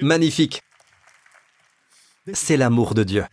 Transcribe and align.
Magnifique. 0.00 0.62
C'est 2.32 2.56
l'amour 2.56 2.94
de 2.94 3.02
Dieu. 3.02 3.24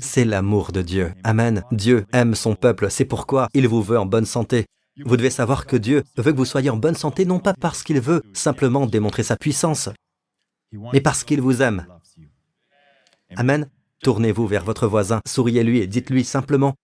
C'est 0.00 0.24
l'amour 0.24 0.72
de 0.72 0.82
Dieu. 0.82 1.12
Amen. 1.24 1.64
Dieu 1.72 2.06
aime 2.12 2.34
son 2.34 2.54
peuple, 2.54 2.90
c'est 2.90 3.04
pourquoi 3.04 3.48
il 3.54 3.68
vous 3.68 3.82
veut 3.82 3.98
en 3.98 4.06
bonne 4.06 4.24
santé. 4.24 4.66
Vous 5.04 5.16
devez 5.16 5.30
savoir 5.30 5.66
que 5.66 5.76
Dieu 5.76 6.02
veut 6.16 6.32
que 6.32 6.36
vous 6.36 6.44
soyez 6.44 6.70
en 6.70 6.76
bonne 6.76 6.94
santé, 6.94 7.24
non 7.24 7.38
pas 7.38 7.54
parce 7.54 7.82
qu'il 7.82 8.00
veut 8.00 8.22
simplement 8.32 8.86
démontrer 8.86 9.22
sa 9.22 9.36
puissance, 9.36 9.88
mais 10.92 11.00
parce 11.00 11.24
qu'il 11.24 11.40
vous 11.40 11.62
aime. 11.62 11.86
Amen. 13.36 13.68
Tournez-vous 14.02 14.46
vers 14.46 14.64
votre 14.64 14.86
voisin, 14.86 15.20
souriez-lui 15.26 15.78
et 15.78 15.86
dites-lui 15.86 16.24
simplement, 16.24 16.74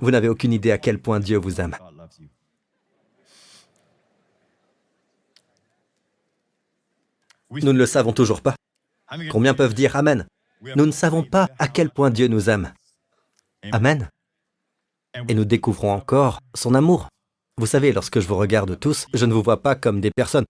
vous 0.00 0.10
n'avez 0.10 0.28
aucune 0.28 0.52
idée 0.52 0.70
à 0.70 0.78
quel 0.78 0.98
point 0.98 1.20
Dieu 1.20 1.36
vous 1.36 1.60
aime. 1.60 1.76
Nous 7.60 7.72
ne 7.72 7.78
le 7.78 7.86
savons 7.86 8.12
toujours 8.12 8.40
pas. 8.40 8.54
Combien 9.30 9.54
peuvent 9.54 9.74
dire 9.74 9.96
Amen 9.96 10.26
Nous 10.62 10.86
ne 10.86 10.92
savons 10.92 11.22
pas 11.22 11.48
à 11.58 11.68
quel 11.68 11.90
point 11.90 12.10
Dieu 12.10 12.28
nous 12.28 12.48
aime. 12.48 12.72
Amen. 13.72 14.08
Et 15.28 15.34
nous 15.34 15.44
découvrons 15.44 15.92
encore 15.92 16.40
son 16.54 16.74
amour. 16.74 17.08
Vous 17.58 17.66
savez, 17.66 17.92
lorsque 17.92 18.18
je 18.20 18.26
vous 18.26 18.36
regarde 18.36 18.78
tous, 18.80 19.06
je 19.12 19.26
ne 19.26 19.34
vous 19.34 19.42
vois 19.42 19.62
pas 19.62 19.74
comme 19.74 20.00
des 20.00 20.10
personnes. 20.10 20.46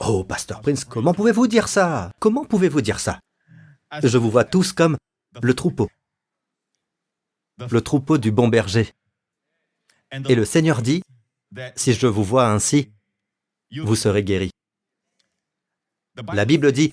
Oh, 0.00 0.24
Pasteur 0.24 0.60
Prince, 0.60 0.84
comment 0.84 1.14
pouvez-vous 1.14 1.46
dire 1.46 1.68
ça? 1.68 2.10
Comment 2.18 2.44
pouvez-vous 2.44 2.80
dire 2.80 2.98
ça? 2.98 3.20
Je 4.02 4.18
vous 4.18 4.30
vois 4.30 4.44
tous 4.44 4.72
comme 4.72 4.96
le 5.40 5.54
troupeau. 5.54 5.88
Le 7.70 7.80
troupeau 7.80 8.18
du 8.18 8.32
bon 8.32 8.48
berger. 8.48 8.92
Et 10.28 10.34
le 10.34 10.44
Seigneur 10.44 10.82
dit, 10.82 11.02
si 11.76 11.92
je 11.92 12.06
vous 12.08 12.24
vois 12.24 12.48
ainsi, 12.48 12.90
vous 13.76 13.94
serez 13.94 14.24
guéris. 14.24 14.50
La 16.32 16.44
Bible 16.44 16.72
dit, 16.72 16.92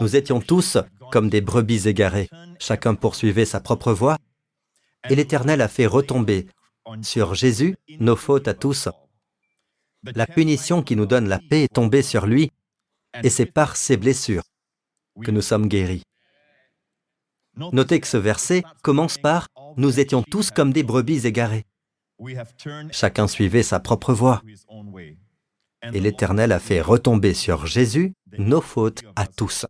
nous 0.00 0.16
étions 0.16 0.40
tous 0.40 0.78
comme 1.10 1.28
des 1.28 1.40
brebis 1.40 1.88
égarées, 1.88 2.30
chacun 2.58 2.94
poursuivait 2.94 3.44
sa 3.44 3.60
propre 3.60 3.92
voie, 3.92 4.16
et 5.08 5.14
l'Éternel 5.14 5.60
a 5.60 5.68
fait 5.68 5.86
retomber 5.86 6.46
sur 7.02 7.34
Jésus 7.34 7.76
nos 8.00 8.16
fautes 8.16 8.48
à 8.48 8.54
tous. 8.54 8.88
La 10.14 10.26
punition 10.26 10.82
qui 10.82 10.96
nous 10.96 11.06
donne 11.06 11.28
la 11.28 11.38
paix 11.38 11.64
est 11.64 11.74
tombée 11.74 12.02
sur 12.02 12.26
lui, 12.26 12.50
et 13.22 13.30
c'est 13.30 13.46
par 13.46 13.76
ses 13.76 13.96
blessures 13.96 14.44
que 15.22 15.30
nous 15.30 15.42
sommes 15.42 15.68
guéris. 15.68 16.02
Notez 17.56 18.00
que 18.00 18.06
ce 18.06 18.16
verset 18.16 18.62
commence 18.82 19.18
par⁇ 19.18 19.48
Nous 19.76 20.00
étions 20.00 20.22
tous 20.22 20.50
comme 20.50 20.72
des 20.72 20.82
brebis 20.82 21.26
égarées⁇ 21.26 21.66
Chacun 22.92 23.28
suivait 23.28 23.62
sa 23.62 23.80
propre 23.80 24.14
voie. 24.14 24.42
Et 25.82 26.00
l'Éternel 26.00 26.52
a 26.52 26.60
fait 26.60 26.80
retomber 26.80 27.34
sur 27.34 27.66
Jésus 27.66 28.14
nos 28.38 28.60
fautes 28.60 29.02
à 29.16 29.26
tous. 29.26 29.66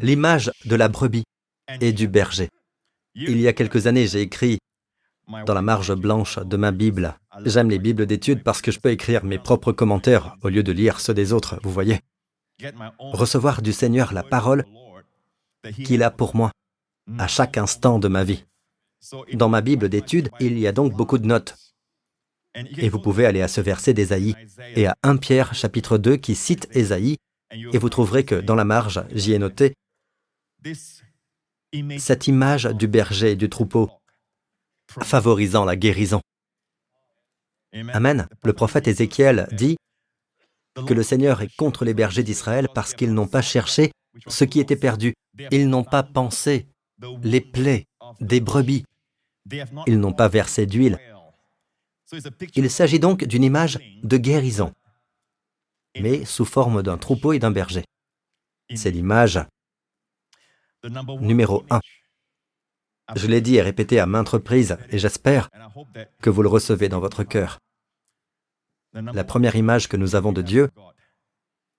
L'image 0.00 0.50
de 0.64 0.76
la 0.76 0.88
brebis 0.88 1.24
et 1.80 1.92
du 1.92 2.08
berger. 2.08 2.48
Il 3.14 3.40
y 3.40 3.48
a 3.48 3.52
quelques 3.52 3.86
années, 3.86 4.06
j'ai 4.06 4.22
écrit 4.22 4.58
dans 5.46 5.54
la 5.54 5.62
marge 5.62 5.94
blanche 5.94 6.38
de 6.38 6.56
ma 6.56 6.70
Bible. 6.70 7.16
J'aime 7.44 7.70
les 7.70 7.78
Bibles 7.78 8.06
d'études 8.06 8.42
parce 8.42 8.60
que 8.60 8.70
je 8.70 8.80
peux 8.80 8.90
écrire 8.90 9.24
mes 9.24 9.38
propres 9.38 9.72
commentaires 9.72 10.36
au 10.42 10.48
lieu 10.48 10.62
de 10.62 10.72
lire 10.72 11.00
ceux 11.00 11.14
des 11.14 11.32
autres, 11.32 11.58
vous 11.62 11.70
voyez. 11.70 12.00
Recevoir 12.98 13.62
du 13.62 13.72
Seigneur 13.72 14.12
la 14.12 14.22
parole 14.22 14.64
qu'il 15.84 16.02
a 16.02 16.10
pour 16.10 16.36
moi 16.36 16.50
à 17.18 17.26
chaque 17.26 17.56
instant 17.56 17.98
de 17.98 18.08
ma 18.08 18.24
vie. 18.24 18.44
Dans 19.34 19.48
ma 19.48 19.60
Bible 19.60 19.88
d'études, 19.88 20.30
il 20.40 20.58
y 20.58 20.66
a 20.66 20.72
donc 20.72 20.92
beaucoup 20.92 21.18
de 21.18 21.26
notes. 21.26 21.56
Et 22.54 22.88
vous 22.88 23.00
pouvez 23.00 23.26
aller 23.26 23.42
à 23.42 23.48
ce 23.48 23.60
verset 23.60 23.94
d'Ésaïe 23.94 24.34
et 24.76 24.86
à 24.86 24.96
1 25.02 25.16
Pierre 25.16 25.54
chapitre 25.54 25.98
2 25.98 26.16
qui 26.16 26.34
cite 26.34 26.68
Ésaïe, 26.72 27.16
et 27.52 27.78
vous 27.78 27.88
trouverez 27.88 28.24
que 28.24 28.36
dans 28.36 28.54
la 28.54 28.64
marge, 28.64 29.02
j'y 29.12 29.32
ai 29.32 29.38
noté 29.38 29.74
cette 31.98 32.26
image 32.26 32.64
du 32.64 32.86
berger 32.86 33.32
et 33.32 33.36
du 33.36 33.48
troupeau 33.48 33.90
favorisant 35.02 35.64
la 35.64 35.76
guérison. 35.76 36.20
Amen. 37.92 38.28
Le 38.44 38.52
prophète 38.52 38.86
Ézéchiel 38.86 39.48
dit 39.52 39.76
que 40.86 40.94
le 40.94 41.02
Seigneur 41.02 41.42
est 41.42 41.54
contre 41.56 41.84
les 41.84 41.94
bergers 41.94 42.22
d'Israël 42.22 42.68
parce 42.72 42.94
qu'ils 42.94 43.12
n'ont 43.12 43.26
pas 43.26 43.42
cherché 43.42 43.90
ce 44.28 44.44
qui 44.44 44.60
était 44.60 44.76
perdu. 44.76 45.14
Ils 45.50 45.68
n'ont 45.68 45.84
pas 45.84 46.02
pensé 46.02 46.66
les 47.22 47.40
plaies 47.40 47.86
des 48.20 48.40
brebis. 48.40 48.84
Ils 49.86 49.98
n'ont 49.98 50.12
pas 50.12 50.28
versé 50.28 50.66
d'huile. 50.66 50.98
Il 52.54 52.70
s'agit 52.70 53.00
donc 53.00 53.24
d'une 53.24 53.44
image 53.44 53.78
de 54.02 54.16
guérison, 54.16 54.72
mais 56.00 56.24
sous 56.24 56.44
forme 56.44 56.82
d'un 56.82 56.98
troupeau 56.98 57.32
et 57.32 57.38
d'un 57.38 57.50
berger. 57.50 57.84
C'est 58.74 58.90
l'image 58.90 59.40
numéro 61.20 61.64
un. 61.70 61.80
Je 63.14 63.26
l'ai 63.26 63.40
dit 63.40 63.56
et 63.56 63.62
répété 63.62 64.00
à 64.00 64.06
maintes 64.06 64.30
reprises, 64.30 64.76
et 64.90 64.98
j'espère 64.98 65.50
que 66.20 66.30
vous 66.30 66.42
le 66.42 66.48
recevez 66.48 66.88
dans 66.88 67.00
votre 67.00 67.22
cœur. 67.24 67.58
La 68.92 69.24
première 69.24 69.56
image 69.56 69.88
que 69.88 69.96
nous 69.96 70.14
avons 70.14 70.32
de 70.32 70.42
Dieu, 70.42 70.70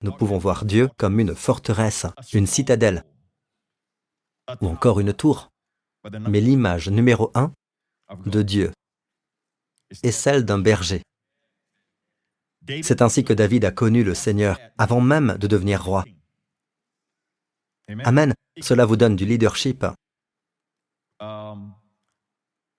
nous 0.02 0.12
pouvons 0.12 0.38
voir 0.38 0.66
Dieu 0.66 0.90
comme 0.98 1.20
une 1.20 1.34
forteresse, 1.34 2.06
une 2.34 2.48
citadelle, 2.48 3.04
ou 4.62 4.68
encore 4.68 5.00
une 5.00 5.14
tour. 5.14 5.50
Mais 6.20 6.42
l'image 6.42 6.90
numéro 6.90 7.32
un 7.34 7.52
de 8.26 8.44
Dieu 8.44 8.72
est 10.04 10.12
celle 10.12 10.46
d'un 10.46 10.60
berger. 10.60 11.02
C'est 12.82 13.02
ainsi 13.02 13.24
que 13.24 13.34
David 13.34 13.66
a 13.66 13.72
connu 13.72 14.04
le 14.04 14.16
Seigneur 14.16 14.60
avant 14.78 15.02
même 15.02 15.38
de 15.40 15.48
devenir 15.48 15.84
roi. 15.84 16.04
Amen. 18.04 18.34
Cela 18.62 18.86
vous 18.86 18.96
donne 18.96 19.16
du 19.16 19.26
leadership. 19.26 19.86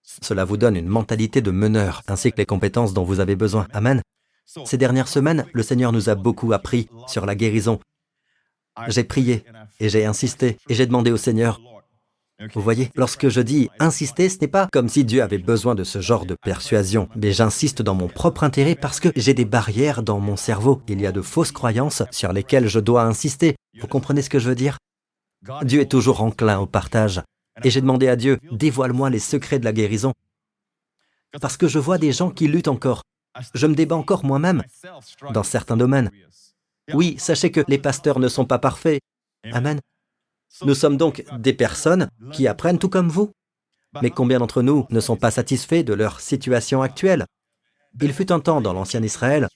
Cela 0.02 0.44
vous 0.44 0.56
donne 0.56 0.76
une 0.76 0.88
mentalité 0.88 1.40
de 1.40 1.50
meneur 1.50 2.02
ainsi 2.08 2.32
que 2.32 2.38
les 2.38 2.46
compétences 2.46 2.94
dont 2.94 3.04
vous 3.04 3.20
avez 3.20 3.36
besoin. 3.36 3.66
Amen. 3.72 4.02
Ces 4.64 4.78
dernières 4.78 5.08
semaines, 5.08 5.46
le 5.52 5.62
Seigneur 5.62 5.92
nous 5.92 6.08
a 6.08 6.14
beaucoup 6.14 6.52
appris 6.52 6.88
sur 7.06 7.26
la 7.26 7.34
guérison. 7.34 7.80
J'ai 8.88 9.04
prié 9.04 9.44
et 9.80 9.88
j'ai 9.88 10.04
insisté 10.04 10.58
et 10.68 10.74
j'ai 10.74 10.86
demandé 10.86 11.10
au 11.10 11.16
Seigneur, 11.16 11.60
vous 12.54 12.60
voyez, 12.60 12.90
lorsque 12.94 13.28
je 13.28 13.40
dis 13.40 13.70
insister, 13.78 14.28
ce 14.28 14.38
n'est 14.40 14.48
pas 14.48 14.68
comme 14.70 14.88
si 14.88 15.04
Dieu 15.04 15.22
avait 15.22 15.38
besoin 15.38 15.74
de 15.74 15.84
ce 15.84 16.00
genre 16.00 16.26
de 16.26 16.34
persuasion, 16.34 17.08
mais 17.16 17.32
j'insiste 17.32 17.80
dans 17.80 17.94
mon 17.94 18.08
propre 18.08 18.44
intérêt 18.44 18.74
parce 18.74 19.00
que 19.00 19.08
j'ai 19.16 19.32
des 19.32 19.46
barrières 19.46 20.02
dans 20.02 20.20
mon 20.20 20.36
cerveau. 20.36 20.82
Il 20.88 21.00
y 21.00 21.06
a 21.06 21.12
de 21.12 21.22
fausses 21.22 21.52
croyances 21.52 22.02
sur 22.10 22.32
lesquelles 22.32 22.68
je 22.68 22.78
dois 22.78 23.04
insister. 23.04 23.56
Vous 23.80 23.86
comprenez 23.86 24.20
ce 24.20 24.28
que 24.28 24.38
je 24.38 24.48
veux 24.50 24.54
dire? 24.54 24.76
Dieu 25.62 25.80
est 25.80 25.90
toujours 25.90 26.22
enclin 26.22 26.58
au 26.58 26.66
partage. 26.66 27.22
Et 27.64 27.70
j'ai 27.70 27.80
demandé 27.80 28.08
à 28.08 28.16
Dieu, 28.16 28.38
dévoile-moi 28.52 29.08
les 29.08 29.18
secrets 29.18 29.58
de 29.58 29.64
la 29.64 29.72
guérison. 29.72 30.12
Parce 31.40 31.56
que 31.56 31.68
je 31.68 31.78
vois 31.78 31.96
des 31.96 32.12
gens 32.12 32.30
qui 32.30 32.48
luttent 32.48 32.68
encore. 32.68 33.02
Je 33.54 33.66
me 33.66 33.74
débat 33.74 33.96
encore 33.96 34.24
moi-même 34.24 34.62
dans 35.32 35.42
certains 35.42 35.76
domaines. 35.76 36.10
Oui, 36.92 37.16
sachez 37.18 37.50
que 37.50 37.64
les 37.66 37.78
pasteurs 37.78 38.18
ne 38.18 38.28
sont 38.28 38.44
pas 38.44 38.58
parfaits. 38.58 39.00
Amen. 39.52 39.80
Nous 40.62 40.74
sommes 40.74 40.96
donc 40.96 41.24
des 41.38 41.52
personnes 41.52 42.08
qui 42.32 42.46
apprennent 42.46 42.78
tout 42.78 42.88
comme 42.88 43.08
vous. 43.08 43.30
Mais 44.02 44.10
combien 44.10 44.38
d'entre 44.38 44.62
nous 44.62 44.86
ne 44.90 45.00
sont 45.00 45.16
pas 45.16 45.30
satisfaits 45.30 45.82
de 45.82 45.94
leur 45.94 46.20
situation 46.20 46.82
actuelle? 46.82 47.24
Il 48.00 48.12
fut 48.12 48.30
un 48.30 48.40
temps 48.40 48.60
dans 48.60 48.74
l'ancien 48.74 49.02
Israël 49.02 49.48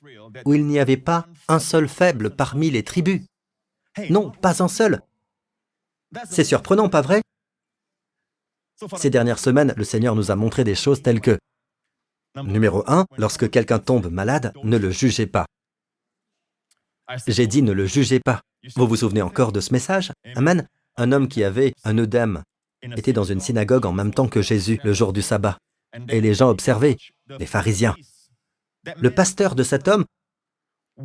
où 0.44 0.54
il 0.54 0.66
n'y 0.66 0.78
avait 0.78 0.96
pas 0.96 1.26
un 1.48 1.58
seul 1.58 1.88
faible 1.88 2.30
parmi 2.30 2.70
les 2.70 2.82
tribus. 2.82 3.22
Non, 4.08 4.30
pas 4.30 4.62
un 4.62 4.68
seul. 4.68 5.02
C'est 6.28 6.44
surprenant, 6.44 6.88
pas 6.88 7.02
vrai? 7.02 7.22
Ces 8.96 9.10
dernières 9.10 9.38
semaines, 9.38 9.74
le 9.76 9.84
Seigneur 9.84 10.14
nous 10.14 10.30
a 10.30 10.36
montré 10.36 10.64
des 10.64 10.74
choses 10.74 11.02
telles 11.02 11.20
que 11.20 11.38
Numéro 12.36 12.84
1, 12.86 13.06
lorsque 13.18 13.50
quelqu'un 13.50 13.80
tombe 13.80 14.08
malade, 14.08 14.52
ne 14.62 14.78
le 14.78 14.90
jugez 14.90 15.26
pas. 15.26 15.46
J'ai 17.26 17.46
dit 17.46 17.62
ne 17.62 17.72
le 17.72 17.86
jugez 17.86 18.20
pas. 18.20 18.40
Vous 18.76 18.86
vous 18.86 18.96
souvenez 18.96 19.22
encore 19.22 19.52
de 19.52 19.60
ce 19.60 19.72
message? 19.72 20.12
Amen. 20.36 20.66
Un 21.00 21.12
homme 21.12 21.28
qui 21.28 21.44
avait 21.44 21.72
un 21.82 21.96
œdème 21.96 22.42
était 22.82 23.14
dans 23.14 23.24
une 23.24 23.40
synagogue 23.40 23.86
en 23.86 23.92
même 23.92 24.12
temps 24.12 24.28
que 24.28 24.42
Jésus 24.42 24.78
le 24.84 24.92
jour 24.92 25.14
du 25.14 25.22
sabbat. 25.22 25.56
Et 26.10 26.20
les 26.20 26.34
gens 26.34 26.50
observaient, 26.50 26.98
les 27.38 27.46
pharisiens. 27.46 27.96
Le 28.98 29.10
pasteur 29.10 29.54
de 29.54 29.62
cet 29.62 29.88
homme 29.88 30.04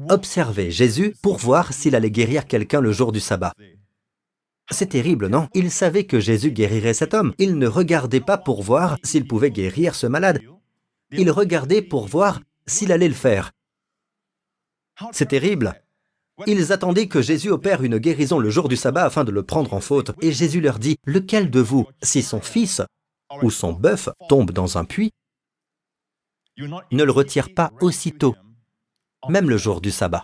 observait 0.10 0.70
Jésus 0.70 1.16
pour 1.24 1.38
voir 1.38 1.72
s'il 1.72 1.96
allait 1.96 2.12
guérir 2.12 2.46
quelqu'un 2.46 2.82
le 2.82 2.92
jour 2.92 3.14
du 3.14 3.22
sabbat. 3.22 3.54
C'est 4.70 4.90
terrible, 4.90 5.28
non? 5.28 5.48
Il 5.54 5.72
savait 5.72 6.04
que 6.04 6.20
Jésus 6.20 6.52
guérirait 6.52 6.94
cet 6.94 7.14
homme. 7.14 7.34
Il 7.38 7.58
ne 7.58 7.68
regardait 7.68 8.20
pas 8.20 8.38
pour 8.38 8.64
voir 8.64 8.98
s'il 9.02 9.26
pouvait 9.26 9.52
guérir 9.52 9.96
ce 9.96 10.08
malade. 10.08 10.42
Il 11.12 11.32
regardait 11.32 11.82
pour 11.82 12.06
voir 12.10 12.42
s'il 12.68 12.92
allait 12.92 13.08
le 13.08 13.14
faire. 13.14 13.54
C'est 15.14 15.30
terrible. 15.30 15.74
Ils 16.48 16.74
attendaient 16.74 17.08
que 17.08 17.22
Jésus 17.22 17.50
opère 17.50 17.84
une 17.84 17.98
guérison 17.98 18.40
le 18.40 18.50
jour 18.50 18.68
du 18.68 18.76
sabbat 18.76 19.06
afin 19.06 19.24
de 19.24 19.32
le 19.32 19.44
prendre 19.44 19.74
en 19.74 19.80
faute. 19.80 20.12
Et 20.22 20.32
Jésus 20.32 20.60
leur 20.62 20.80
dit, 20.80 20.98
lequel 21.06 21.50
de 21.50 21.62
vous, 21.62 21.88
si 22.04 22.22
son 22.22 22.42
fils 22.42 22.82
ou 23.42 23.50
son 23.50 23.74
bœuf 23.74 24.10
tombe 24.28 24.52
dans 24.52 24.78
un 24.78 24.86
puits, 24.86 25.12
ne 26.58 27.04
le 27.04 27.12
retire 27.12 27.54
pas 27.54 27.72
aussitôt, 27.82 28.36
même 29.30 29.50
le 29.50 29.58
jour 29.58 29.82
du 29.82 29.92
sabbat? 29.92 30.24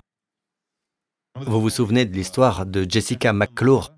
Vous 1.48 1.62
vous 1.62 1.70
souvenez 1.70 2.06
de 2.06 2.14
l'histoire 2.14 2.66
de 2.66 2.86
Jessica 2.88 3.32
McClure? 3.32 3.96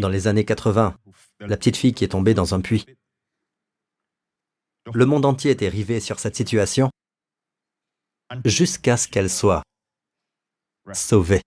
Dans 0.00 0.08
les 0.08 0.28
années 0.28 0.44
80, 0.44 0.96
la 1.40 1.56
petite 1.56 1.76
fille 1.76 1.92
qui 1.92 2.04
est 2.04 2.08
tombée 2.08 2.34
dans 2.34 2.54
un 2.54 2.60
puits. 2.60 2.86
Le 4.94 5.04
monde 5.04 5.26
entier 5.26 5.50
était 5.50 5.68
rivé 5.68 6.00
sur 6.00 6.18
cette 6.18 6.36
situation 6.36 6.90
jusqu'à 8.44 8.96
ce 8.96 9.08
qu'elle 9.08 9.30
soit 9.30 9.62
sauvée. 10.94 11.42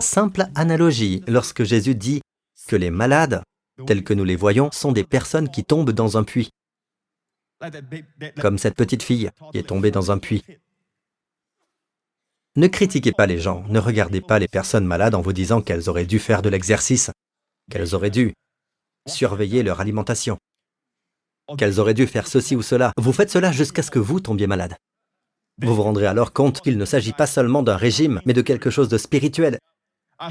Simple 0.00 0.46
analogie 0.54 1.22
lorsque 1.26 1.64
Jésus 1.64 1.94
dit 1.94 2.22
que 2.68 2.76
les 2.76 2.90
malades, 2.90 3.42
tels 3.86 4.02
que 4.02 4.14
nous 4.14 4.24
les 4.24 4.36
voyons, 4.36 4.70
sont 4.72 4.92
des 4.92 5.04
personnes 5.04 5.50
qui 5.50 5.64
tombent 5.64 5.90
dans 5.90 6.16
un 6.16 6.24
puits, 6.24 6.50
comme 8.40 8.58
cette 8.58 8.76
petite 8.76 9.02
fille 9.02 9.30
qui 9.52 9.58
est 9.58 9.68
tombée 9.68 9.90
dans 9.90 10.10
un 10.10 10.18
puits. 10.18 10.42
Ne 12.56 12.66
critiquez 12.66 13.12
pas 13.12 13.26
les 13.26 13.38
gens, 13.38 13.64
ne 13.68 13.78
regardez 13.78 14.20
pas 14.20 14.38
les 14.38 14.48
personnes 14.48 14.86
malades 14.86 15.14
en 15.14 15.20
vous 15.20 15.32
disant 15.32 15.60
qu'elles 15.60 15.88
auraient 15.88 16.06
dû 16.06 16.18
faire 16.18 16.42
de 16.42 16.48
l'exercice, 16.48 17.10
qu'elles 17.70 17.94
auraient 17.94 18.10
dû 18.10 18.34
surveiller 19.06 19.62
leur 19.62 19.80
alimentation, 19.80 20.38
qu'elles 21.56 21.78
auraient 21.78 21.94
dû 21.94 22.06
faire 22.06 22.26
ceci 22.26 22.56
ou 22.56 22.62
cela. 22.62 22.92
Vous 22.96 23.12
faites 23.12 23.30
cela 23.30 23.52
jusqu'à 23.52 23.82
ce 23.82 23.90
que 23.90 23.98
vous 23.98 24.20
tombiez 24.20 24.46
malade. 24.46 24.76
Vous 25.60 25.74
vous 25.74 25.82
rendrez 25.82 26.06
alors 26.06 26.32
compte 26.32 26.60
qu'il 26.60 26.78
ne 26.78 26.84
s'agit 26.84 27.12
pas 27.12 27.26
seulement 27.26 27.64
d'un 27.64 27.76
régime, 27.76 28.20
mais 28.24 28.32
de 28.32 28.42
quelque 28.42 28.70
chose 28.70 28.88
de 28.88 28.96
spirituel. 28.96 29.58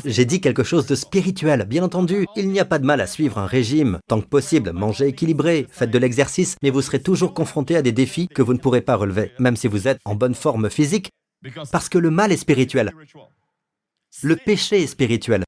J'ai 0.06 0.24
dit 0.24 0.40
quelque 0.40 0.64
chose 0.64 0.86
de 0.86 0.96
spirituel, 0.96 1.66
bien 1.66 1.84
entendu. 1.84 2.28
Il 2.38 2.50
n'y 2.50 2.62
a 2.62 2.66
pas 2.66 2.80
de 2.80 2.86
mal 2.86 3.02
à 3.02 3.08
suivre 3.08 3.38
un 3.38 3.46
régime. 3.46 4.00
Tant 4.08 4.22
que 4.22 4.28
possible, 4.28 4.72
mangez 4.72 5.08
équilibré, 5.08 5.68
faites 5.70 5.92
de 5.92 5.98
l'exercice, 5.98 6.56
mais 6.64 6.70
vous 6.70 6.82
serez 6.82 7.02
toujours 7.02 7.34
confronté 7.34 7.76
à 7.76 7.82
des 7.82 7.92
défis 7.92 8.30
que 8.30 8.42
vous 8.42 8.54
ne 8.54 8.60
pourrez 8.60 8.82
pas 8.82 8.96
relever, 8.96 9.32
même 9.38 9.58
si 9.58 9.68
vous 9.68 9.88
êtes 9.90 10.00
en 10.06 10.16
bonne 10.16 10.36
forme 10.36 10.70
physique, 10.70 11.10
parce 11.72 11.90
que 11.90 11.98
le 11.98 12.10
mal 12.10 12.32
est 12.32 12.38
spirituel. 12.38 12.94
Le 14.24 14.36
péché 14.38 14.84
est 14.84 14.88
spirituel. 14.88 15.44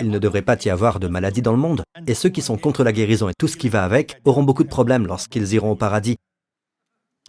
Il 0.00 0.10
ne 0.10 0.18
devrait 0.18 0.42
pas 0.42 0.56
y 0.64 0.70
avoir 0.70 1.00
de 1.00 1.08
maladie 1.08 1.42
dans 1.42 1.52
le 1.52 1.58
monde, 1.58 1.82
et 2.06 2.14
ceux 2.14 2.28
qui 2.28 2.42
sont 2.42 2.56
contre 2.56 2.84
la 2.84 2.92
guérison 2.92 3.28
et 3.28 3.34
tout 3.38 3.48
ce 3.48 3.56
qui 3.56 3.68
va 3.68 3.84
avec 3.84 4.20
auront 4.24 4.44
beaucoup 4.44 4.64
de 4.64 4.68
problèmes 4.68 5.06
lorsqu'ils 5.06 5.52
iront 5.54 5.72
au 5.72 5.76
paradis 5.76 6.16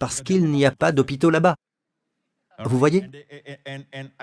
parce 0.02 0.20
qu'il 0.20 0.50
n'y 0.50 0.66
a 0.66 0.72
pas 0.72 0.90
d'hôpitaux 0.90 1.30
là-bas. 1.30 1.54
Vous 2.64 2.76
voyez? 2.76 3.08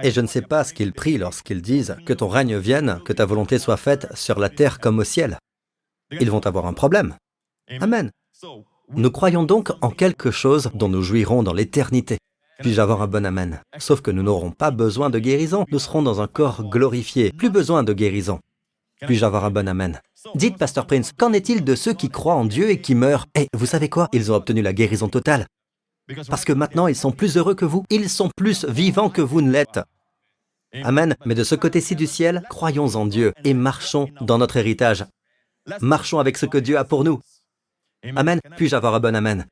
Et 0.03 0.11
je 0.11 0.19
ne 0.19 0.27
sais 0.27 0.41
pas 0.41 0.65
ce 0.65 0.73
qu'ils 0.73 0.91
prient 0.91 1.17
lorsqu'ils 1.17 1.61
disent 1.61 1.95
que 2.05 2.11
ton 2.11 2.27
règne 2.27 2.57
vienne, 2.57 2.99
que 3.05 3.13
ta 3.13 3.25
volonté 3.25 3.59
soit 3.59 3.77
faite 3.77 4.13
sur 4.13 4.39
la 4.39 4.49
terre 4.49 4.79
comme 4.81 4.99
au 4.99 5.05
ciel. 5.05 5.37
Ils 6.11 6.29
vont 6.29 6.45
avoir 6.45 6.65
un 6.65 6.73
problème. 6.73 7.15
Amen. 7.79 8.11
Nous 8.89 9.09
croyons 9.09 9.43
donc 9.43 9.71
en 9.79 9.89
quelque 9.89 10.31
chose 10.31 10.69
dont 10.73 10.89
nous 10.89 11.01
jouirons 11.01 11.43
dans 11.43 11.53
l'éternité. 11.53 12.17
Puis-je 12.59 12.81
avoir 12.81 13.01
un 13.01 13.07
bon 13.07 13.25
Amen? 13.25 13.61
Sauf 13.77 14.01
que 14.01 14.11
nous 14.11 14.23
n'aurons 14.23 14.51
pas 14.51 14.71
besoin 14.71 15.09
de 15.09 15.19
guérison, 15.19 15.65
nous 15.71 15.79
serons 15.79 16.01
dans 16.01 16.19
un 16.19 16.27
corps 16.27 16.69
glorifié, 16.69 17.31
plus 17.31 17.49
besoin 17.49 17.83
de 17.83 17.93
guérison. 17.93 18.41
Puis-je 19.07 19.23
avoir 19.23 19.45
un 19.45 19.51
bon 19.51 19.69
Amen? 19.69 20.01
Dites, 20.35 20.57
Pasteur 20.57 20.87
Prince, 20.87 21.13
qu'en 21.13 21.31
est-il 21.31 21.63
de 21.63 21.75
ceux 21.75 21.93
qui 21.93 22.09
croient 22.09 22.35
en 22.35 22.43
Dieu 22.43 22.69
et 22.69 22.81
qui 22.81 22.95
meurent? 22.95 23.27
Et 23.33 23.47
vous 23.53 23.65
savez 23.65 23.87
quoi? 23.87 24.09
Ils 24.11 24.29
ont 24.29 24.35
obtenu 24.35 24.61
la 24.61 24.73
guérison 24.73 25.07
totale. 25.07 25.45
Parce 26.27 26.45
que 26.45 26.53
maintenant, 26.53 26.87
ils 26.87 26.95
sont 26.95 27.11
plus 27.11 27.37
heureux 27.37 27.55
que 27.55 27.65
vous, 27.65 27.85
ils 27.89 28.09
sont 28.09 28.29
plus 28.35 28.65
vivants 28.65 29.09
que 29.09 29.21
vous 29.21 29.41
ne 29.41 29.51
l'êtes. 29.51 29.79
Amen. 30.83 31.15
Mais 31.25 31.35
de 31.35 31.43
ce 31.43 31.55
côté-ci 31.55 31.95
du 31.95 32.07
ciel, 32.07 32.43
croyons 32.49 32.95
en 32.95 33.05
Dieu 33.05 33.33
et 33.43 33.53
marchons 33.53 34.09
dans 34.21 34.37
notre 34.37 34.57
héritage. 34.57 35.05
Marchons 35.81 36.19
avec 36.19 36.37
ce 36.37 36.45
que 36.45 36.57
Dieu 36.57 36.77
a 36.77 36.83
pour 36.83 37.03
nous. 37.03 37.19
Amen. 38.15 38.39
Puis-je 38.57 38.75
avoir 38.75 38.95
un 38.95 38.99
bon 38.99 39.15
Amen? 39.15 39.45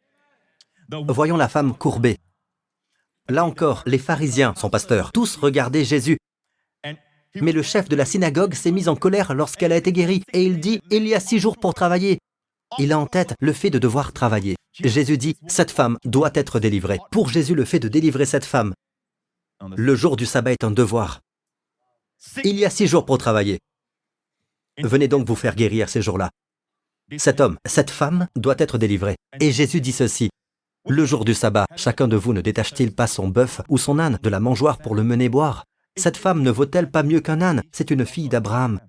Voyons 0.89 1.37
la 1.37 1.49
femme 1.49 1.75
courbée. 1.75 2.17
Là 3.29 3.43
encore, 3.43 3.83
les 3.85 3.97
pharisiens, 3.97 4.53
son 4.55 4.69
pasteur, 4.69 5.11
tous 5.11 5.35
regardaient 5.35 5.83
Jésus. 5.83 6.17
Mais 7.35 7.51
le 7.51 7.61
chef 7.61 7.89
de 7.89 7.95
la 7.95 8.05
synagogue 8.05 8.53
s'est 8.53 8.71
mis 8.71 8.87
en 8.87 8.95
colère 8.95 9.33
lorsqu'elle 9.33 9.73
a 9.73 9.77
été 9.77 9.91
guérie, 9.91 10.23
et 10.33 10.43
il 10.43 10.59
dit, 10.59 10.79
il 10.89 11.07
y 11.07 11.13
a 11.13 11.19
six 11.19 11.39
jours 11.39 11.57
pour 11.57 11.73
travailler. 11.73 12.19
Il 12.79 12.91
a 12.91 12.99
en 12.99 13.07
tête 13.07 13.33
le 13.39 13.53
fait 13.53 13.69
de 13.69 13.79
devoir 13.79 14.13
travailler. 14.13 14.55
Jésus 14.73 15.17
dit, 15.17 15.35
cette 15.47 15.71
femme 15.71 15.97
doit 16.05 16.31
être 16.33 16.59
délivrée. 16.59 16.99
Pour 17.11 17.29
Jésus, 17.29 17.55
le 17.55 17.65
fait 17.65 17.79
de 17.79 17.87
délivrer 17.87 18.25
cette 18.25 18.45
femme, 18.45 18.73
le 19.75 19.95
jour 19.95 20.17
du 20.17 20.25
sabbat 20.25 20.51
est 20.51 20.63
un 20.63 20.71
devoir. 20.71 21.21
Il 22.43 22.57
y 22.57 22.65
a 22.65 22.69
six 22.69 22.87
jours 22.87 23.05
pour 23.05 23.17
travailler. 23.17 23.59
Venez 24.79 25.07
donc 25.07 25.27
vous 25.27 25.35
faire 25.35 25.55
guérir 25.55 25.89
ces 25.89 26.01
jours-là. 26.01 26.29
Cet 27.17 27.39
homme, 27.39 27.57
cette 27.65 27.89
femme 27.89 28.27
doit 28.35 28.55
être 28.59 28.77
délivrée. 28.77 29.15
Et 29.39 29.51
Jésus 29.51 29.81
dit 29.81 29.91
ceci. 29.91 30.29
Le 30.87 31.05
jour 31.05 31.25
du 31.25 31.33
sabbat, 31.33 31.65
chacun 31.75 32.07
de 32.07 32.15
vous 32.15 32.33
ne 32.33 32.41
détache-t-il 32.41 32.93
pas 32.93 33.07
son 33.07 33.27
bœuf 33.27 33.61
ou 33.69 33.77
son 33.77 33.97
âne 33.99 34.19
de 34.21 34.29
la 34.29 34.39
mangeoire 34.39 34.77
pour 34.77 34.93
le 34.93 35.03
mener 35.03 35.29
boire? 35.29 35.63
Cette 35.97 36.17
femme 36.17 36.43
ne 36.43 36.51
vaut-elle 36.51 36.91
pas 36.91 37.03
mieux 37.03 37.21
qu'un 37.21 37.41
âne? 37.41 37.63
C'est 37.71 37.91
une 37.91 38.05
fille 38.05 38.29
d'Abraham. 38.29 38.79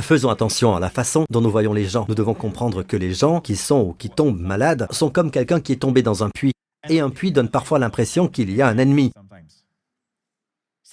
Faisons 0.00 0.28
attention 0.28 0.74
à 0.74 0.80
la 0.80 0.90
façon 0.90 1.24
dont 1.30 1.40
nous 1.40 1.50
voyons 1.50 1.72
les 1.72 1.84
gens. 1.84 2.04
Nous 2.08 2.16
devons 2.16 2.34
comprendre 2.34 2.82
que 2.82 2.96
les 2.96 3.14
gens 3.14 3.40
qui 3.40 3.54
sont 3.54 3.80
ou 3.80 3.92
qui 3.92 4.10
tombent 4.10 4.40
malades 4.40 4.88
sont 4.90 5.08
comme 5.08 5.30
quelqu'un 5.30 5.60
qui 5.60 5.72
est 5.72 5.76
tombé 5.76 6.02
dans 6.02 6.24
un 6.24 6.30
puits. 6.30 6.52
Et 6.90 7.00
un 7.00 7.10
puits 7.10 7.32
donne 7.32 7.48
parfois 7.48 7.78
l'impression 7.78 8.28
qu'il 8.28 8.50
y 8.54 8.60
a 8.60 8.68
un 8.68 8.78
ennemi. 8.78 9.12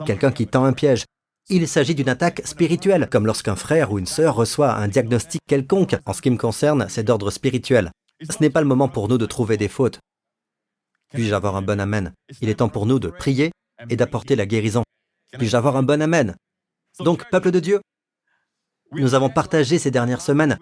Quelqu'un 0.06 0.32
qui 0.32 0.48
tend 0.48 0.64
un 0.64 0.74
piège. 0.74 1.06
Il 1.50 1.68
s'agit 1.68 1.96
d'une 1.96 2.10
attaque 2.10 2.42
spirituelle, 2.46 3.10
comme 3.10 3.26
lorsqu'un 3.26 3.56
frère 3.56 3.92
ou 3.92 4.00
une 4.00 4.06
sœur 4.06 4.36
reçoit 4.36 4.76
un 4.76 4.88
diagnostic 4.88 5.42
quelconque. 5.48 5.98
En 6.06 6.14
ce 6.14 6.22
qui 6.22 6.30
me 6.30 6.38
concerne, 6.38 6.86
c'est 6.88 7.04
d'ordre 7.04 7.32
spirituel. 7.32 7.92
Ce 8.30 8.38
n'est 8.40 8.52
pas 8.52 8.62
le 8.62 8.68
moment 8.68 8.88
pour 8.88 9.10
nous 9.10 9.18
de 9.18 9.26
trouver 9.26 9.58
des 9.58 9.68
fautes. 9.68 10.00
Puis-je 11.12 11.34
avoir 11.34 11.56
un 11.56 11.62
bon 11.62 11.80
Amen? 11.82 12.14
Il 12.40 12.50
est 12.50 12.56
temps 12.56 12.70
pour 12.70 12.86
nous 12.86 13.00
de 13.00 13.10
prier 13.10 13.52
et 13.90 13.96
d'apporter 13.96 14.36
la 14.36 14.46
guérison. 14.46 14.84
Puis-je 15.38 15.58
avoir 15.58 15.76
un 15.76 15.84
bon 15.84 16.02
Amen? 16.02 16.36
Donc, 17.00 17.30
peuple 17.30 17.52
de 17.52 17.60
Dieu, 17.60 17.82
nous 18.94 19.14
avons 19.14 19.30
partagé 19.30 19.78
ces 19.80 19.92
dernières 19.92 20.22
semaines 20.22 20.58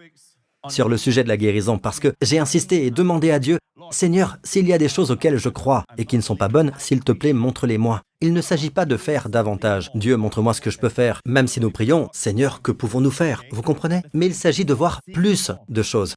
sur 0.68 0.90
le 0.90 0.98
sujet 0.98 1.24
de 1.24 1.30
la 1.30 1.38
guérison 1.38 1.78
parce 1.78 2.00
que 2.00 2.14
j'ai 2.22 2.40
insisté 2.40 2.86
et 2.86 2.92
demandé 2.92 3.32
à 3.32 3.40
Dieu, 3.40 3.58
Seigneur, 3.92 4.38
s'il 4.44 4.68
y 4.68 4.74
a 4.74 4.78
des 4.78 4.90
choses 4.90 5.10
auxquelles 5.10 5.38
je 5.38 5.50
crois 5.50 5.86
et 5.98 6.06
qui 6.06 6.18
ne 6.18 6.22
sont 6.22 6.36
pas 6.36 6.50
bonnes, 6.50 6.72
s'il 6.78 7.02
te 7.02 7.12
plaît, 7.12 7.34
montre-les-moi. 7.34 8.02
Il 8.22 8.34
ne 8.34 8.42
s'agit 8.42 8.70
pas 8.70 8.86
de 8.86 8.98
faire 8.98 9.30
davantage. 9.30 9.90
Dieu, 9.96 10.18
montre-moi 10.18 10.54
ce 10.54 10.62
que 10.62 10.70
je 10.70 10.78
peux 10.78 10.90
faire. 10.90 11.22
Même 11.26 11.48
si 11.48 11.62
nous 11.62 11.72
prions, 11.72 12.10
Seigneur, 12.12 12.62
que 12.62 12.72
pouvons-nous 12.72 13.12
faire? 13.12 13.44
Vous 13.52 13.62
comprenez? 13.62 14.02
Mais 14.14 14.26
il 14.26 14.36
s'agit 14.36 14.66
de 14.66 14.74
voir 14.74 15.00
plus 15.14 15.52
de 15.70 15.82
choses. 15.82 16.16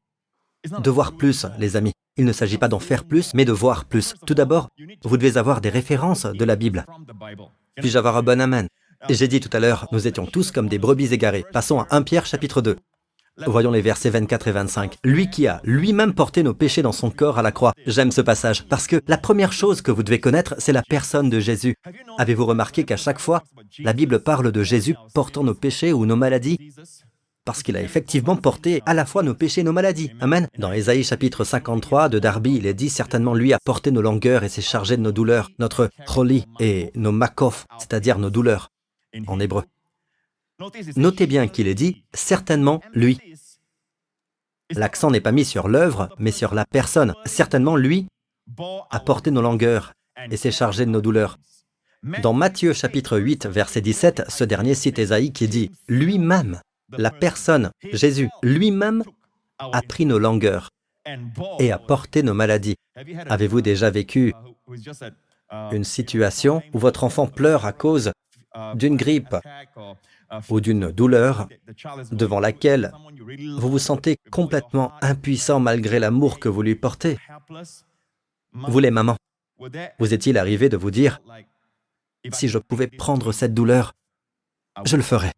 De 0.81 0.91
voir 0.91 1.13
plus, 1.13 1.47
les 1.59 1.77
amis. 1.77 1.93
Il 2.17 2.25
ne 2.25 2.33
s'agit 2.33 2.59
pas 2.59 2.69
d'en 2.69 2.79
faire 2.79 3.05
plus, 3.05 3.33
mais 3.35 3.45
de 3.45 3.53
voir 3.53 3.85
plus. 3.85 4.15
Tout 4.27 4.35
d'abord, 4.35 4.69
vous 5.05 5.17
devez 5.17 5.39
avoir 5.39 5.61
des 5.61 5.71
références 5.71 6.27
de 6.27 6.45
la 6.45 6.57
Bible. 6.57 6.85
Puis-je 7.77 7.97
avoir 7.97 8.17
un 8.17 8.23
bon 8.23 8.41
Amen? 8.41 8.69
J'ai 9.09 9.29
dit 9.29 9.41
tout 9.41 9.51
à 9.53 9.61
l'heure, 9.61 9.87
nous 9.93 10.07
étions 10.07 10.27
tous 10.27 10.51
comme 10.51 10.69
des 10.69 10.79
brebis 10.79 11.13
égarées. 11.13 11.45
Passons 11.53 11.81
à 11.81 11.87
1 11.91 12.03
Pierre 12.03 12.27
chapitre 12.27 12.61
2. 12.61 12.77
Voyons 13.47 13.71
les 13.71 13.81
versets 13.81 14.11
24 14.11 14.49
et 14.49 14.53
25. 14.53 14.99
Lui 15.05 15.31
qui 15.31 15.47
a 15.47 15.61
lui-même 15.65 16.13
porté 16.13 16.43
nos 16.43 16.53
péchés 16.53 16.83
dans 16.83 16.93
son 16.93 17.11
corps 17.11 17.39
à 17.39 17.43
la 17.43 17.51
croix. 17.51 17.73
J'aime 17.87 18.13
ce 18.13 18.21
passage 18.21 18.67
parce 18.67 18.87
que 18.87 19.01
la 19.09 19.17
première 19.17 19.53
chose 19.53 19.81
que 19.81 19.91
vous 19.91 20.03
devez 20.03 20.21
connaître, 20.21 20.55
c'est 20.59 20.73
la 20.73 20.83
personne 20.83 21.31
de 21.31 21.41
Jésus. 21.41 21.75
Avez-vous 22.19 22.45
remarqué 22.45 22.85
qu'à 22.85 22.99
chaque 22.99 23.19
fois, 23.19 23.43
la 23.79 23.95
Bible 23.95 24.21
parle 24.21 24.53
de 24.53 24.63
Jésus 24.63 24.97
portant 25.15 25.45
nos 25.45 25.55
péchés 25.55 25.95
ou 25.95 26.05
nos 26.05 26.17
maladies? 26.17 26.59
Parce 27.45 27.63
qu'il 27.63 27.77
a 27.77 27.83
effectivement 27.83 28.37
porté 28.37 28.83
à 28.87 28.95
la 28.95 29.07
fois 29.07 29.23
nos 29.23 29.35
péchés 29.35 29.63
et 29.63 29.65
nos 29.65 29.73
maladies. 29.73 30.13
Amen. 30.21 30.47
Dans 30.59 30.71
Ésaïe 30.71 31.03
chapitre 31.03 31.43
53 31.43 32.11
de 32.11 32.19
Darby, 32.19 32.57
il 32.57 32.67
est 32.67 32.75
dit 32.75 32.91
certainement 32.91 33.35
lui 33.35 33.53
a 33.53 33.59
porté 33.65 33.91
nos 33.91 34.03
langueurs 34.03 34.45
et 34.45 34.49
s'est 34.49 34.61
chargé 34.61 34.97
de 34.97 35.03
nos 35.03 35.11
douleurs, 35.11 35.51
notre 35.59 35.89
choli 36.07 36.45
et 36.61 36.93
nos 36.95 37.13
makof, 37.13 37.65
c'est-à-dire 37.79 38.19
nos 38.19 38.31
douleurs 38.31 38.69
en 39.27 39.41
hébreu. 39.41 39.65
Notez 40.97 41.27
bien 41.27 41.49
qu'il 41.49 41.69
est 41.69 41.75
dit 41.75 42.05
certainement 42.13 42.81
lui. 42.93 43.19
L'accent 44.71 45.11
n'est 45.11 45.21
pas 45.21 45.33
mis 45.33 45.45
sur 45.45 45.69
l'œuvre, 45.69 46.09
mais 46.19 46.31
sur 46.31 46.55
la 46.55 46.65
personne. 46.65 47.15
Certainement 47.27 47.77
lui 47.77 48.07
a 48.91 49.01
porté 49.01 49.31
nos 49.31 49.43
langueurs 49.43 49.93
et 50.31 50.37
s'est 50.37 50.51
chargé 50.53 50.87
de 50.87 50.91
nos 50.91 51.01
douleurs. 51.01 51.39
Dans 52.23 52.33
Matthieu 52.33 52.73
chapitre 52.73 53.19
8, 53.19 53.47
verset 53.47 53.81
17, 53.81 54.25
ce 54.29 54.45
dernier 54.45 54.75
cite 54.75 54.99
Ésaïe 54.99 55.33
qui 55.33 55.47
dit 55.47 55.71
Lui-même, 55.89 56.61
la 56.91 57.11
personne, 57.11 57.71
Jésus, 57.93 58.29
lui-même 58.43 59.05
a 59.59 59.83
pris 59.83 60.05
nos 60.05 60.19
langueurs 60.19 60.69
et 61.59 61.71
a 61.71 61.79
porté 61.79 62.23
nos 62.23 62.35
maladies. 62.35 62.75
Avez-vous 63.27 63.61
déjà 63.61 63.91
vécu 63.91 64.35
une 65.71 65.85
situation 65.85 66.63
où 66.73 66.79
votre 66.79 67.05
enfant 67.05 67.27
pleure 67.27 67.67
à 67.67 67.73
cause 67.73 68.13
d'une 68.75 68.97
grippe 68.97 69.37
ou 70.49 70.61
d'une 70.61 70.91
douleur 70.91 71.49
devant 72.11 72.41
laquelle 72.41 72.93
vous 73.59 73.71
vous 73.71 73.79
sentez 73.79 74.17
complètement 74.31 74.93
impuissant 75.03 75.61
malgré 75.61 75.99
l'amour 75.99 76.39
que 76.39 76.49
vous 76.49 76.63
lui 76.63 76.75
portez. 76.75 77.19
Vous 78.53 78.79
les 78.79 78.91
mamans, 78.91 79.17
vous 79.99 80.15
est-il 80.15 80.39
arrivé 80.39 80.69
de 80.69 80.77
vous 80.77 80.91
dire, 80.91 81.21
si 82.33 82.49
je 82.49 82.59
pouvais 82.59 82.87
prendre 82.87 83.33
cette 83.33 83.55
douleur, 83.55 83.93
je 84.85 84.97
le 84.97 85.03
ferais. 85.03 85.33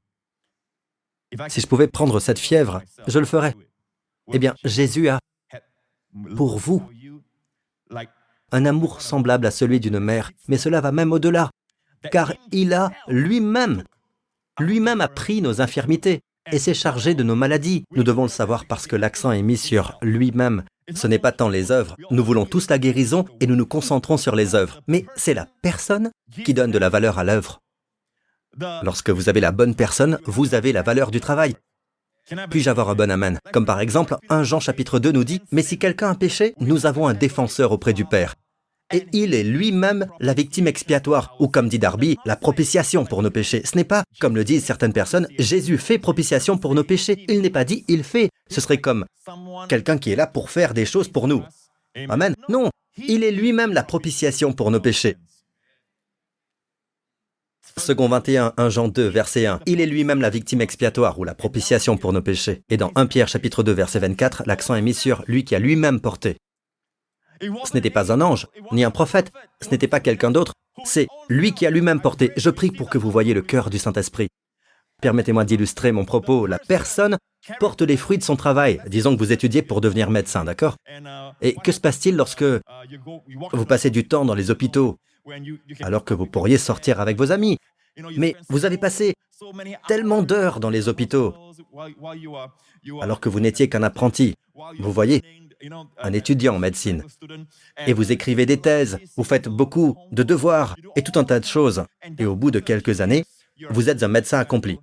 Si 1.49 1.61
je 1.61 1.66
pouvais 1.66 1.88
prendre 1.88 2.21
cette 2.21 2.38
fièvre, 2.38 2.83
je 3.06 3.18
le 3.18 3.25
ferais. 3.25 3.54
Eh 4.33 4.38
bien, 4.38 4.54
Jésus 4.64 5.09
a, 5.09 5.18
pour 6.37 6.59
vous, 6.59 6.83
un 8.52 8.64
amour 8.66 9.00
semblable 9.02 9.47
à 9.47 9.50
celui 9.50 9.80
d'une 9.80 9.99
mère, 9.99 10.30
mais 10.49 10.59
cela 10.59 10.80
va 10.80 10.92
même 10.92 11.12
au-delà, 11.12 11.50
car 12.11 12.32
il 12.52 12.73
a 12.73 12.90
lui-même, 13.08 13.84
lui-même 14.61 15.00
a 15.00 15.08
pris 15.08 15.42
nos 15.42 15.61
infirmités 15.61 16.20
et 16.52 16.58
s'est 16.58 16.75
chargé 16.75 17.14
de 17.14 17.23
nos 17.23 17.34
maladies. 17.34 17.84
Nous 17.92 18.04
devons 18.04 18.23
le 18.25 18.28
savoir 18.28 18.66
parce 18.66 18.87
que 18.87 18.96
l'accent 18.96 19.32
est 19.32 19.42
mis 19.42 19.56
sur 19.56 19.99
lui-même. 20.02 20.64
Ce 20.94 21.06
n'est 21.06 21.18
pas 21.18 21.32
tant 21.32 21.49
les 21.49 21.73
œuvres. 21.73 21.96
Nous 22.11 22.25
voulons 22.25 22.44
tous 22.44 22.68
la 22.68 22.78
guérison 22.78 23.25
et 23.40 23.46
nous 23.46 23.56
nous 23.56 23.66
concentrons 23.66 24.18
sur 24.18 24.37
les 24.37 24.54
œuvres. 24.54 24.80
Mais 24.87 25.06
c'est 25.16 25.34
la 25.34 25.49
personne 25.62 26.11
qui 26.44 26.52
donne 26.52 26.70
de 26.70 26.78
la 26.78 26.90
valeur 26.90 27.18
à 27.18 27.25
l'œuvre. 27.25 27.61
Lorsque 28.82 29.11
vous 29.11 29.28
avez 29.28 29.40
la 29.40 29.52
bonne 29.52 29.75
personne, 29.75 30.18
vous 30.26 30.54
avez 30.54 30.73
la 30.73 30.82
valeur 30.82 31.11
du 31.11 31.20
travail. 31.20 31.56
Puis-je 32.50 32.70
avoir 32.70 32.90
un 32.90 32.94
bon 32.94 33.11
amen? 33.11 33.38
Comme 33.52 33.66
par 33.66 33.80
exemple, 33.80 34.16
1 34.28 34.44
Jean 34.44 34.61
chapitre 34.61 34.99
2 34.99 35.12
nous 35.12 35.25
dit, 35.25 35.42
Mais 35.50 35.62
si 35.62 35.78
quelqu'un 35.78 36.11
a 36.11 36.14
péché, 36.14 36.54
nous 36.58 36.87
avons 36.87 37.06
un 37.06 37.14
défenseur 37.14 37.73
auprès 37.73 37.92
du 37.92 38.04
Père. 38.04 38.34
Et 38.93 39.07
il 39.12 39.35
est 39.35 39.43
lui-même 39.43 40.07
la 40.21 40.35
victime 40.35 40.67
expiatoire, 40.67 41.37
ou 41.41 41.49
comme 41.49 41.69
dit 41.69 41.79
Darby, 41.79 42.17
la 42.25 42.37
propitiation 42.37 43.05
pour 43.05 43.23
nos 43.23 43.31
péchés. 43.31 43.62
Ce 43.64 43.76
n'est 43.76 43.85
pas, 43.85 44.05
comme 44.21 44.37
le 44.37 44.45
disent 44.45 44.64
certaines 44.64 44.93
personnes, 44.93 45.26
Jésus 45.38 45.79
fait 45.79 45.99
propitiation 45.99 46.59
pour 46.59 46.75
nos 46.75 46.85
péchés. 46.85 47.25
Il 47.29 47.41
n'est 47.41 47.50
pas 47.50 47.64
dit, 47.64 47.85
il 47.88 48.05
fait. 48.05 48.29
Ce 48.50 48.61
serait 48.61 48.79
comme 48.79 49.07
quelqu'un 49.69 49.99
qui 49.99 50.12
est 50.12 50.17
là 50.17 50.26
pour 50.26 50.50
faire 50.50 50.75
des 50.75 50.87
choses 50.87 51.09
pour 51.09 51.29
nous. 51.29 51.43
Amen. 52.09 52.35
Non, 52.49 52.71
il 52.97 53.25
est 53.25 53.33
lui-même 53.33 53.73
la 53.73 53.83
propitiation 53.83 54.53
pour 54.53 54.71
nos 54.71 54.81
péchés. 54.81 55.17
Second 57.76 58.09
21, 58.09 58.53
1 58.57 58.69
Jean 58.69 58.88
2, 58.88 59.09
verset 59.09 59.47
1. 59.47 59.61
Il 59.67 59.81
est 59.81 59.87
lui-même 59.87 60.21
la 60.21 60.31
victime 60.31 60.61
expiatoire 60.61 61.19
ou 61.19 61.25
la 61.25 61.35
propitiation 61.35 61.97
pour 61.97 62.12
nos 62.12 62.23
péchés. 62.23 62.62
Et 62.71 62.76
dans 62.76 62.93
1 62.95 63.07
Pierre 63.07 63.26
chapitre 63.26 63.64
2, 63.64 63.73
verset 63.73 63.99
24, 63.99 64.45
l'accent 64.47 64.76
est 64.76 64.83
mis 64.83 64.95
sur 64.95 65.25
lui 65.26 65.45
qui 65.45 65.57
a 65.57 65.59
lui-même 65.59 66.00
porté. 66.00 66.37
Ce 67.41 67.75
n'était 67.75 67.91
pas 67.91 68.12
un 68.12 68.21
ange, 68.21 68.47
ni 68.73 68.85
un 68.85 68.91
prophète, 68.91 69.33
ce 69.61 69.71
n'était 69.71 69.88
pas 69.88 70.00
quelqu'un 70.00 70.31
d'autre, 70.31 70.53
c'est 70.85 71.07
lui 71.29 71.53
qui 71.53 71.67
a 71.67 71.71
lui-même 71.71 72.00
porté. 72.00 72.33
Je 72.37 72.50
prie 72.50 72.71
pour 72.71 72.91
que 72.91 72.99
vous 72.99 73.11
voyez 73.11 73.35
le 73.35 73.43
cœur 73.43 73.71
du 73.71 73.79
Saint-Esprit. 73.79 74.29
Permettez-moi 75.00 75.45
d'illustrer 75.45 75.93
mon 75.93 76.05
propos. 76.05 76.47
La 76.47 76.59
personne 76.59 77.19
porte 77.61 77.83
les 77.83 77.97
fruits 77.97 78.19
de 78.19 78.23
son 78.23 78.37
travail. 78.37 78.81
Disons 78.87 79.14
que 79.14 79.19
vous 79.19 79.33
étudiez 79.33 79.62
pour 79.62 79.81
devenir 79.81 80.11
médecin, 80.11 80.45
d'accord? 80.45 80.76
Et 81.43 81.55
que 81.55 81.73
se 81.73 81.81
passe-t-il 81.81 82.17
lorsque 82.17 82.45
vous 83.53 83.67
passez 83.67 83.91
du 83.91 84.07
temps 84.09 84.25
dans 84.25 84.35
les 84.35 84.50
hôpitaux 84.50 84.97
alors 85.83 86.05
que 86.05 86.14
vous 86.14 86.26
pourriez 86.26 86.59
sortir 86.59 87.00
avec 87.00 87.19
vos 87.19 87.33
amis? 87.33 87.59
Mais 88.17 88.35
vous 88.49 88.64
avez 88.64 88.79
passé 88.79 89.14
tellement 89.87 90.23
d'heures 90.23 90.59
dans 90.59 90.71
les 90.71 90.88
hôpitaux 90.88 91.35
alors 93.00 93.21
que 93.21 93.29
vous 93.29 93.41
n'étiez 93.41 93.69
qu'un 93.69 93.83
apprenti. 93.83 94.35
Vous 94.79 94.93
voyez, 94.93 95.23
un 95.99 96.12
étudiant 96.12 96.56
en 96.56 96.59
médecine. 96.59 97.04
Et 97.87 97.92
vous 97.92 98.12
écrivez 98.12 98.47
des 98.47 98.61
thèses, 98.61 98.99
vous 99.16 99.25
faites 99.25 99.49
beaucoup 99.49 99.97
de 100.12 100.23
devoirs 100.23 100.76
et 100.97 101.02
tout 101.02 101.18
un 101.18 101.25
tas 101.25 101.40
de 101.40 101.44
choses. 101.44 101.85
Et 102.18 102.26
au 102.26 102.37
bout 102.37 102.50
de 102.50 102.61
quelques 102.61 103.00
années, 103.00 103.25
vous 103.71 103.88
êtes 103.88 104.02
un 104.02 104.09
médecin 104.09 104.38
accompli. 104.38 104.78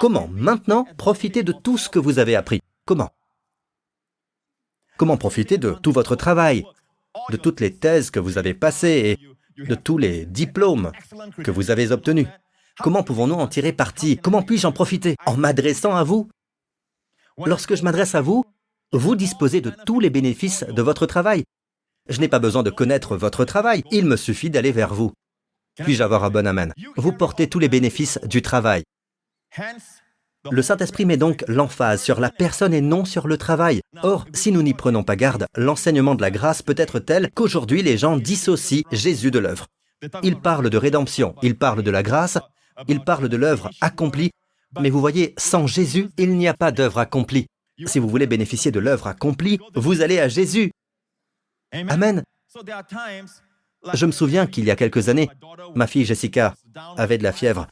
Comment 0.00 0.28
maintenant 0.28 0.86
profiter 0.96 1.42
de 1.42 1.52
tout 1.52 1.78
ce 1.78 1.88
que 1.88 1.98
vous 1.98 2.18
avez 2.18 2.36
appris? 2.36 2.60
Comment? 2.84 3.10
Comment 4.96 5.16
profiter 5.16 5.58
de 5.58 5.72
tout 5.72 5.92
votre 5.92 6.16
travail, 6.16 6.64
de 7.30 7.36
toutes 7.36 7.60
les 7.60 7.74
thèses 7.74 8.10
que 8.10 8.20
vous 8.20 8.38
avez 8.38 8.54
passées 8.54 9.18
et 9.58 9.64
de 9.64 9.74
tous 9.74 9.98
les 9.98 10.26
diplômes 10.26 10.92
que 11.42 11.50
vous 11.50 11.70
avez 11.70 11.92
obtenus? 11.92 12.28
Comment 12.78 13.02
pouvons-nous 13.02 13.34
en 13.34 13.46
tirer 13.46 13.72
parti? 13.72 14.18
Comment 14.18 14.42
puis-je 14.42 14.66
en 14.66 14.72
profiter? 14.72 15.16
En 15.24 15.36
m'adressant 15.36 15.94
à 15.94 16.04
vous 16.04 16.28
Lorsque 17.44 17.74
je 17.74 17.82
m'adresse 17.82 18.14
à 18.14 18.22
vous, 18.22 18.44
vous 18.92 19.14
disposez 19.14 19.60
de 19.60 19.72
tous 19.84 20.00
les 20.00 20.08
bénéfices 20.08 20.64
de 20.64 20.82
votre 20.82 21.04
travail. 21.04 21.44
Je 22.08 22.20
n'ai 22.20 22.28
pas 22.28 22.38
besoin 22.38 22.62
de 22.62 22.70
connaître 22.70 23.16
votre 23.16 23.44
travail, 23.44 23.82
il 23.90 24.06
me 24.06 24.16
suffit 24.16 24.48
d'aller 24.48 24.72
vers 24.72 24.94
vous. 24.94 25.12
Puis-je 25.82 26.02
avoir 26.02 26.24
un 26.24 26.30
bon 26.30 26.46
amen? 26.46 26.72
Vous 26.96 27.12
portez 27.12 27.48
tous 27.48 27.58
les 27.58 27.68
bénéfices 27.68 28.18
du 28.24 28.40
travail. 28.40 28.84
Le 30.50 30.62
Saint-Esprit 30.62 31.04
met 31.04 31.18
donc 31.18 31.44
l'emphase 31.48 32.02
sur 32.02 32.20
la 32.20 32.30
personne 32.30 32.72
et 32.72 32.80
non 32.80 33.04
sur 33.04 33.26
le 33.26 33.36
travail. 33.36 33.80
Or, 34.02 34.24
si 34.32 34.52
nous 34.52 34.62
n'y 34.62 34.72
prenons 34.72 35.02
pas 35.02 35.16
garde, 35.16 35.46
l'enseignement 35.56 36.14
de 36.14 36.22
la 36.22 36.30
grâce 36.30 36.62
peut 36.62 36.74
être 36.78 37.00
tel 37.00 37.30
qu'aujourd'hui 37.34 37.82
les 37.82 37.98
gens 37.98 38.16
dissocient 38.16 38.84
Jésus 38.92 39.30
de 39.30 39.40
l'œuvre. 39.40 39.66
Ils 40.22 40.40
parlent 40.40 40.70
de 40.70 40.78
rédemption, 40.78 41.34
ils 41.42 41.58
parlent 41.58 41.82
de 41.82 41.90
la 41.90 42.02
grâce, 42.02 42.38
ils 42.88 43.00
parlent 43.00 43.28
de 43.28 43.36
l'œuvre 43.36 43.70
accomplie, 43.80 44.30
mais 44.80 44.90
vous 44.90 45.00
voyez, 45.00 45.34
sans 45.38 45.66
Jésus, 45.66 46.08
il 46.18 46.36
n'y 46.36 46.48
a 46.48 46.54
pas 46.54 46.72
d'œuvre 46.72 46.98
accomplie. 46.98 47.46
Si 47.86 47.98
vous 47.98 48.08
voulez 48.08 48.26
bénéficier 48.26 48.70
de 48.70 48.80
l'œuvre 48.80 49.06
accomplie, 49.06 49.58
vous 49.74 50.00
allez 50.00 50.18
à 50.18 50.28
Jésus. 50.28 50.70
Amen. 51.72 52.22
Je 53.94 54.06
me 54.06 54.12
souviens 54.12 54.46
qu'il 54.46 54.64
y 54.64 54.70
a 54.70 54.76
quelques 54.76 55.08
années, 55.08 55.28
ma 55.74 55.86
fille 55.86 56.04
Jessica 56.04 56.54
avait 56.96 57.18
de 57.18 57.22
la 57.22 57.32
fièvre 57.32 57.66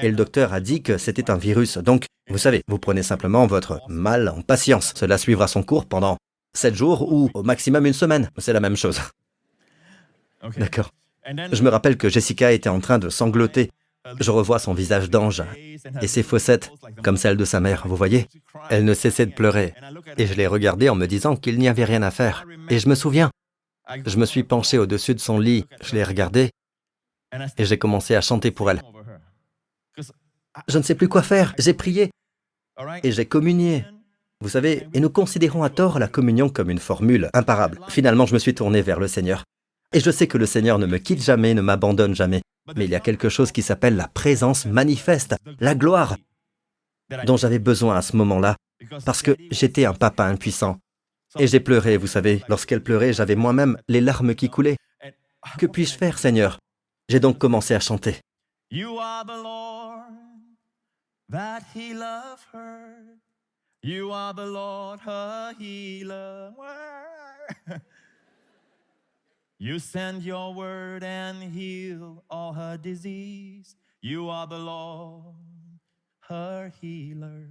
et 0.00 0.08
le 0.08 0.16
docteur 0.16 0.52
a 0.52 0.60
dit 0.60 0.82
que 0.82 0.98
c'était 0.98 1.30
un 1.30 1.36
virus. 1.36 1.78
Donc, 1.78 2.06
vous 2.28 2.38
savez, 2.38 2.62
vous 2.68 2.78
prenez 2.78 3.02
simplement 3.02 3.46
votre 3.46 3.80
mal 3.88 4.28
en 4.28 4.42
patience. 4.42 4.92
Cela 4.96 5.18
suivra 5.18 5.48
son 5.48 5.62
cours 5.62 5.86
pendant 5.86 6.16
sept 6.54 6.74
jours 6.74 7.12
ou 7.12 7.30
au 7.34 7.42
maximum 7.42 7.86
une 7.86 7.92
semaine. 7.92 8.30
C'est 8.38 8.52
la 8.52 8.60
même 8.60 8.76
chose. 8.76 9.00
D'accord. 10.56 10.90
Je 11.26 11.62
me 11.62 11.68
rappelle 11.68 11.96
que 11.96 12.08
Jessica 12.08 12.52
était 12.52 12.68
en 12.68 12.80
train 12.80 12.98
de 12.98 13.08
sangloter. 13.08 13.70
Je 14.20 14.30
revois 14.30 14.58
son 14.58 14.74
visage 14.74 15.10
d'ange 15.10 15.42
et 16.00 16.06
ses 16.08 16.22
fossettes, 16.22 16.70
comme 17.02 17.16
celles 17.16 17.36
de 17.36 17.44
sa 17.44 17.60
mère, 17.60 17.86
vous 17.86 17.96
voyez 17.96 18.26
Elle 18.68 18.84
ne 18.84 18.94
cessait 18.94 19.26
de 19.26 19.32
pleurer. 19.32 19.74
Et 20.18 20.26
je 20.26 20.34
l'ai 20.34 20.46
regardée 20.46 20.88
en 20.88 20.94
me 20.94 21.06
disant 21.06 21.36
qu'il 21.36 21.58
n'y 21.58 21.68
avait 21.68 21.84
rien 21.84 22.02
à 22.02 22.10
faire. 22.10 22.44
Et 22.68 22.78
je 22.78 22.88
me 22.88 22.94
souviens, 22.94 23.30
je 24.06 24.16
me 24.16 24.26
suis 24.26 24.42
penché 24.42 24.78
au-dessus 24.78 25.14
de 25.14 25.20
son 25.20 25.38
lit, 25.38 25.66
je 25.82 25.94
l'ai 25.94 26.04
regardée 26.04 26.50
et 27.56 27.64
j'ai 27.64 27.78
commencé 27.78 28.14
à 28.14 28.20
chanter 28.20 28.50
pour 28.50 28.70
elle. 28.70 28.82
Je 30.68 30.78
ne 30.78 30.82
sais 30.82 30.94
plus 30.94 31.08
quoi 31.08 31.22
faire. 31.22 31.54
J'ai 31.58 31.74
prié 31.74 32.10
et 33.02 33.12
j'ai 33.12 33.26
communié. 33.26 33.84
Vous 34.40 34.48
savez, 34.48 34.88
et 34.92 35.00
nous 35.00 35.10
considérons 35.10 35.62
à 35.62 35.70
tort 35.70 35.98
la 35.98 36.08
communion 36.08 36.48
comme 36.48 36.70
une 36.70 36.78
formule 36.78 37.30
imparable. 37.32 37.78
Finalement, 37.88 38.26
je 38.26 38.34
me 38.34 38.38
suis 38.38 38.54
tourné 38.54 38.82
vers 38.82 38.98
le 38.98 39.06
Seigneur. 39.06 39.44
Et 39.92 40.00
je 40.00 40.10
sais 40.10 40.26
que 40.26 40.38
le 40.38 40.46
Seigneur 40.46 40.78
ne 40.78 40.86
me 40.86 40.98
quitte 40.98 41.22
jamais, 41.22 41.54
ne 41.54 41.60
m'abandonne 41.60 42.14
jamais. 42.14 42.42
Mais 42.76 42.84
il 42.84 42.90
y 42.90 42.94
a 42.94 43.00
quelque 43.00 43.28
chose 43.28 43.52
qui 43.52 43.62
s'appelle 43.62 43.96
la 43.96 44.08
présence 44.08 44.66
manifeste, 44.66 45.34
la 45.60 45.74
gloire, 45.74 46.16
dont 47.26 47.36
j'avais 47.36 47.58
besoin 47.58 47.96
à 47.96 48.02
ce 48.02 48.16
moment-là, 48.16 48.56
parce 49.04 49.22
que 49.22 49.36
j'étais 49.50 49.84
un 49.84 49.94
papa 49.94 50.24
impuissant. 50.24 50.78
Et 51.38 51.46
j'ai 51.46 51.60
pleuré, 51.60 51.96
vous 51.96 52.06
savez. 52.06 52.42
Lorsqu'elle 52.48 52.82
pleurait, 52.82 53.12
j'avais 53.12 53.36
moi-même 53.36 53.78
les 53.88 54.00
larmes 54.00 54.34
qui 54.34 54.50
coulaient. 54.50 54.76
Que 55.58 55.66
puis-je 55.66 55.96
faire, 55.96 56.18
Seigneur? 56.18 56.58
J'ai 57.08 57.20
donc 57.20 57.38
commencé 57.38 57.74
à 57.74 57.80
chanter. 57.80 58.16
that 61.32 61.62
he 61.74 61.94
loved 61.94 62.44
her. 62.52 63.18
You 63.82 64.12
are 64.12 64.34
the 64.34 64.46
Lord, 64.46 65.00
her 65.00 65.54
healer. 65.58 66.52
you 69.62 69.78
send 69.78 70.24
your 70.24 70.52
word 70.52 71.04
and 71.04 71.40
heal 71.54 72.24
all 72.28 72.52
her 72.52 72.76
disease. 72.76 73.76
You 74.02 74.28
are 74.28 74.48
the 74.48 74.58
Lord, 74.58 75.36
her 76.28 76.72
healer. 76.82 77.48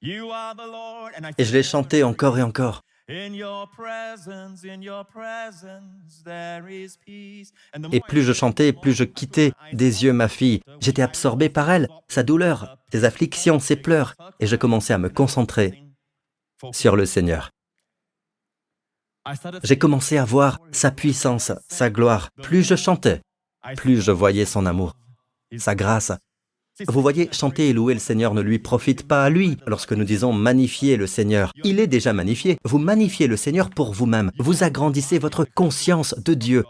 You 0.00 0.30
are 0.30 0.54
the 0.54 0.66
Lord. 0.66 1.12
And 1.18 1.26
I 1.26 1.32
et 1.36 1.44
je 1.44 1.52
l'ai 1.52 1.62
chanté 1.62 2.02
encore 2.02 2.38
et 2.38 2.42
encore. 2.42 2.82
Et 3.10 3.30
plus 8.06 8.22
je 8.22 8.32
chantais, 8.32 8.72
plus 8.72 8.92
je 8.92 9.04
quittais 9.04 9.52
des 9.72 10.04
yeux 10.04 10.12
ma 10.14 10.28
fille. 10.28 10.60
J'étais 10.80 11.02
absorbé 11.02 11.48
par 11.50 11.70
elle, 11.70 11.88
sa 12.08 12.22
douleur, 12.22 12.78
ses 12.92 13.04
afflictions, 13.04 13.58
ses 13.60 13.76
pleurs, 13.76 14.14
et 14.40 14.46
je 14.46 14.56
commençais 14.56 14.94
à 14.94 14.98
me 14.98 15.08
concentrer 15.08 15.84
sur 16.72 16.96
le 16.96 17.06
Seigneur. 17.06 17.50
J'ai 19.62 19.78
commencé 19.78 20.18
à 20.18 20.24
voir 20.24 20.60
sa 20.72 20.90
puissance, 20.90 21.52
sa 21.68 21.90
gloire. 21.90 22.30
Plus 22.42 22.62
je 22.62 22.76
chantais, 22.76 23.20
plus 23.76 24.00
je 24.00 24.12
voyais 24.12 24.44
son 24.44 24.66
amour, 24.66 24.94
sa 25.56 25.74
grâce, 25.74 26.12
vous 26.86 27.02
voyez, 27.02 27.28
chanter 27.32 27.68
et 27.68 27.72
louer 27.72 27.94
le 27.94 28.00
Seigneur 28.00 28.34
ne 28.34 28.40
lui 28.40 28.60
profite 28.60 29.06
pas 29.06 29.24
à 29.24 29.30
lui. 29.30 29.56
Lorsque 29.66 29.92
nous 29.92 30.04
disons 30.04 30.32
magnifier 30.32 30.96
le 30.96 31.08
Seigneur, 31.08 31.52
il 31.64 31.80
est 31.80 31.88
déjà 31.88 32.12
magnifié. 32.12 32.56
Vous 32.64 32.78
magnifiez 32.78 33.26
le 33.26 33.36
Seigneur 33.36 33.70
pour 33.70 33.92
vous-même. 33.92 34.30
Vous 34.38 34.62
agrandissez 34.62 35.18
votre 35.18 35.44
conscience 35.44 36.14
de 36.18 36.34
Dieu. 36.34 36.64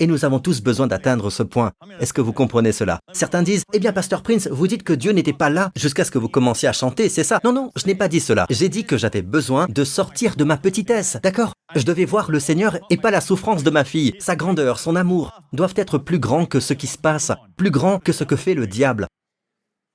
Et 0.00 0.08
nous 0.08 0.24
avons 0.24 0.40
tous 0.40 0.60
besoin 0.60 0.88
d'atteindre 0.88 1.30
ce 1.30 1.44
point. 1.44 1.70
Est-ce 2.00 2.12
que 2.12 2.20
vous 2.20 2.32
comprenez 2.32 2.72
cela? 2.72 2.98
Certains 3.12 3.44
disent, 3.44 3.62
eh 3.72 3.78
bien, 3.78 3.92
Pasteur 3.92 4.22
Prince, 4.22 4.48
vous 4.50 4.66
dites 4.66 4.82
que 4.82 4.92
Dieu 4.92 5.12
n'était 5.12 5.32
pas 5.32 5.50
là 5.50 5.70
jusqu'à 5.76 6.04
ce 6.04 6.10
que 6.10 6.18
vous 6.18 6.28
commenciez 6.28 6.68
à 6.68 6.72
chanter, 6.72 7.08
c'est 7.08 7.22
ça? 7.22 7.38
Non, 7.44 7.52
non, 7.52 7.70
je 7.76 7.86
n'ai 7.86 7.94
pas 7.94 8.08
dit 8.08 8.18
cela. 8.18 8.46
J'ai 8.50 8.68
dit 8.68 8.84
que 8.84 8.98
j'avais 8.98 9.22
besoin 9.22 9.66
de 9.68 9.84
sortir 9.84 10.34
de 10.34 10.42
ma 10.42 10.56
petitesse, 10.56 11.18
d'accord? 11.22 11.52
Je 11.76 11.84
devais 11.84 12.04
voir 12.04 12.32
le 12.32 12.40
Seigneur 12.40 12.78
et 12.90 12.96
pas 12.96 13.12
la 13.12 13.20
souffrance 13.20 13.62
de 13.62 13.70
ma 13.70 13.84
fille. 13.84 14.14
Sa 14.18 14.34
grandeur, 14.34 14.80
son 14.80 14.96
amour 14.96 15.40
doivent 15.52 15.74
être 15.76 15.98
plus 15.98 16.18
grands 16.18 16.46
que 16.46 16.58
ce 16.58 16.74
qui 16.74 16.88
se 16.88 16.98
passe, 16.98 17.30
plus 17.56 17.70
grands 17.70 18.00
que 18.00 18.12
ce 18.12 18.24
que 18.24 18.36
fait 18.36 18.54
le 18.54 18.66
diable. 18.66 19.06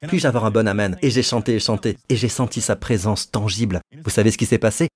Puis-je 0.07 0.27
avoir 0.27 0.45
un 0.45 0.51
bon 0.51 0.65
amen? 0.65 0.97
Et 1.01 1.09
j'ai 1.09 1.23
chanté 1.23 1.55
et 1.55 1.59
chanté, 1.59 1.97
et 2.07 2.15
j'ai 2.15 2.29
senti 2.29 2.61
sa 2.61 2.77
présence 2.77 3.31
tangible. 3.31 3.81
Vous 4.05 4.09
savez 4.09 4.31
ce 4.31 4.37
qui 4.37 4.45
s'est 4.45 4.57
passé? 4.57 4.87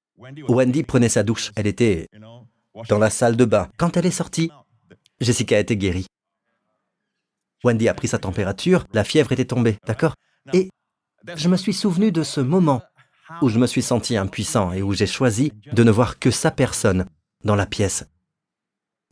Wendy 0.48 0.84
prenait 0.84 1.10
sa 1.10 1.24
douche. 1.24 1.52
Elle 1.58 1.68
était 1.68 2.08
dans 2.88 3.00
la 3.00 3.10
salle 3.10 3.36
de 3.36 3.44
bain. 3.44 3.68
Quand 3.78 3.98
elle 3.98 4.06
est 4.06 4.12
sortie, 4.12 4.50
Jessica 5.24 5.60
était 5.60 5.78
guérie. 5.78 6.06
Wendy 7.64 7.88
a 7.88 7.94
pris 7.94 8.10
sa 8.10 8.20
température, 8.20 8.86
la 8.94 9.04
fièvre 9.04 9.32
était 9.32 9.46
tombée, 9.46 9.78
d'accord? 9.86 10.16
Et 10.52 10.70
je 11.36 11.48
me 11.48 11.56
suis 11.56 11.74
souvenu 11.74 12.12
de 12.12 12.24
ce 12.24 12.42
moment 12.42 12.82
où 13.42 13.50
je 13.50 13.58
me 13.58 13.68
suis 13.68 13.82
senti 13.82 14.18
impuissant 14.18 14.74
et 14.74 14.82
où 14.82 14.94
j'ai 14.94 15.08
choisi 15.08 15.54
de 15.72 15.84
ne 15.84 15.92
voir 15.92 16.20
que 16.20 16.32
sa 16.32 16.52
personne 16.52 17.06
dans 17.44 17.56
la 17.56 17.66
pièce, 17.66 18.06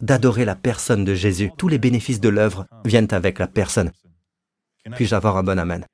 d'adorer 0.01 0.45
la 0.45 0.55
personne 0.55 1.05
de 1.05 1.13
Jésus. 1.13 1.51
Tous 1.57 1.67
les 1.67 1.79
bénéfices 1.79 2.19
de 2.19 2.29
l'œuvre 2.29 2.67
viennent 2.85 3.07
avec 3.11 3.39
la 3.39 3.47
personne. 3.47 3.91
Puis-je 4.95 5.15
avoir 5.15 5.37
un 5.37 5.43
bon 5.43 5.59
Amen? 5.59 5.85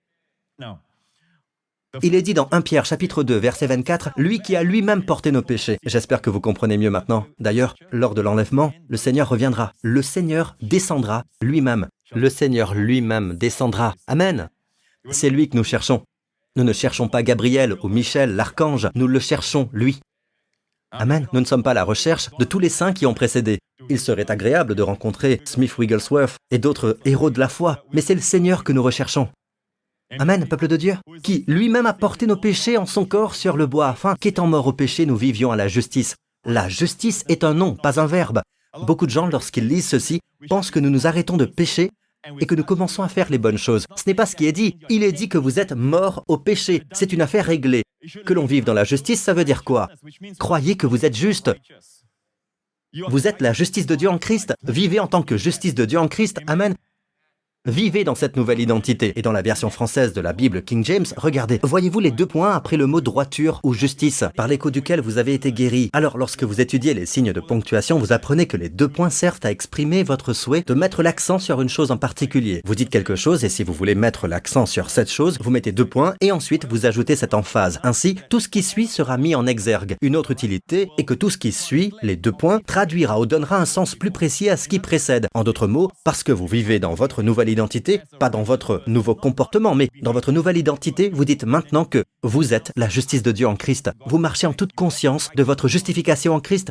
Il 2.03 2.15
est 2.15 2.21
dit 2.21 2.33
dans 2.33 2.47
1 2.51 2.61
Pierre 2.61 2.85
chapitre 2.85 3.23
2 3.23 3.35
verset 3.35 3.67
24, 3.67 4.09
lui 4.17 4.39
qui 4.39 4.55
a 4.55 4.63
lui-même 4.63 5.03
porté 5.03 5.31
nos 5.31 5.41
péchés. 5.41 5.77
J'espère 5.83 6.21
que 6.21 6.29
vous 6.29 6.41
comprenez 6.41 6.77
mieux 6.77 6.89
maintenant. 6.89 7.25
D'ailleurs, 7.39 7.75
lors 7.91 8.13
de 8.13 8.21
l'enlèvement, 8.21 8.73
le 8.87 8.97
Seigneur 8.97 9.29
reviendra. 9.29 9.73
Le 9.81 10.01
Seigneur 10.01 10.55
descendra 10.61 11.23
lui-même. 11.41 11.87
Le 12.13 12.29
Seigneur 12.29 12.73
lui-même 12.73 13.35
descendra. 13.35 13.95
Amen. 14.07 14.49
C'est 15.11 15.29
lui 15.29 15.49
que 15.49 15.57
nous 15.57 15.63
cherchons. 15.63 16.03
Nous 16.55 16.63
ne 16.63 16.73
cherchons 16.73 17.07
pas 17.07 17.23
Gabriel 17.23 17.75
ou 17.83 17.87
Michel, 17.87 18.35
l'archange, 18.35 18.89
nous 18.95 19.07
le 19.07 19.19
cherchons, 19.19 19.69
lui. 19.71 19.99
Amen. 20.91 21.27
Nous 21.33 21.39
ne 21.39 21.45
sommes 21.45 21.63
pas 21.63 21.71
à 21.71 21.75
la 21.75 21.83
recherche 21.83 22.29
de 22.39 22.45
tous 22.45 22.59
les 22.59 22.69
saints 22.69 22.93
qui 22.93 23.05
ont 23.05 23.13
précédé. 23.13 23.59
Il 23.89 23.99
serait 23.99 24.31
agréable 24.31 24.73
de 24.73 24.81
rencontrer 24.81 25.41
Smith 25.45 25.77
Wigglesworth 25.77 26.37
et 26.49 26.57
d'autres 26.57 26.97
héros 27.05 27.29
de 27.29 27.39
la 27.39 27.49
foi, 27.49 27.83
mais 27.93 28.01
c'est 28.01 28.15
le 28.15 28.21
Seigneur 28.21 28.63
que 28.63 28.73
nous 28.73 28.83
recherchons. 28.83 29.29
Amen, 30.19 30.47
peuple 30.47 30.67
de 30.67 30.77
Dieu, 30.77 30.95
qui 31.21 31.43
lui-même 31.47 31.85
a 31.85 31.93
porté 31.93 32.27
nos 32.27 32.37
péchés 32.37 32.77
en 32.77 32.85
son 32.85 33.05
corps 33.05 33.35
sur 33.35 33.57
le 33.57 33.67
bois, 33.67 33.89
afin 33.89 34.15
qu'étant 34.15 34.47
mort 34.47 34.67
au 34.67 34.73
péché, 34.73 35.05
nous 35.05 35.17
vivions 35.17 35.51
à 35.51 35.57
la 35.57 35.67
justice. 35.67 36.15
La 36.45 36.69
justice 36.69 37.25
est 37.27 37.43
un 37.43 37.53
nom, 37.53 37.75
pas 37.75 37.99
un 37.99 38.05
verbe. 38.05 38.41
Beaucoup 38.85 39.05
de 39.05 39.11
gens, 39.11 39.27
lorsqu'ils 39.27 39.67
lisent 39.67 39.87
ceci, 39.89 40.21
pensent 40.47 40.71
que 40.71 40.79
nous 40.79 40.89
nous 40.89 41.07
arrêtons 41.07 41.35
de 41.35 41.45
pécher 41.45 41.89
et 42.39 42.45
que 42.45 42.55
nous 42.55 42.63
commençons 42.63 43.03
à 43.03 43.09
faire 43.09 43.29
les 43.29 43.37
bonnes 43.37 43.57
choses. 43.57 43.85
Ce 43.95 44.03
n'est 44.07 44.13
pas 44.13 44.25
ce 44.25 44.35
qui 44.35 44.45
est 44.45 44.53
dit. 44.53 44.77
Il 44.89 45.03
est 45.03 45.11
dit 45.11 45.29
que 45.29 45.37
vous 45.37 45.59
êtes 45.59 45.73
mort 45.73 46.23
au 46.27 46.37
péché. 46.37 46.83
C'est 46.93 47.11
une 47.11 47.21
affaire 47.21 47.45
réglée. 47.45 47.83
Que 48.25 48.33
l'on 48.33 48.45
vive 48.45 48.63
dans 48.63 48.73
la 48.73 48.83
justice, 48.85 49.21
ça 49.21 49.33
veut 49.33 49.45
dire 49.45 49.63
quoi? 49.63 49.89
Croyez 50.39 50.77
que 50.77 50.87
vous 50.87 51.05
êtes 51.05 51.15
juste. 51.15 51.51
Vous 53.09 53.27
êtes 53.27 53.41
la 53.41 53.53
justice 53.53 53.85
de 53.85 53.95
Dieu 53.95 54.09
en 54.09 54.17
Christ. 54.17 54.53
Vivez 54.63 54.99
en 54.99 55.07
tant 55.07 55.21
que 55.21 55.37
justice 55.37 55.75
de 55.75 55.85
Dieu 55.85 55.99
en 55.99 56.07
Christ. 56.07 56.39
Amen. 56.47 56.75
Vivez 57.67 58.05
dans 58.05 58.15
cette 58.15 58.37
nouvelle 58.37 58.61
identité. 58.61 59.11
Et 59.17 59.21
dans 59.21 59.33
la 59.33 59.41
version 59.41 59.69
française 59.69 60.13
de 60.13 60.21
la 60.21 60.31
Bible 60.31 60.61
King 60.61 60.85
James, 60.85 61.05
regardez, 61.17 61.59
voyez-vous 61.63 61.99
les 61.99 62.11
deux 62.11 62.25
points 62.25 62.53
après 62.53 62.77
le 62.77 62.87
mot 62.87 63.01
droiture 63.01 63.59
ou 63.63 63.73
justice, 63.73 64.23
par 64.37 64.47
l'écho 64.47 64.71
duquel 64.71 65.01
vous 65.01 65.17
avez 65.17 65.33
été 65.33 65.51
guéri. 65.51 65.89
Alors 65.91 66.17
lorsque 66.17 66.43
vous 66.43 66.61
étudiez 66.61 66.93
les 66.93 67.05
signes 67.05 67.33
de 67.33 67.41
ponctuation, 67.41 67.99
vous 67.99 68.13
apprenez 68.13 68.45
que 68.45 68.55
les 68.55 68.69
deux 68.69 68.87
points 68.87 69.09
servent 69.09 69.41
à 69.43 69.51
exprimer 69.51 70.03
votre 70.03 70.31
souhait 70.31 70.63
de 70.65 70.73
mettre 70.73 71.03
l'accent 71.03 71.39
sur 71.39 71.61
une 71.61 71.67
chose 71.67 71.91
en 71.91 71.97
particulier. 71.97 72.61
Vous 72.63 72.73
dites 72.73 72.89
quelque 72.89 73.17
chose 73.17 73.43
et 73.43 73.49
si 73.49 73.63
vous 73.63 73.73
voulez 73.73 73.95
mettre 73.95 74.29
l'accent 74.29 74.65
sur 74.65 74.89
cette 74.89 75.11
chose, 75.11 75.37
vous 75.41 75.51
mettez 75.51 75.73
deux 75.73 75.83
points 75.83 76.13
et 76.21 76.31
ensuite 76.31 76.65
vous 76.69 76.85
ajoutez 76.85 77.17
cette 77.17 77.33
emphase. 77.33 77.81
Ainsi, 77.83 78.15
tout 78.29 78.39
ce 78.39 78.47
qui 78.47 78.63
suit 78.63 78.87
sera 78.87 79.17
mis 79.17 79.35
en 79.35 79.45
exergue. 79.45 79.97
Une 80.01 80.15
autre 80.15 80.31
utilité 80.31 80.87
est 80.97 81.03
que 81.03 81.13
tout 81.13 81.29
ce 81.29 81.37
qui 81.37 81.51
suit, 81.51 81.91
les 82.01 82.15
deux 82.15 82.31
points, 82.31 82.61
traduira 82.65 83.19
ou 83.19 83.25
donnera 83.25 83.59
un 83.59 83.65
sens 83.65 83.93
plus 83.93 84.11
précis 84.11 84.47
à 84.47 84.55
ce 84.55 84.69
qui 84.69 84.79
précède. 84.79 85.27
En 85.33 85.43
d'autres 85.43 85.67
mots, 85.67 85.91
parce 86.05 86.23
que 86.23 86.31
vous 86.31 86.47
vivez 86.47 86.79
dans 86.79 86.93
votre 86.93 87.23
nouvelle 87.23 87.56
pas 88.19 88.29
dans 88.29 88.43
votre 88.43 88.83
nouveau 88.87 89.15
comportement, 89.15 89.75
mais 89.75 89.89
dans 90.01 90.13
votre 90.13 90.31
nouvelle 90.31 90.57
identité, 90.57 91.09
vous 91.09 91.25
dites 91.25 91.43
maintenant 91.43 91.85
que 91.85 92.03
vous 92.23 92.53
êtes 92.53 92.71
la 92.75 92.89
justice 92.89 93.23
de 93.23 93.31
Dieu 93.31 93.47
en 93.47 93.55
Christ. 93.55 93.89
Vous 94.05 94.17
marchez 94.17 94.47
en 94.47 94.53
toute 94.53 94.73
conscience 94.73 95.29
de 95.35 95.43
votre 95.43 95.67
justification 95.67 96.33
en 96.33 96.39
Christ. 96.39 96.69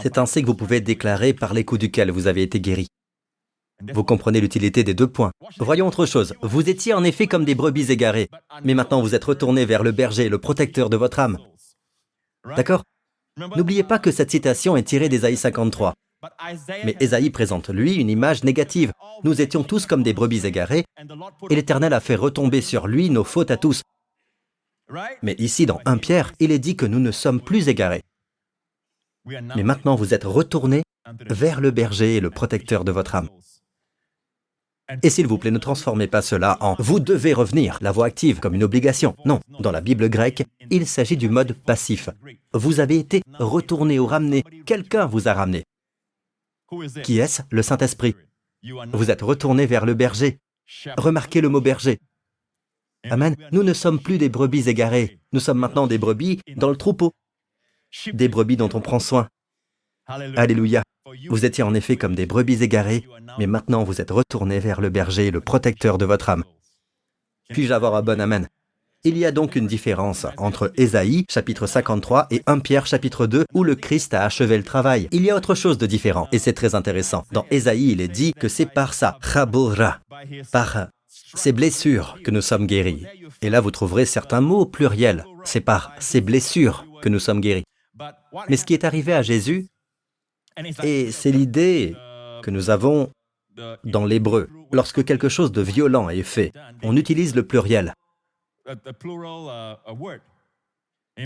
C'est 0.00 0.18
ainsi 0.18 0.42
que 0.42 0.46
vous 0.46 0.54
pouvez 0.54 0.80
déclarer 0.80 1.34
par 1.34 1.54
l'écho 1.54 1.76
duquel 1.76 2.10
vous 2.10 2.26
avez 2.26 2.42
été 2.42 2.60
guéri. 2.60 2.88
Vous 3.92 4.04
comprenez 4.04 4.40
l'utilité 4.40 4.84
des 4.84 4.94
deux 4.94 5.08
points. 5.08 5.32
Voyons 5.58 5.88
autre 5.88 6.06
chose. 6.06 6.34
Vous 6.42 6.68
étiez 6.68 6.94
en 6.94 7.04
effet 7.04 7.26
comme 7.26 7.44
des 7.44 7.54
brebis 7.54 7.90
égarées, 7.90 8.30
mais 8.62 8.74
maintenant 8.74 9.02
vous 9.02 9.14
êtes 9.14 9.24
retourné 9.24 9.66
vers 9.66 9.82
le 9.82 9.92
berger, 9.92 10.28
le 10.28 10.38
protecteur 10.38 10.88
de 10.90 10.96
votre 10.96 11.18
âme. 11.18 11.38
D'accord? 12.56 12.82
N'oubliez 13.56 13.82
pas 13.82 13.98
que 13.98 14.12
cette 14.12 14.30
citation 14.30 14.76
est 14.76 14.84
tirée 14.84 15.08
d'Ésaïe 15.08 15.36
53. 15.36 15.92
Mais 16.84 16.96
Ésaïe 17.00 17.30
présente, 17.30 17.68
lui, 17.70 17.94
une 17.96 18.10
image 18.10 18.44
négative. 18.44 18.92
Nous 19.24 19.40
étions 19.40 19.62
tous 19.62 19.86
comme 19.86 20.02
des 20.02 20.12
brebis 20.12 20.46
égarées, 20.46 20.84
et 21.50 21.54
l'Éternel 21.54 21.92
a 21.92 22.00
fait 22.00 22.14
retomber 22.14 22.60
sur 22.60 22.86
lui 22.86 23.10
nos 23.10 23.24
fautes 23.24 23.50
à 23.50 23.56
tous. 23.56 23.82
Mais 25.22 25.34
ici, 25.38 25.66
dans 25.66 25.80
1 25.84 25.98
Pierre, 25.98 26.32
il 26.40 26.52
est 26.52 26.58
dit 26.58 26.76
que 26.76 26.86
nous 26.86 27.00
ne 27.00 27.10
sommes 27.10 27.40
plus 27.40 27.68
égarés. 27.68 28.02
Mais 29.26 29.62
maintenant, 29.62 29.96
vous 29.96 30.14
êtes 30.14 30.24
retournés 30.24 30.82
vers 31.28 31.60
le 31.60 31.70
berger 31.70 32.16
et 32.16 32.20
le 32.20 32.30
protecteur 32.30 32.84
de 32.84 32.92
votre 32.92 33.14
âme. 33.14 33.28
Et 35.02 35.08
s'il 35.08 35.26
vous 35.26 35.38
plaît, 35.38 35.50
ne 35.50 35.58
transformez 35.58 36.06
pas 36.08 36.20
cela 36.20 36.58
en 36.60 36.76
vous 36.78 37.00
devez 37.00 37.32
revenir, 37.32 37.78
la 37.80 37.90
voix 37.90 38.04
active, 38.06 38.38
comme 38.38 38.54
une 38.54 38.64
obligation. 38.64 39.16
Non, 39.24 39.40
dans 39.60 39.72
la 39.72 39.80
Bible 39.80 40.10
grecque, 40.10 40.44
il 40.70 40.86
s'agit 40.86 41.16
du 41.16 41.30
mode 41.30 41.54
passif. 41.54 42.10
Vous 42.52 42.80
avez 42.80 42.98
été 42.98 43.22
retourné 43.38 43.98
ou 43.98 44.06
ramené, 44.06 44.42
quelqu'un 44.66 45.06
vous 45.06 45.26
a 45.26 45.32
ramené. 45.32 45.64
Qui 47.02 47.18
est-ce? 47.18 47.42
Le 47.50 47.62
Saint-Esprit. 47.62 48.14
Vous 48.92 49.10
êtes 49.10 49.22
retourné 49.22 49.66
vers 49.66 49.86
le 49.86 49.94
berger. 49.94 50.38
Remarquez 50.96 51.40
le 51.40 51.48
mot 51.48 51.60
berger. 51.60 51.98
Amen. 53.10 53.36
Nous 53.52 53.62
ne 53.62 53.74
sommes 53.74 54.00
plus 54.00 54.18
des 54.18 54.28
brebis 54.28 54.68
égarées. 54.68 55.18
Nous 55.32 55.40
sommes 55.40 55.58
maintenant 55.58 55.86
des 55.86 55.98
brebis 55.98 56.40
dans 56.56 56.70
le 56.70 56.76
troupeau. 56.76 57.12
Des 58.12 58.28
brebis 58.28 58.56
dont 58.56 58.70
on 58.72 58.80
prend 58.80 58.98
soin. 58.98 59.28
Alléluia. 60.06 60.82
Vous 61.28 61.44
étiez 61.44 61.62
en 61.62 61.74
effet 61.74 61.96
comme 61.96 62.14
des 62.14 62.26
brebis 62.26 62.62
égarées, 62.62 63.06
mais 63.38 63.46
maintenant 63.46 63.84
vous 63.84 64.00
êtes 64.00 64.10
retourné 64.10 64.58
vers 64.58 64.80
le 64.80 64.88
berger, 64.88 65.30
le 65.30 65.40
protecteur 65.40 65.98
de 65.98 66.06
votre 66.06 66.30
âme. 66.30 66.44
Puis-je 67.50 67.72
avoir 67.72 67.94
un 67.94 68.02
bon 68.02 68.20
Amen? 68.20 68.48
Il 69.04 69.18
y 69.18 69.26
a 69.26 69.32
donc 69.32 69.54
une 69.54 69.66
différence 69.66 70.26
entre 70.38 70.72
Ésaïe 70.76 71.26
chapitre 71.30 71.66
53 71.66 72.28
et 72.30 72.42
1 72.46 72.58
Pierre 72.60 72.86
chapitre 72.86 73.26
2 73.26 73.44
où 73.52 73.62
le 73.62 73.74
Christ 73.74 74.14
a 74.14 74.24
achevé 74.24 74.56
le 74.56 74.64
travail. 74.64 75.08
Il 75.12 75.22
y 75.22 75.30
a 75.30 75.36
autre 75.36 75.54
chose 75.54 75.76
de 75.76 75.86
différent 75.86 76.26
et 76.32 76.38
c'est 76.38 76.54
très 76.54 76.74
intéressant. 76.74 77.24
Dans 77.30 77.44
Ésaïe, 77.50 77.92
il 77.92 78.00
est 78.00 78.08
dit 78.08 78.32
que 78.32 78.48
c'est 78.48 78.66
par 78.66 78.94
sa 78.94 79.18
chabora, 79.22 79.98
par 80.50 80.88
ses 81.34 81.52
blessures 81.52 82.16
que 82.24 82.30
nous 82.30 82.40
sommes 82.40 82.66
guéris. 82.66 83.04
Et 83.42 83.50
là, 83.50 83.60
vous 83.60 83.70
trouverez 83.70 84.06
certains 84.06 84.40
mots 84.40 84.64
pluriels. 84.64 85.24
C'est 85.44 85.60
par 85.60 85.92
ses 85.98 86.22
blessures 86.22 86.86
que 87.02 87.10
nous 87.10 87.18
sommes 87.18 87.40
guéris. 87.40 87.64
Mais 88.48 88.56
ce 88.56 88.64
qui 88.64 88.72
est 88.72 88.84
arrivé 88.84 89.12
à 89.12 89.22
Jésus, 89.22 89.66
et 90.82 91.10
c'est 91.10 91.30
l'idée 91.30 91.94
que 92.42 92.50
nous 92.50 92.70
avons 92.70 93.10
dans 93.84 94.06
l'hébreu, 94.06 94.48
lorsque 94.72 95.04
quelque 95.04 95.28
chose 95.28 95.52
de 95.52 95.62
violent 95.62 96.08
est 96.08 96.22
fait, 96.22 96.52
on 96.82 96.96
utilise 96.96 97.34
le 97.34 97.46
pluriel. 97.46 97.92
Uh, 98.66 98.76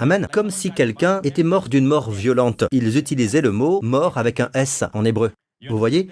Amen. 0.01 0.27
Comme 0.33 0.51
si 0.51 0.73
quelqu'un 0.73 1.21
était 1.23 1.45
mort 1.45 1.69
d'une 1.69 1.87
mort 1.87 2.11
violente. 2.11 2.65
Ils 2.73 2.97
utilisaient 2.97 3.41
le 3.41 3.53
mot 3.53 3.81
mort 3.83 4.19
avec 4.19 4.41
un 4.41 4.51
S 4.55 4.85
en 4.93 5.05
hébreu. 5.05 5.33
Vous 5.69 5.79
voyez? 5.79 6.11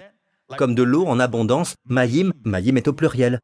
Comme 0.57 0.73
de 0.73 0.83
l'eau 0.83 1.05
en 1.05 1.19
abondance, 1.19 1.75
Mayim, 1.85 2.31
Mayim 2.45 2.77
est 2.77 2.87
au 2.87 2.93
pluriel. 2.93 3.39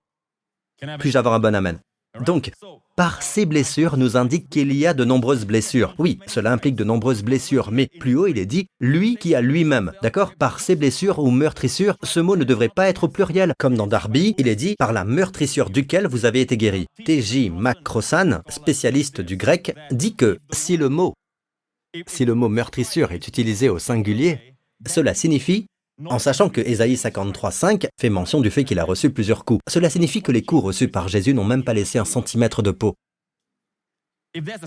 Puis-je 0.99 1.17
avoir 1.17 1.33
un 1.33 1.39
bon 1.39 1.53
Amen? 1.55 1.79
Donc, 2.21 2.51
par 2.95 3.23
ces 3.23 3.45
blessures 3.45 3.97
nous 3.97 4.17
indique 4.17 4.49
qu'il 4.49 4.71
y 4.73 4.85
a 4.85 4.93
de 4.93 5.03
nombreuses 5.03 5.45
blessures. 5.45 5.95
Oui, 5.97 6.19
cela 6.27 6.51
implique 6.51 6.75
de 6.75 6.83
nombreuses 6.83 7.23
blessures, 7.23 7.71
mais 7.71 7.87
plus 7.99 8.15
haut 8.15 8.27
il 8.27 8.37
est 8.37 8.45
dit 8.45 8.67
lui 8.79 9.17
qui 9.17 9.33
a 9.33 9.41
lui-même. 9.41 9.91
D'accord? 10.03 10.35
Par 10.35 10.59
ces 10.59 10.75
blessures 10.75 11.19
ou 11.19 11.31
meurtrissures, 11.31 11.97
ce 12.03 12.19
mot 12.19 12.35
ne 12.35 12.43
devrait 12.43 12.69
pas 12.69 12.87
être 12.87 13.05
au 13.05 13.07
pluriel. 13.07 13.53
Comme 13.57 13.75
dans 13.75 13.87
Darby, 13.87 14.35
il 14.37 14.47
est 14.47 14.55
dit 14.55 14.75
par 14.77 14.93
la 14.93 15.05
meurtrissure 15.05 15.71
duquel 15.71 16.07
vous 16.07 16.25
avez 16.25 16.41
été 16.41 16.55
guéri. 16.55 16.85
T.J. 17.03 17.49
Macrosan, 17.49 18.41
spécialiste 18.47 19.21
du 19.21 19.35
grec, 19.35 19.75
dit 19.91 20.15
que 20.15 20.37
si 20.51 20.77
le 20.77 20.89
mot 20.89 21.13
si 22.07 22.25
le 22.25 22.33
mot 22.33 22.49
meurtrissure 22.49 23.11
est 23.11 23.27
utilisé 23.27 23.69
au 23.69 23.77
singulier, 23.77 24.55
cela 24.87 25.13
signifie 25.13 25.67
en 26.05 26.19
sachant 26.19 26.49
que 26.49 26.61
Ésaïe 26.61 26.95
53.5 26.95 27.87
fait 27.99 28.09
mention 28.09 28.41
du 28.41 28.49
fait 28.51 28.63
qu'il 28.63 28.79
a 28.79 28.83
reçu 28.83 29.11
plusieurs 29.11 29.45
coups. 29.45 29.61
Cela 29.67 29.89
signifie 29.89 30.21
que 30.21 30.31
les 30.31 30.43
coups 30.43 30.63
reçus 30.63 30.87
par 30.87 31.07
Jésus 31.07 31.33
n'ont 31.33 31.43
même 31.43 31.63
pas 31.63 31.73
laissé 31.73 31.99
un 31.99 32.05
centimètre 32.05 32.61
de 32.61 32.71
peau. 32.71 32.95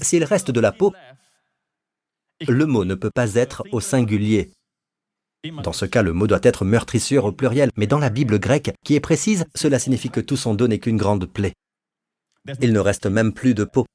S'il 0.02 0.24
reste 0.24 0.50
de 0.50 0.60
la 0.60 0.72
peau, 0.72 0.92
le 2.46 2.66
mot 2.66 2.84
ne 2.84 2.94
peut 2.94 3.10
pas 3.10 3.34
être 3.34 3.64
au 3.72 3.80
singulier. 3.80 4.52
Dans 5.62 5.72
ce 5.72 5.84
cas, 5.84 6.02
le 6.02 6.12
mot 6.12 6.26
doit 6.26 6.40
être 6.42 6.64
meurtrissure 6.64 7.24
au 7.24 7.32
pluriel, 7.32 7.70
mais 7.76 7.86
dans 7.86 7.98
la 7.98 8.10
Bible 8.10 8.38
grecque, 8.38 8.72
qui 8.84 8.94
est 8.94 9.00
précise, 9.00 9.44
cela 9.54 9.78
signifie 9.78 10.10
que 10.10 10.20
tout 10.20 10.36
son 10.36 10.54
dos 10.54 10.68
n'est 10.68 10.78
qu'une 10.78 10.96
grande 10.96 11.26
plaie. 11.26 11.52
Il 12.60 12.72
ne 12.72 12.78
reste 12.78 13.06
même 13.06 13.32
plus 13.32 13.54
de 13.54 13.64
peau. 13.64 13.86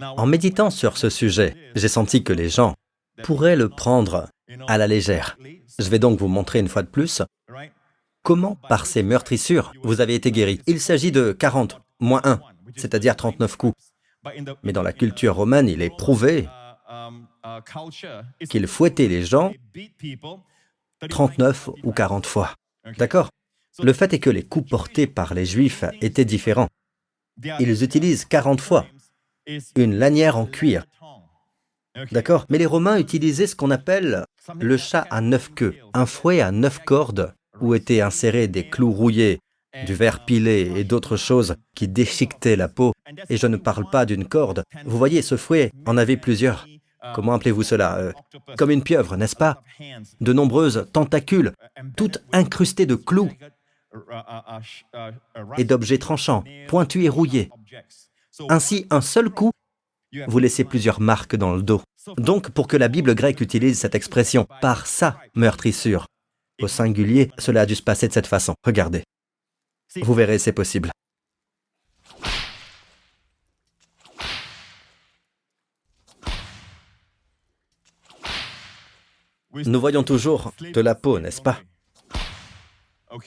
En 0.00 0.26
méditant 0.26 0.70
sur 0.70 0.96
ce 0.96 1.10
sujet, 1.10 1.56
j'ai 1.74 1.88
senti 1.88 2.24
que 2.24 2.32
les 2.32 2.48
gens 2.48 2.74
pourraient 3.22 3.56
le 3.56 3.68
prendre 3.68 4.28
à 4.66 4.78
la 4.78 4.86
légère. 4.86 5.38
Je 5.78 5.88
vais 5.88 5.98
donc 5.98 6.18
vous 6.18 6.28
montrer 6.28 6.58
une 6.58 6.68
fois 6.68 6.82
de 6.82 6.88
plus 6.88 7.22
comment, 8.22 8.56
par 8.68 8.86
ces 8.86 9.02
meurtrissures, 9.02 9.72
vous 9.82 10.00
avez 10.00 10.14
été 10.14 10.30
guéri. 10.30 10.60
Il 10.66 10.80
s'agit 10.80 11.12
de 11.12 11.32
40 11.32 11.80
moins 12.00 12.20
1, 12.24 12.40
c'est-à-dire 12.76 13.16
39 13.16 13.56
coups. 13.56 13.74
Mais 14.62 14.72
dans 14.72 14.82
la 14.82 14.92
culture 14.92 15.34
romaine, 15.34 15.68
il 15.68 15.82
est 15.82 15.96
prouvé 15.96 16.48
qu'il 18.48 18.66
fouettait 18.66 19.08
les 19.08 19.24
gens 19.24 19.52
39 21.08 21.70
ou 21.82 21.92
40 21.92 22.26
fois. 22.26 22.54
D'accord? 22.98 23.30
Le 23.82 23.92
fait 23.92 24.12
est 24.12 24.18
que 24.18 24.30
les 24.30 24.42
coups 24.42 24.68
portés 24.68 25.06
par 25.06 25.32
les 25.32 25.46
Juifs 25.46 25.84
étaient 26.00 26.24
différents. 26.24 26.68
Ils 27.58 27.82
utilisent 27.82 28.26
40 28.26 28.60
fois 28.60 28.86
une 29.76 29.96
lanière 29.96 30.36
en 30.36 30.46
cuir. 30.46 30.84
D'accord 32.12 32.46
Mais 32.48 32.58
les 32.58 32.66
Romains 32.66 32.98
utilisaient 32.98 33.46
ce 33.46 33.56
qu'on 33.56 33.70
appelle 33.70 34.24
le 34.58 34.76
chat 34.76 35.06
à 35.10 35.20
neuf 35.20 35.50
queues, 35.54 35.74
un 35.94 36.06
fouet 36.06 36.40
à 36.40 36.50
neuf 36.50 36.80
cordes 36.84 37.34
où 37.60 37.74
étaient 37.74 38.00
insérés 38.00 38.48
des 38.48 38.68
clous 38.68 38.92
rouillés, 38.92 39.40
du 39.86 39.94
verre 39.94 40.24
pilé 40.24 40.72
et 40.76 40.84
d'autres 40.84 41.16
choses 41.16 41.56
qui 41.74 41.88
déchiquetaient 41.88 42.56
la 42.56 42.68
peau. 42.68 42.92
Et 43.28 43.36
je 43.36 43.46
ne 43.46 43.56
parle 43.56 43.88
pas 43.90 44.06
d'une 44.06 44.26
corde. 44.26 44.62
Vous 44.84 44.98
voyez, 44.98 45.22
ce 45.22 45.36
fouet 45.36 45.70
en 45.86 45.96
avait 45.96 46.16
plusieurs. 46.16 46.66
Comment 47.14 47.32
appelez-vous 47.32 47.62
cela 47.62 47.96
euh, 47.96 48.12
Comme 48.58 48.70
une 48.70 48.82
pieuvre, 48.82 49.16
n'est-ce 49.16 49.36
pas? 49.36 49.62
De 50.20 50.32
nombreuses 50.32 50.86
tentacules, 50.92 51.52
toutes 51.96 52.22
incrustées 52.32 52.86
de 52.86 52.94
clous 52.94 53.30
et 55.56 55.64
d'objets 55.64 55.98
tranchants, 55.98 56.44
pointus 56.68 57.04
et 57.04 57.08
rouillés. 57.08 57.50
Ainsi, 58.48 58.86
un 58.90 59.00
seul 59.00 59.30
coup, 59.30 59.50
vous 60.26 60.38
laissez 60.38 60.64
plusieurs 60.64 61.00
marques 61.00 61.36
dans 61.36 61.54
le 61.54 61.62
dos. 61.62 61.82
Donc, 62.16 62.50
pour 62.50 62.66
que 62.66 62.76
la 62.76 62.88
Bible 62.88 63.14
grecque 63.14 63.40
utilise 63.40 63.78
cette 63.78 63.94
expression 63.94 64.46
par 64.60 64.86
sa 64.86 65.18
meurtrissure, 65.34 66.06
au 66.62 66.68
singulier, 66.68 67.30
cela 67.38 67.62
a 67.62 67.66
dû 67.66 67.74
se 67.74 67.82
passer 67.82 68.08
de 68.08 68.12
cette 68.12 68.26
façon. 68.26 68.54
Regardez. 68.64 69.04
Vous 70.02 70.14
verrez, 70.14 70.38
c'est 70.38 70.52
possible. 70.52 70.90
Nous 79.52 79.80
voyons 79.80 80.04
toujours 80.04 80.52
de 80.60 80.80
la 80.80 80.94
peau, 80.94 81.18
n'est-ce 81.18 81.42
pas? 81.42 81.60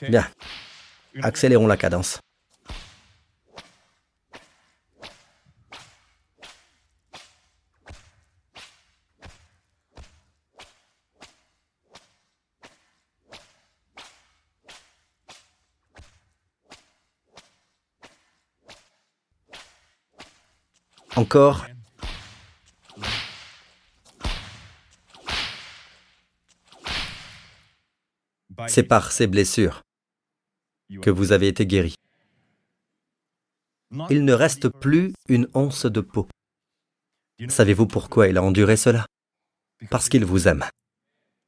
Bien. 0.10 0.26
Accélérons 1.22 1.68
la 1.68 1.78
cadence. 1.78 2.20
Encore. 21.16 21.66
C'est 28.68 28.84
par 28.84 29.12
ces 29.12 29.28
blessures 29.28 29.82
que 31.02 31.10
vous 31.10 31.32
avez 31.32 31.48
été 31.48 31.66
guéri. 31.66 31.96
Il 34.10 34.26
ne 34.26 34.34
reste 34.34 34.70
plus 34.70 35.14
une 35.28 35.48
once 35.54 35.86
de 35.86 36.02
peau. 36.02 36.28
Savez-vous 37.48 37.86
pourquoi 37.88 38.28
il 38.28 38.38
a 38.38 38.44
enduré 38.44 38.76
cela? 38.76 39.06
Parce 39.92 40.10
qu'il 40.10 40.26
vous 40.26 40.48
aime. 40.48 40.66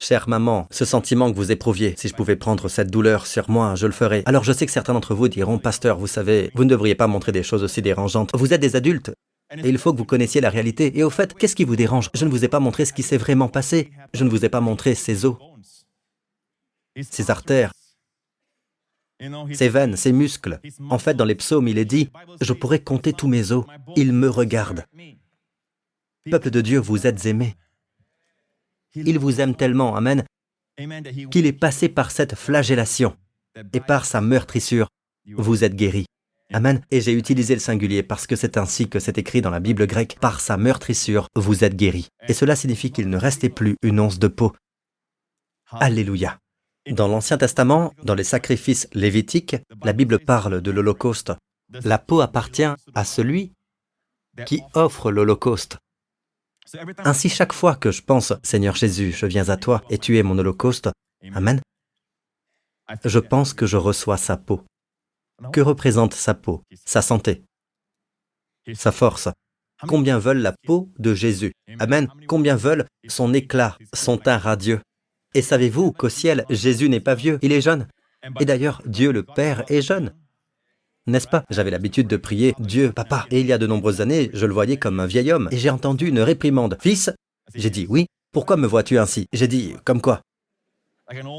Chère 0.01 0.27
maman, 0.27 0.67
ce 0.71 0.83
sentiment 0.83 1.31
que 1.31 1.37
vous 1.37 1.51
éprouviez, 1.51 1.95
si 1.97 2.09
je 2.09 2.13
pouvais 2.13 2.35
prendre 2.35 2.67
cette 2.67 2.91
douleur 2.91 3.25
sur 3.25 3.49
moi, 3.49 3.75
je 3.75 3.87
le 3.87 3.93
ferais. 3.93 4.23
Alors 4.25 4.43
je 4.43 4.51
sais 4.51 4.65
que 4.65 4.71
certains 4.71 4.93
d'entre 4.93 5.15
vous 5.15 5.29
diront, 5.29 5.57
Pasteur, 5.57 5.97
vous 5.97 6.07
savez, 6.07 6.51
vous 6.53 6.65
ne 6.65 6.69
devriez 6.69 6.95
pas 6.95 7.07
montrer 7.07 7.31
des 7.31 7.43
choses 7.43 7.63
aussi 7.63 7.81
dérangeantes. 7.81 8.31
Vous 8.33 8.53
êtes 8.53 8.61
des 8.61 8.75
adultes, 8.75 9.11
et 9.63 9.69
il 9.69 9.77
faut 9.77 9.93
que 9.93 9.97
vous 9.97 10.05
connaissiez 10.05 10.41
la 10.41 10.49
réalité. 10.49 10.97
Et 10.97 11.03
au 11.03 11.09
fait, 11.09 11.33
qu'est-ce 11.33 11.55
qui 11.55 11.63
vous 11.63 11.75
dérange? 11.75 12.09
Je 12.13 12.25
ne 12.25 12.29
vous 12.29 12.43
ai 12.45 12.47
pas 12.47 12.59
montré 12.59 12.85
ce 12.85 12.93
qui 12.93 13.03
s'est 13.03 13.17
vraiment 13.17 13.47
passé. 13.47 13.91
Je 14.13 14.23
ne 14.23 14.29
vous 14.29 14.45
ai 14.45 14.49
pas 14.49 14.61
montré 14.61 14.95
ces 14.95 15.25
os, 15.25 15.37
ces 17.01 17.29
artères, 17.31 17.71
ces 19.53 19.69
veines, 19.69 19.95
ces 19.95 20.11
muscles. 20.11 20.59
En 20.89 20.99
fait, 20.99 21.13
dans 21.13 21.25
les 21.25 21.35
psaumes, 21.35 21.67
il 21.67 21.77
est 21.77 21.85
dit, 21.85 22.09
je 22.41 22.53
pourrais 22.53 22.79
compter 22.79 23.13
tous 23.13 23.27
mes 23.27 23.51
os. 23.51 23.65
Ils 23.95 24.13
me 24.13 24.29
regardent. 24.29 24.85
Peuple 26.29 26.49
de 26.49 26.61
Dieu, 26.61 26.79
vous 26.79 27.07
êtes 27.07 27.25
aimés. 27.25 27.55
Il 28.95 29.19
vous 29.19 29.41
aime 29.41 29.55
tellement, 29.55 29.95
Amen, 29.95 30.25
qu'il 31.31 31.45
est 31.45 31.53
passé 31.53 31.89
par 31.89 32.11
cette 32.11 32.35
flagellation 32.35 33.15
et 33.73 33.79
par 33.79 34.05
sa 34.05 34.21
meurtrissure, 34.21 34.87
vous 35.37 35.63
êtes 35.63 35.75
guéris. 35.75 36.05
Amen. 36.53 36.81
Et 36.91 37.01
j'ai 37.01 37.13
utilisé 37.13 37.55
le 37.55 37.59
singulier 37.59 38.03
parce 38.03 38.27
que 38.27 38.35
c'est 38.35 38.57
ainsi 38.57 38.87
que 38.87 38.99
c'est 38.99 39.17
écrit 39.17 39.41
dans 39.41 39.49
la 39.49 39.59
Bible 39.59 39.87
grecque. 39.87 40.17
Par 40.19 40.39
sa 40.39 40.57
meurtrissure, 40.57 41.27
vous 41.35 41.63
êtes 41.63 41.75
guéris. 41.75 42.07
Et 42.27 42.33
cela 42.33 42.55
signifie 42.55 42.91
qu'il 42.91 43.09
ne 43.09 43.17
restait 43.17 43.49
plus 43.49 43.75
une 43.81 43.99
once 43.99 44.19
de 44.19 44.27
peau. 44.27 44.53
Alléluia. 45.71 46.37
Dans 46.89 47.07
l'Ancien 47.07 47.37
Testament, 47.37 47.93
dans 48.03 48.13
les 48.13 48.23
sacrifices 48.23 48.87
lévitiques, 48.93 49.55
la 49.83 49.93
Bible 49.93 50.19
parle 50.19 50.61
de 50.61 50.71
l'Holocauste. 50.71 51.33
La 51.83 51.97
peau 51.97 52.21
appartient 52.21 52.63
à 52.93 53.03
celui 53.03 53.53
qui 54.45 54.61
offre 54.73 55.11
l'Holocauste. 55.11 55.77
Ainsi, 56.99 57.29
chaque 57.29 57.53
fois 57.53 57.75
que 57.75 57.91
je 57.91 58.01
pense, 58.01 58.33
Seigneur 58.43 58.75
Jésus, 58.75 59.11
je 59.11 59.25
viens 59.25 59.49
à 59.49 59.57
toi 59.57 59.83
et 59.89 59.97
tu 59.97 60.17
es 60.17 60.23
mon 60.23 60.37
Holocauste, 60.37 60.89
Amen, 61.33 61.59
je 63.03 63.19
pense 63.19 63.53
que 63.53 63.65
je 63.65 63.77
reçois 63.77 64.17
sa 64.17 64.37
peau. 64.37 64.61
Que 65.51 65.61
représente 65.61 66.13
sa 66.13 66.33
peau 66.33 66.63
Sa 66.85 67.01
santé, 67.01 67.43
sa 68.73 68.91
force? 68.91 69.29
Combien 69.87 70.17
veulent 70.17 70.41
la 70.41 70.53
peau 70.65 70.89
de 70.97 71.13
Jésus? 71.13 71.53
Amen. 71.79 72.07
Combien 72.27 72.55
veulent 72.55 72.85
son 73.07 73.33
éclat, 73.33 73.77
son 73.93 74.17
teint 74.17 74.37
radieux? 74.37 74.79
Et 75.33 75.41
savez-vous 75.41 75.91
qu'au 75.91 76.09
ciel, 76.09 76.45
Jésus 76.49 76.89
n'est 76.89 77.01
pas 77.01 77.15
vieux, 77.15 77.37
il 77.41 77.51
est 77.51 77.61
jeune? 77.61 77.87
Et 78.39 78.45
d'ailleurs, 78.45 78.81
Dieu 78.85 79.11
le 79.11 79.23
Père 79.23 79.63
est 79.67 79.81
jeune. 79.81 80.15
N'est-ce 81.07 81.27
pas? 81.27 81.43
J'avais 81.51 81.69
l'habitude 81.69 82.07
de 82.07 82.17
prier 82.17 82.55
Dieu, 82.57 82.91
papa. 82.91 83.27
Et 83.29 83.41
il 83.41 83.45
y 83.45 83.53
a 83.53 83.59
de 83.59 83.67
nombreuses 83.67 84.01
années, 84.01 84.31
je 84.33 84.45
le 84.45 84.53
voyais 84.53 84.77
comme 84.77 84.99
un 84.99 85.05
vieil 85.05 85.31
homme. 85.31 85.49
Et 85.51 85.57
j'ai 85.57 85.69
entendu 85.69 86.07
une 86.07 86.21
réprimande. 86.21 86.77
Fils 86.81 87.11
J'ai 87.53 87.69
dit 87.69 87.85
oui. 87.89 88.07
Pourquoi 88.31 88.57
me 88.57 88.65
vois-tu 88.65 88.97
ainsi? 88.97 89.27
J'ai 89.31 89.47
dit 89.47 89.75
comme 89.83 90.01
quoi? 90.01 90.21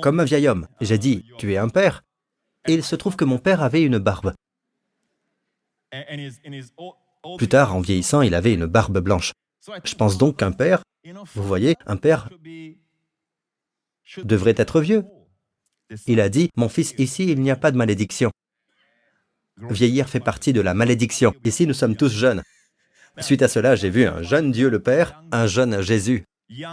Comme 0.03 0.21
un 0.21 0.25
vieil 0.25 0.47
homme. 0.47 0.69
J'ai 0.81 0.99
dit 0.99 1.25
tu 1.39 1.53
es 1.53 1.57
un 1.57 1.69
père 1.69 2.03
et 2.69 2.75
il 2.75 2.85
se 2.85 2.97
trouve 2.97 3.17
que 3.17 3.25
mon 3.25 3.39
père 3.39 3.63
avait 3.63 3.83
une 3.83 3.99
barbe. 3.99 4.35
Plus 7.39 7.49
tard, 7.49 7.75
en 7.75 7.81
vieillissant, 7.81 8.23
il 8.23 8.35
avait 8.35 8.55
une 8.55 8.67
barbe 8.67 8.99
blanche. 8.99 9.33
Je 9.85 9.95
pense 9.95 10.19
donc 10.19 10.39
qu'un 10.39 10.53
père, 10.53 10.83
vous 11.35 11.43
voyez, 11.43 11.77
un 11.87 11.97
père 11.97 12.29
devrait 14.23 14.55
être 14.57 14.81
vieux. 14.81 15.05
Il 16.07 16.21
a 16.21 16.29
dit, 16.29 16.51
mon 16.57 16.69
fils, 16.69 16.95
ici, 16.99 17.27
il 17.31 17.41
n'y 17.41 17.51
a 17.51 17.57
pas 17.57 17.71
de 17.71 17.77
malédiction. 17.77 18.31
Vieillir 19.59 20.09
fait 20.09 20.21
partie 20.21 20.53
de 20.53 20.61
la 20.61 20.75
malédiction. 20.75 21.35
Ici, 21.45 21.67
nous 21.67 21.75
sommes 21.75 21.97
tous 21.97 22.13
jeunes. 22.13 22.43
Suite 23.19 23.43
à 23.43 23.49
cela, 23.49 23.77
j'ai 23.77 23.89
vu 23.89 24.05
un 24.05 24.23
jeune 24.23 24.53
Dieu 24.53 24.69
le 24.69 24.81
Père, 24.81 25.23
un 25.33 25.47
jeune 25.47 25.81
Jésus, 25.81 26.25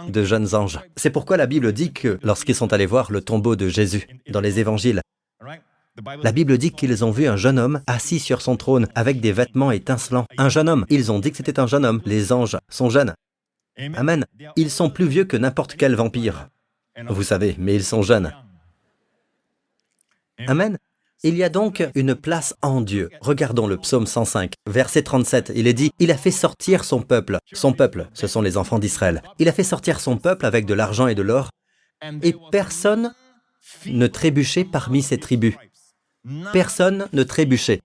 de 0.08 0.24
jeunes 0.24 0.54
anges. 0.54 0.80
C'est 0.96 1.10
pourquoi 1.10 1.36
la 1.36 1.46
Bible 1.46 1.72
dit 1.72 1.92
que 1.92 2.18
lorsqu'ils 2.22 2.54
sont 2.54 2.72
allés 2.72 2.86
voir 2.86 3.10
le 3.10 3.22
tombeau 3.22 3.56
de 3.56 3.68
Jésus 3.68 4.06
dans 4.28 4.42
les 4.42 4.60
évangiles, 4.60 5.00
la 6.22 6.32
Bible 6.32 6.58
dit 6.58 6.72
qu'ils 6.72 7.04
ont 7.04 7.10
vu 7.10 7.26
un 7.26 7.36
jeune 7.36 7.58
homme 7.58 7.80
assis 7.86 8.18
sur 8.18 8.42
son 8.42 8.56
trône 8.56 8.88
avec 8.94 9.20
des 9.20 9.32
vêtements 9.32 9.70
étincelants. 9.70 10.26
Un 10.38 10.48
jeune 10.48 10.68
homme. 10.68 10.86
Ils 10.90 11.12
ont 11.12 11.20
dit 11.20 11.30
que 11.30 11.36
c'était 11.36 11.60
un 11.60 11.66
jeune 11.66 11.84
homme. 11.84 12.02
Les 12.04 12.32
anges 12.32 12.58
sont 12.68 12.90
jeunes. 12.90 13.14
Amen. 13.78 14.24
Ils 14.56 14.70
sont 14.70 14.90
plus 14.90 15.06
vieux 15.06 15.24
que 15.24 15.36
n'importe 15.36 15.76
quel 15.76 15.94
vampire. 15.94 16.48
Vous 17.08 17.22
savez, 17.22 17.54
mais 17.58 17.74
ils 17.74 17.84
sont 17.84 18.02
jeunes. 18.02 18.32
Amen. 20.46 20.78
Il 21.22 21.36
y 21.36 21.42
a 21.42 21.48
donc 21.48 21.82
une 21.94 22.14
place 22.14 22.54
en 22.60 22.82
Dieu. 22.82 23.08
Regardons 23.20 23.66
le 23.66 23.78
psaume 23.78 24.06
105, 24.06 24.52
verset 24.68 25.02
37. 25.02 25.52
Il 25.54 25.66
est 25.66 25.72
dit, 25.72 25.90
Il 25.98 26.10
a 26.10 26.18
fait 26.18 26.30
sortir 26.30 26.84
son 26.84 27.00
peuple. 27.00 27.38
Son 27.52 27.72
peuple, 27.72 28.08
ce 28.12 28.26
sont 28.26 28.42
les 28.42 28.58
enfants 28.58 28.78
d'Israël. 28.78 29.22
Il 29.38 29.48
a 29.48 29.52
fait 29.52 29.64
sortir 29.64 30.00
son 30.00 30.18
peuple 30.18 30.44
avec 30.44 30.66
de 30.66 30.74
l'argent 30.74 31.06
et 31.06 31.14
de 31.14 31.22
l'or, 31.22 31.50
et 32.22 32.34
personne 32.52 33.14
ne 33.86 34.06
trébuchait 34.06 34.64
parmi 34.64 35.02
ses 35.02 35.18
tribus. 35.18 35.54
Personne 36.52 37.08
ne 37.12 37.22
trébuchait. 37.22 37.80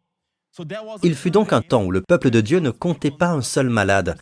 Il 1.03 1.15
fut 1.15 1.31
donc 1.31 1.53
un 1.53 1.61
temps 1.61 1.83
où 1.83 1.91
le 1.91 2.01
peuple 2.01 2.29
de 2.29 2.41
Dieu 2.41 2.59
ne 2.59 2.71
comptait 2.71 3.11
pas 3.11 3.29
un 3.29 3.41
seul 3.41 3.69
malade. 3.69 4.17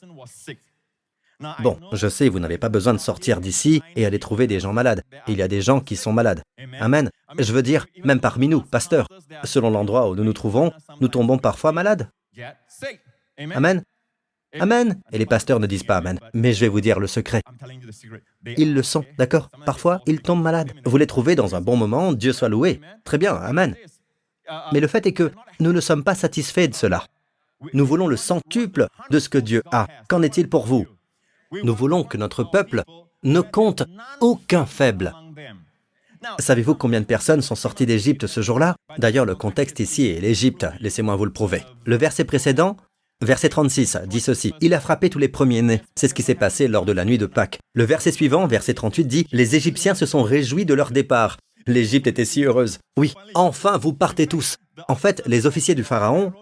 Bon, 1.59 1.77
je 1.93 2.07
sais, 2.07 2.29
vous 2.29 2.39
n'avez 2.39 2.57
pas 2.57 2.69
besoin 2.69 2.93
de 2.93 2.99
sortir 2.99 3.41
d'ici 3.41 3.81
et 3.95 4.05
aller 4.05 4.17
trouver 4.19 4.47
des 4.47 4.59
gens 4.59 4.73
malades. 4.73 5.03
Il 5.27 5.37
y 5.37 5.41
a 5.41 5.47
des 5.47 5.61
gens 5.61 5.79
qui 5.79 5.95
sont 5.95 6.11
malades. 6.11 6.41
Amen. 6.79 7.11
Je 7.37 7.53
veux 7.53 7.61
dire, 7.61 7.85
même 8.03 8.19
parmi 8.19 8.47
nous, 8.47 8.61
pasteurs, 8.61 9.07
selon 9.43 9.69
l'endroit 9.69 10.09
où 10.09 10.15
nous 10.15 10.23
nous 10.23 10.33
trouvons, 10.33 10.71
nous 10.99 11.07
tombons 11.07 11.37
parfois 11.37 11.71
malades. 11.71 12.09
Amen. 13.37 13.83
Amen. 14.59 14.99
Et 15.11 15.17
les 15.17 15.25
pasteurs 15.25 15.59
ne 15.59 15.67
disent 15.67 15.83
pas 15.83 15.97
Amen. 15.97 16.19
Mais 16.33 16.53
je 16.53 16.61
vais 16.61 16.69
vous 16.69 16.81
dire 16.81 16.99
le 16.99 17.07
secret. 17.07 17.41
Ils 18.57 18.73
le 18.73 18.81
sont, 18.81 19.05
d'accord? 19.17 19.49
Parfois, 19.65 20.01
ils 20.07 20.21
tombent 20.21 20.41
malades. 20.41 20.71
Vous 20.85 20.97
les 20.97 21.07
trouvez 21.07 21.35
dans 21.35 21.55
un 21.55 21.61
bon 21.61 21.75
moment, 21.75 22.13
Dieu 22.13 22.33
soit 22.33 22.49
loué. 22.49 22.81
Très 23.03 23.17
bien, 23.17 23.35
Amen. 23.35 23.75
Mais 24.71 24.79
le 24.79 24.87
fait 24.87 25.05
est 25.05 25.13
que 25.13 25.31
Nous 25.59 25.73
ne 25.73 25.81
sommes 25.81 26.03
pas 26.03 26.15
satisfaits 26.15 26.67
de 26.67 26.75
cela. 26.75 27.05
Nous 27.73 27.85
voulons 27.85 28.07
le 28.07 28.17
centuple 28.17 28.87
de 29.09 29.19
ce 29.19 29.29
que 29.29 29.37
Dieu 29.37 29.63
a. 29.71 29.87
Qu'en 30.07 30.21
est-il 30.21 30.49
pour 30.49 30.65
vous? 30.65 30.85
Nous 31.63 31.75
voulons 31.75 32.03
que 32.03 32.17
notre 32.17 32.43
peuple 32.43 32.83
ne 33.23 33.41
compte 33.41 33.83
aucun 34.21 34.65
faible. 34.65 35.13
Savez-vous 36.39 36.75
combien 36.75 37.01
de 37.01 37.05
personnes 37.05 37.41
sont 37.41 37.55
sorties 37.55 37.85
d'Égypte 37.85 38.27
ce 38.27 38.41
jour-là? 38.41 38.75
D'ailleurs, 38.97 39.25
le 39.25 39.35
contexte 39.35 39.79
ici 39.79 40.07
est 40.07 40.19
l'Égypte, 40.19 40.67
laissez-moi 40.79 41.15
vous 41.15 41.25
le 41.25 41.33
prouver. 41.33 41.63
Le 41.85 41.95
verset 41.95 42.25
précédent, 42.25 42.75
verset 43.21 43.49
36, 43.49 43.99
dit 44.07 44.19
ceci, 44.19 44.53
Il 44.61 44.73
a 44.73 44.79
frappé 44.79 45.09
tous 45.09 45.19
les 45.19 45.27
premiers-nés. 45.27 45.81
C'est 45.95 46.07
ce 46.07 46.13
qui 46.13 46.23
s'est 46.23 46.35
passé 46.35 46.67
lors 46.67 46.85
de 46.85 46.91
la 46.91 47.05
nuit 47.05 47.17
de 47.17 47.25
Pâques. 47.25 47.59
Le 47.73 47.83
verset 47.83 48.11
suivant, 48.11 48.47
verset 48.47 48.73
38, 48.73 49.05
dit, 49.05 49.27
Les 49.31 49.55
Égyptiens 49.55 49.95
se 49.95 50.05
sont 50.05 50.23
réjouis 50.23 50.65
de 50.65 50.73
leur 50.73 50.91
départ. 50.91 51.37
L'Égypte 51.67 52.07
était 52.07 52.25
si 52.25 52.43
heureuse. 52.43 52.79
Oui, 52.97 53.13
enfin, 53.35 53.77
vous 53.77 53.93
partez 53.93 54.27
tous. 54.27 54.55
En 54.87 54.95
fait, 54.95 55.21
les 55.25 55.45
officiers 55.45 55.75
du 55.75 55.83
Pharaon 55.83 56.33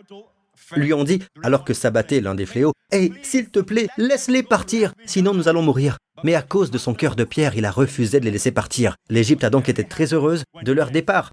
lui 0.75 0.93
ont 0.93 1.03
dit, 1.03 1.21
alors 1.43 1.63
que 1.63 1.73
s'abattait 1.73 2.21
l'un 2.21 2.35
des 2.35 2.45
fléaux, 2.45 2.73
Hé, 2.91 3.11
s'il 3.23 3.49
te 3.49 3.59
plaît, 3.59 3.87
laisse-les 3.97 4.43
partir, 4.43 4.93
sinon 5.05 5.33
nous 5.33 5.47
allons 5.47 5.63
mourir. 5.63 5.97
Mais 6.23 6.35
à 6.35 6.43
cause 6.43 6.69
de 6.69 6.77
son 6.77 6.93
cœur 6.93 7.15
de 7.15 7.23
pierre, 7.23 7.55
il 7.55 7.65
a 7.65 7.71
refusé 7.71 8.19
de 8.19 8.25
les 8.25 8.31
laisser 8.31 8.51
partir. 8.51 8.95
L'Égypte 9.09 9.43
a 9.43 9.49
donc 9.49 9.69
été 9.69 9.83
très 9.83 10.13
heureuse 10.13 10.43
de 10.61 10.71
leur 10.71 10.91
départ. 10.91 11.31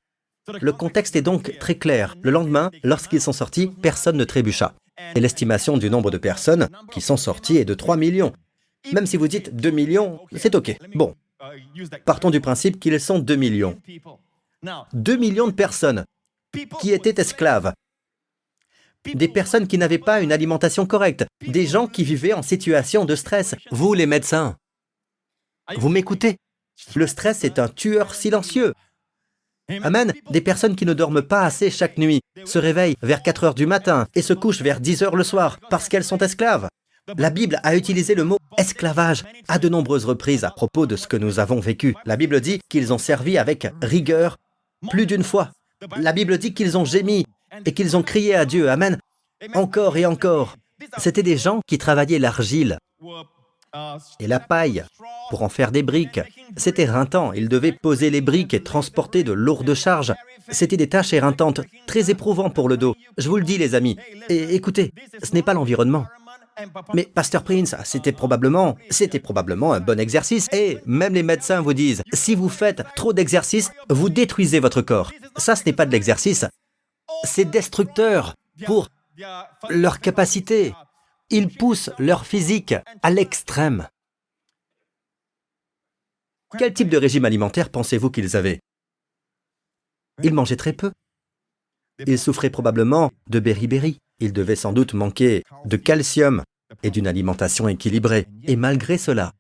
Le 0.61 0.73
contexte 0.73 1.15
est 1.15 1.23
donc 1.23 1.57
très 1.59 1.77
clair. 1.77 2.17
Le 2.23 2.31
lendemain, 2.31 2.71
lorsqu'ils 2.83 3.21
sont 3.21 3.33
sortis, 3.33 3.69
personne 3.81 4.17
ne 4.17 4.25
trébucha. 4.25 4.75
Et 5.15 5.21
l'estimation 5.21 5.77
du 5.77 5.91
nombre 5.91 6.11
de 6.11 6.19
personnes 6.19 6.69
qui 6.91 7.01
sont 7.01 7.17
sorties 7.17 7.59
est 7.59 7.65
de 7.65 7.75
3 7.75 7.97
millions. 7.97 8.33
Même 8.93 9.07
si 9.07 9.17
vous 9.17 9.29
dites 9.29 9.55
2 9.55 9.71
millions, 9.71 10.21
c'est 10.35 10.55
OK. 10.55 10.77
Bon, 10.95 11.15
partons 12.05 12.31
du 12.31 12.41
principe 12.41 12.81
qu'ils 12.81 13.01
sont 13.01 13.19
2 13.19 13.37
millions. 13.37 13.81
2 14.93 15.17
millions 15.17 15.49
de 15.49 15.53
personnes 15.53 16.05
qui 16.81 16.93
étaient 16.93 17.21
esclaves. 17.21 17.73
Des 19.05 19.29
personnes 19.29 19.67
qui 19.67 19.79
n'avaient 19.79 19.99
pas 19.99 20.21
une 20.21 20.33
alimentation 20.33 20.87
correcte. 20.87 21.25
Des 21.47 21.67
gens 21.67 21.89
qui 21.89 22.05
vivaient 22.05 22.35
en 22.35 22.43
situation 22.43 23.05
de 23.05 23.17
stress. 23.17 23.55
Vous, 23.71 23.95
les 23.95 24.07
médecins, 24.07 24.57
vous 25.77 25.89
m'écoutez? 25.89 26.37
Le 26.95 27.07
stress 27.07 27.45
est 27.45 27.59
un 27.59 27.69
tueur 27.69 28.15
silencieux. 28.15 28.75
Amen. 29.83 30.13
Des 30.31 30.41
personnes 30.41 30.77
qui 30.77 30.87
ne 30.87 30.95
dorment 30.95 31.23
pas 31.23 31.43
assez 31.43 31.71
chaque 31.71 31.99
nuit, 31.99 32.21
se 32.45 32.59
réveillent 32.59 32.97
vers 33.03 33.23
4 33.23 33.45
heures 33.45 33.55
du 33.55 33.67
matin 33.67 34.07
et 34.15 34.23
se 34.23 34.33
couchent 34.33 34.63
vers 34.63 34.81
10 34.81 35.03
heures 35.03 35.17
le 35.17 35.25
soir 35.25 35.59
parce 35.71 35.89
qu'elles 35.89 36.05
sont 36.05 36.19
esclaves. 36.19 36.69
La 37.19 37.31
Bible 37.31 37.61
a 37.65 37.75
utilisé 37.75 38.15
le 38.15 38.25
mot 38.25 38.39
esclavage 38.57 39.25
à 39.49 39.59
de 39.59 39.69
nombreuses 39.69 40.05
reprises 40.05 40.45
à 40.45 40.51
propos 40.51 40.87
de 40.87 40.95
ce 40.95 41.09
que 41.09 41.17
nous 41.17 41.41
avons 41.41 41.59
vécu. 41.59 41.97
La 42.05 42.17
Bible 42.17 42.41
dit 42.41 42.61
qu'ils 42.69 42.93
ont 42.93 42.99
servi 42.99 43.39
avec 43.39 43.67
rigueur 43.83 44.37
plus 44.89 45.07
d'une 45.07 45.25
fois. 45.25 45.51
La 45.97 46.13
Bible 46.13 46.39
dit 46.39 46.55
qu'ils 46.55 46.79
ont 46.79 46.85
gémi 46.85 47.25
et 47.65 47.73
qu'ils 47.73 47.97
ont 47.97 48.05
crié 48.05 48.37
à 48.37 48.45
Dieu. 48.45 48.71
Amen. 48.71 48.99
Encore 49.55 49.97
et 49.97 50.07
encore. 50.07 50.57
C'étaient 50.99 51.25
des 51.25 51.37
gens 51.37 51.61
qui 51.67 51.77
travaillaient 51.77 52.21
l'argile 52.21 52.79
et 54.21 54.27
la 54.27 54.39
paille 54.39 54.85
pour 55.31 55.43
en 55.43 55.49
faire 55.49 55.73
des 55.73 55.83
briques. 55.83 56.21
C'était 56.57 56.83
éreintant, 56.83 57.33
ils 57.33 57.49
devaient 57.49 57.73
poser 57.73 58.11
les 58.11 58.21
briques 58.21 58.55
et 58.55 58.63
transporter 58.63 59.25
de 59.25 59.33
lourdes 59.33 59.75
charges. 59.75 60.15
C'était 60.49 60.77
des 60.77 60.89
tâches 60.89 61.13
éreintantes, 61.13 61.63
très 61.87 62.11
éprouvantes 62.11 62.55
pour 62.55 62.69
le 62.69 62.77
dos. 62.77 62.95
Je 63.17 63.29
vous 63.29 63.39
le 63.39 63.45
dis 63.45 63.59
les 63.59 63.75
amis. 63.75 63.97
Écoutez, 64.29 64.93
ce 65.23 65.33
n'est 65.33 65.43
pas 65.43 65.55
l'environnement. 65.55 66.07
Mais 66.95 67.05
Pasteur 67.05 67.45
Prince, 67.45 67.75
c'était 67.85 68.13
probablement, 68.13 68.77
c'était 68.91 69.21
probablement 69.21 69.73
un 69.73 69.81
bon 69.81 69.99
exercice. 69.99 70.49
Et 70.53 70.79
même 70.87 71.15
les 71.15 71.23
médecins 71.23 71.61
vous 71.61 71.75
disent, 71.75 72.03
si 72.13 72.35
vous 72.35 72.49
faites 72.49 72.83
trop 72.95 73.13
d'exercices, 73.13 73.71
vous 73.89 74.09
détruisez 74.09 74.61
votre 74.61 74.83
corps. 74.83 75.13
Ça, 75.37 75.57
ce 75.57 75.65
n'est 75.65 75.73
pas 75.73 75.87
de 75.87 75.93
l'exercice. 75.93 76.45
C'est 77.25 77.45
destructeur 77.45 78.35
pour 78.67 78.89
leur 79.71 80.01
capacité. 80.01 80.75
Ils 81.31 81.49
poussent 81.49 81.91
leur 81.99 82.27
physique 82.27 82.75
à 83.03 83.11
l'extrême. 83.11 83.89
Quel 86.59 86.75
type 86.75 86.91
de 86.91 86.99
régime 86.99 87.25
alimentaire 87.25 87.71
pensez-vous 87.71 88.11
qu'ils 88.11 88.37
avaient? 88.37 88.61
Ils 90.23 90.35
mangeaient 90.35 90.57
très 90.57 90.75
peu. 90.75 90.93
Ils 92.07 92.19
souffraient 92.19 92.51
probablement 92.51 93.11
de 93.29 93.41
beriberi. 93.41 93.99
Ils 94.23 94.33
devaient 94.33 94.55
sans 94.55 94.73
doute 94.73 94.95
manquer 94.95 95.43
de 95.65 95.77
calcium 95.77 96.45
et 96.85 96.93
d'une 96.93 97.09
alimentation 97.09 97.67
équilibrée. 97.67 98.29
Et 98.45 98.55
malgré 98.55 98.97
cela, 98.97 99.33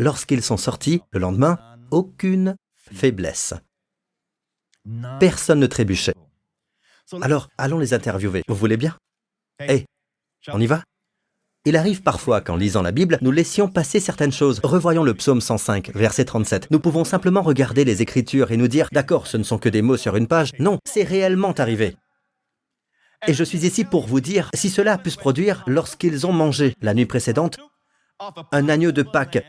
lorsqu'ils 0.00 0.42
sont 0.42 0.56
sortis 0.56 1.00
le 1.12 1.20
lendemain, 1.20 1.60
aucune 1.92 2.56
faiblesse. 2.74 3.54
Personne 5.20 5.60
ne 5.60 5.68
trébuchait. 5.68 6.16
Alors, 7.22 7.48
allons 7.56 7.78
les 7.78 7.94
interviewer. 7.94 8.42
Vous 8.48 8.56
voulez 8.56 8.76
bien? 8.76 8.96
Hé, 9.60 9.86
on 10.48 10.60
y 10.60 10.66
va? 10.66 10.82
Il 11.64 11.76
arrive 11.76 12.02
parfois 12.02 12.40
qu'en 12.40 12.56
lisant 12.56 12.82
la 12.82 12.90
Bible, 12.90 13.18
nous 13.22 13.30
laissions 13.30 13.68
passer 13.68 14.00
certaines 14.00 14.32
choses. 14.32 14.60
Revoyons 14.64 15.04
le 15.04 15.14
psaume 15.14 15.40
105, 15.40 15.92
verset 15.94 16.24
37. 16.24 16.72
Nous 16.72 16.80
pouvons 16.80 17.04
simplement 17.04 17.42
regarder 17.42 17.84
les 17.84 18.02
Écritures 18.02 18.50
et 18.50 18.56
nous 18.56 18.68
dire, 18.68 18.88
d'accord, 18.90 19.28
ce 19.28 19.36
ne 19.36 19.44
sont 19.44 19.58
que 19.58 19.68
des 19.68 19.82
mots 19.82 19.96
sur 19.96 20.16
une 20.16 20.26
page. 20.26 20.50
Non, 20.58 20.78
c'est 20.84 21.04
réellement 21.04 21.52
arrivé. 21.52 21.96
Et 23.28 23.34
je 23.34 23.44
suis 23.44 23.66
ici 23.66 23.84
pour 23.84 24.06
vous 24.06 24.20
dire, 24.20 24.50
si 24.54 24.70
cela 24.70 24.94
a 24.94 24.98
pu 24.98 25.10
se 25.10 25.18
produire 25.18 25.64
lorsqu'ils 25.66 26.26
ont 26.26 26.32
mangé 26.32 26.74
la 26.80 26.94
nuit 26.94 27.06
précédente 27.06 27.58
un 28.52 28.68
agneau 28.68 28.92
de 28.92 29.02
Pâques, 29.02 29.44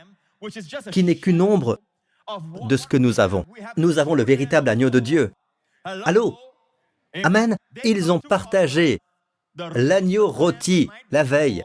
qui 0.90 1.02
n'est 1.02 1.16
qu'une 1.16 1.40
ombre 1.40 1.80
de 2.68 2.76
ce 2.76 2.86
que 2.86 2.96
nous 2.96 3.20
avons. 3.20 3.46
Nous 3.76 3.98
avons 3.98 4.14
le 4.14 4.24
véritable 4.24 4.68
agneau 4.68 4.90
de 4.90 5.00
Dieu. 5.00 5.32
Allô? 5.84 6.36
Amen. 7.24 7.56
Ils 7.84 8.12
ont 8.12 8.20
partagé 8.20 8.98
l'agneau 9.74 10.28
rôti 10.28 10.88
la 11.10 11.24
veille 11.24 11.62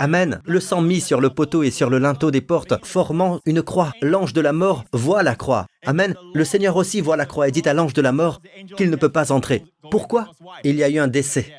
Amen. 0.00 0.40
Le 0.44 0.60
sang 0.60 0.82
mis 0.82 1.00
sur 1.00 1.20
le 1.20 1.30
poteau 1.30 1.62
et 1.62 1.70
sur 1.70 1.90
le 1.90 1.98
linteau 1.98 2.30
des 2.30 2.40
portes, 2.40 2.74
formant 2.84 3.40
une 3.46 3.62
croix. 3.62 3.92
L'ange 4.02 4.32
de 4.32 4.40
la 4.40 4.52
mort 4.52 4.84
voit 4.92 5.22
la 5.22 5.36
croix. 5.36 5.66
Amen. 5.84 6.14
Le 6.34 6.44
Seigneur 6.44 6.76
aussi 6.76 7.00
voit 7.00 7.16
la 7.16 7.26
croix 7.26 7.48
et 7.48 7.52
dit 7.52 7.68
à 7.68 7.74
l'ange 7.74 7.92
de 7.92 8.02
la 8.02 8.12
mort 8.12 8.40
qu'il 8.76 8.90
ne 8.90 8.96
peut 8.96 9.12
pas 9.12 9.30
entrer. 9.30 9.64
Pourquoi? 9.90 10.28
Il 10.64 10.76
y 10.76 10.82
a 10.82 10.88
eu 10.88 10.98
un 10.98 11.08
décès. 11.08 11.52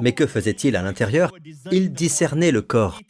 Mais 0.00 0.12
que 0.12 0.26
faisait-il 0.26 0.76
à 0.76 0.82
l'intérieur? 0.82 1.32
Il 1.70 1.92
discernait 1.92 2.52
le 2.52 2.62
corps. 2.62 3.00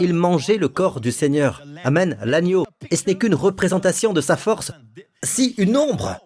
Il 0.00 0.12
mangeait 0.12 0.58
le 0.58 0.68
corps 0.68 1.00
du 1.00 1.10
Seigneur. 1.10 1.62
Amen, 1.82 2.18
l'agneau. 2.22 2.66
Et 2.90 2.96
ce 2.96 3.06
n'est 3.06 3.16
qu'une 3.16 3.34
représentation 3.34 4.12
de 4.12 4.20
sa 4.20 4.36
force. 4.36 4.72
Si 5.22 5.54
une 5.56 5.76
ombre 5.76 6.20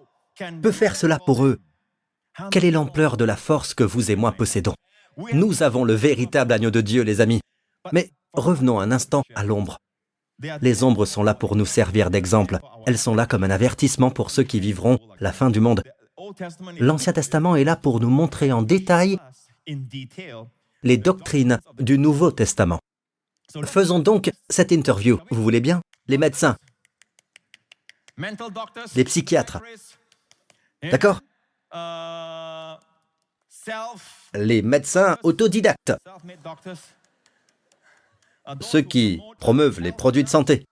peut 0.63 0.73
faire 0.73 0.97
cela 0.97 1.19
pour 1.19 1.45
eux, 1.45 1.61
quelle 2.51 2.65
est 2.65 2.71
l'ampleur 2.73 3.17
de 3.17 3.25
la 3.25 3.37
force 3.37 3.75
que 3.75 3.85
vous 3.85 4.11
et 4.11 4.17
moi 4.17 4.33
possédons? 4.33 4.75
Nous 5.33 5.63
avons 5.63 5.85
le 5.85 5.93
véritable 5.93 6.53
agneau 6.53 6.71
de 6.71 6.81
Dieu, 6.81 7.03
les 7.03 7.21
amis. 7.21 7.41
Mais 7.91 8.13
revenons 8.33 8.79
un 8.79 8.93
instant 8.93 9.23
à 9.35 9.43
l'ombre. 9.43 9.79
Les 10.61 10.83
ombres 10.85 11.07
sont 11.07 11.23
là 11.23 11.35
pour 11.35 11.57
nous 11.57 11.67
servir 11.67 12.11
d'exemple. 12.11 12.59
Elles 12.87 12.99
sont 12.99 13.15
là 13.15 13.27
comme 13.27 13.45
un 13.45 13.51
avertissement 13.51 14.11
pour 14.11 14.31
ceux 14.31 14.43
qui 14.45 14.61
vivront 14.61 14.99
la 15.21 15.33
fin 15.33 15.51
du 15.51 15.61
monde. 15.61 15.83
L'Ancien 16.79 17.13
Testament 17.13 17.57
est 17.57 17.65
là 17.65 17.77
pour 17.77 18.01
nous 18.01 18.11
montrer 18.11 18.53
en 18.53 18.63
détail 18.63 19.19
les 20.83 20.97
doctrines 20.97 21.61
du 21.79 21.99
Nouveau 21.99 22.31
Testament. 22.31 22.79
Faisons 23.65 23.99
donc 23.99 24.31
cette 24.49 24.73
interview. 24.73 25.19
Vous 25.31 25.43
voulez 25.43 25.61
bien? 25.61 25.81
Les 26.07 26.19
médecins, 26.19 26.57
les 28.97 29.05
psychiatres, 29.05 29.61
d'accord? 30.83 31.21
Les 34.35 34.63
médecins 34.63 35.19
autodidactes, 35.23 35.93
ceux 38.61 38.81
qui 38.81 39.21
promeuvent 39.39 39.81
les 39.81 39.93
produits 39.93 40.25
de 40.25 40.29
santé. 40.29 40.65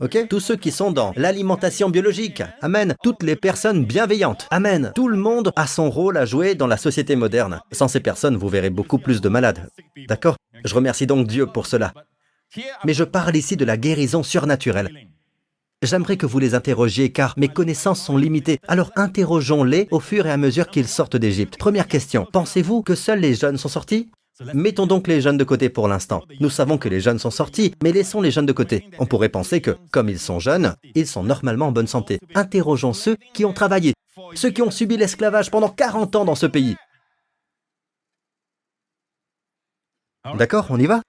Ok? 0.00 0.26
Tous 0.28 0.40
ceux 0.40 0.56
qui 0.56 0.72
sont 0.72 0.90
dans 0.90 1.12
l'alimentation 1.16 1.88
biologique. 1.88 2.42
Amen. 2.60 2.94
Toutes 3.02 3.22
les 3.22 3.36
personnes 3.36 3.84
bienveillantes. 3.84 4.48
Amen. 4.50 4.92
Tout 4.94 5.08
le 5.08 5.16
monde 5.16 5.52
a 5.54 5.66
son 5.66 5.88
rôle 5.88 6.16
à 6.16 6.24
jouer 6.24 6.56
dans 6.56 6.66
la 6.66 6.76
société 6.76 7.14
moderne. 7.14 7.60
Sans 7.70 7.86
ces 7.86 8.00
personnes, 8.00 8.36
vous 8.36 8.48
verrez 8.48 8.70
beaucoup 8.70 8.98
plus 8.98 9.20
de 9.20 9.28
malades. 9.28 9.68
D'accord? 10.08 10.36
Je 10.64 10.74
remercie 10.74 11.06
donc 11.06 11.28
Dieu 11.28 11.46
pour 11.46 11.66
cela. 11.66 11.94
Mais 12.84 12.94
je 12.94 13.04
parle 13.04 13.36
ici 13.36 13.56
de 13.56 13.64
la 13.64 13.76
guérison 13.76 14.22
surnaturelle. 14.22 15.08
J'aimerais 15.82 16.16
que 16.16 16.26
vous 16.26 16.38
les 16.38 16.54
interrogiez 16.54 17.12
car 17.12 17.34
mes 17.36 17.48
connaissances 17.48 18.02
sont 18.02 18.16
limitées. 18.16 18.58
Alors 18.66 18.90
interrogeons-les 18.96 19.88
au 19.90 20.00
fur 20.00 20.26
et 20.26 20.30
à 20.30 20.36
mesure 20.36 20.68
qu'ils 20.68 20.88
sortent 20.88 21.16
d'Égypte. 21.16 21.58
Première 21.58 21.88
question. 21.88 22.26
Pensez-vous 22.32 22.82
que 22.82 22.94
seuls 22.94 23.20
les 23.20 23.34
jeunes 23.34 23.58
sont 23.58 23.68
sortis? 23.68 24.10
Mettons 24.52 24.86
donc 24.86 25.06
les 25.06 25.20
jeunes 25.20 25.36
de 25.36 25.44
côté 25.44 25.68
pour 25.68 25.86
l'instant. 25.86 26.24
Nous 26.40 26.50
savons 26.50 26.76
que 26.76 26.88
les 26.88 27.00
jeunes 27.00 27.20
sont 27.20 27.30
sortis, 27.30 27.74
mais 27.82 27.92
laissons 27.92 28.20
les 28.20 28.32
jeunes 28.32 28.46
de 28.46 28.52
côté. 28.52 28.90
On 28.98 29.06
pourrait 29.06 29.28
penser 29.28 29.60
que, 29.60 29.72
comme 29.92 30.08
ils 30.08 30.18
sont 30.18 30.40
jeunes, 30.40 30.74
ils 30.94 31.06
sont 31.06 31.22
normalement 31.22 31.68
en 31.68 31.72
bonne 31.72 31.86
santé. 31.86 32.18
Interrogeons 32.34 32.92
ceux 32.92 33.16
qui 33.32 33.44
ont 33.44 33.52
travaillé, 33.52 33.94
ceux 34.34 34.50
qui 34.50 34.62
ont 34.62 34.72
subi 34.72 34.96
l'esclavage 34.96 35.50
pendant 35.50 35.68
40 35.68 36.16
ans 36.16 36.24
dans 36.24 36.34
ce 36.34 36.46
pays. 36.46 36.76
D'accord, 40.36 40.66
on 40.70 40.80
y 40.80 40.86
va? 40.86 41.02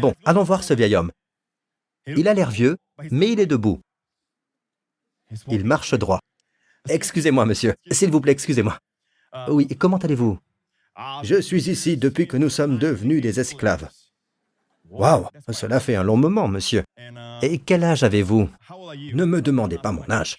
Bon, 0.00 0.12
allons 0.24 0.42
voir 0.42 0.64
ce 0.64 0.74
vieil 0.74 0.96
homme. 0.96 1.12
Il 2.06 2.28
a 2.28 2.34
l'air 2.34 2.50
vieux, 2.50 2.76
mais 3.10 3.32
il 3.32 3.40
est 3.40 3.46
debout. 3.46 3.80
Il 5.48 5.64
marche 5.64 5.94
droit. 5.94 6.20
Excusez-moi, 6.88 7.46
monsieur. 7.46 7.74
S'il 7.90 8.10
vous 8.10 8.20
plaît, 8.20 8.32
excusez-moi. 8.32 8.78
Oui, 9.48 9.66
comment 9.78 9.96
allez-vous? 9.98 10.38
Je 11.22 11.40
suis 11.40 11.68
ici 11.70 11.96
depuis 11.96 12.26
que 12.26 12.36
nous 12.36 12.50
sommes 12.50 12.78
devenus 12.78 13.22
des 13.22 13.40
esclaves. 13.40 13.88
Waouh, 14.88 15.26
cela 15.50 15.80
fait 15.80 15.96
un 15.96 16.02
long 16.02 16.16
moment, 16.16 16.48
monsieur. 16.48 16.84
Et 17.42 17.58
quel 17.58 17.84
âge 17.84 18.02
avez-vous? 18.02 18.48
Ne 19.12 19.24
me 19.24 19.42
demandez 19.42 19.78
pas 19.78 19.92
mon 19.92 20.08
âge. 20.10 20.36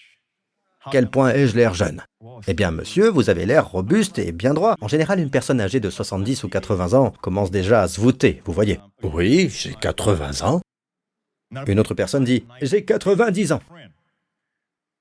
Quel 0.90 1.10
point 1.10 1.30
ai-je 1.34 1.54
l'air 1.54 1.74
jeune? 1.74 2.02
Eh 2.46 2.54
bien, 2.54 2.70
monsieur, 2.70 3.08
vous 3.10 3.28
avez 3.28 3.44
l'air 3.44 3.68
robuste 3.68 4.18
et 4.18 4.32
bien 4.32 4.54
droit. 4.54 4.74
En 4.80 4.88
général, 4.88 5.20
une 5.20 5.30
personne 5.30 5.60
âgée 5.60 5.80
de 5.80 5.90
70 5.90 6.44
ou 6.44 6.48
80 6.48 6.98
ans 6.98 7.12
commence 7.20 7.50
déjà 7.50 7.82
à 7.82 7.88
se 7.88 8.00
voûter, 8.00 8.42
vous 8.44 8.52
voyez. 8.52 8.80
Oui, 9.02 9.50
j'ai 9.50 9.74
80 9.74 10.46
ans. 10.46 10.60
Une 11.66 11.80
autre 11.80 11.94
personne 11.94 12.24
dit 12.24 12.44
J'ai 12.62 12.84
90 12.84 13.52
ans. 13.52 13.60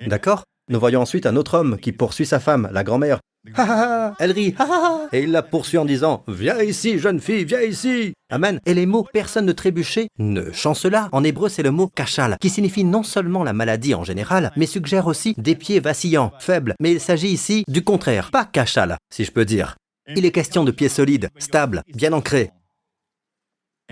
D'accord? 0.06 0.44
Nous 0.70 0.80
voyons 0.80 1.02
ensuite 1.02 1.26
un 1.26 1.36
autre 1.38 1.54
homme 1.54 1.78
qui 1.78 1.94
poursuit 1.94 2.26
sa 2.26 2.40
femme, 2.40 2.70
la 2.74 2.84
grand-mère. 2.84 3.20
Elle 4.20 4.32
rit, 4.32 4.56
Et 5.14 5.24
il 5.24 5.32
la 5.32 5.44
poursuit 5.44 5.78
en 5.78 5.86
disant 5.86 6.24
Viens 6.28 6.62
ici, 6.62 7.00
jeune 7.00 7.20
fille, 7.20 7.46
viens 7.46 7.62
ici 7.62 8.14
Amen. 8.30 8.60
Et 8.66 8.74
les 8.74 8.86
mots 8.86 9.08
personne 9.12 9.46
ne 9.46 9.54
trébucher, 9.54 10.10
ne 10.20 10.52
chancela, 10.52 11.10
en 11.12 11.24
hébreu 11.24 11.50
c'est 11.50 11.64
le 11.64 11.72
mot 11.72 11.88
kachal, 11.88 12.38
qui 12.42 12.50
signifie 12.50 12.84
non 12.84 13.04
seulement 13.04 13.44
la 13.44 13.54
maladie 13.54 13.96
en 13.96 14.04
général, 14.04 14.52
mais 14.58 14.66
suggère 14.66 15.08
aussi 15.08 15.34
des 15.38 15.56
pieds 15.56 15.80
vacillants, 15.80 16.34
faibles. 16.40 16.76
Mais 16.80 16.92
il 16.92 17.00
s'agit 17.00 17.30
ici 17.30 17.64
du 17.68 17.84
contraire, 17.84 18.32
pas 18.32 18.46
kachal, 18.46 18.98
si 19.10 19.24
je 19.24 19.32
peux 19.32 19.46
dire. 19.46 19.76
Il 20.16 20.26
est 20.26 20.32
question 20.32 20.64
de 20.64 20.72
pieds 20.72 20.90
solides, 20.90 21.30
stables, 21.38 21.84
bien 21.94 22.14
ancrés. 22.14 22.52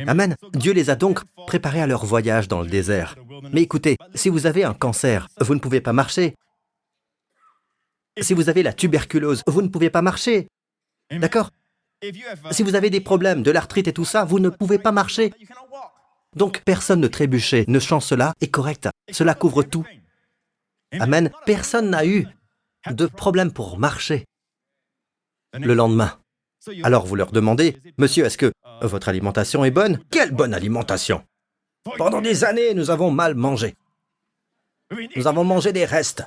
Amen. 0.08 0.36
Dieu 0.54 0.74
les 0.74 0.90
a 0.90 0.96
donc 0.96 1.22
préparés 1.48 1.82
à 1.82 1.88
leur 1.88 2.06
voyage 2.06 2.48
dans 2.48 2.62
le 2.62 2.68
désert. 2.68 3.16
Mais 3.54 3.62
écoutez, 3.62 3.96
si 4.14 4.30
vous 4.30 4.46
avez 4.46 4.64
un 4.64 4.74
cancer, 4.74 5.28
vous 5.40 5.56
ne 5.56 5.60
pouvez 5.60 5.80
pas 5.80 5.94
marcher. 5.94 6.36
Si 8.22 8.34
vous 8.34 8.50
avez 8.50 8.64
la 8.64 8.74
tuberculose, 8.74 9.42
vous 9.48 9.62
ne 9.62 9.68
pouvez 9.68 9.90
pas 9.90 10.02
marcher. 10.02 10.48
D'accord 11.12 11.52
Si 12.52 12.64
vous 12.64 12.76
avez 12.76 12.90
des 12.90 13.02
problèmes, 13.02 13.44
de 13.44 13.52
l'arthrite 13.52 13.88
et 13.88 13.94
tout 13.94 14.06
ça, 14.06 14.24
vous 14.24 14.40
ne 14.40 14.50
pouvez 14.50 14.80
pas 14.80 14.92
marcher. 14.92 15.34
Donc 16.36 16.62
personne 16.66 17.00
ne 17.00 17.08
trébuchait, 17.08 17.66
ne 17.68 17.80
cela 17.80 18.34
est 18.42 18.48
correct. 18.50 18.90
Cela 19.12 19.34
couvre 19.34 19.64
tout. 19.64 19.86
Amen. 21.00 21.32
Personne 21.46 21.90
n'a 21.90 22.06
eu 22.06 22.28
de 22.90 23.06
problème 23.06 23.52
pour 23.52 23.78
marcher 23.80 24.26
le 25.54 25.74
lendemain. 25.74 26.20
Alors 26.84 27.06
vous 27.06 27.16
leur 27.16 27.32
demandez, 27.32 27.78
Monsieur, 27.98 28.26
est-ce 28.26 28.38
que 28.38 28.52
votre 28.82 29.10
alimentation 29.10 29.64
est 29.66 29.72
bonne? 29.72 30.00
Quelle 30.10 30.32
bonne 30.32 30.54
alimentation? 30.54 31.24
Pendant 31.98 32.22
des 32.22 32.44
années, 32.44 32.74
nous 32.74 32.90
avons 32.90 33.12
mal 33.12 33.36
mangé. 33.36 33.76
Nous 35.16 35.28
avons 35.28 35.44
mangé 35.44 35.72
des 35.74 35.86
restes. 35.86 36.24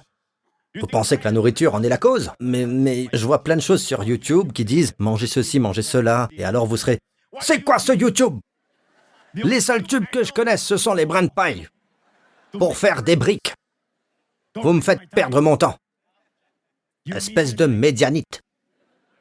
Vous 0.74 0.86
pensez 0.86 1.18
que 1.18 1.24
la 1.24 1.32
nourriture 1.32 1.74
en 1.74 1.82
est 1.82 1.88
la 1.88 1.96
cause 1.96 2.30
mais, 2.40 3.08
je 3.12 3.26
vois 3.26 3.42
plein 3.42 3.56
de 3.56 3.60
choses 3.60 3.82
sur 3.82 4.04
YouTube 4.04 4.52
qui 4.52 4.64
disent 4.64 4.94
mangez 4.98 5.26
ceci, 5.26 5.58
mangez 5.58 5.82
cela, 5.82 6.28
et 6.32 6.44
alors 6.44 6.66
vous 6.66 6.76
serez. 6.76 6.98
C'est 7.40 7.62
quoi 7.62 7.78
ce 7.78 7.92
YouTube? 7.92 8.38
Les 9.34 9.60
seuls 9.60 9.82
tubes 9.82 10.06
que 10.12 10.24
je 10.24 10.32
connaisse, 10.32 10.62
ce 10.62 10.76
sont 10.76 10.94
les 10.94 11.06
brins 11.06 11.22
de 11.22 11.30
paille. 11.30 11.68
Pour 12.52 12.76
faire 12.76 13.02
des 13.02 13.16
briques. 13.16 13.54
Vous 14.56 14.72
me 14.72 14.80
faites 14.80 15.08
perdre 15.10 15.40
mon 15.40 15.56
temps. 15.56 15.76
Espèce 17.06 17.54
de 17.54 17.66
médianite. 17.66 18.40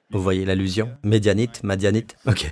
Vous 0.10 0.22
voyez 0.22 0.46
l'allusion? 0.46 0.98
Médianite, 1.04 1.64
Madianite? 1.64 2.16
Ok. 2.26 2.52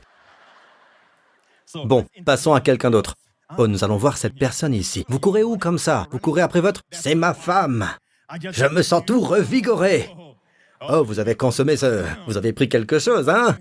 Bon, 1.85 2.05
passons 2.25 2.53
à 2.53 2.61
quelqu'un 2.61 2.91
d'autre. 2.91 3.15
Oh, 3.57 3.67
nous 3.67 3.83
allons 3.83 3.97
voir 3.97 4.17
cette 4.17 4.35
personne 4.35 4.73
ici. 4.73 5.05
Vous 5.07 5.19
courez 5.19 5.43
où 5.43 5.57
comme 5.57 5.77
ça? 5.77 6.07
Vous 6.11 6.19
courez 6.19 6.41
après 6.41 6.61
votre... 6.61 6.81
C'est 6.91 7.15
ma 7.15 7.33
femme. 7.33 7.87
Je 8.51 8.65
me 8.65 8.81
sens 8.81 9.03
tout 9.05 9.21
revigoré. 9.21 10.09
Oh, 10.81 11.03
vous 11.03 11.19
avez 11.19 11.35
consommé 11.35 11.77
ce... 11.77 12.05
Vous 12.27 12.37
avez 12.37 12.53
pris 12.53 12.69
quelque 12.69 12.99
chose, 12.99 13.29
hein? 13.29 13.57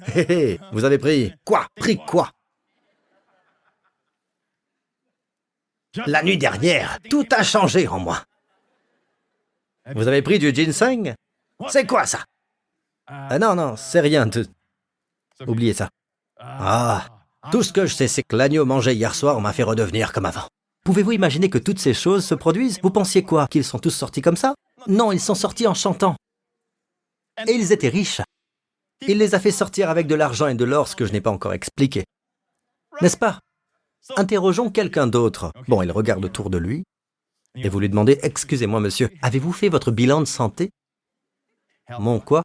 Vous 0.72 0.84
avez 0.84 0.98
pris... 0.98 1.32
Quoi? 1.44 1.66
Pris 1.76 1.98
quoi? 1.98 2.30
La 6.06 6.22
nuit 6.22 6.38
dernière, 6.38 6.98
tout 7.08 7.26
a 7.30 7.44
changé 7.44 7.86
en 7.86 8.00
moi. 8.00 8.24
Vous 9.94 10.08
avez 10.08 10.22
pris 10.22 10.38
du 10.38 10.52
ginseng? 10.52 11.14
C'est 11.68 11.86
quoi 11.86 12.04
ça? 12.04 12.24
Ah. 13.06 13.38
Non, 13.38 13.54
non, 13.54 13.76
c'est 13.76 14.00
rien. 14.00 14.26
De... 14.26 14.46
Oubliez 15.46 15.74
ça. 15.74 15.90
Ah, 16.38 17.06
tout 17.52 17.62
ce 17.62 17.72
que 17.72 17.86
je 17.86 17.94
sais, 17.94 18.08
c'est 18.08 18.22
que 18.22 18.34
l'agneau 18.34 18.64
mangé 18.64 18.94
hier 18.94 19.14
soir 19.14 19.40
m'a 19.40 19.52
fait 19.52 19.62
redevenir 19.62 20.12
comme 20.12 20.26
avant. 20.26 20.48
Pouvez-vous 20.84 21.12
imaginer 21.12 21.48
que 21.48 21.58
toutes 21.58 21.78
ces 21.78 21.94
choses 21.94 22.26
se 22.26 22.34
produisent? 22.34 22.78
Vous 22.82 22.90
pensiez 22.90 23.22
quoi? 23.22 23.46
Qu'ils 23.48 23.64
sont 23.64 23.78
tous 23.78 23.90
sortis 23.90 24.20
comme 24.20 24.36
ça? 24.36 24.54
Non, 24.86 25.12
ils 25.12 25.20
sont 25.20 25.34
sortis 25.34 25.66
en 25.66 25.72
chantant. 25.72 26.14
Et 27.48 27.52
ils 27.52 27.72
étaient 27.72 27.88
riches. 27.88 28.20
Il 29.08 29.18
les 29.18 29.34
a 29.34 29.40
fait 29.40 29.50
sortir 29.50 29.88
avec 29.88 30.06
de 30.06 30.14
l'argent 30.14 30.46
et 30.46 30.54
de 30.54 30.64
l'or, 30.64 30.88
ce 30.88 30.94
que 30.94 31.06
je 31.06 31.12
n'ai 31.12 31.22
pas 31.22 31.30
encore 31.30 31.54
expliqué. 31.54 32.04
N'est-ce 33.00 33.16
pas? 33.16 33.40
Interrogeons 34.16 34.70
quelqu'un 34.70 35.06
d'autre. 35.06 35.50
Bon, 35.68 35.80
il 35.82 35.90
regarde 35.90 36.24
autour 36.24 36.50
de 36.50 36.58
lui. 36.58 36.84
Et 37.56 37.68
vous 37.68 37.80
lui 37.80 37.88
demandez, 37.88 38.18
excusez-moi 38.22 38.80
monsieur, 38.80 39.08
avez-vous 39.22 39.52
fait 39.52 39.68
votre 39.68 39.90
bilan 39.90 40.20
de 40.20 40.26
santé 40.26 40.70
Mon 41.98 42.20
quoi? 42.20 42.42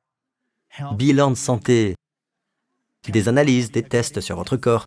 Bilan 0.94 1.32
de 1.32 1.36
santé, 1.36 1.96
des 3.08 3.28
analyses, 3.28 3.72
des 3.72 3.84
tests 3.84 4.22
sur 4.22 4.36
votre 4.38 4.56
corps. 4.56 4.86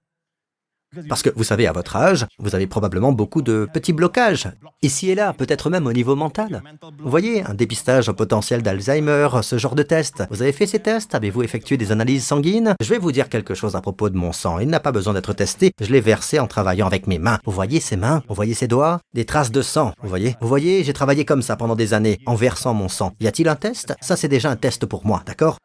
Parce 1.09 1.23
que 1.23 1.31
vous 1.35 1.45
savez, 1.45 1.67
à 1.67 1.73
votre 1.73 1.97
âge, 1.97 2.27
vous 2.39 2.55
avez 2.55 2.67
probablement 2.67 3.13
beaucoup 3.13 3.43
de 3.43 3.69
petits 3.73 3.93
blocages, 3.93 4.49
ici 4.83 5.11
et 5.11 5.15
là, 5.15 5.33
peut-être 5.33 5.71
même 5.71 5.87
au 5.87 5.93
niveau 5.93 6.17
mental. 6.17 6.63
Vous 6.99 7.11
voyez, 7.11 7.45
un 7.45 7.55
dépistage 7.55 8.11
potentiel 8.13 8.63
d'Alzheimer, 8.63 9.29
ce 9.43 9.57
genre 9.59 9.75
de 9.75 9.83
test. 9.83 10.25
Vous 10.31 10.43
avez 10.43 10.53
fait 10.53 10.67
ces 10.67 10.81
tests? 10.81 11.15
Avez-vous 11.15 11.43
effectué 11.43 11.77
des 11.77 11.93
analyses 11.93 12.27
sanguines? 12.27 12.75
Je 12.81 12.89
vais 12.89 12.99
vous 12.99 13.13
dire 13.13 13.29
quelque 13.29 13.55
chose 13.55 13.77
à 13.77 13.81
propos 13.81 14.11
de 14.11 14.17
mon 14.17 14.33
sang. 14.33 14.59
Il 14.59 14.69
n'a 14.69 14.81
pas 14.81 14.93
besoin 14.93 15.15
d'être 15.15 15.33
testé. 15.33 15.73
Je 15.81 15.91
l'ai 15.91 16.01
versé 16.01 16.39
en 16.39 16.47
travaillant 16.47 16.87
avec 16.87 17.07
mes 17.07 17.19
mains. 17.19 17.39
Vous 17.45 17.53
voyez 17.53 17.81
ces 17.81 17.97
mains? 17.97 18.23
Vous 18.29 18.35
voyez 18.35 18.55
ces 18.55 18.69
doigts? 18.69 19.01
Des 19.15 19.25
traces 19.25 19.51
de 19.51 19.63
sang. 19.63 19.93
Vous 20.03 20.09
voyez? 20.09 20.37
Vous 20.41 20.49
voyez, 20.49 20.85
j'ai 20.85 20.93
travaillé 20.93 21.25
comme 21.25 21.43
ça 21.43 21.57
pendant 21.57 21.77
des 21.77 21.95
années, 21.95 22.21
en 22.27 22.35
versant 22.35 22.75
mon 22.75 22.89
sang. 22.89 23.13
Y 23.21 23.29
a-t-il 23.29 23.49
un 23.49 23.57
test? 23.57 23.95
Ça, 24.01 24.17
c'est 24.17 24.29
déjà 24.29 24.51
un 24.51 24.57
test 24.57 24.85
pour 24.87 25.07
moi, 25.07 25.23
d'accord? 25.27 25.59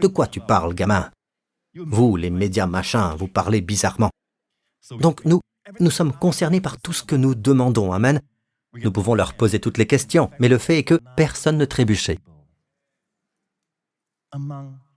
De 0.00 0.08
quoi 0.08 0.26
tu 0.26 0.40
parles, 0.40 0.74
gamin? 0.74 1.08
Vous, 1.74 2.16
les 2.16 2.30
médias 2.30 2.66
machins, 2.66 3.14
vous 3.18 3.28
parlez 3.28 3.60
bizarrement. 3.60 4.10
Donc 4.92 5.24
nous, 5.24 5.40
nous 5.80 5.90
sommes 5.90 6.12
concernés 6.12 6.60
par 6.60 6.80
tout 6.80 6.92
ce 6.92 7.02
que 7.02 7.16
nous 7.16 7.34
demandons, 7.34 7.92
Amen. 7.92 8.20
Nous 8.74 8.92
pouvons 8.92 9.14
leur 9.14 9.34
poser 9.34 9.60
toutes 9.60 9.78
les 9.78 9.86
questions, 9.86 10.30
mais 10.38 10.48
le 10.48 10.58
fait 10.58 10.78
est 10.78 10.84
que 10.84 11.00
personne 11.16 11.58
ne 11.58 11.64
trébuchait. 11.64 12.18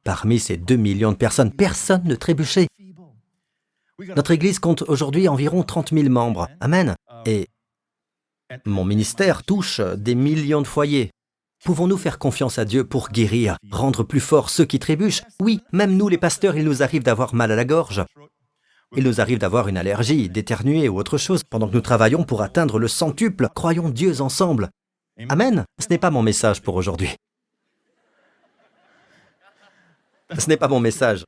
Parmi 0.04 0.39
ces 0.39 0.58
deux 0.58 0.75
millions 0.75 1.12
de 1.12 1.17
personnes, 1.17 1.51
personne 1.51 2.04
ne 2.04 2.15
trébuchait. 2.15 2.67
Notre 4.15 4.32
Église 4.32 4.60
compte 4.60 4.82
aujourd'hui 4.84 5.27
environ 5.27 5.63
30 5.63 5.93
000 5.93 6.10
membres. 6.10 6.47
Amen. 6.60 6.95
Et 7.25 7.47
mon 8.65 8.84
ministère 8.84 9.43
touche 9.43 9.80
des 9.80 10.15
millions 10.15 10.62
de 10.62 10.67
foyers. 10.67 11.12
Pouvons-nous 11.63 11.97
faire 11.97 12.17
confiance 12.17 12.58
à 12.58 12.65
Dieu 12.65 12.84
pour 12.84 13.10
guérir, 13.10 13.58
rendre 13.69 14.04
plus 14.04 14.19
forts 14.19 14.49
ceux 14.49 14.65
qui 14.65 14.80
trébuchent? 14.80 15.21
Oui, 15.39 15.62
même 15.71 15.95
nous 15.95 16.10
les 16.10 16.17
pasteurs, 16.17 16.58
il 16.58 16.65
nous 16.65 16.82
arrive 16.82 17.04
d'avoir 17.04 17.36
mal 17.36 17.51
à 17.51 17.56
la 17.56 17.65
gorge. 17.65 18.04
Il 18.95 19.06
nous 19.06 19.21
arrive 19.21 19.38
d'avoir 19.38 19.69
une 19.69 19.77
allergie, 19.77 20.27
d'éternuer 20.27 20.89
ou 20.89 20.99
autre 20.99 21.17
chose 21.17 21.43
pendant 21.49 21.69
que 21.69 21.73
nous 21.73 21.82
travaillons 21.82 22.23
pour 22.23 22.41
atteindre 22.41 22.77
le 22.77 22.89
centuple. 22.89 23.47
Croyons 23.56 23.89
Dieu 23.89 24.19
ensemble. 24.19 24.69
Amen. 25.30 25.63
Ce 25.80 25.88
n'est 25.89 25.97
pas 25.97 26.12
mon 26.12 26.21
message 26.21 26.62
pour 26.62 26.75
aujourd'hui. 26.75 27.15
Ce 30.38 30.47
n'est 30.49 30.58
pas 30.58 30.67
mon 30.67 30.82
message. 30.82 31.23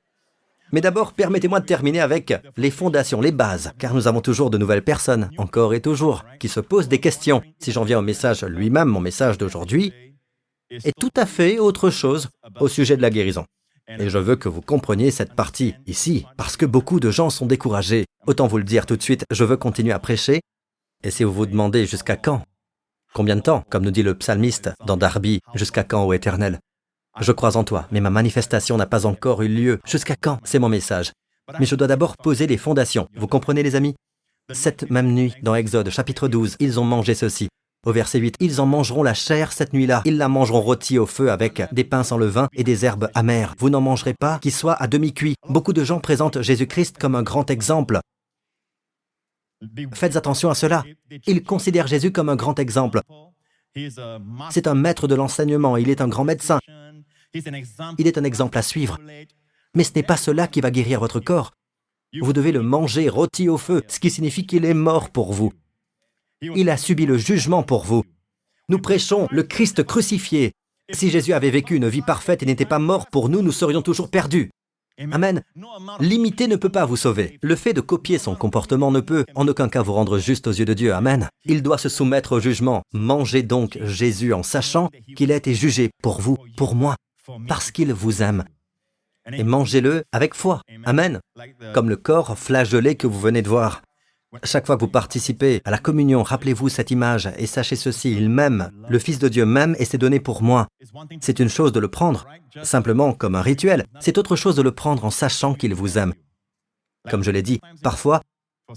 Mais 0.73 0.81
d'abord, 0.81 1.13
permettez-moi 1.13 1.61
de 1.61 1.65
terminer 1.65 2.01
avec 2.01 2.33
les 2.57 2.71
fondations, 2.71 3.21
les 3.21 3.31
bases, 3.31 3.71
car 3.77 3.93
nous 3.93 4.07
avons 4.07 4.21
toujours 4.21 4.49
de 4.49 4.57
nouvelles 4.57 4.83
personnes, 4.83 5.29
encore 5.37 5.73
et 5.73 5.81
toujours, 5.81 6.25
qui 6.39 6.49
se 6.49 6.59
posent 6.59 6.89
des 6.89 6.99
questions. 6.99 7.43
Si 7.59 7.71
j'en 7.71 7.83
viens 7.83 7.99
au 7.99 8.01
message 8.01 8.43
lui-même, 8.43 8.89
mon 8.89 8.99
message 8.99 9.37
d'aujourd'hui, 9.37 9.93
est 10.69 10.99
tout 10.99 11.11
à 11.15 11.25
fait 11.25 11.59
autre 11.59 11.91
chose 11.91 12.29
au 12.59 12.67
sujet 12.67 12.97
de 12.97 13.01
la 13.01 13.11
guérison. 13.11 13.45
Et 13.87 14.09
je 14.09 14.17
veux 14.17 14.35
que 14.35 14.47
vous 14.47 14.61
compreniez 14.61 15.11
cette 15.11 15.33
partie 15.33 15.75
ici, 15.87 16.25
parce 16.37 16.55
que 16.55 16.65
beaucoup 16.65 16.99
de 16.99 17.11
gens 17.11 17.29
sont 17.29 17.45
découragés. 17.45 18.05
Autant 18.25 18.47
vous 18.47 18.57
le 18.57 18.63
dire 18.63 18.85
tout 18.85 18.95
de 18.95 19.03
suite, 19.03 19.25
je 19.29 19.43
veux 19.43 19.57
continuer 19.57 19.91
à 19.91 19.99
prêcher. 19.99 20.41
Et 21.03 21.11
si 21.11 21.23
vous 21.25 21.33
vous 21.33 21.45
demandez 21.45 21.85
jusqu'à 21.85 22.15
quand 22.15 22.43
Combien 23.13 23.35
de 23.35 23.41
temps 23.41 23.63
Comme 23.69 23.83
nous 23.83 23.91
dit 23.91 24.01
le 24.01 24.15
psalmiste 24.15 24.71
dans 24.85 24.97
Darby, 24.97 25.41
jusqu'à 25.53 25.83
quand, 25.83 26.05
ô 26.05 26.13
Éternel? 26.13 26.59
Je 27.19 27.31
crois 27.31 27.57
en 27.57 27.63
toi, 27.63 27.87
mais 27.91 27.99
ma 27.99 28.09
manifestation 28.09 28.77
n'a 28.77 28.87
pas 28.87 29.05
encore 29.05 29.43
eu 29.43 29.49
lieu. 29.49 29.79
Jusqu'à 29.85 30.15
quand? 30.15 30.39
C'est 30.43 30.59
mon 30.59 30.69
message. 30.69 31.11
Mais 31.59 31.65
je 31.65 31.75
dois 31.75 31.87
d'abord 31.87 32.17
poser 32.17 32.47
les 32.47 32.57
fondations. 32.57 33.07
Vous 33.15 33.27
comprenez 33.27 33.63
les 33.63 33.75
amis? 33.75 33.95
Cette 34.51 34.89
même 34.89 35.13
nuit, 35.13 35.33
dans 35.43 35.55
Exode 35.55 35.89
chapitre 35.89 36.27
12, 36.27 36.55
ils 36.59 36.79
ont 36.79 36.85
mangé 36.85 37.13
ceci. 37.13 37.49
Au 37.85 37.91
verset 37.91 38.19
8, 38.19 38.37
ils 38.39 38.61
en 38.61 38.65
mangeront 38.65 39.03
la 39.03 39.13
chair 39.13 39.51
cette 39.51 39.73
nuit-là. 39.73 40.03
Ils 40.05 40.17
la 40.17 40.29
mangeront 40.29 40.61
rôtie 40.61 40.97
au 40.97 41.05
feu 41.05 41.29
avec 41.29 41.61
des 41.73 41.83
pains 41.83 42.03
sans 42.03 42.17
levain 42.17 42.47
et 42.53 42.63
des 42.63 42.85
herbes 42.85 43.09
amères. 43.13 43.55
Vous 43.57 43.69
n'en 43.69 43.81
mangerez 43.81 44.13
pas 44.13 44.39
qui 44.39 44.51
soit 44.51 44.81
à 44.81 44.87
demi 44.87 45.13
cuit. 45.13 45.35
Beaucoup 45.49 45.73
de 45.73 45.83
gens 45.83 45.99
présentent 45.99 46.41
Jésus-Christ 46.41 46.97
comme 46.97 47.15
un 47.15 47.23
grand 47.23 47.51
exemple. 47.51 47.99
Faites 49.93 50.15
attention 50.15 50.49
à 50.49 50.55
cela. 50.55 50.85
Ils 51.27 51.43
considèrent 51.43 51.87
Jésus 51.87 52.13
comme 52.13 52.29
un 52.29 52.37
grand 52.37 52.57
exemple. 52.57 53.01
C'est 53.75 54.67
un 54.67 54.75
maître 54.75 55.09
de 55.09 55.15
l'enseignement, 55.15 55.75
il 55.75 55.89
est 55.89 55.99
un 55.99 56.07
grand 56.07 56.23
médecin. 56.23 56.59
Il 57.33 58.07
est 58.07 58.17
un 58.17 58.23
exemple 58.23 58.57
à 58.57 58.61
suivre. 58.61 58.97
Mais 59.75 59.83
ce 59.83 59.91
n'est 59.95 60.03
pas 60.03 60.17
cela 60.17 60.47
qui 60.47 60.61
va 60.61 60.71
guérir 60.71 61.01
votre 61.01 61.19
corps. 61.19 61.51
Vous 62.21 62.31
devez 62.31 62.53
le 62.53 62.61
manger 62.61 63.09
rôti 63.09 63.49
au 63.49 63.57
feu, 63.57 63.83
ce 63.89 63.99
qui 63.99 64.09
signifie 64.09 64.45
qu'il 64.45 64.63
est 64.63 64.73
mort 64.73 65.09
pour 65.09 65.33
vous. 65.33 65.51
Il 66.55 66.69
a 66.69 66.77
subi 66.77 67.05
le 67.05 67.17
jugement 67.17 67.63
pour 67.63 67.85
vous. 67.85 68.03
Nous 68.69 68.79
prêchons 68.79 69.27
le 69.31 69.43
Christ 69.43 69.83
crucifié. 69.83 70.51
Si 70.91 71.09
Jésus 71.09 71.33
avait 71.33 71.49
vécu 71.49 71.75
une 71.75 71.87
vie 71.87 72.01
parfaite 72.01 72.43
et 72.43 72.45
n'était 72.45 72.65
pas 72.65 72.79
mort 72.79 73.07
pour 73.07 73.29
nous, 73.29 73.41
nous 73.41 73.51
serions 73.51 73.81
toujours 73.81 74.09
perdus. 74.09 74.51
Amen. 75.11 75.43
L'imiter 75.99 76.47
ne 76.47 76.55
peut 76.55 76.69
pas 76.69 76.85
vous 76.85 76.97
sauver. 76.97 77.39
Le 77.41 77.55
fait 77.55 77.73
de 77.73 77.81
copier 77.81 78.19
son 78.19 78.35
comportement 78.35 78.91
ne 78.91 78.99
peut 78.99 79.25
en 79.33 79.47
aucun 79.47 79.67
cas 79.67 79.81
vous 79.81 79.93
rendre 79.93 80.19
juste 80.19 80.45
aux 80.45 80.51
yeux 80.51 80.65
de 80.65 80.73
Dieu. 80.73 80.93
Amen. 80.93 81.29
Il 81.45 81.63
doit 81.63 81.79
se 81.79 81.89
soumettre 81.89 82.33
au 82.33 82.39
jugement. 82.39 82.83
Mangez 82.93 83.41
donc 83.41 83.79
Jésus 83.83 84.33
en 84.33 84.43
sachant 84.43 84.89
qu'il 85.15 85.31
a 85.31 85.35
été 85.35 85.55
jugé 85.55 85.89
pour 86.03 86.21
vous, 86.21 86.37
pour 86.57 86.75
moi, 86.75 86.95
parce 87.47 87.71
qu'il 87.71 87.91
vous 87.91 88.21
aime. 88.21 88.43
Et 89.31 89.43
mangez-le 89.43 90.03
avec 90.11 90.35
foi. 90.35 90.61
Amen. 90.85 91.21
Comme 91.73 91.89
le 91.89 91.97
corps 91.97 92.37
flagellé 92.37 92.95
que 92.95 93.07
vous 93.07 93.19
venez 93.19 93.41
de 93.41 93.49
voir. 93.49 93.81
Chaque 94.41 94.65
fois 94.65 94.75
que 94.75 94.81
vous 94.81 94.87
participez 94.87 95.61
à 95.63 95.71
la 95.71 95.77
communion, 95.77 96.23
rappelez-vous 96.23 96.69
cette 96.69 96.91
image 96.91 97.29
et 97.37 97.45
sachez 97.45 97.75
ceci, 97.75 98.13
il 98.13 98.29
m'aime, 98.29 98.71
le 98.89 98.99
Fils 98.99 99.19
de 99.19 99.29
Dieu 99.29 99.45
m'aime 99.45 99.75
et 99.77 99.85
s'est 99.85 99.97
donné 99.97 100.19
pour 100.19 100.41
moi. 100.41 100.67
C'est 101.21 101.39
une 101.39 101.49
chose 101.49 101.71
de 101.71 101.79
le 101.79 101.87
prendre, 101.87 102.25
simplement 102.63 103.13
comme 103.13 103.35
un 103.35 103.41
rituel, 103.41 103.85
c'est 103.99 104.17
autre 104.17 104.35
chose 104.35 104.55
de 104.55 104.61
le 104.61 104.71
prendre 104.71 105.05
en 105.05 105.11
sachant 105.11 105.53
qu'il 105.53 105.75
vous 105.75 105.97
aime. 105.97 106.13
Comme 107.09 107.23
je 107.23 107.31
l'ai 107.31 107.43
dit, 107.43 107.59
parfois, 107.83 108.21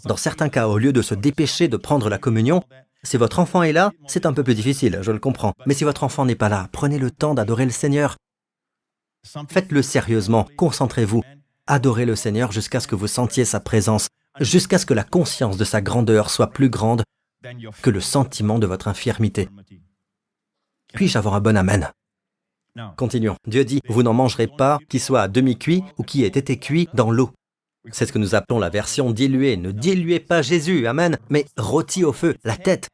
dans 0.05 0.17
certains 0.17 0.49
cas, 0.49 0.67
au 0.67 0.79
lieu 0.79 0.93
de 0.93 1.03
se 1.03 1.15
dépêcher 1.15 1.69
de 1.69 1.77
prendre 1.77 2.09
la 2.11 2.19
communion, 2.19 2.63
si 3.03 3.17
votre 3.17 3.39
enfant 3.39 3.63
est 3.63 3.73
là, 3.73 3.93
c'est 4.07 4.27
un 4.27 4.33
peu 4.33 4.43
plus 4.43 4.55
difficile, 4.55 4.99
je 5.01 5.13
le 5.13 5.19
comprends. 5.19 5.55
Mais 5.65 5.75
si 5.75 5.85
votre 5.85 6.05
enfant 6.05 6.27
n'est 6.27 6.35
pas 6.35 6.49
là, 6.49 6.69
prenez 6.73 6.99
le 6.99 7.11
temps 7.11 7.35
d'adorer 7.35 7.65
le 7.65 7.71
Seigneur. 7.71 8.17
Faites-le 9.49 9.83
sérieusement, 9.83 10.47
concentrez-vous. 10.57 11.23
Adorez 11.67 12.05
le 12.05 12.15
Seigneur 12.15 12.53
jusqu'à 12.53 12.81
ce 12.81 12.87
que 12.87 12.95
vous 12.95 13.09
sentiez 13.09 13.45
sa 13.45 13.61
présence 13.61 14.09
jusqu'à 14.41 14.78
ce 14.78 14.87
que 14.87 14.95
la 14.95 15.05
conscience 15.05 15.57
de 15.57 15.64
sa 15.64 15.80
grandeur 15.80 16.30
soit 16.30 16.51
plus 16.51 16.70
grande 16.70 17.03
que 17.82 17.91
le 17.91 18.01
sentiment 18.01 18.59
de 18.59 18.66
votre 18.66 18.89
infirmité. 18.89 19.49
Puis-je 20.95 21.18
avoir 21.18 21.34
un 21.34 21.41
bon 21.41 21.57
Amen 21.57 21.91
Continuons. 22.97 23.37
Dieu 23.47 23.64
dit, 23.64 23.80
vous 23.89 24.03
n'en 24.03 24.12
mangerez 24.12 24.49
pas 24.49 24.78
qui 24.89 24.99
soit 24.99 25.22
à 25.22 25.28
demi-cuit 25.28 25.82
ou 25.97 26.03
qui 26.03 26.24
ait 26.24 26.28
été 26.28 26.59
cuit 26.59 26.89
dans 26.93 27.11
l'eau. 27.11 27.30
C'est 27.93 28.05
ce 28.07 28.12
que 28.12 28.18
nous 28.18 28.34
appelons 28.34 28.59
la 28.59 28.68
version 28.68 29.12
diluée. 29.12 29.57
Ne 29.57 29.70
diluez 29.70 30.20
pas 30.20 30.43
Jésus, 30.43 30.87
Amen, 30.87 31.18
mais 31.30 31.47
rôti 31.57 32.05
au 32.05 32.12
feu, 32.12 32.34
la 32.45 32.57
tête, 32.57 32.89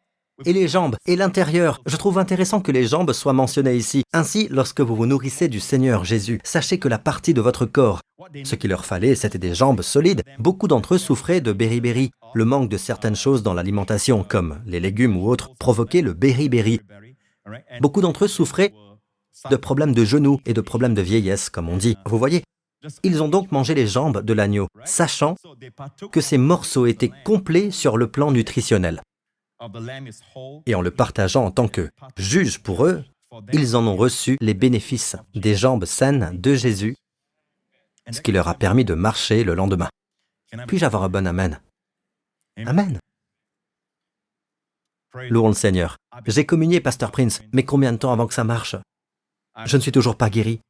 et 0.45 0.53
les 0.53 0.69
jambes, 0.69 0.97
et 1.07 1.17
l'intérieur. 1.17 1.81
Je 1.87 1.97
trouve 1.97 2.19
intéressant 2.19 2.61
que 2.61 2.73
les 2.73 2.87
jambes 2.87 3.13
soient 3.13 3.33
mentionnées 3.33 3.77
ici. 3.77 4.03
Ainsi, 4.13 4.49
lorsque 4.51 4.81
vous 4.81 4.97
vous 4.97 5.07
nourrissez 5.07 5.49
du 5.49 5.61
Seigneur 5.61 6.05
Jésus, 6.05 6.41
sachez 6.45 6.79
que 6.79 6.89
la 6.89 6.99
partie 6.99 7.35
de 7.35 7.41
votre 7.41 7.67
corps, 7.67 8.01
ce 8.45 8.55
qu'il 8.55 8.71
leur 8.71 8.85
fallait, 8.85 9.15
c'était 9.15 9.39
des 9.39 9.55
jambes 9.55 9.83
solides. 9.83 10.23
Beaucoup 10.39 10.69
d'entre 10.69 10.95
eux 10.95 10.99
souffraient 10.99 11.41
de 11.41 11.53
beriberi. 11.53 12.11
Le 12.35 12.45
manque 12.45 12.69
de 12.69 12.77
certaines 12.77 13.17
choses 13.17 13.43
dans 13.43 13.55
l'alimentation, 13.55 14.25
comme 14.25 14.61
les 14.67 14.81
légumes 14.81 15.17
ou 15.17 15.29
autres, 15.29 15.55
provoquait 15.59 16.03
le 16.03 16.13
beriberi. 16.13 16.81
Beaucoup 17.81 18.01
d'entre 18.01 18.25
eux 18.25 18.29
souffraient 18.29 18.73
de 19.51 19.57
problèmes 19.57 19.95
de 19.95 20.05
genoux 20.05 20.41
et 20.47 20.55
de 20.55 20.61
problèmes 20.61 20.95
de 20.95 21.03
vieillesse, 21.03 21.51
comme 21.51 21.69
on 21.69 21.77
dit. 21.77 21.97
Vous 22.07 22.19
voyez 22.19 22.45
Ils 23.03 23.23
ont 23.23 23.29
donc 23.29 23.51
mangé 23.51 23.75
les 23.75 23.87
jambes 23.87 24.23
de 24.23 24.33
l'agneau, 24.33 24.69
sachant 24.85 25.35
que 26.13 26.21
ces 26.21 26.39
morceaux 26.39 26.87
étaient 26.87 27.13
complets 27.25 27.71
sur 27.71 27.97
le 27.97 28.07
plan 28.07 28.31
nutritionnel 28.31 29.03
et 30.67 30.75
en 30.75 30.81
le 30.81 30.91
partageant 30.91 31.45
en 31.45 31.51
tant 31.51 31.69
que 31.69 31.91
juge 32.17 32.63
pour 32.63 32.87
eux, 32.87 33.05
ils 33.53 33.77
en 33.77 33.87
ont 33.87 33.97
reçu 33.97 34.37
les 34.41 34.55
bénéfices 34.55 35.17
des 35.35 35.55
jambes 35.55 35.85
saines 35.85 36.41
de 36.41 36.55
Jésus, 36.55 36.97
ce 38.11 38.21
qui 38.21 38.33
leur 38.33 38.49
a 38.49 38.55
permis 38.55 38.85
de 38.85 38.95
marcher 38.95 39.45
le 39.45 39.55
lendemain. 39.55 39.89
Puis-je 40.67 40.85
avoir 40.85 41.05
un 41.05 41.09
bon 41.09 41.27
Amen? 41.27 41.61
Amen. 42.67 42.99
Louons 45.31 45.49
le 45.49 45.55
Seigneur. 45.55 45.97
J'ai 46.27 46.47
communié, 46.47 46.81
Pasteur 46.81 47.11
Prince, 47.11 47.43
mais 47.53 47.65
combien 47.65 47.93
de 47.93 47.99
temps 47.99 48.13
avant 48.13 48.27
que 48.27 48.35
ça 48.35 48.45
marche? 48.45 48.77
Je 49.65 49.77
ne 49.77 49.83
suis 49.83 49.93
toujours 49.93 50.17
pas 50.17 50.31
guéri. 50.31 50.61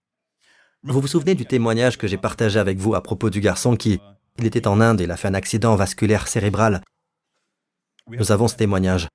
Vous 0.84 1.00
vous 1.00 1.06
souvenez 1.06 1.34
du 1.34 1.46
témoignage 1.46 1.96
que 1.96 2.08
j'ai 2.08 2.18
partagé 2.18 2.58
avec 2.58 2.78
vous 2.78 2.94
à 2.94 3.02
propos 3.02 3.30
du 3.30 3.40
garçon 3.40 3.76
qui, 3.76 4.00
il 4.38 4.46
était 4.46 4.66
en 4.66 4.80
Inde 4.80 5.00
il 5.00 5.10
a 5.12 5.16
fait 5.16 5.28
un 5.28 5.34
accident 5.34 5.76
vasculaire 5.76 6.26
cérébral 6.26 6.82
nous 8.18 8.32
avons 8.32 8.48
ce 8.48 8.56
témoignage. 8.56 9.08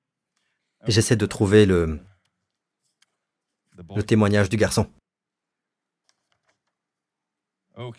J'essaie 0.88 1.16
de 1.16 1.26
trouver 1.26 1.66
le, 1.66 2.00
le 3.96 4.04
témoignage 4.04 4.50
du 4.50 4.58
garçon. 4.58 4.90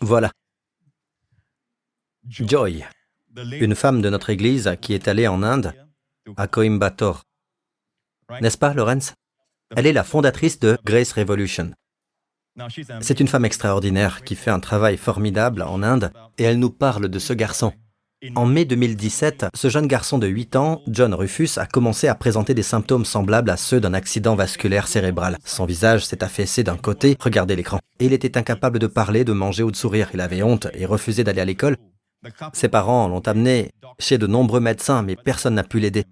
Voilà. 0.01 0.31
Joy, 2.27 2.85
une 3.35 3.75
femme 3.75 4.01
de 4.01 4.09
notre 4.09 4.29
église 4.29 4.75
qui 4.81 4.93
est 4.93 5.07
allée 5.07 5.27
en 5.27 5.41
Inde, 5.41 5.73
à 6.37 6.47
Coimbatore. 6.47 7.23
N'est-ce 8.41 8.57
pas, 8.57 8.73
Lawrence 8.73 9.13
Elle 9.75 9.87
est 9.87 9.93
la 9.93 10.03
fondatrice 10.03 10.59
de 10.59 10.77
Grace 10.83 11.13
Revolution. 11.13 11.73
C'est 13.01 13.19
une 13.19 13.27
femme 13.27 13.45
extraordinaire 13.45 14.23
qui 14.23 14.35
fait 14.35 14.51
un 14.51 14.59
travail 14.59 14.97
formidable 14.97 15.61
en 15.61 15.81
Inde 15.81 16.11
et 16.37 16.43
elle 16.43 16.59
nous 16.59 16.71
parle 16.71 17.07
de 17.07 17.19
ce 17.19 17.33
garçon. 17.33 17.73
En 18.35 18.45
mai 18.45 18.65
2017, 18.65 19.45
ce 19.55 19.69
jeune 19.69 19.87
garçon 19.87 20.17
de 20.17 20.27
8 20.27 20.57
ans, 20.57 20.81
John 20.87 21.13
Rufus, 21.13 21.51
a 21.55 21.65
commencé 21.65 22.09
à 22.09 22.15
présenter 22.15 22.53
des 22.53 22.63
symptômes 22.63 23.05
semblables 23.05 23.49
à 23.49 23.55
ceux 23.55 23.79
d'un 23.79 23.93
accident 23.93 24.35
vasculaire 24.35 24.89
cérébral. 24.89 25.37
Son 25.45 25.65
visage 25.65 26.05
s'est 26.05 26.21
affaissé 26.21 26.61
d'un 26.61 26.75
côté, 26.75 27.15
regardez 27.21 27.55
l'écran. 27.55 27.79
Et 28.01 28.07
il 28.07 28.13
était 28.13 28.37
incapable 28.37 28.77
de 28.77 28.87
parler, 28.87 29.23
de 29.23 29.31
manger 29.31 29.63
ou 29.63 29.71
de 29.71 29.77
sourire. 29.77 30.09
Il 30.13 30.19
avait 30.19 30.43
honte 30.43 30.67
et 30.73 30.85
refusait 30.85 31.23
d'aller 31.23 31.39
à 31.39 31.45
l'école. 31.45 31.77
Ses 32.51 32.67
parents 32.67 33.07
l'ont 33.07 33.25
amené 33.25 33.71
chez 33.99 34.17
de 34.17 34.27
nombreux 34.27 34.59
médecins, 34.59 35.01
mais 35.01 35.15
personne 35.15 35.55
n'a 35.55 35.63
pu 35.63 35.79
l'aider. 35.79 36.03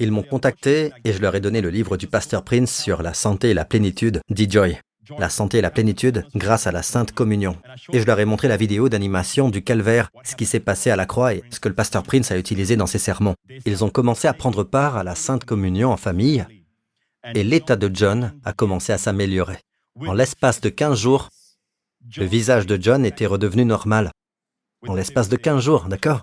Ils 0.00 0.10
m'ont 0.10 0.24
contacté 0.24 0.90
et 1.04 1.12
je 1.12 1.22
leur 1.22 1.36
ai 1.36 1.40
donné 1.40 1.60
le 1.60 1.70
livre 1.70 1.96
du 1.96 2.08
pasteur 2.08 2.42
Prince 2.42 2.74
sur 2.74 3.02
la 3.04 3.14
santé 3.14 3.50
et 3.50 3.54
la 3.54 3.64
plénitude, 3.64 4.20
dit 4.30 4.50
Joy 4.50 4.78
la 5.18 5.28
santé 5.28 5.58
et 5.58 5.60
la 5.60 5.70
plénitude 5.70 6.24
grâce 6.34 6.66
à 6.66 6.72
la 6.72 6.82
Sainte 6.82 7.12
Communion. 7.12 7.56
Et 7.92 8.00
je 8.00 8.06
leur 8.06 8.20
ai 8.20 8.24
montré 8.24 8.48
la 8.48 8.56
vidéo 8.56 8.88
d'animation 8.88 9.50
du 9.50 9.62
calvaire, 9.62 10.10
ce 10.24 10.36
qui 10.36 10.46
s'est 10.46 10.60
passé 10.60 10.90
à 10.90 10.96
la 10.96 11.06
croix 11.06 11.34
et 11.34 11.42
ce 11.50 11.60
que 11.60 11.68
le 11.68 11.74
pasteur 11.74 12.02
Prince 12.02 12.30
a 12.30 12.38
utilisé 12.38 12.76
dans 12.76 12.86
ses 12.86 12.98
sermons. 12.98 13.34
Ils 13.66 13.84
ont 13.84 13.90
commencé 13.90 14.28
à 14.28 14.34
prendre 14.34 14.64
part 14.64 14.96
à 14.96 15.04
la 15.04 15.14
Sainte 15.14 15.44
Communion 15.44 15.90
en 15.90 15.96
famille 15.96 16.46
et 17.34 17.44
l'état 17.44 17.76
de 17.76 17.90
John 17.92 18.32
a 18.44 18.52
commencé 18.52 18.92
à 18.92 18.98
s'améliorer. 18.98 19.58
En 20.06 20.12
l'espace 20.12 20.60
de 20.60 20.68
15 20.68 20.98
jours, 20.98 21.28
le 22.16 22.24
visage 22.24 22.66
de 22.66 22.80
John 22.80 23.04
était 23.04 23.26
redevenu 23.26 23.64
normal. 23.64 24.10
En 24.86 24.94
l'espace 24.94 25.28
de 25.28 25.36
15 25.36 25.62
jours, 25.62 25.84
d'accord? 25.88 26.22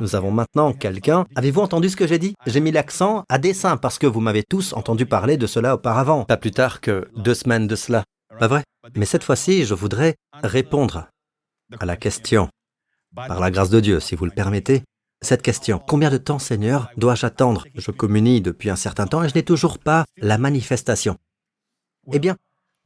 Nous 0.00 0.14
avons 0.14 0.30
maintenant 0.30 0.72
quelqu'un. 0.72 1.26
Avez-vous 1.34 1.60
entendu 1.60 1.88
ce 1.88 1.96
que 1.96 2.06
j'ai 2.06 2.18
dit? 2.18 2.34
J'ai 2.46 2.60
mis 2.60 2.72
l'accent 2.72 3.24
à 3.28 3.38
dessein 3.38 3.76
parce 3.76 3.98
que 3.98 4.06
vous 4.06 4.20
m'avez 4.20 4.42
tous 4.42 4.72
entendu 4.72 5.06
parler 5.06 5.36
de 5.36 5.46
cela 5.46 5.74
auparavant, 5.74 6.24
pas 6.24 6.36
plus 6.36 6.50
tard 6.50 6.80
que 6.80 7.08
deux 7.16 7.34
semaines 7.34 7.66
de 7.66 7.76
cela. 7.76 8.04
Pas 8.38 8.48
vrai? 8.48 8.62
Mais 8.96 9.06
cette 9.06 9.24
fois-ci, 9.24 9.64
je 9.64 9.74
voudrais 9.74 10.16
répondre 10.42 11.08
à 11.78 11.86
la 11.86 11.96
question, 11.96 12.48
par 13.14 13.40
la 13.40 13.50
grâce 13.50 13.70
de 13.70 13.80
Dieu, 13.80 14.00
si 14.00 14.14
vous 14.14 14.24
le 14.24 14.30
permettez, 14.30 14.82
cette 15.20 15.42
question. 15.42 15.78
Combien 15.78 16.10
de 16.10 16.18
temps, 16.18 16.38
Seigneur, 16.38 16.90
dois-je 16.96 17.26
attendre? 17.26 17.64
Je 17.74 17.90
communie 17.90 18.40
depuis 18.40 18.70
un 18.70 18.76
certain 18.76 19.06
temps 19.06 19.22
et 19.22 19.28
je 19.28 19.34
n'ai 19.34 19.44
toujours 19.44 19.78
pas 19.78 20.04
la 20.16 20.38
manifestation. 20.38 21.16
Eh 22.12 22.18
bien, 22.18 22.36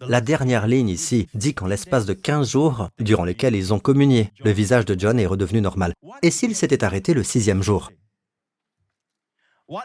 la 0.00 0.20
dernière 0.20 0.66
ligne 0.66 0.88
ici 0.88 1.28
dit 1.34 1.54
qu'en 1.54 1.66
l'espace 1.66 2.06
de 2.06 2.12
15 2.12 2.50
jours, 2.50 2.88
durant 2.98 3.24
lesquels 3.24 3.54
ils 3.54 3.72
ont 3.72 3.78
communié, 3.78 4.30
le 4.44 4.50
visage 4.50 4.84
de 4.84 4.98
John 4.98 5.18
est 5.18 5.26
redevenu 5.26 5.60
normal. 5.60 5.94
Et 6.22 6.30
s'il 6.30 6.54
s'était 6.54 6.84
arrêté 6.84 7.14
le 7.14 7.22
sixième 7.22 7.62
jour? 7.62 7.90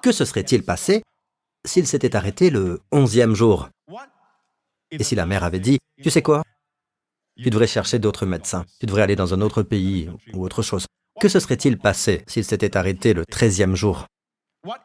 Que 0.01 0.11
se 0.11 0.25
serait-il 0.25 0.63
passé 0.63 1.01
s'il 1.65 1.87
s'était 1.87 2.15
arrêté 2.15 2.49
le 2.49 2.81
onzième 2.91 3.35
jour? 3.35 3.69
Et 4.91 5.03
si 5.03 5.15
la 5.15 5.25
mère 5.25 5.43
avait 5.43 5.59
dit, 5.59 5.79
tu 6.03 6.09
sais 6.09 6.21
quoi? 6.21 6.43
Tu 7.37 7.49
devrais 7.49 7.67
chercher 7.67 7.97
d'autres 7.97 8.25
médecins, 8.25 8.65
tu 8.79 8.85
devrais 8.85 9.03
aller 9.03 9.15
dans 9.15 9.33
un 9.33 9.41
autre 9.41 9.63
pays 9.63 10.09
ou 10.33 10.43
autre 10.43 10.61
chose. 10.61 10.85
Que 11.19 11.29
se 11.29 11.39
serait-il 11.39 11.77
passé 11.77 12.23
s'il 12.27 12.43
s'était 12.43 12.75
arrêté 12.75 13.13
le 13.13 13.25
treizième 13.25 13.75
jour? 13.75 14.05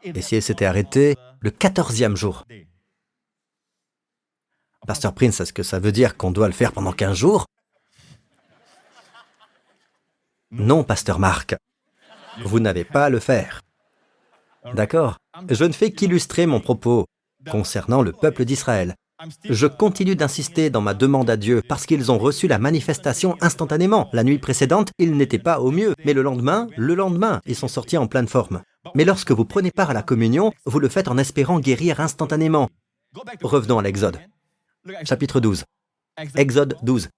Et 0.04 0.22
s'il 0.22 0.42
s'était 0.42 0.64
arrêté 0.64 1.16
le 1.40 1.50
quatorzième 1.50 2.16
jour? 2.16 2.44
Pasteur 4.86 5.12
Prince, 5.12 5.40
est-ce 5.40 5.52
que 5.52 5.64
ça 5.64 5.80
veut 5.80 5.90
dire 5.90 6.16
qu'on 6.16 6.30
doit 6.30 6.46
le 6.46 6.52
faire 6.52 6.72
pendant 6.72 6.92
15 6.92 7.16
jours? 7.16 7.46
Non, 10.52 10.84
Pasteur 10.84 11.18
Marc. 11.18 11.56
Vous 12.44 12.60
n'avez 12.60 12.84
pas 12.84 13.06
à 13.06 13.10
le 13.10 13.18
faire. 13.18 13.62
D'accord? 14.74 15.18
Je 15.50 15.64
ne 15.64 15.72
fais 15.72 15.90
qu'illustrer 15.90 16.46
mon 16.46 16.60
propos 16.60 17.06
concernant 17.50 18.02
le 18.02 18.12
peuple 18.12 18.44
d'Israël. 18.44 18.94
Je 19.44 19.66
continue 19.66 20.14
d'insister 20.14 20.70
dans 20.70 20.82
ma 20.82 20.94
demande 20.94 21.30
à 21.30 21.36
Dieu 21.36 21.62
parce 21.66 21.86
qu'ils 21.86 22.12
ont 22.12 22.18
reçu 22.18 22.46
la 22.46 22.58
manifestation 22.58 23.36
instantanément. 23.40 24.08
La 24.12 24.22
nuit 24.22 24.38
précédente, 24.38 24.90
ils 24.98 25.16
n'étaient 25.16 25.38
pas 25.38 25.60
au 25.60 25.70
mieux, 25.70 25.94
mais 26.04 26.12
le 26.12 26.22
lendemain, 26.22 26.68
le 26.76 26.94
lendemain, 26.94 27.40
ils 27.46 27.56
sont 27.56 27.68
sortis 27.68 27.96
en 27.96 28.06
pleine 28.06 28.28
forme. 28.28 28.62
Mais 28.94 29.04
lorsque 29.04 29.32
vous 29.32 29.44
prenez 29.44 29.70
part 29.70 29.90
à 29.90 29.94
la 29.94 30.02
communion, 30.02 30.52
vous 30.64 30.78
le 30.78 30.88
faites 30.88 31.08
en 31.08 31.18
espérant 31.18 31.58
guérir 31.58 31.98
instantanément. 32.00 32.68
Revenons 33.42 33.78
à 33.78 33.82
l'Exode 33.82 34.18
chapitre 35.04 35.40
12. 35.40 35.64
Exode 36.36 36.76
12. 36.82 37.08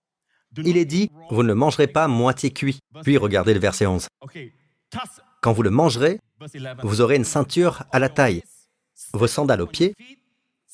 Il 0.65 0.77
est 0.77 0.85
dit, 0.85 1.11
vous 1.31 1.43
ne 1.43 1.49
le 1.49 1.55
mangerez 1.55 1.87
pas 1.87 2.09
moitié 2.09 2.51
cuit. 2.51 2.79
Puis 3.03 3.17
regardez 3.19 3.55
le 3.55 3.61
verset 3.61 3.87
11. 3.87 4.09
Quand 5.41 5.53
vous 5.53 5.63
le 5.63 5.71
mangerez, 5.71 6.21
vous 6.83 7.01
aurez 7.01 7.17
une 7.17 7.25
ceinture 7.25 7.85
à 7.93 7.99
la 7.99 8.09
taille, 8.09 8.43
vos 9.13 9.27
sandales 9.27 9.61
aux 9.61 9.67
pieds 9.67 9.95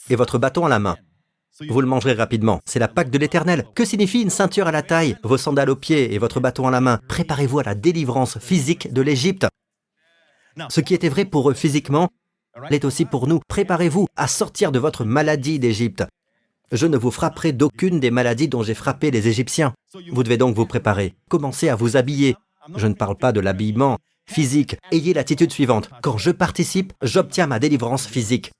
et 0.08 0.16
votre 0.16 0.38
bâton 0.38 0.64
à 0.64 0.68
la 0.68 0.78
main. 0.78 0.96
Vous 1.68 1.80
le 1.80 1.86
mangerez 1.86 2.14
rapidement. 2.14 2.60
C'est 2.64 2.80
la 2.80 2.88
Pâque 2.88 3.10
de 3.10 3.18
l'Éternel. 3.18 3.64
Que 3.74 3.84
signifie 3.84 4.22
une 4.22 4.30
ceinture 4.30 4.66
à 4.66 4.72
la 4.72 4.82
taille, 4.82 5.16
vos 5.22 5.38
sandales 5.38 5.70
aux 5.70 5.76
pieds 5.76 6.12
et 6.12 6.18
votre 6.18 6.40
bâton 6.40 6.66
à 6.66 6.70
la 6.70 6.80
main? 6.80 6.98
Préparez-vous 7.08 7.60
à 7.60 7.62
la 7.62 7.74
délivrance 7.76 8.38
physique 8.38 8.92
de 8.92 9.02
l'Égypte. 9.02 9.46
Ce 10.68 10.80
qui 10.80 10.94
était 10.94 11.08
vrai 11.08 11.24
pour 11.24 11.50
eux 11.50 11.54
physiquement 11.54 12.10
l'est 12.70 12.84
aussi 12.84 13.04
pour 13.04 13.26
nous. 13.26 13.40
Préparez-vous 13.48 14.06
à 14.16 14.28
sortir 14.28 14.72
de 14.72 14.78
votre 14.78 15.04
maladie 15.04 15.58
d'Égypte. 15.58 16.04
Je 16.74 16.88
ne 16.88 16.96
vous 16.96 17.12
frapperai 17.12 17.52
d'aucune 17.52 18.00
des 18.00 18.10
maladies 18.10 18.48
dont 18.48 18.64
j'ai 18.64 18.74
frappé 18.74 19.12
les 19.12 19.28
Égyptiens. 19.28 19.74
Vous 20.10 20.24
devez 20.24 20.36
donc 20.36 20.56
vous 20.56 20.66
préparer. 20.66 21.14
Commencez 21.30 21.68
à 21.68 21.76
vous 21.76 21.96
habiller. 21.96 22.34
Je 22.74 22.88
ne 22.88 22.94
parle 22.94 23.16
pas 23.16 23.30
de 23.30 23.38
l'habillement 23.38 23.98
physique. 24.26 24.76
Ayez 24.90 25.14
l'attitude 25.14 25.52
suivante. 25.52 25.88
Quand 26.02 26.18
je 26.18 26.32
participe, 26.32 26.92
j'obtiens 27.00 27.46
ma 27.46 27.60
délivrance 27.60 28.08
physique. 28.08 28.50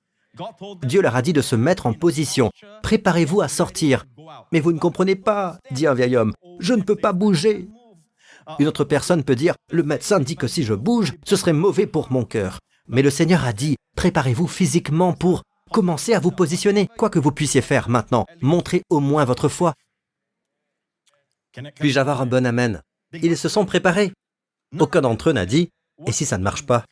Dieu 0.85 1.03
leur 1.03 1.17
a 1.17 1.23
dit 1.23 1.33
de 1.33 1.41
se 1.41 1.57
mettre 1.57 1.87
en 1.87 1.93
position. 1.93 2.51
Préparez-vous 2.85 3.41
à 3.41 3.49
sortir. 3.49 4.07
Mais 4.53 4.61
vous 4.61 4.71
ne 4.71 4.79
comprenez 4.79 5.17
pas, 5.17 5.59
dit 5.73 5.89
un 5.89 5.95
vieil 5.95 6.15
homme. 6.15 6.35
Je 6.61 6.75
ne 6.75 6.83
peux 6.83 6.97
pas 6.97 7.13
bouger. 7.13 7.69
Une 8.61 8.69
autre 8.69 8.85
personne 8.85 9.25
peut 9.25 9.35
dire, 9.35 9.57
le 9.73 9.83
médecin 9.83 10.21
dit 10.21 10.37
que 10.37 10.47
si 10.47 10.63
je 10.63 10.75
bouge, 10.75 11.15
ce 11.25 11.35
serait 11.35 11.53
mauvais 11.53 11.89
pour 11.89 12.13
mon 12.13 12.25
cœur. 12.25 12.61
Mais 12.87 13.03
le 13.03 13.11
Seigneur 13.11 13.45
a 13.45 13.53
dit, 13.53 13.75
préparez-vous 13.97 14.47
physiquement 14.47 15.15
pour 15.15 15.43
commencer 15.75 16.15
à 16.15 16.21
vous 16.21 16.31
positionner. 16.31 16.89
Quoi 16.97 17.11
que 17.11 17.19
vous 17.19 17.33
puissiez 17.33 17.61
faire 17.61 17.89
maintenant, 17.89 18.27
montrez 18.41 18.83
au 18.91 19.01
moins 19.01 19.25
votre 19.25 19.49
foi. 19.49 19.75
Puis-je 21.81 21.99
avoir 21.99 22.23
un 22.23 22.27
bon 22.27 22.47
Amen? 22.47 22.81
Ils 23.13 23.37
se 23.37 23.49
sont 23.49 23.67
préparés. 23.67 24.13
Aucun 24.79 25.01
d'entre 25.01 25.31
eux 25.31 25.33
n'a 25.33 25.47
dit, 25.47 25.71
et 26.07 26.13
si 26.13 26.25
ça 26.25 26.39
ne 26.39 26.45
marche 26.45 26.65
pas 26.65 26.85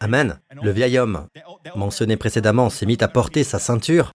Amen. 0.00 0.38
Le 0.62 0.70
vieil 0.70 0.98
homme, 0.98 1.26
mentionné 1.74 2.16
précédemment, 2.18 2.68
s'est 2.68 2.86
mis 2.86 2.98
à 3.00 3.08
porter 3.08 3.44
sa 3.44 3.58
ceinture 3.58 4.12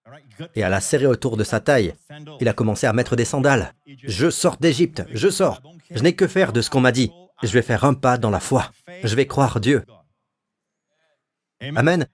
et 0.55 0.63
à 0.63 0.69
la 0.69 0.79
serrer 0.79 1.07
autour 1.07 1.35
de 1.35 1.43
sa 1.43 1.59
taille. 1.59 1.95
Il 2.39 2.47
a 2.47 2.53
commencé 2.53 2.85
à 2.85 2.93
mettre 2.93 3.15
des 3.15 3.25
sandales. 3.25 3.73
Je 4.03 4.29
sors 4.29 4.57
d'Égypte, 4.57 5.03
je 5.11 5.29
sors. 5.29 5.61
Je 5.89 6.03
n'ai 6.03 6.15
que 6.15 6.27
faire 6.27 6.53
de 6.53 6.61
ce 6.61 6.69
qu'on 6.69 6.81
m'a 6.81 6.91
dit. 6.91 7.11
Je 7.41 7.51
vais 7.51 7.63
faire 7.63 7.83
un 7.83 7.95
pas 7.95 8.17
dans 8.19 8.29
la 8.29 8.39
foi. 8.39 8.71
Je 9.03 9.15
vais 9.15 9.27
croire 9.27 9.59
Dieu. 9.59 9.83
Amen. 11.59 12.07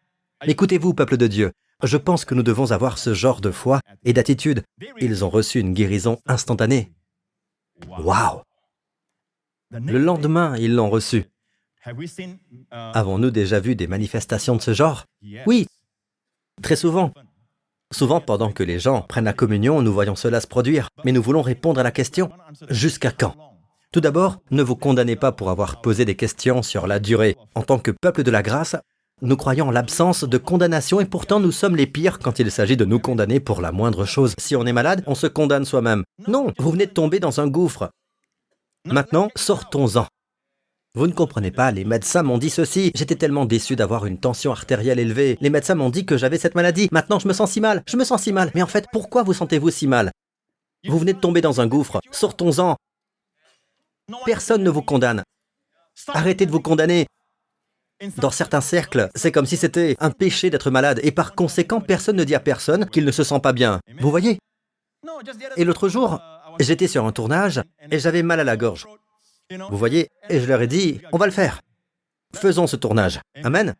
Écoutez-vous, 0.45 0.93
peuple 0.93 1.17
de 1.17 1.27
Dieu. 1.27 1.51
Je 1.83 1.97
pense 1.97 2.25
que 2.25 2.33
nous 2.33 2.43
devons 2.43 2.71
avoir 2.71 2.97
ce 2.97 3.13
genre 3.13 3.41
de 3.41 3.51
foi 3.51 3.81
et 4.03 4.13
d'attitude. 4.13 4.63
Ils 4.99 5.25
ont 5.25 5.29
reçu 5.29 5.59
une 5.59 5.73
guérison 5.73 6.19
instantanée. 6.27 6.91
Waouh 7.87 8.41
Le 9.71 9.97
lendemain, 9.97 10.55
ils 10.57 10.75
l'ont 10.75 10.89
reçu. 10.89 11.25
Avons-nous 12.71 13.31
déjà 13.31 13.59
vu 13.59 13.75
des 13.75 13.87
manifestations 13.87 14.55
de 14.55 14.61
ce 14.61 14.73
genre? 14.73 15.05
Oui, 15.45 15.67
très 16.61 16.75
souvent. 16.75 17.11
Souvent, 17.91 18.21
pendant 18.21 18.51
que 18.51 18.63
les 18.63 18.79
gens 18.79 19.01
prennent 19.01 19.25
la 19.25 19.33
communion, 19.33 19.81
nous 19.81 19.93
voyons 19.93 20.15
cela 20.15 20.39
se 20.39 20.47
produire. 20.47 20.89
Mais 21.03 21.11
nous 21.11 21.21
voulons 21.21 21.41
répondre 21.41 21.79
à 21.79 21.83
la 21.83 21.91
question, 21.91 22.29
jusqu'à 22.69 23.11
quand? 23.11 23.35
Tout 23.91 24.01
d'abord, 24.01 24.37
ne 24.51 24.61
vous 24.61 24.75
condamnez 24.75 25.15
pas 25.15 25.31
pour 25.31 25.49
avoir 25.49 25.81
posé 25.81 26.05
des 26.05 26.15
questions 26.15 26.61
sur 26.61 26.85
la 26.85 26.99
durée. 26.99 27.35
En 27.55 27.63
tant 27.63 27.79
que 27.79 27.89
peuple 27.89 28.23
de 28.23 28.31
la 28.31 28.43
grâce, 28.43 28.75
nous 29.21 29.35
croyons 29.35 29.67
en 29.67 29.71
l'absence 29.71 30.23
de 30.23 30.37
condamnation 30.37 31.01
et 31.01 31.05
pourtant 31.05 31.39
nous 31.39 31.51
sommes 31.51 31.75
les 31.75 31.87
pires 31.87 32.19
quand 32.19 32.39
il 32.39 32.51
s'agit 32.51 32.77
de 32.77 32.85
nous 32.85 32.99
condamner 32.99 33.39
pour 33.39 33.61
la 33.61 33.71
moindre 33.71 34.05
chose. 34.05 34.33
Si 34.37 34.55
on 34.55 34.65
est 34.65 34.73
malade, 34.73 35.03
on 35.07 35.15
se 35.15 35.27
condamne 35.27 35.65
soi-même. 35.65 36.03
Non, 36.27 36.53
vous 36.57 36.71
venez 36.71 36.85
de 36.85 36.91
tomber 36.91 37.19
dans 37.19 37.41
un 37.41 37.47
gouffre. 37.47 37.89
Maintenant, 38.85 39.29
sortons-en. 39.35 40.07
Vous 40.95 41.07
ne 41.07 41.13
comprenez 41.13 41.51
pas, 41.51 41.71
les 41.71 41.85
médecins 41.85 42.23
m'ont 42.23 42.37
dit 42.37 42.49
ceci. 42.49 42.91
J'étais 42.95 43.15
tellement 43.15 43.45
déçu 43.45 43.75
d'avoir 43.75 44.05
une 44.05 44.19
tension 44.19 44.51
artérielle 44.51 44.99
élevée. 44.99 45.37
Les 45.41 45.49
médecins 45.49 45.75
m'ont 45.75 45.89
dit 45.89 46.05
que 46.05 46.17
j'avais 46.17 46.37
cette 46.37 46.55
maladie. 46.55 46.89
Maintenant, 46.91 47.19
je 47.19 47.27
me 47.27 47.33
sens 47.33 47.51
si 47.51 47.61
mal. 47.61 47.83
Je 47.87 47.97
me 47.97 48.03
sens 48.03 48.23
si 48.23 48.33
mal. 48.33 48.51
Mais 48.55 48.63
en 48.63 48.67
fait, 48.67 48.87
pourquoi 48.91 49.23
vous 49.23 49.33
sentez-vous 49.33 49.69
si 49.69 49.85
mal? 49.85 50.11
Vous 50.87 50.97
venez 50.97 51.13
de 51.13 51.19
tomber 51.19 51.41
dans 51.41 51.61
un 51.61 51.67
gouffre. 51.67 51.99
Sortons-en. 52.11 52.77
Personne 54.25 54.63
ne 54.63 54.69
vous 54.69 54.81
condamne. 54.81 55.23
Arrêtez 56.07 56.45
de 56.45 56.51
vous 56.51 56.61
condamner. 56.61 57.05
Dans 58.17 58.31
certains 58.31 58.61
cercles, 58.61 59.09
c'est 59.13 59.31
comme 59.31 59.45
si 59.45 59.57
c'était 59.57 59.97
un 59.99 60.11
péché 60.11 60.49
d'être 60.49 60.71
malade 60.71 61.01
et 61.03 61.11
par 61.11 61.35
conséquent, 61.35 61.81
personne 61.81 62.15
ne 62.15 62.23
dit 62.23 62.35
à 62.35 62.39
personne 62.39 62.89
qu'il 62.89 63.03
ne 63.03 63.11
se 63.11 63.23
sent 63.23 63.39
pas 63.41 63.51
bien. 63.51 63.81
Vous 63.99 64.09
voyez? 64.09 64.39
Et 65.57 65.65
l'autre 65.65 65.89
jour, 65.89 66.21
j'étais 66.59 66.87
sur 66.87 67.05
un 67.05 67.11
tournage 67.11 67.61
et 67.91 67.99
j'avais 67.99 68.23
mal 68.23 68.39
à 68.39 68.45
la 68.45 68.55
gorge. 68.55 68.87
Vous 69.69 69.77
voyez, 69.77 70.09
et 70.29 70.39
je 70.39 70.45
leur 70.45 70.61
ai 70.61 70.67
dit, 70.67 71.01
on 71.11 71.17
va 71.17 71.25
le 71.25 71.31
faire. 71.31 71.61
Faisons 72.33 72.67
ce 72.67 72.77
tournage. 72.77 73.19
Amen. 73.43 73.75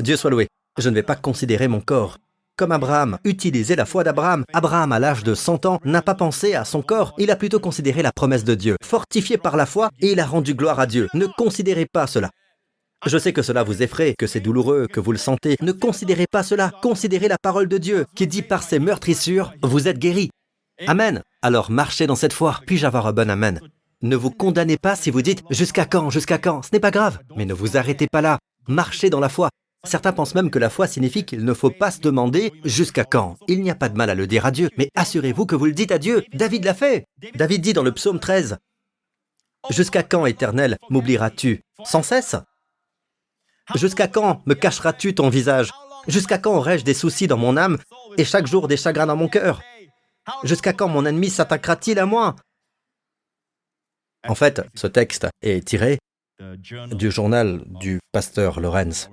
Dieu 0.00 0.16
soit 0.16 0.30
loué. 0.30 0.48
Je 0.78 0.88
ne 0.88 0.94
vais 0.94 1.02
pas 1.02 1.16
considérer 1.16 1.66
mon 1.66 1.80
corps. 1.80 2.18
Comme 2.56 2.70
Abraham, 2.70 3.18
utiliser 3.24 3.74
la 3.74 3.86
foi 3.86 4.04
d'Abraham. 4.04 4.44
Abraham, 4.52 4.92
à 4.92 4.98
l'âge 4.98 5.24
de 5.24 5.34
100 5.34 5.66
ans, 5.66 5.80
n'a 5.84 6.02
pas 6.02 6.14
pensé 6.14 6.54
à 6.54 6.64
son 6.64 6.82
corps, 6.82 7.14
il 7.18 7.30
a 7.30 7.36
plutôt 7.36 7.58
considéré 7.58 8.02
la 8.02 8.12
promesse 8.12 8.44
de 8.44 8.54
Dieu. 8.54 8.76
Fortifié 8.84 9.38
par 9.38 9.56
la 9.56 9.66
foi, 9.66 9.90
et 10.00 10.12
il 10.12 10.20
a 10.20 10.26
rendu 10.26 10.54
gloire 10.54 10.78
à 10.78 10.86
Dieu. 10.86 11.08
Ne 11.14 11.26
considérez 11.26 11.86
pas 11.86 12.06
cela. 12.06 12.30
Je 13.04 13.18
sais 13.18 13.32
que 13.32 13.42
cela 13.42 13.64
vous 13.64 13.82
effraie, 13.82 14.14
que 14.16 14.28
c'est 14.28 14.40
douloureux, 14.40 14.86
que 14.86 15.00
vous 15.00 15.10
le 15.10 15.18
sentez. 15.18 15.56
Ne 15.60 15.72
considérez 15.72 16.26
pas 16.30 16.44
cela. 16.44 16.70
Considérez 16.82 17.26
la 17.26 17.36
parole 17.42 17.66
de 17.66 17.78
Dieu, 17.78 18.06
qui 18.14 18.28
dit 18.28 18.42
par 18.42 18.62
ses 18.62 18.78
meurtrissures, 18.78 19.52
vous 19.62 19.88
êtes 19.88 19.98
guéris. 19.98 20.30
Amen. 20.86 21.22
Alors 21.42 21.70
marchez 21.70 22.06
dans 22.06 22.14
cette 22.14 22.32
foi. 22.32 22.60
Puis-je 22.66 22.86
avoir 22.86 23.08
un 23.08 23.12
bon 23.12 23.28
Amen? 23.28 23.60
Ne 24.02 24.16
vous 24.16 24.30
condamnez 24.30 24.76
pas 24.76 24.94
si 24.94 25.10
vous 25.10 25.22
dites 25.22 25.42
jusqu'à 25.50 25.84
quand, 25.84 26.10
jusqu'à 26.10 26.38
quand, 26.38 26.62
ce 26.62 26.70
n'est 26.72 26.80
pas 26.80 26.90
grave, 26.90 27.18
mais 27.36 27.44
ne 27.44 27.54
vous 27.54 27.76
arrêtez 27.76 28.06
pas 28.06 28.20
là, 28.20 28.38
marchez 28.68 29.10
dans 29.10 29.20
la 29.20 29.28
foi. 29.28 29.48
Certains 29.84 30.12
pensent 30.12 30.34
même 30.34 30.50
que 30.50 30.60
la 30.60 30.70
foi 30.70 30.86
signifie 30.86 31.24
qu'il 31.24 31.44
ne 31.44 31.54
faut 31.54 31.70
pas 31.70 31.90
se 31.90 32.00
demander 32.00 32.52
jusqu'à 32.64 33.04
quand? 33.04 33.36
Il 33.48 33.62
n'y 33.62 33.70
a 33.70 33.74
pas 33.74 33.88
de 33.88 33.96
mal 33.96 34.10
à 34.10 34.14
le 34.14 34.28
dire 34.28 34.46
à 34.46 34.52
Dieu, 34.52 34.70
mais 34.76 34.88
assurez-vous 34.94 35.46
que 35.46 35.56
vous 35.56 35.66
le 35.66 35.72
dites 35.72 35.92
à 35.92 35.98
Dieu. 35.98 36.24
David 36.32 36.64
l'a 36.64 36.74
fait. 36.74 37.04
David 37.34 37.62
dit 37.62 37.72
dans 37.72 37.82
le 37.82 37.92
psaume 37.92 38.20
13, 38.20 38.58
Jusqu'à 39.70 40.02
quand, 40.02 40.26
Éternel, 40.26 40.76
m'oublieras-tu 40.90 41.62
Sans 41.84 42.02
cesse 42.02 42.36
Jusqu'à 43.74 44.08
quand 44.08 44.42
me 44.46 44.54
cacheras-tu 44.54 45.14
ton 45.14 45.28
visage? 45.28 45.70
Jusqu'à 46.08 46.38
quand 46.38 46.56
aurai-je 46.56 46.84
des 46.84 46.94
soucis 46.94 47.26
dans 47.26 47.36
mon 47.36 47.56
âme 47.56 47.78
et 48.18 48.24
chaque 48.24 48.46
jour 48.46 48.68
des 48.68 48.76
chagrins 48.76 49.06
dans 49.06 49.16
mon 49.16 49.28
cœur? 49.28 49.62
Jusqu'à 50.44 50.72
quand 50.72 50.88
mon 50.88 51.06
ennemi 51.06 51.30
s'attaquera-t-il 51.30 51.98
à 51.98 52.06
moi? 52.06 52.36
En 54.26 54.34
fait, 54.34 54.62
ce 54.74 54.86
texte 54.86 55.26
est 55.42 55.66
tiré 55.66 55.98
du 56.90 57.10
journal 57.10 57.62
du 57.80 58.00
pasteur 58.12 58.60
Lorenz. 58.60 59.08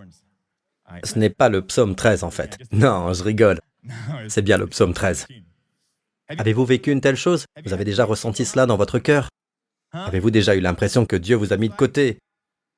Ce 1.03 1.17
n'est 1.19 1.29
pas 1.29 1.49
le 1.49 1.65
psaume 1.65 1.95
13 1.95 2.23
en 2.23 2.31
fait. 2.31 2.57
Non, 2.71 3.13
je 3.13 3.23
rigole. 3.23 3.59
C'est 4.27 4.41
bien 4.41 4.57
le 4.57 4.67
psaume 4.67 4.93
13. 4.93 5.27
Avez-vous 6.37 6.65
vécu 6.65 6.91
une 6.91 7.01
telle 7.01 7.15
chose? 7.15 7.45
Vous 7.63 7.73
avez 7.73 7.85
déjà 7.85 8.05
ressenti 8.05 8.45
cela 8.45 8.65
dans 8.65 8.77
votre 8.77 8.99
cœur? 8.99 9.29
Avez-vous 9.91 10.31
déjà 10.31 10.55
eu 10.55 10.59
l'impression 10.59 11.05
que 11.05 11.15
Dieu 11.15 11.35
vous 11.35 11.53
a 11.53 11.57
mis 11.57 11.69
de 11.69 11.75
côté? 11.75 12.19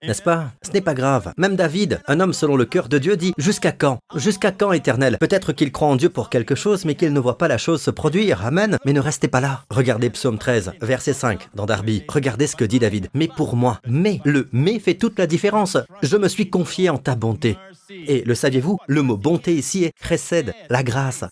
N'est-ce 0.04 0.22
pas? 0.22 0.52
Ce 0.62 0.72
n'est 0.72 0.82
pas 0.82 0.93
grave. 0.93 1.34
Même 1.38 1.56
David, 1.56 2.02
un 2.08 2.20
homme 2.20 2.34
selon 2.34 2.56
le 2.56 2.66
cœur 2.66 2.89
de 2.89 2.97
Dieu, 2.97 3.18
dit 3.18 3.34
Jusqu'à 3.38 3.72
quand? 3.72 3.99
Jusqu'à 4.16 4.52
quand, 4.52 4.72
éternel? 4.72 5.18
Peut-être 5.20 5.54
qu'il 5.54 5.72
croit 5.72 5.88
en 5.88 5.95
Dieu 5.95 6.10
pour 6.10 6.30
quelque 6.30 6.56
chose, 6.56 6.86
mais 6.86 6.95
qu'il 6.95 7.14
ne 7.14 7.20
voit 7.20 7.38
pas 7.38 7.47
la 7.47 7.58
chose 7.58 7.82
se 7.82 7.91
produire. 7.91 8.45
Amen. 8.45 8.78
Mais 8.86 8.93
ne 8.93 8.99
restez 8.99 9.28
pas 9.28 9.41
là. 9.41 9.64
Regardez 9.70 10.10
Psaume 10.10 10.38
13, 10.38 10.74
verset 10.82 11.14
5, 11.14 11.49
dans 11.56 11.66
Darby. 11.66 12.04
Regardez 12.08 12.47
ce 12.47 12.56
que 12.56 12.66
dit 12.66 12.80
David. 12.80 13.10
Mais 13.14 13.28
pour 13.28 13.56
moi, 13.56 13.80
mais, 13.88 14.20
le 14.26 14.49
mais 14.52 14.80
fait 14.80 14.95
toute 14.95 15.20
la 15.20 15.28
différence. 15.28 15.78
Je 16.02 16.18
me 16.18 16.28
suis 16.28 16.49
confié 16.49 16.89
en 16.89 16.97
ta 16.97 17.16
bonté. 17.16 17.58
Et 17.89 18.24
le 18.24 18.36
saviez-vous? 18.36 18.80
Le 18.88 19.02
mot 19.02 19.18
bonté 19.18 19.54
ici 19.54 19.84
est 19.84 19.93
précède, 19.99 20.54
la 20.70 20.84
grâce. 20.84 21.26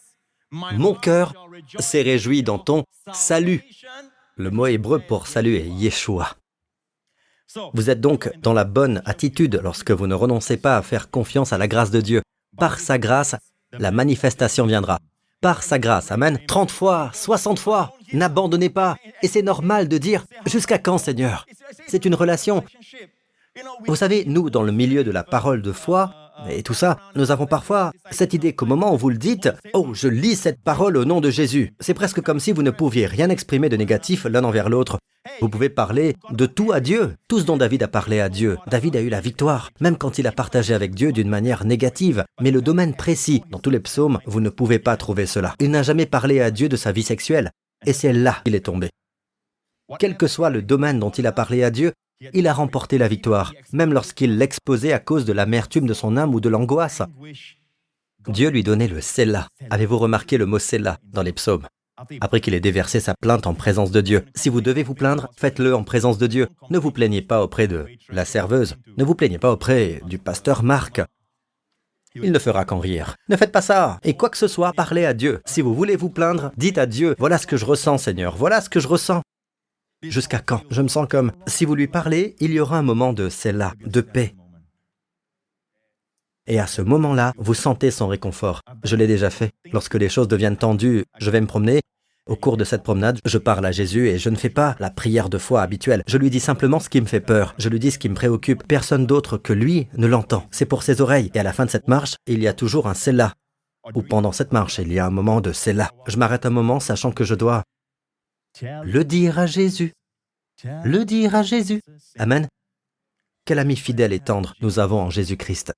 Mon 0.52 0.94
cœur 0.94 1.34
s'est 1.80 2.02
réjoui 2.02 2.44
dans 2.44 2.60
ton 2.60 2.84
salut. 3.14 3.64
Le 4.36 4.50
mot 4.52 4.68
hébreu 4.68 5.00
pour 5.00 5.28
salut 5.28 5.56
est 5.56 5.68
Yeshua. 5.68 6.39
Vous 7.74 7.90
êtes 7.90 8.02
donc 8.02 8.32
dans 8.42 8.54
la 8.54 8.64
bonne 8.64 9.02
attitude 9.06 9.60
lorsque 9.64 9.92
vous 9.92 10.06
ne 10.06 10.14
renoncez 10.14 10.58
pas 10.58 10.78
à 10.78 10.82
faire 10.82 11.10
confiance 11.10 11.52
à 11.52 11.58
la 11.58 11.68
grâce 11.68 11.90
de 11.90 12.02
Dieu. 12.02 12.22
Par 12.58 12.80
sa 12.80 13.00
grâce, 13.00 13.36
la 13.72 13.92
manifestation 13.92 14.68
viendra. 14.68 15.00
Par 15.42 15.64
sa 15.64 15.80
grâce, 15.80 16.12
Amen. 16.12 16.38
30 16.48 16.70
fois, 16.70 17.10
60 17.14 17.60
fois, 17.60 17.94
n'abandonnez 18.14 18.70
pas. 18.70 18.98
Et 19.24 19.28
c'est 19.28 19.42
normal 19.42 19.88
de 19.88 19.98
dire, 19.98 20.26
jusqu'à 20.46 20.78
quand 20.78 20.98
Seigneur? 20.98 21.46
C'est 21.88 22.06
une 22.06 22.14
relation. 22.14 22.64
Vous 23.88 23.96
savez, 23.96 24.26
nous, 24.26 24.50
dans 24.50 24.64
le 24.64 24.72
milieu 24.72 25.04
de 25.04 25.12
la 25.12 25.24
parole 25.24 25.62
de 25.62 25.72
foi, 25.72 26.29
Et 26.50 26.64
tout 26.64 26.74
ça, 26.74 26.98
nous 27.16 27.32
avons 27.32 27.46
parfois 27.46 27.92
cette 28.12 28.34
idée 28.34 28.54
qu'au 28.54 28.66
moment 28.66 28.94
où 28.94 28.98
vous 28.98 29.10
le 29.10 29.18
dites, 29.18 29.50
oh, 29.74 29.94
je 29.94 30.08
lis 30.08 30.36
cette 30.36 30.62
parole 30.62 30.98
au 30.98 31.06
nom 31.06 31.22
de 31.22 31.30
Jésus, 31.30 31.74
c'est 31.80 31.94
presque 31.94 32.22
comme 32.22 32.40
si 32.40 32.52
vous 32.52 32.64
ne 32.64 32.72
pouviez 32.72 33.06
rien 33.06 33.30
exprimer 33.30 33.70
de 33.70 33.78
négatif 33.78 34.26
l'un 34.26 34.44
envers 34.44 34.70
l'autre. 34.70 35.00
Vous 35.42 35.50
pouvez 35.50 35.70
parler 35.70 36.16
de 36.32 36.46
tout 36.46 36.72
à 36.72 36.80
Dieu, 36.80 37.16
tout 37.28 37.40
ce 37.40 37.46
dont 37.46 37.58
David 37.58 37.84
a 37.84 37.88
parlé 37.88 38.20
à 38.20 38.30
Dieu. 38.30 38.58
David 38.68 38.96
a 38.96 39.02
eu 39.02 39.10
la 39.10 39.22
victoire, 39.22 39.70
même 39.80 39.98
quand 39.98 40.18
il 40.18 40.28
a 40.28 40.32
partagé 40.32 40.74
avec 40.74 40.96
Dieu 40.96 41.12
d'une 41.12 41.30
manière 41.30 41.66
négative. 41.66 42.24
Mais 42.42 42.52
le 42.52 42.62
domaine 42.62 42.96
précis, 42.96 43.44
dans 43.50 43.60
tous 43.60 43.70
les 43.70 43.80
psaumes, 43.80 44.20
vous 44.26 44.42
ne 44.42 44.50
pouvez 44.50 44.80
pas 44.80 44.98
trouver 44.98 45.26
cela. 45.26 45.56
Il 45.60 45.72
n'a 45.72 45.84
jamais 45.84 46.06
parlé 46.06 46.42
à 46.42 46.52
Dieu 46.52 46.70
de 46.70 46.78
sa 46.78 46.92
vie 46.92 47.04
sexuelle. 47.04 47.52
Et 47.86 47.94
c'est 47.94 48.14
là 48.14 48.38
qu'il 48.44 48.56
est 48.56 48.66
tombé. 48.66 48.90
Quel 49.98 50.18
que 50.18 50.28
soit 50.28 50.50
le 50.50 50.62
domaine 50.62 51.00
dont 51.00 51.10
il 51.10 51.26
a 51.26 51.32
parlé 51.32 51.64
à 51.64 51.72
Dieu, 51.72 51.94
il 52.34 52.48
a 52.48 52.54
remporté 52.54 52.98
la 52.98 53.08
victoire, 53.08 53.54
même 53.72 53.94
lorsqu'il 53.94 54.38
l'exposait 54.38 54.94
à 54.94 55.00
cause 55.00 55.26
de 55.26 55.34
l'amertume 55.34 55.88
de 55.88 55.94
son 55.94 56.18
âme 56.18 56.34
ou 56.34 56.40
de 56.40 56.50
l'angoisse. 56.50 57.02
Dieu 58.28 58.50
lui 58.50 58.64
donnait 58.64 58.88
le 58.88 59.02
Selah. 59.02 59.48
Avez-vous 59.70 59.98
remarqué 59.98 60.38
le 60.38 60.46
mot 60.46 60.60
Selah 60.60 60.98
dans 61.04 61.22
les 61.22 61.34
psaumes? 61.34 61.68
Après 62.22 62.40
qu'il 62.40 62.54
ait 62.54 62.60
déversé 62.60 63.00
sa 63.00 63.14
plainte 63.14 63.48
en 63.48 63.54
présence 63.54 63.92
de 63.92 64.02
Dieu. 64.02 64.26
Si 64.36 64.50
vous 64.50 64.62
devez 64.62 64.84
vous 64.84 64.94
plaindre, 64.94 65.30
faites-le 65.36 65.76
en 65.76 65.84
présence 65.84 66.18
de 66.18 66.28
Dieu. 66.28 66.48
Ne 66.70 66.80
vous 66.80 66.92
plaignez 66.92 67.22
pas 67.22 67.44
auprès 67.44 67.68
de 67.68 67.88
la 68.10 68.26
serveuse. 68.26 68.76
Ne 68.98 69.04
vous 69.04 69.16
plaignez 69.16 69.38
pas 69.38 69.52
auprès 69.52 70.02
du 70.06 70.18
pasteur 70.18 70.64
Marc. 70.64 71.02
Il 72.16 72.32
ne 72.32 72.40
fera 72.40 72.66
qu'en 72.66 72.80
rire. 72.80 73.16
Ne 73.30 73.36
faites 73.36 73.52
pas 73.52 73.62
ça. 73.62 74.00
Et 74.04 74.16
quoi 74.16 74.30
que 74.30 74.38
ce 74.38 74.48
soit, 74.48 74.74
parlez 74.74 75.06
à 75.06 75.14
Dieu. 75.14 75.42
Si 75.46 75.62
vous 75.62 75.76
voulez 75.76 75.96
vous 75.96 76.10
plaindre, 76.10 76.52
dites 76.58 76.78
à 76.78 76.86
Dieu, 76.86 77.16
voilà 77.20 77.38
ce 77.38 77.48
que 77.48 77.58
je 77.58 77.66
ressens, 77.66 78.00
Seigneur. 78.00 78.36
Voilà 78.36 78.62
ce 78.62 78.70
que 78.70 78.80
je 78.80 78.88
ressens. 78.88 79.22
Jusqu'à 80.02 80.40
quand? 80.40 80.62
Je 80.72 80.82
me 80.82 80.88
sens 80.88 81.08
comme, 81.10 81.34
si 81.46 81.66
vous 81.66 81.76
lui 81.76 81.88
parlez, 81.88 82.36
il 82.40 82.54
y 82.54 82.60
aura 82.62 82.78
un 82.78 82.84
moment 82.84 83.12
de 83.12 83.28
c'est 83.28 83.52
là, 83.52 83.74
de 83.86 84.00
paix. 84.00 84.34
Et 86.48 86.58
à 86.58 86.68
ce 86.68 86.82
moment-là, 86.82 87.34
vous 87.38 87.54
sentez 87.54 87.92
son 87.92 88.08
réconfort. 88.08 88.62
Je 88.86 88.96
l'ai 88.96 89.08
déjà 89.08 89.30
fait. 89.30 89.52
Lorsque 89.74 89.96
les 89.96 90.08
choses 90.08 90.30
deviennent 90.30 90.58
tendues, 90.58 91.04
je 91.20 91.30
vais 91.30 91.42
me 91.42 91.48
promener. 91.48 91.82
Au 92.28 92.38
cours 92.38 92.56
de 92.56 92.64
cette 92.64 92.84
promenade, 92.84 93.20
je 93.26 93.38
parle 93.38 93.66
à 93.66 93.74
Jésus 93.74 94.08
et 94.08 94.18
je 94.18 94.30
ne 94.30 94.38
fais 94.38 94.50
pas 94.50 94.76
la 94.80 94.90
prière 94.90 95.30
de 95.30 95.38
foi 95.38 95.62
habituelle. 95.62 96.04
Je 96.08 96.18
lui 96.18 96.30
dis 96.30 96.40
simplement 96.40 96.80
ce 96.80 96.90
qui 96.90 97.02
me 97.02 97.06
fait 97.06 97.20
peur. 97.20 97.54
Je 97.58 97.68
lui 97.68 97.80
dis 97.80 97.92
ce 97.92 98.00
qui 98.00 98.08
me 98.08 98.16
préoccupe. 98.16 98.66
Personne 98.68 99.06
d'autre 99.06 99.38
que 99.38 99.52
lui 99.52 99.90
ne 99.98 100.08
l'entend. 100.08 100.48
C'est 100.50 100.66
pour 100.66 100.84
ses 100.84 101.02
oreilles. 101.02 101.30
Et 101.34 101.40
à 101.40 101.44
la 101.44 101.54
fin 101.54 101.66
de 101.66 101.72
cette 101.72 101.90
marche, 101.90 102.16
il 102.26 102.42
y 102.42 102.48
a 102.48 102.54
toujours 102.54 102.88
un 102.88 102.94
c'est 102.94 103.12
là. 103.12 103.34
Ou 103.96 104.02
pendant 104.02 104.32
cette 104.32 104.54
marche, 104.54 104.78
il 104.78 104.94
y 104.94 105.00
a 105.00 105.06
un 105.06 105.12
moment 105.12 105.42
de 105.42 105.52
c'est 105.52 105.74
là. 105.74 105.92
Je 106.08 106.18
m'arrête 106.18 106.46
un 106.46 106.52
moment 106.52 106.80
sachant 106.80 107.12
que 107.12 107.26
je 107.26 107.36
dois 107.36 107.64
le 108.62 109.04
dire 109.04 109.40
à 109.40 109.46
Jésus. 109.46 109.94
Le 110.64 111.06
dire 111.06 111.36
à 111.36 111.44
Jésus. 111.44 111.82
Amen. 112.18 112.48
Quel 113.46 113.60
ami 113.60 113.76
fidèle 113.76 114.14
et 114.14 114.20
tendre 114.20 114.54
nous 114.62 114.80
avons 114.80 115.00
en 115.02 115.10
Jésus-Christ. 115.10 115.74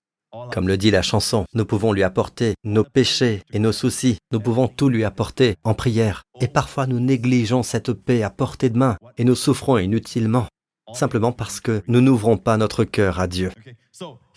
Comme 0.51 0.67
le 0.67 0.77
dit 0.77 0.91
la 0.91 1.01
chanson, 1.01 1.45
nous 1.53 1.65
pouvons 1.65 1.91
lui 1.91 2.03
apporter 2.03 2.55
nos 2.63 2.85
péchés 2.85 3.43
et 3.51 3.59
nos 3.59 3.73
soucis, 3.73 4.17
nous 4.31 4.39
pouvons 4.39 4.69
tout 4.69 4.87
lui 4.87 5.03
apporter 5.03 5.55
en 5.63 5.73
prière. 5.73 6.23
Et 6.39 6.47
parfois 6.47 6.87
nous 6.87 6.99
négligeons 6.99 7.63
cette 7.63 7.91
paix 7.91 8.23
à 8.23 8.29
portée 8.29 8.69
de 8.69 8.77
main 8.77 8.97
et 9.17 9.25
nous 9.25 9.35
souffrons 9.35 9.77
inutilement, 9.77 10.47
simplement 10.93 11.33
parce 11.33 11.59
que 11.59 11.83
nous 11.87 11.99
n'ouvrons 11.99 12.37
pas 12.37 12.55
notre 12.55 12.85
cœur 12.85 13.19
à 13.19 13.27
Dieu. 13.27 13.51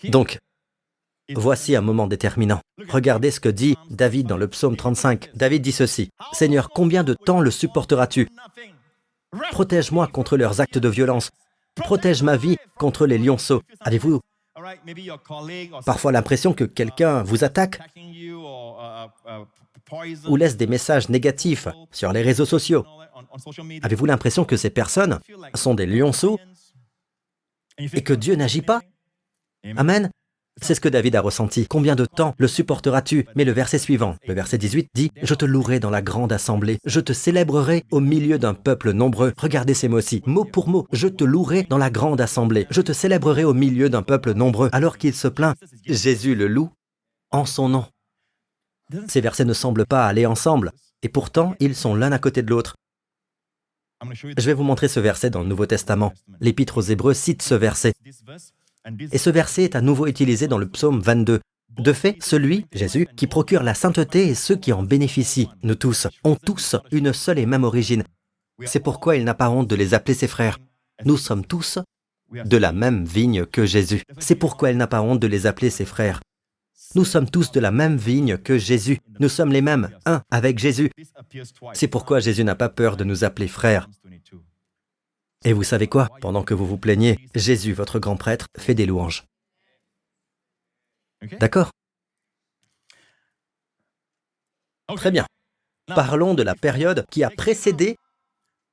Donc, 0.09 0.37
voici 1.33 1.75
un 1.75 1.81
moment 1.81 2.07
déterminant. 2.07 2.59
Regardez 2.89 3.31
ce 3.31 3.39
que 3.39 3.49
dit 3.49 3.77
David 3.89 4.27
dans 4.27 4.37
le 4.37 4.47
psaume 4.47 4.75
35. 4.75 5.31
David 5.35 5.61
dit 5.61 5.71
ceci, 5.71 6.09
Seigneur, 6.33 6.69
combien 6.69 7.03
de 7.03 7.13
temps 7.13 7.41
le 7.41 7.51
supporteras-tu? 7.51 8.29
Protège-moi 9.51 10.07
contre 10.07 10.37
leurs 10.37 10.61
actes 10.61 10.77
de 10.77 10.89
violence. 10.89 11.31
Protège 11.75 12.23
ma 12.23 12.37
vie 12.37 12.57
contre 12.77 13.05
les 13.05 13.17
lionceaux. 13.17 13.61
Avez-vous 13.81 14.21
parfois 15.85 16.11
l'impression 16.11 16.53
que 16.53 16.63
quelqu'un 16.63 17.23
vous 17.23 17.43
attaque 17.43 17.79
ou 20.27 20.35
laisse 20.35 20.57
des 20.57 20.67
messages 20.67 21.09
négatifs 21.09 21.67
sur 21.91 22.13
les 22.13 22.21
réseaux 22.21 22.45
sociaux? 22.45 22.85
Avez-vous 23.81 24.05
l'impression 24.05 24.45
que 24.45 24.57
ces 24.57 24.69
personnes 24.69 25.19
sont 25.53 25.73
des 25.73 25.85
lionceaux 25.85 26.39
et 27.77 28.01
que 28.01 28.13
Dieu 28.13 28.35
n'agit 28.35 28.61
pas? 28.61 28.81
Amen. 29.75 30.09
C'est 30.61 30.73
ce 30.73 30.79
que 30.79 30.87
David 30.87 31.15
a 31.17 31.21
ressenti. 31.21 31.67
Combien 31.67 31.95
de 31.95 32.05
temps 32.05 32.33
le 32.37 32.47
supporteras-tu? 32.47 33.27
Mais 33.35 33.43
le 33.43 33.51
verset 33.51 33.77
suivant, 33.77 34.15
le 34.25 34.33
verset 34.33 34.57
18 34.57 34.89
dit, 34.93 35.11
Je 35.21 35.33
te 35.33 35.43
louerai 35.43 35.79
dans 35.79 35.89
la 35.89 36.01
grande 36.01 36.31
assemblée, 36.31 36.79
je 36.85 37.01
te 37.01 37.11
célébrerai 37.11 37.83
au 37.91 37.99
milieu 37.99 38.39
d'un 38.39 38.53
peuple 38.53 38.91
nombreux. 38.93 39.33
Regardez 39.37 39.73
ces 39.73 39.89
mots-ci, 39.89 40.23
mot 40.25 40.45
pour 40.45 40.69
mot, 40.69 40.87
je 40.93 41.07
te 41.07 41.25
louerai 41.25 41.63
dans 41.63 41.77
la 41.77 41.89
grande 41.89 42.21
assemblée, 42.21 42.67
je 42.69 42.81
te 42.81 42.93
célébrerai 42.93 43.43
au 43.43 43.53
milieu 43.53 43.89
d'un 43.89 44.01
peuple 44.01 44.33
nombreux. 44.33 44.69
Alors 44.71 44.97
qu'il 44.97 45.13
se 45.13 45.27
plaint, 45.27 45.57
Jésus 45.85 46.35
le 46.35 46.47
loue 46.47 46.69
en 47.31 47.45
son 47.45 47.67
nom. 47.67 47.85
Ces 49.09 49.21
versets 49.21 49.45
ne 49.45 49.53
semblent 49.53 49.85
pas 49.85 50.07
aller 50.07 50.25
ensemble, 50.25 50.71
et 51.01 51.09
pourtant 51.09 51.55
ils 51.59 51.75
sont 51.75 51.95
l'un 51.95 52.13
à 52.13 52.19
côté 52.19 52.43
de 52.43 52.49
l'autre. 52.49 52.75
Je 54.03 54.45
vais 54.45 54.53
vous 54.53 54.63
montrer 54.63 54.87
ce 54.87 54.99
verset 54.99 55.29
dans 55.29 55.41
le 55.41 55.47
Nouveau 55.47 55.65
Testament. 55.65 56.13
L'Épître 56.39 56.77
aux 56.77 56.81
Hébreux 56.81 57.13
cite 57.13 57.41
ce 57.41 57.55
verset. 57.55 57.93
Et 59.11 59.17
ce 59.17 59.29
verset 59.29 59.63
est 59.63 59.75
à 59.75 59.81
nouveau 59.81 60.07
utilisé 60.07 60.47
dans 60.47 60.57
le 60.57 60.67
psaume 60.67 60.99
22. 60.99 61.39
De 61.77 61.93
fait, 61.93 62.17
celui, 62.21 62.65
Jésus, 62.71 63.07
qui 63.17 63.27
procure 63.27 63.63
la 63.63 63.73
sainteté 63.73 64.27
et 64.27 64.35
ceux 64.35 64.55
qui 64.55 64.71
en 64.71 64.83
bénéficient, 64.83 65.49
nous 65.63 65.75
tous, 65.75 66.07
ont 66.23 66.35
tous 66.35 66.75
une 66.91 67.11
seule 67.11 67.39
et 67.39 67.45
même 67.45 67.63
origine. 67.63 68.03
C'est 68.63 68.79
pourquoi 68.79 69.17
il 69.17 69.25
n'a 69.25 69.33
pas 69.33 69.49
honte 69.49 69.67
de 69.67 69.75
les 69.75 69.93
appeler 69.93 70.13
ses 70.13 70.27
frères. 70.27 70.57
Nous 71.03 71.17
sommes 71.17 71.45
tous 71.45 71.79
de 72.33 72.57
la 72.57 72.71
même 72.71 73.03
vigne 73.03 73.45
que 73.45 73.65
Jésus. 73.65 74.03
C'est 74.19 74.35
pourquoi 74.35 74.71
il 74.71 74.77
n'a 74.77 74.87
pas 74.87 75.01
honte 75.01 75.19
de 75.19 75.27
les 75.27 75.47
appeler 75.47 75.69
ses 75.69 75.85
frères. 75.85 76.21
Nous 76.93 77.05
sommes 77.05 77.29
tous 77.29 77.51
de 77.51 77.59
la 77.59 77.71
même 77.71 77.97
vigne 77.97 78.37
que 78.37 78.57
Jésus. 78.57 78.99
Nous 79.19 79.29
sommes 79.29 79.51
les 79.51 79.61
mêmes, 79.61 79.89
un 80.05 80.21
avec 80.31 80.59
Jésus. 80.59 80.89
C'est 81.73 81.87
pourquoi 81.87 82.19
Jésus 82.19 82.43
n'a 82.43 82.55
pas 82.55 82.69
peur 82.69 82.95
de 82.95 83.03
nous 83.03 83.23
appeler 83.25 83.49
frères. 83.49 83.89
Et 85.45 85.53
vous 85.53 85.63
savez 85.63 85.87
quoi? 85.87 86.09
Pendant 86.21 86.43
que 86.43 86.55
vous 86.55 86.65
vous 86.65 86.79
plaignez, 86.79 87.19
Jésus, 87.35 87.71
votre 87.71 87.99
grand 87.99 88.17
prêtre, 88.17 88.47
fait 88.57 88.73
des 88.73 88.87
louanges. 88.87 89.25
D'accord? 91.39 91.69
Très 94.95 95.11
bien. 95.11 95.25
Parlons 95.87 96.33
de 96.33 96.41
la 96.41 96.55
période 96.55 97.05
qui 97.11 97.23
a 97.23 97.29
précédé 97.29 97.95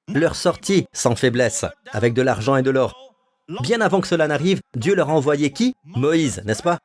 leur 0.08 0.34
sortie 0.34 0.86
sans 0.94 1.14
faiblesse, 1.14 1.66
avec 1.90 2.14
de 2.14 2.22
l'argent 2.22 2.56
et 2.56 2.62
de 2.62 2.70
l'or. 2.70 3.14
Bien 3.60 3.82
avant 3.82 4.00
que 4.00 4.08
cela 4.08 4.26
n'arrive, 4.26 4.60
Dieu 4.74 4.94
leur 4.94 5.10
a 5.10 5.14
envoyé 5.14 5.52
qui? 5.52 5.74
Moïse, 5.84 6.42
n'est-ce 6.46 6.62
pas? 6.62 6.78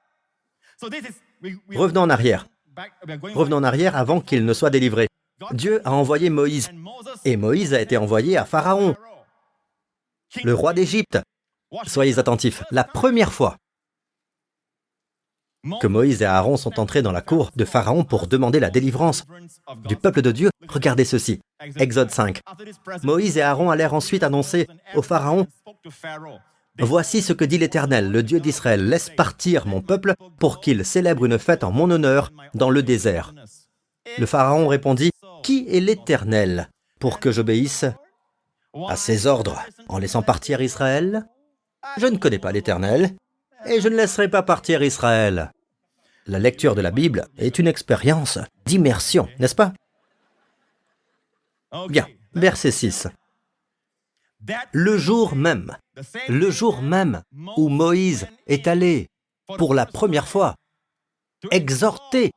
Revenons 1.73 2.01
en 2.01 2.09
arrière. 2.09 2.47
Revenons 3.33 3.57
en 3.57 3.63
arrière 3.63 3.95
avant 3.95 4.19
qu'il 4.19 4.43
ne 4.43 4.53
soit 4.53 4.69
délivré. 4.69 5.07
Dieu 5.51 5.81
a 5.87 5.93
envoyé 5.93 6.29
Moïse. 6.29 6.69
Et 7.23 7.37
Moïse 7.37 7.73
a 7.73 7.81
été 7.81 7.95
envoyé 7.95 8.37
à 8.37 8.45
Pharaon, 8.45 8.95
le 10.43 10.53
roi 10.53 10.73
d'Égypte. 10.73 11.19
Soyez 11.85 12.19
attentifs, 12.19 12.63
la 12.71 12.83
première 12.83 13.33
fois 13.33 13.57
que 15.81 15.87
Moïse 15.87 16.21
et 16.21 16.25
Aaron 16.25 16.55
sont 16.55 16.79
entrés 16.79 17.01
dans 17.01 17.11
la 17.11 17.21
cour 17.21 17.51
de 17.55 17.65
Pharaon 17.65 18.03
pour 18.03 18.27
demander 18.27 18.59
la 18.59 18.69
délivrance 18.69 19.23
du 19.87 19.97
peuple 19.97 20.21
de 20.21 20.31
Dieu, 20.31 20.49
regardez 20.67 21.03
ceci. 21.03 21.39
Exode 21.77 22.11
5. 22.11 22.39
Moïse 23.03 23.37
et 23.37 23.41
Aaron 23.41 23.69
allèrent 23.69 23.93
ensuite 23.93 24.23
annoncer 24.23 24.67
au 24.95 25.01
Pharaon, 25.01 25.47
Voici 26.79 27.23
ce 27.23 27.33
que 27.33 27.43
dit 27.43 27.57
l'Éternel, 27.57 28.11
le 28.11 28.21
Dieu 28.21 28.39
d'Israël, 28.39 28.87
laisse 28.87 29.09
partir 29.09 29.65
mon 29.65 29.81
peuple 29.81 30.13
pour 30.39 30.61
qu'il 30.61 30.85
célèbre 30.85 31.25
une 31.25 31.39
fête 31.39 31.63
en 31.63 31.71
mon 31.71 31.89
honneur 31.89 32.31
dans 32.53 32.69
le 32.69 32.83
désert. 32.83 33.33
Le 34.19 34.25
Pharaon 34.27 34.67
répondit, 34.67 35.09
Qui 35.41 35.65
est 35.69 35.79
l'Éternel 35.79 36.69
pour 36.99 37.19
que 37.19 37.31
j'obéisse 37.31 37.85
à 38.87 38.95
ses 38.95 39.25
ordres 39.25 39.61
en 39.87 39.97
laissant 39.97 40.21
partir 40.21 40.61
Israël 40.61 41.25
Je 41.97 42.07
ne 42.07 42.17
connais 42.17 42.39
pas 42.39 42.51
l'Éternel 42.51 43.15
et 43.65 43.81
je 43.81 43.89
ne 43.89 43.95
laisserai 43.95 44.29
pas 44.29 44.43
partir 44.43 44.83
Israël. 44.83 45.51
La 46.25 46.39
lecture 46.39 46.75
de 46.75 46.81
la 46.81 46.91
Bible 46.91 47.27
est 47.37 47.57
une 47.57 47.67
expérience 47.67 48.39
d'immersion, 48.65 49.29
n'est-ce 49.39 49.55
pas? 49.55 49.73
Bien, 51.89 52.07
verset 52.33 52.71
6. 52.71 53.07
Le 54.71 54.97
jour 54.97 55.35
même, 55.35 55.75
le 56.27 56.51
jour 56.51 56.81
même 56.81 57.21
où 57.55 57.69
Moïse 57.69 58.27
est 58.45 58.67
allé 58.67 59.07
pour 59.57 59.73
la 59.73 59.85
première 59.85 60.27
fois 60.27 60.55
exhorter 61.51 62.31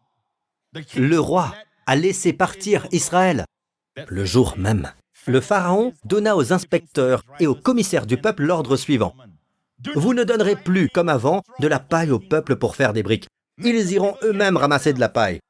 le 0.97 1.18
roi 1.18 1.55
à 1.87 1.97
laisser 1.97 2.33
partir 2.33 2.87
Israël, 2.93 3.45
le 4.09 4.24
jour 4.24 4.57
même 4.57 4.93
le 5.27 5.41
Pharaon 5.41 5.93
donna 6.05 6.37
aux 6.37 6.53
inspecteurs 6.53 7.25
et 7.39 7.47
aux 7.47 7.55
commissaires 7.55 8.07
du 8.07 8.16
peuple 8.16 8.45
l'ordre 8.45 8.77
suivant. 8.77 9.14
Vous 9.95 10.14
ne 10.14 10.25
donnerez 10.25 10.57
plus, 10.57 10.89
comme 10.89 11.09
avant, 11.09 11.43
de 11.61 11.68
la 11.68 11.79
paille 11.79 12.11
au 12.11 12.18
peuple 12.18 12.57
pour 12.57 12.77
faire 12.77 12.93
des 12.93 13.03
briques. 13.03 13.29
Ils 13.59 13.93
iront 13.93 14.16
eux-mêmes 14.23 14.57
ramasser 14.57 14.93
de 14.93 15.01
la 15.01 15.09
paille. 15.09 15.41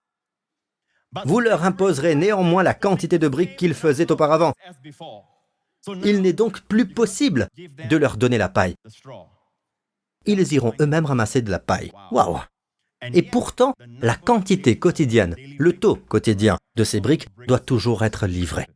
Vous 1.24 1.40
leur 1.40 1.64
imposerez 1.64 2.14
néanmoins 2.14 2.62
la 2.62 2.74
quantité 2.74 3.18
de 3.18 3.28
briques 3.28 3.56
qu'ils 3.56 3.74
faisaient 3.74 4.12
auparavant. 4.12 4.52
Il 6.04 6.22
n'est 6.22 6.32
donc 6.32 6.60
plus 6.62 6.86
possible 6.86 7.48
de 7.56 7.96
leur 7.96 8.16
donner 8.16 8.38
la 8.38 8.48
paille. 8.48 8.74
Ils 10.26 10.52
iront 10.52 10.74
eux-mêmes 10.80 11.06
ramasser 11.06 11.42
de 11.42 11.50
la 11.50 11.58
paille. 11.58 11.90
Waouh 12.12 12.38
Et 13.12 13.22
pourtant, 13.22 13.74
la 14.00 14.14
quantité 14.14 14.78
quotidienne, 14.78 15.34
le 15.58 15.72
taux 15.72 15.96
quotidien 15.96 16.58
de 16.76 16.84
ces 16.84 17.00
briques 17.00 17.28
doit 17.48 17.58
toujours 17.58 18.04
être 18.04 18.26
livré. 18.26 18.66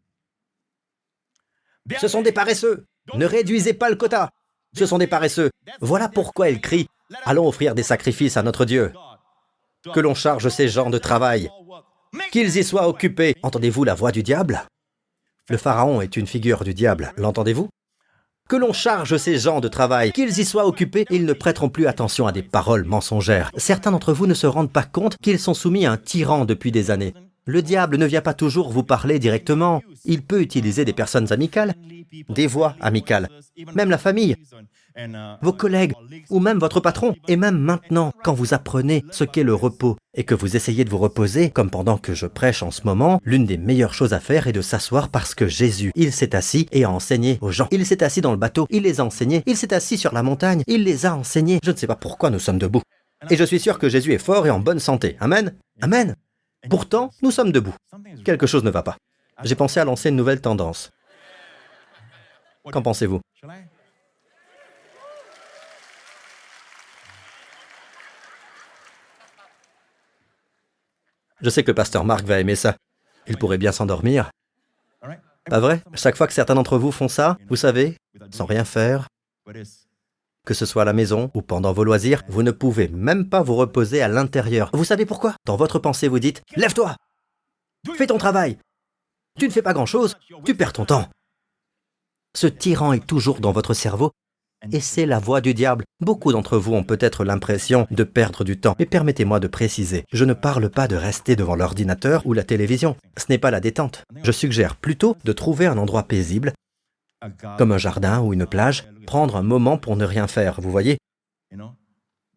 Ce 2.01 2.09
sont 2.09 2.23
des 2.23 2.33
paresseux. 2.33 2.87
Ne 3.15 3.27
réduisez 3.27 3.75
pas 3.75 3.91
le 3.91 3.97
quota. 3.97 4.31
Ce 4.77 4.87
sont 4.87 4.99
des 4.99 5.07
paresseux. 5.07 5.51
Voilà 5.81 6.09
pourquoi 6.09 6.51
il 6.51 6.61
crie 6.61 6.89
Allons 7.25 7.47
offrir 7.47 7.75
des 7.75 7.83
sacrifices 7.83 8.37
à 8.37 8.43
notre 8.43 8.65
Dieu. 8.65 8.93
Que 9.93 10.01
l'on 10.01 10.15
charge 10.15 10.49
ces 10.49 10.69
gens 10.69 10.91
de 10.91 10.99
travail. 10.99 11.51
Qu'ils 12.33 12.57
y 12.57 12.65
soient 12.65 12.89
occupés. 12.89 13.35
Entendez-vous 13.43 13.85
la 13.85 13.95
voix 13.95 14.13
du 14.13 14.23
diable? 14.23 14.63
Le 15.51 15.59
Pharaon 15.59 16.01
est 16.01 16.17
une 16.17 16.27
figure 16.27 16.65
du 16.65 16.73
diable, 16.73 17.13
l'entendez-vous? 17.19 17.69
Que 18.49 18.57
l'on 18.57 18.73
charge 18.73 19.17
ces 19.19 19.39
gens 19.39 19.61
de 19.61 19.69
travail, 19.69 20.13
qu'ils 20.13 20.39
y 20.39 20.45
soient 20.45 20.67
occupés, 20.67 21.05
ils 21.11 21.25
ne 21.25 21.33
prêteront 21.33 21.69
plus 21.69 21.87
attention 21.87 22.27
à 22.27 22.33
des 22.33 22.43
paroles 22.43 22.85
mensongères. 22.85 23.51
Certains 23.57 23.91
d'entre 23.91 24.13
vous 24.13 24.27
ne 24.27 24.35
se 24.35 24.47
rendent 24.47 24.73
pas 24.73 24.85
compte 24.85 25.17
qu'ils 25.19 25.39
sont 25.39 25.55
soumis 25.55 25.87
à 25.87 25.93
un 25.93 25.97
tyran 25.99 26.45
depuis 26.45 26.73
des 26.73 26.91
années. 26.91 27.15
Le 27.47 27.61
diable 27.61 27.99
ne 27.99 28.07
vient 28.07 28.23
pas 28.23 28.35
toujours 28.35 28.71
vous 28.71 28.83
parler 28.83 29.19
directement. 29.19 29.83
Il 30.05 30.23
peut 30.23 30.41
utiliser 30.41 30.85
des 30.85 30.95
personnes 30.95 31.31
amicales, 31.33 31.75
des 32.31 32.47
voix 32.47 32.75
amicales, 32.81 33.29
même 33.75 33.91
la 33.91 33.99
famille, 33.99 34.37
vos 35.43 35.53
collègues 35.53 35.93
ou 36.31 36.41
même 36.41 36.59
votre 36.59 36.81
patron. 36.81 37.15
Et 37.29 37.37
même 37.37 37.59
maintenant, 37.59 38.13
quand 38.23 38.33
vous 38.33 38.55
apprenez 38.55 39.05
ce 39.11 39.25
qu'est 39.25 39.43
le 39.43 39.55
repos 39.55 39.97
et 40.15 40.25
que 40.25 40.35
vous 40.35 40.57
essayez 40.57 40.85
de 40.85 40.91
vous 40.91 40.99
reposer, 40.99 41.51
comme 41.51 41.71
pendant 41.71 41.99
que 41.99 42.15
je 42.15 42.27
prêche 42.27 42.63
en 42.63 42.71
ce 42.71 42.83
moment, 42.85 43.21
l'une 43.25 43.45
des 43.45 43.59
meilleures 43.59 43.95
choses 43.95 44.15
à 44.15 44.21
faire 44.21 44.47
est 44.47 44.53
de 44.53 44.63
s'asseoir 44.63 45.11
parce 45.11 45.35
que 45.35 45.47
Jésus, 45.47 45.93
il 45.95 46.13
s'est 46.13 46.35
assis 46.35 46.67
et 46.73 46.85
a 46.85 46.91
enseigné 46.91 47.39
aux 47.43 47.51
gens. 47.51 47.69
Il 47.71 47.85
s'est 47.85 48.03
assis 48.03 48.21
dans 48.21 48.33
le 48.33 48.39
bateau, 48.39 48.67
il 48.71 48.85
les 48.85 49.01
a 49.01 49.05
enseignés, 49.05 49.43
il 49.47 49.57
s'est 49.57 49.75
assis 49.75 49.99
sur 49.99 50.15
la 50.15 50.23
montagne, 50.23 50.63
il 50.67 50.85
les 50.85 51.05
a 51.05 51.15
enseignés. 51.15 51.59
Je 51.63 51.73
ne 51.73 51.77
sais 51.77 51.87
pas 51.87 51.97
pourquoi 51.97 52.31
nous 52.31 52.39
sommes 52.39 52.59
debout. 52.59 52.83
Et 53.31 53.37
je 53.37 53.45
suis 53.45 53.61
sûr 53.61 53.79
que 53.79 53.89
Jésus 53.89 54.13
est 54.13 54.19
fort 54.19 54.47
et 54.47 54.51
en 54.51 54.61
bonne 54.61 54.81
santé. 54.81 55.17
Amen. 55.21 55.55
Amen. 55.83 56.15
Pourtant, 56.71 57.11
nous 57.23 57.31
sommes 57.31 57.53
debout. 57.53 57.75
Quelque 58.25 58.47
chose 58.47 58.65
ne 58.65 58.71
va 58.71 58.83
pas. 58.83 58.97
J'ai 59.43 59.55
pensé 59.55 59.81
à 59.81 59.85
lancer 59.85 60.09
une 60.09 60.17
nouvelle 60.17 60.41
tendance. 60.41 60.91
Qu'en 62.71 62.83
pensez-vous? 62.83 63.21
Je 71.41 71.51
sais 71.51 71.63
que 71.63 71.71
le 71.71 71.75
pasteur 71.75 72.05
Marc 72.05 72.25
va 72.25 72.41
aimer 72.41 72.57
ça. 72.57 72.77
Il 73.27 73.37
pourrait 73.37 73.59
bien 73.59 73.73
s'endormir. 73.73 74.31
Pas 75.47 75.61
vrai? 75.61 75.83
Chaque 75.95 76.17
fois 76.17 76.27
que 76.27 76.33
certains 76.33 76.55
d'entre 76.55 76.79
vous 76.79 76.91
font 76.91 77.09
ça, 77.09 77.37
vous 77.49 77.57
savez, 77.57 77.99
sans 78.31 78.47
rien 78.47 78.65
faire, 78.65 79.09
que 80.45 80.55
ce 80.55 80.67
soit 80.67 80.83
à 80.83 80.85
la 80.85 80.93
maison 80.93 81.31
ou 81.35 81.43
pendant 81.43 81.73
vos 81.73 81.85
loisirs, 81.85 82.23
vous 82.29 82.43
ne 82.43 82.51
pouvez 82.51 82.89
même 82.89 83.29
pas 83.29 83.43
vous 83.43 83.57
reposer 83.57 84.03
à 84.03 84.09
l'intérieur. 84.09 84.71
Vous 84.73 84.85
savez 84.85 85.07
pourquoi? 85.07 85.37
Dans 85.47 85.57
votre 85.57 85.79
pensée, 85.79 86.09
vous 86.09 86.19
dites⁇ 86.19 86.41
Lève-toi 86.57 86.97
Fais 87.97 88.07
ton 88.07 88.19
travail 88.19 88.59
Tu 89.39 89.47
ne 89.47 89.53
fais 89.53 89.63
pas 89.63 89.73
grand-chose, 89.73 90.17
tu 90.45 90.55
perds 90.55 90.73
ton 90.73 90.85
temps. 90.85 91.09
Ce 92.37 92.47
tyran 92.47 92.93
est 92.93 93.07
toujours 93.07 93.41
dans 93.41 93.53
votre 93.53 93.75
cerveau 93.75 94.13
et 94.73 94.81
c'est 94.81 95.07
la 95.07 95.19
voix 95.19 95.41
du 95.41 95.55
diable. 95.55 95.85
Beaucoup 96.01 96.33
d'entre 96.33 96.57
vous 96.57 96.73
ont 96.73 96.85
peut-être 96.85 97.25
l'impression 97.25 97.87
de 97.91 98.05
perdre 98.05 98.45
du 98.45 98.59
temps. 98.59 98.75
Mais 98.79 98.87
permettez-moi 98.87 99.41
de 99.41 99.47
préciser, 99.47 100.05
je 100.13 100.25
ne 100.25 100.33
parle 100.33 100.71
pas 100.71 100.89
de 100.89 100.97
rester 100.97 101.37
devant 101.37 101.57
l'ordinateur 101.57 102.27
ou 102.27 102.33
la 102.33 102.45
télévision. 102.45 102.97
Ce 103.17 103.27
n'est 103.29 103.39
pas 103.39 103.51
la 103.51 103.61
détente. 103.61 104.05
Je 104.23 104.33
suggère 104.33 104.77
plutôt 104.77 105.17
de 105.25 105.33
trouver 105.33 105.67
un 105.67 105.79
endroit 105.79 106.05
paisible, 106.05 106.53
comme 107.59 107.73
un 107.73 107.79
jardin 107.79 108.21
ou 108.21 108.33
une 108.33 108.47
plage, 108.47 108.87
prendre 109.05 109.37
un 109.37 109.43
moment 109.43 109.79
pour 109.79 109.97
ne 109.97 110.05
rien 110.05 110.27
faire, 110.27 110.61
vous 110.61 110.71
voyez? 110.71 110.99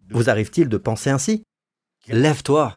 Vous 0.10 0.30
arrive-t-il 0.30 0.70
de 0.70 0.78
penser 0.78 1.10
ainsi? 1.10 1.44
Lève-toi, 2.08 2.76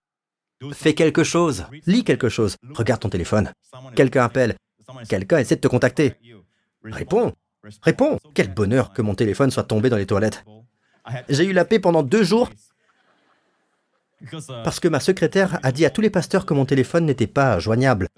fais 0.73 0.95
quelque 0.95 1.25
chose, 1.25 1.67
lis 1.87 2.05
quelque 2.05 2.29
chose, 2.29 2.57
regarde 2.75 3.01
ton 3.01 3.09
téléphone, 3.09 3.53
quelqu'un 3.95 4.25
appelle, 4.25 4.57
quelqu'un 5.09 5.39
essaie 5.39 5.57
de 5.57 5.61
te 5.61 5.69
contacter. 5.69 6.15
Réponds, 6.83 7.33
Réponds. 7.83 8.19
Quel 8.35 8.53
bonheur 8.53 8.93
que 8.93 9.03
mon 9.03 9.15
téléphone 9.15 9.51
soit 9.51 9.65
tombé 9.65 9.91
dans 9.91 9.97
les 9.97 10.07
toilettes. 10.07 10.45
J'ai 11.29 11.45
eu 11.45 11.53
la 11.53 11.65
paix 11.65 11.79
pendant 11.79 12.03
deux 12.03 12.23
jours. 12.23 12.51
parce 14.65 14.81
que 14.81 14.89
ma 14.89 15.01
secrétaire 15.01 15.59
a 15.63 15.73
dit 15.73 15.85
à 15.85 15.91
tous 15.91 16.01
les 16.01 16.11
pasteurs 16.11 16.47
que 16.47 16.55
mon 16.55 16.67
téléphone 16.67 17.07
n'était 17.07 17.27
pas 17.27 17.59
joignable. 17.59 18.09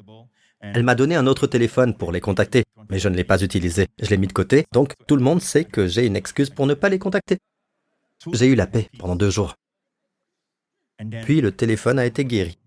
Elle 0.62 0.84
m'a 0.84 0.94
donné 0.94 1.16
un 1.16 1.26
autre 1.26 1.48
téléphone 1.48 1.94
pour 1.94 2.12
les 2.12 2.20
contacter, 2.20 2.62
mais 2.88 3.00
je 3.00 3.08
ne 3.08 3.16
l'ai 3.16 3.24
pas 3.24 3.42
utilisé. 3.42 3.88
Je 4.00 4.08
l'ai 4.10 4.16
mis 4.16 4.28
de 4.28 4.32
côté, 4.32 4.64
donc 4.72 4.94
tout 5.08 5.16
le 5.16 5.22
monde 5.22 5.42
sait 5.42 5.64
que 5.64 5.88
j'ai 5.88 6.06
une 6.06 6.14
excuse 6.14 6.50
pour 6.50 6.66
ne 6.66 6.74
pas 6.74 6.88
les 6.88 7.00
contacter. 7.00 7.38
J'ai 8.32 8.46
eu 8.46 8.54
la 8.54 8.68
paix 8.68 8.88
pendant 8.98 9.16
deux 9.16 9.30
jours. 9.30 9.56
Puis 11.24 11.40
le 11.40 11.50
téléphone 11.50 11.98
a 11.98 12.06
été 12.06 12.24
guéri. 12.24 12.58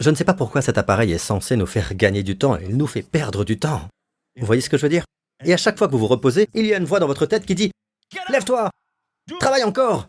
Je 0.00 0.10
ne 0.10 0.16
sais 0.16 0.24
pas 0.24 0.34
pourquoi 0.34 0.62
cet 0.62 0.78
appareil 0.78 1.12
est 1.12 1.18
censé 1.18 1.54
nous 1.54 1.66
faire 1.66 1.94
gagner 1.94 2.24
du 2.24 2.36
temps, 2.36 2.56
il 2.56 2.76
nous 2.76 2.88
fait 2.88 3.02
perdre 3.02 3.44
du 3.44 3.58
temps. 3.58 3.88
Vous 4.36 4.46
voyez 4.46 4.60
ce 4.60 4.68
que 4.68 4.76
je 4.76 4.82
veux 4.82 4.88
dire? 4.88 5.04
Et 5.44 5.52
à 5.52 5.56
chaque 5.56 5.78
fois 5.78 5.86
que 5.86 5.92
vous 5.92 5.98
vous 5.98 6.08
reposez, 6.08 6.48
il 6.54 6.66
y 6.66 6.74
a 6.74 6.78
une 6.78 6.84
voix 6.84 6.98
dans 6.98 7.06
votre 7.06 7.26
tête 7.26 7.46
qui 7.46 7.54
dit⁇ 7.54 7.70
Lève-toi 8.32 8.68
Travaille 9.38 9.62
encore!⁇ 9.62 10.08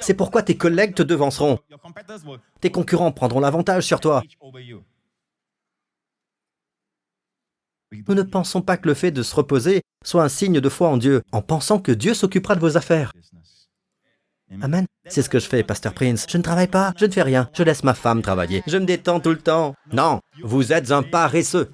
C'est 0.00 0.14
pourquoi 0.14 0.42
tes 0.42 0.56
collègues 0.56 0.94
te 0.94 1.02
devanceront. 1.02 1.58
Tes 2.60 2.70
concurrents 2.70 3.10
prendront 3.12 3.40
l'avantage 3.40 3.84
sur 3.84 3.98
toi. 3.98 4.22
Nous 7.92 8.14
ne 8.14 8.22
pensons 8.22 8.62
pas 8.62 8.76
que 8.76 8.86
le 8.86 8.94
fait 8.94 9.10
de 9.10 9.22
se 9.22 9.34
reposer 9.34 9.82
soit 10.04 10.22
un 10.22 10.28
signe 10.28 10.60
de 10.60 10.68
foi 10.68 10.88
en 10.88 10.96
Dieu, 10.96 11.22
en 11.32 11.42
pensant 11.42 11.80
que 11.80 11.92
Dieu 11.92 12.14
s'occupera 12.14 12.54
de 12.54 12.60
vos 12.60 12.76
affaires. 12.76 13.12
Amen. 14.62 14.86
C'est 15.06 15.22
ce 15.22 15.28
que 15.28 15.38
je 15.38 15.46
fais, 15.46 15.62
Pasteur 15.62 15.94
Prince. 15.94 16.26
Je 16.28 16.36
ne 16.36 16.42
travaille 16.42 16.66
pas, 16.66 16.92
je 16.96 17.06
ne 17.06 17.10
fais 17.10 17.22
rien, 17.22 17.48
je 17.52 17.62
laisse 17.62 17.84
ma 17.84 17.94
femme 17.94 18.22
travailler. 18.22 18.62
Je 18.66 18.78
me 18.78 18.84
détends 18.84 19.20
tout 19.20 19.30
le 19.30 19.38
temps. 19.38 19.74
Non, 19.92 20.20
vous 20.42 20.72
êtes 20.72 20.90
un 20.90 21.02
paresseux. 21.02 21.70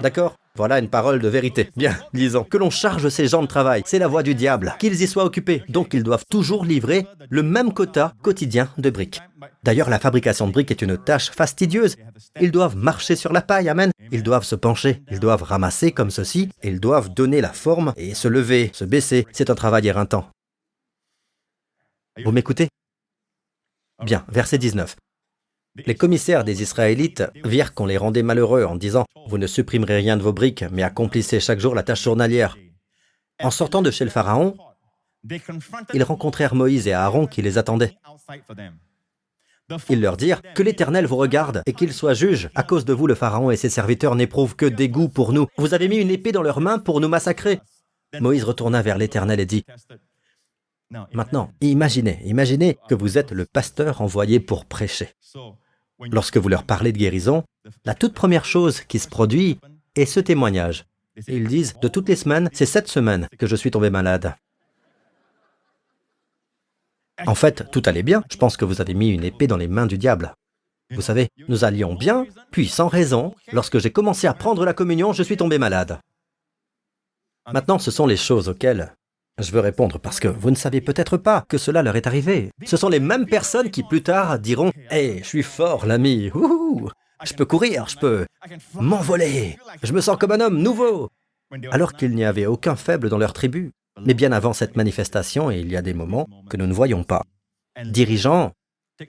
D'accord? 0.00 0.36
Voilà 0.56 0.78
une 0.78 0.88
parole 0.88 1.20
de 1.20 1.28
vérité. 1.28 1.70
Bien, 1.76 1.96
lisons. 2.12 2.44
Que 2.44 2.56
l'on 2.56 2.70
charge 2.70 3.08
ces 3.08 3.28
gens 3.28 3.42
de 3.42 3.46
travail, 3.46 3.82
c'est 3.86 3.98
la 3.98 4.08
voie 4.08 4.22
du 4.22 4.34
diable. 4.34 4.74
Qu'ils 4.78 5.02
y 5.02 5.06
soient 5.06 5.24
occupés. 5.24 5.62
Donc 5.68 5.94
ils 5.94 6.02
doivent 6.02 6.24
toujours 6.28 6.64
livrer 6.64 7.06
le 7.28 7.42
même 7.42 7.72
quota 7.72 8.14
quotidien 8.22 8.68
de 8.78 8.90
briques. 8.90 9.20
D'ailleurs, 9.62 9.90
la 9.90 9.98
fabrication 9.98 10.46
de 10.46 10.52
briques 10.52 10.70
est 10.70 10.82
une 10.82 10.96
tâche 10.96 11.30
fastidieuse. 11.30 11.96
Ils 12.40 12.50
doivent 12.50 12.76
marcher 12.76 13.16
sur 13.16 13.32
la 13.32 13.42
paille, 13.42 13.68
amen. 13.68 13.90
Ils 14.12 14.22
doivent 14.22 14.44
se 14.44 14.54
pencher, 14.54 15.02
ils 15.10 15.20
doivent 15.20 15.42
ramasser 15.42 15.92
comme 15.92 16.10
ceci, 16.10 16.48
ils 16.62 16.80
doivent 16.80 17.12
donner 17.12 17.40
la 17.40 17.52
forme 17.52 17.92
et 17.96 18.14
se 18.14 18.28
lever, 18.28 18.70
se 18.72 18.84
baisser. 18.84 19.26
C'est 19.32 19.50
un 19.50 19.54
travail 19.54 19.86
éreintant. 19.86 20.30
Vous 22.24 22.32
m'écoutez? 22.32 22.68
Bien, 24.04 24.24
verset 24.28 24.58
19. 24.58 24.96
Les 25.84 25.94
commissaires 25.94 26.44
des 26.44 26.62
Israélites 26.62 27.24
virent 27.44 27.74
qu'on 27.74 27.86
les 27.86 27.98
rendait 27.98 28.22
malheureux 28.22 28.64
en 28.64 28.76
disant⁇ 28.76 29.02
Vous 29.28 29.38
ne 29.38 29.46
supprimerez 29.46 29.96
rien 29.96 30.16
de 30.16 30.22
vos 30.22 30.32
briques, 30.32 30.64
mais 30.72 30.82
accomplissez 30.82 31.40
chaque 31.40 31.60
jour 31.60 31.74
la 31.74 31.82
tâche 31.82 32.02
journalière.⁇ 32.02 32.56
En 33.44 33.50
sortant 33.50 33.82
de 33.82 33.90
chez 33.90 34.04
le 34.04 34.10
Pharaon, 34.10 34.56
ils 35.92 36.02
rencontrèrent 36.02 36.54
Moïse 36.54 36.86
et 36.86 36.92
Aaron 36.92 37.26
qui 37.26 37.42
les 37.42 37.58
attendaient. 37.58 37.96
Ils 39.90 40.00
leur 40.00 40.16
dirent 40.16 40.40
que 40.54 40.62
l'Éternel 40.62 41.06
vous 41.06 41.16
regarde 41.16 41.62
et 41.66 41.72
qu'il 41.72 41.92
soit 41.92 42.14
juge. 42.14 42.50
À 42.54 42.62
cause 42.62 42.84
de 42.84 42.92
vous, 42.92 43.08
le 43.08 43.16
Pharaon 43.16 43.50
et 43.50 43.56
ses 43.56 43.68
serviteurs 43.68 44.14
n'éprouvent 44.14 44.54
que 44.54 44.66
dégoût 44.66 45.08
pour 45.08 45.32
nous. 45.32 45.46
Vous 45.58 45.74
avez 45.74 45.88
mis 45.88 45.96
une 45.96 46.10
épée 46.10 46.32
dans 46.32 46.42
leurs 46.42 46.60
mains 46.60 46.78
pour 46.78 47.00
nous 47.00 47.08
massacrer. 47.08 47.60
Moïse 48.20 48.44
retourna 48.44 48.80
vers 48.80 48.96
l'Éternel 48.96 49.40
et 49.40 49.46
dit, 49.46 49.64
Maintenant, 51.12 51.50
imaginez, 51.60 52.20
imaginez 52.24 52.78
que 52.88 52.94
vous 52.94 53.18
êtes 53.18 53.32
le 53.32 53.44
pasteur 53.44 54.00
envoyé 54.02 54.38
pour 54.38 54.66
prêcher. 54.66 55.08
Lorsque 56.00 56.36
vous 56.36 56.48
leur 56.48 56.64
parlez 56.64 56.92
de 56.92 56.98
guérison, 56.98 57.44
la 57.84 57.94
toute 57.94 58.14
première 58.14 58.44
chose 58.44 58.80
qui 58.80 58.98
se 58.98 59.08
produit 59.08 59.58
est 59.94 60.06
ce 60.06 60.20
témoignage. 60.20 60.84
Ils 61.28 61.48
disent, 61.48 61.78
de 61.80 61.88
toutes 61.88 62.08
les 62.08 62.16
semaines, 62.16 62.50
c'est 62.52 62.66
cette 62.66 62.88
semaine 62.88 63.28
que 63.38 63.46
je 63.46 63.56
suis 63.56 63.70
tombé 63.70 63.88
malade. 63.88 64.34
En 67.26 67.34
fait, 67.34 67.70
tout 67.70 67.82
allait 67.86 68.02
bien. 68.02 68.22
Je 68.30 68.36
pense 68.36 68.58
que 68.58 68.66
vous 68.66 68.82
avez 68.82 68.92
mis 68.92 69.08
une 69.08 69.24
épée 69.24 69.46
dans 69.46 69.56
les 69.56 69.68
mains 69.68 69.86
du 69.86 69.96
diable. 69.96 70.34
Vous 70.90 71.00
savez, 71.00 71.28
nous 71.48 71.64
allions 71.64 71.94
bien, 71.94 72.26
puis 72.50 72.68
sans 72.68 72.88
raison, 72.88 73.34
lorsque 73.52 73.78
j'ai 73.78 73.90
commencé 73.90 74.26
à 74.26 74.34
prendre 74.34 74.64
la 74.64 74.74
communion, 74.74 75.12
je 75.12 75.22
suis 75.22 75.36
tombé 75.36 75.58
malade. 75.58 75.98
Maintenant, 77.52 77.78
ce 77.78 77.90
sont 77.90 78.06
les 78.06 78.16
choses 78.16 78.48
auxquelles 78.48 78.94
je 79.38 79.52
veux 79.52 79.60
répondre 79.60 79.98
parce 79.98 80.20
que 80.20 80.28
vous 80.28 80.50
ne 80.50 80.56
savez 80.56 80.80
peut-être 80.80 81.16
pas 81.16 81.44
que 81.48 81.58
cela 81.58 81.82
leur 81.82 81.96
est 81.96 82.06
arrivé. 82.06 82.50
Ce 82.64 82.76
sont 82.76 82.88
les 82.88 83.00
mêmes 83.00 83.26
personnes 83.26 83.70
qui 83.70 83.82
plus 83.82 84.02
tard 84.02 84.38
diront 84.38 84.72
Hé, 84.90 85.18
je 85.22 85.28
suis 85.28 85.42
fort, 85.42 85.86
l'ami, 85.86 86.30
je 87.24 87.34
peux 87.34 87.44
courir, 87.44 87.88
je 87.88 87.96
peux 87.98 88.26
m'envoler, 88.74 89.58
je 89.82 89.92
me 89.92 90.00
sens 90.00 90.16
comme 90.16 90.32
un 90.32 90.40
homme 90.40 90.58
nouveau. 90.58 91.10
Alors 91.70 91.92
qu'il 91.92 92.14
n'y 92.14 92.24
avait 92.24 92.46
aucun 92.46 92.76
faible 92.76 93.08
dans 93.08 93.18
leur 93.18 93.32
tribu. 93.32 93.72
Mais 94.04 94.14
bien 94.14 94.32
avant 94.32 94.52
cette 94.52 94.76
manifestation, 94.76 95.50
il 95.50 95.70
y 95.70 95.76
a 95.76 95.82
des 95.82 95.94
moments 95.94 96.28
que 96.50 96.56
nous 96.56 96.66
ne 96.66 96.74
voyons 96.74 97.02
pas. 97.02 97.22
Dirigeants, 97.84 98.52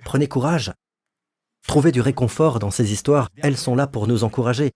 prenez 0.04 0.28
courage. 0.28 0.72
Trouvez 1.68 1.92
du 1.92 2.00
réconfort 2.00 2.60
dans 2.60 2.72
ces 2.72 2.94
histoires, 2.94 3.30
elles 3.38 3.58
sont 3.58 3.76
là 3.76 3.88
pour 3.88 4.08
nous 4.08 4.24
encourager. 4.24 4.72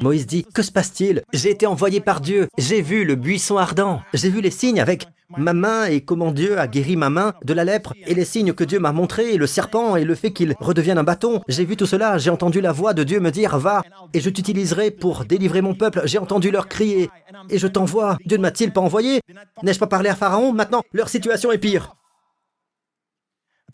Moïse 0.00 0.26
dit, 0.26 0.44
Que 0.54 0.62
se 0.62 0.70
passe-t-il? 0.70 1.22
J'ai 1.32 1.50
été 1.50 1.66
envoyé 1.66 2.00
par 2.00 2.20
Dieu, 2.20 2.48
j'ai 2.56 2.80
vu 2.80 3.04
le 3.04 3.16
buisson 3.16 3.56
ardent, 3.56 4.02
j'ai 4.14 4.30
vu 4.30 4.40
les 4.40 4.50
signes 4.50 4.80
avec 4.80 5.06
ma 5.36 5.52
main 5.52 5.86
et 5.86 6.00
comment 6.00 6.32
Dieu 6.32 6.58
a 6.58 6.66
guéri 6.66 6.96
ma 6.96 7.10
main 7.10 7.34
de 7.44 7.52
la 7.52 7.64
lèpre 7.64 7.94
et 8.06 8.14
les 8.14 8.24
signes 8.24 8.52
que 8.52 8.64
Dieu 8.64 8.78
m'a 8.78 8.92
montrés, 8.92 9.36
le 9.36 9.46
serpent 9.46 9.96
et 9.96 10.04
le 10.04 10.14
fait 10.14 10.32
qu'il 10.32 10.54
redevienne 10.58 10.98
un 10.98 11.04
bâton. 11.04 11.42
J'ai 11.48 11.64
vu 11.64 11.76
tout 11.76 11.86
cela, 11.86 12.18
j'ai 12.18 12.30
entendu 12.30 12.60
la 12.60 12.72
voix 12.72 12.94
de 12.94 13.04
Dieu 13.04 13.20
me 13.20 13.30
dire 13.30 13.58
Va, 13.58 13.82
et 14.14 14.20
je 14.20 14.30
t'utiliserai 14.30 14.90
pour 14.90 15.24
délivrer 15.24 15.60
mon 15.60 15.74
peuple. 15.74 16.02
J'ai 16.04 16.18
entendu 16.18 16.50
leur 16.50 16.68
crier, 16.68 17.10
et 17.48 17.58
je 17.58 17.66
t'envoie. 17.66 18.16
Dieu 18.24 18.38
ne 18.38 18.42
m'a-t-il 18.42 18.72
pas 18.72 18.80
envoyé? 18.80 19.20
N'ai-je 19.62 19.78
pas 19.78 19.86
parlé 19.86 20.08
à 20.08 20.16
Pharaon? 20.16 20.52
Maintenant, 20.52 20.82
leur 20.92 21.08
situation 21.08 21.52
est 21.52 21.58
pire. 21.58 21.94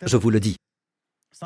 Je 0.03 0.17
vous 0.17 0.29
le 0.29 0.39
dis, 0.39 0.57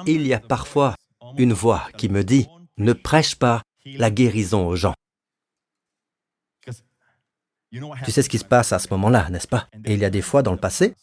il 0.08 0.28
y 0.28 0.34
a 0.34 0.40
parfois 0.40 0.96
une 1.38 1.54
voix 1.54 1.88
qui 1.98 2.10
me 2.10 2.24
dit 2.24 2.48
Ne 2.78 2.94
prêche 2.94 3.36
pas 3.36 3.62
la 3.86 4.12
guérison 4.12 4.68
aux 4.68 4.76
gens. 4.76 4.94
Tu 7.72 8.12
sais 8.12 8.22
ce 8.22 8.30
qui 8.30 8.38
se 8.38 8.46
passe 8.46 8.74
à 8.74 8.80
ce 8.80 8.90
moment-là, 8.92 9.30
n'est-ce 9.30 9.48
pas? 9.48 9.70
Et 9.86 9.94
il 9.94 10.00
y 10.00 10.06
a 10.06 10.10
des 10.10 10.22
fois 10.22 10.44
dans 10.44 10.52
le 10.52 10.58
passé 10.60 10.94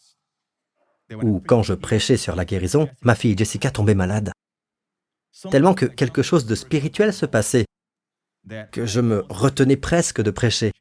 où, 1.23 1.39
quand 1.39 1.63
je 1.63 1.73
prêchais 1.73 2.17
sur 2.17 2.35
la 2.35 2.45
guérison, 2.45 2.87
ma 3.01 3.15
fille 3.15 3.35
Jessica 3.37 3.71
tombait 3.71 3.95
malade. 3.95 4.31
Tellement 5.49 5.73
que 5.73 5.85
quelque 5.85 6.21
chose 6.21 6.45
de 6.45 6.53
spirituel 6.55 7.13
se 7.13 7.25
passait, 7.25 7.65
que 8.71 8.85
je 8.85 9.01
me 9.01 9.25
retenais 9.29 9.77
presque 9.77 10.21
de 10.21 10.31
prêcher. 10.31 10.71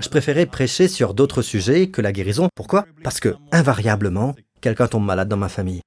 Je 0.00 0.08
préférais 0.08 0.46
prêcher 0.46 0.88
sur 0.88 1.14
d'autres 1.14 1.42
sujets 1.42 1.88
que 1.90 2.00
la 2.02 2.12
guérison. 2.12 2.48
Pourquoi? 2.54 2.86
Parce 3.02 3.20
que, 3.20 3.36
invariablement, 3.52 4.34
quelqu'un 4.60 4.88
tombe 4.88 5.04
malade 5.04 5.28
dans 5.28 5.36
ma 5.36 5.48
famille. 5.48 5.82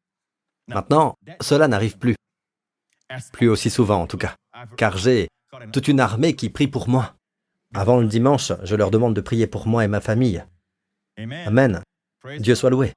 Maintenant, 0.67 1.15
cela 1.41 1.67
n'arrive 1.67 1.97
plus. 1.97 2.15
Plus 3.33 3.49
aussi 3.49 3.69
souvent 3.69 4.01
en 4.01 4.07
tout 4.07 4.17
cas. 4.17 4.35
Car 4.77 4.97
j'ai 4.97 5.27
toute 5.71 5.87
une 5.87 5.99
armée 5.99 6.35
qui 6.35 6.49
prie 6.49 6.67
pour 6.67 6.89
moi. 6.89 7.15
Avant 7.73 7.99
le 7.99 8.07
dimanche, 8.07 8.51
je 8.63 8.75
leur 8.75 8.91
demande 8.91 9.15
de 9.15 9.21
prier 9.21 9.47
pour 9.47 9.67
moi 9.67 9.83
et 9.83 9.87
ma 9.87 10.01
famille. 10.01 10.43
Amen. 11.17 11.81
Dieu 12.39 12.55
soit 12.55 12.69
loué. 12.69 12.93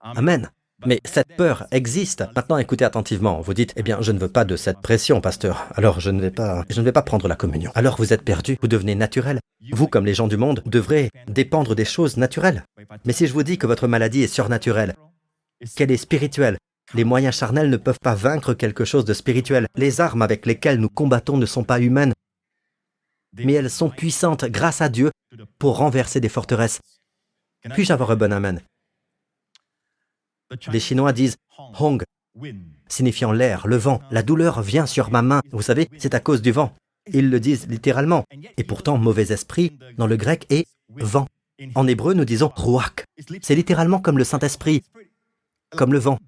Amen. 0.00 0.50
Mais 0.86 1.00
cette 1.04 1.34
peur 1.36 1.66
existe. 1.70 2.24
Maintenant, 2.36 2.58
écoutez 2.58 2.84
attentivement. 2.84 3.40
Vous 3.40 3.54
dites, 3.54 3.72
eh 3.76 3.82
bien, 3.82 4.02
je 4.02 4.12
ne 4.12 4.18
veux 4.18 4.28
pas 4.28 4.44
de 4.44 4.56
cette 4.56 4.80
pression, 4.80 5.20
pasteur. 5.20 5.66
Alors, 5.74 6.00
je 6.00 6.10
ne 6.10 6.20
vais 6.20 6.30
pas, 6.30 6.64
je 6.68 6.80
ne 6.80 6.84
vais 6.84 6.92
pas 6.92 7.02
prendre 7.02 7.28
la 7.28 7.36
communion. 7.36 7.70
Alors, 7.74 7.96
vous 7.96 8.12
êtes 8.12 8.22
perdu. 8.22 8.58
Vous 8.60 8.68
devenez 8.68 8.94
naturel. 8.94 9.40
Vous, 9.72 9.88
comme 9.88 10.04
les 10.04 10.14
gens 10.14 10.28
du 10.28 10.36
monde, 10.36 10.62
devrez 10.66 11.10
dépendre 11.26 11.74
des 11.74 11.84
choses 11.86 12.16
naturelles. 12.16 12.64
Mais 13.06 13.12
si 13.12 13.26
je 13.26 13.32
vous 13.32 13.44
dis 13.44 13.56
que 13.56 13.66
votre 13.66 13.88
maladie 13.88 14.22
est 14.22 14.34
surnaturelle, 14.34 14.94
qu'elle 15.74 15.90
est 15.90 15.96
spirituelle, 15.96 16.58
les 16.94 17.04
moyens 17.04 17.36
charnels 17.36 17.70
ne 17.70 17.76
peuvent 17.76 18.00
pas 18.00 18.14
vaincre 18.14 18.54
quelque 18.54 18.84
chose 18.84 19.04
de 19.04 19.14
spirituel. 19.14 19.66
Les 19.76 20.00
armes 20.00 20.22
avec 20.22 20.46
lesquelles 20.46 20.78
nous 20.78 20.88
combattons 20.88 21.36
ne 21.36 21.46
sont 21.46 21.64
pas 21.64 21.80
humaines 21.80 22.14
mais 23.42 23.54
elles 23.54 23.70
sont 23.70 23.90
puissantes 23.90 24.44
grâce 24.44 24.80
à 24.80 24.88
Dieu 24.88 25.10
pour 25.58 25.78
renverser 25.78 26.20
des 26.20 26.28
forteresses. 26.28 26.80
Puis-je 27.70 27.92
avoir 27.92 28.10
un 28.10 28.16
bon 28.16 28.32
amen? 28.32 28.60
Les 30.70 30.80
Chinois 30.80 31.12
disent 31.12 31.36
Hong, 31.78 32.02
signifiant 32.88 33.32
l'air, 33.32 33.66
le 33.66 33.76
vent. 33.76 34.00
La 34.10 34.22
douleur 34.22 34.62
vient 34.62 34.86
sur 34.86 35.10
ma 35.10 35.22
main. 35.22 35.40
Vous 35.50 35.62
savez, 35.62 35.88
c'est 35.98 36.14
à 36.14 36.20
cause 36.20 36.42
du 36.42 36.52
vent. 36.52 36.74
Ils 37.12 37.30
le 37.30 37.40
disent 37.40 37.66
littéralement. 37.68 38.24
Et 38.56 38.64
pourtant, 38.64 38.98
mauvais 38.98 39.32
esprit, 39.32 39.76
dans 39.96 40.06
le 40.06 40.16
grec, 40.16 40.46
est 40.50 40.66
vent. 40.90 41.26
En 41.74 41.86
hébreu, 41.86 42.14
nous 42.14 42.24
disons 42.24 42.52
ruach. 42.54 43.04
C'est 43.40 43.54
littéralement 43.54 44.00
comme 44.00 44.18
le 44.18 44.24
Saint-Esprit, 44.24 44.82
comme 45.70 45.92
le 45.92 45.98
vent 45.98 46.18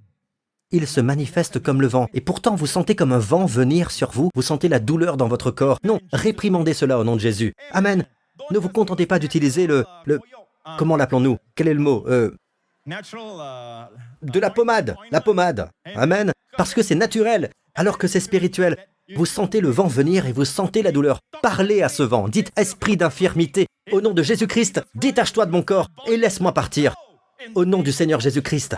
il 0.70 0.86
se 0.86 1.00
manifeste 1.00 1.62
comme 1.62 1.80
le 1.80 1.86
vent. 1.86 2.08
Et 2.14 2.20
pourtant, 2.20 2.54
vous 2.54 2.66
sentez 2.66 2.94
comme 2.96 3.12
un 3.12 3.18
vent 3.18 3.46
venir 3.46 3.90
sur 3.90 4.10
vous, 4.10 4.30
vous 4.34 4.42
sentez 4.42 4.68
la 4.68 4.78
douleur 4.78 5.16
dans 5.16 5.28
votre 5.28 5.50
corps. 5.50 5.78
Non, 5.84 6.00
réprimandez 6.12 6.74
cela 6.74 6.98
au 6.98 7.04
nom 7.04 7.14
de 7.14 7.20
Jésus. 7.20 7.54
Amen. 7.72 8.04
Ne 8.50 8.58
vous 8.58 8.68
contentez 8.68 9.06
pas 9.06 9.18
d'utiliser 9.18 9.66
le... 9.66 9.84
le 10.04 10.20
comment 10.78 10.96
l'appelons-nous? 10.96 11.38
Quel 11.54 11.68
est 11.68 11.74
le 11.74 11.80
mot? 11.80 12.04
Euh, 12.08 12.30
De 14.22 14.40
la 14.40 14.50
pommade. 14.50 14.96
La 15.10 15.20
pommade. 15.20 15.70
Amen. 15.94 16.32
Parce 16.56 16.74
que 16.74 16.82
c'est 16.82 16.94
naturel, 16.94 17.50
alors 17.74 17.98
que 17.98 18.06
c'est 18.08 18.20
spirituel. 18.20 18.76
Vous 19.14 19.26
sentez 19.26 19.60
le 19.60 19.68
vent 19.68 19.86
venir 19.86 20.26
et 20.26 20.32
vous 20.32 20.44
sentez 20.44 20.82
la 20.82 20.90
douleur. 20.90 21.20
Parlez 21.42 21.82
à 21.82 21.88
ce 21.88 22.02
vent. 22.02 22.28
Dites, 22.28 22.50
esprit 22.56 22.96
d'infirmité, 22.96 23.66
au 23.92 24.00
nom 24.00 24.12
de 24.12 24.22
Jésus-Christ, 24.22 24.82
détache-toi 24.96 25.46
de 25.46 25.52
mon 25.52 25.62
corps 25.62 25.88
et 26.08 26.16
laisse-moi 26.16 26.52
partir. 26.52 26.94
Au 27.54 27.64
nom 27.64 27.82
du 27.82 27.92
Seigneur 27.92 28.18
Jésus-Christ. 28.18 28.76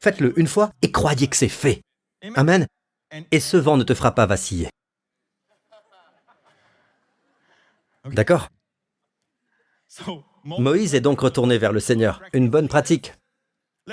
Faites-le 0.00 0.38
une 0.38 0.46
fois 0.46 0.70
et 0.82 0.90
croyez 0.90 1.26
que 1.28 1.36
c'est 1.36 1.48
fait. 1.48 1.82
Amen. 2.34 2.66
Et 3.30 3.40
ce 3.40 3.56
vent 3.56 3.76
ne 3.76 3.84
te 3.84 3.94
fera 3.94 4.14
pas 4.14 4.26
vaciller. 4.26 4.68
D'accord 8.04 8.48
Moïse 10.44 10.94
est 10.94 11.00
donc 11.00 11.20
retourné 11.20 11.58
vers 11.58 11.72
le 11.72 11.80
Seigneur. 11.80 12.22
Une 12.32 12.48
bonne 12.48 12.68
pratique. 12.68 13.14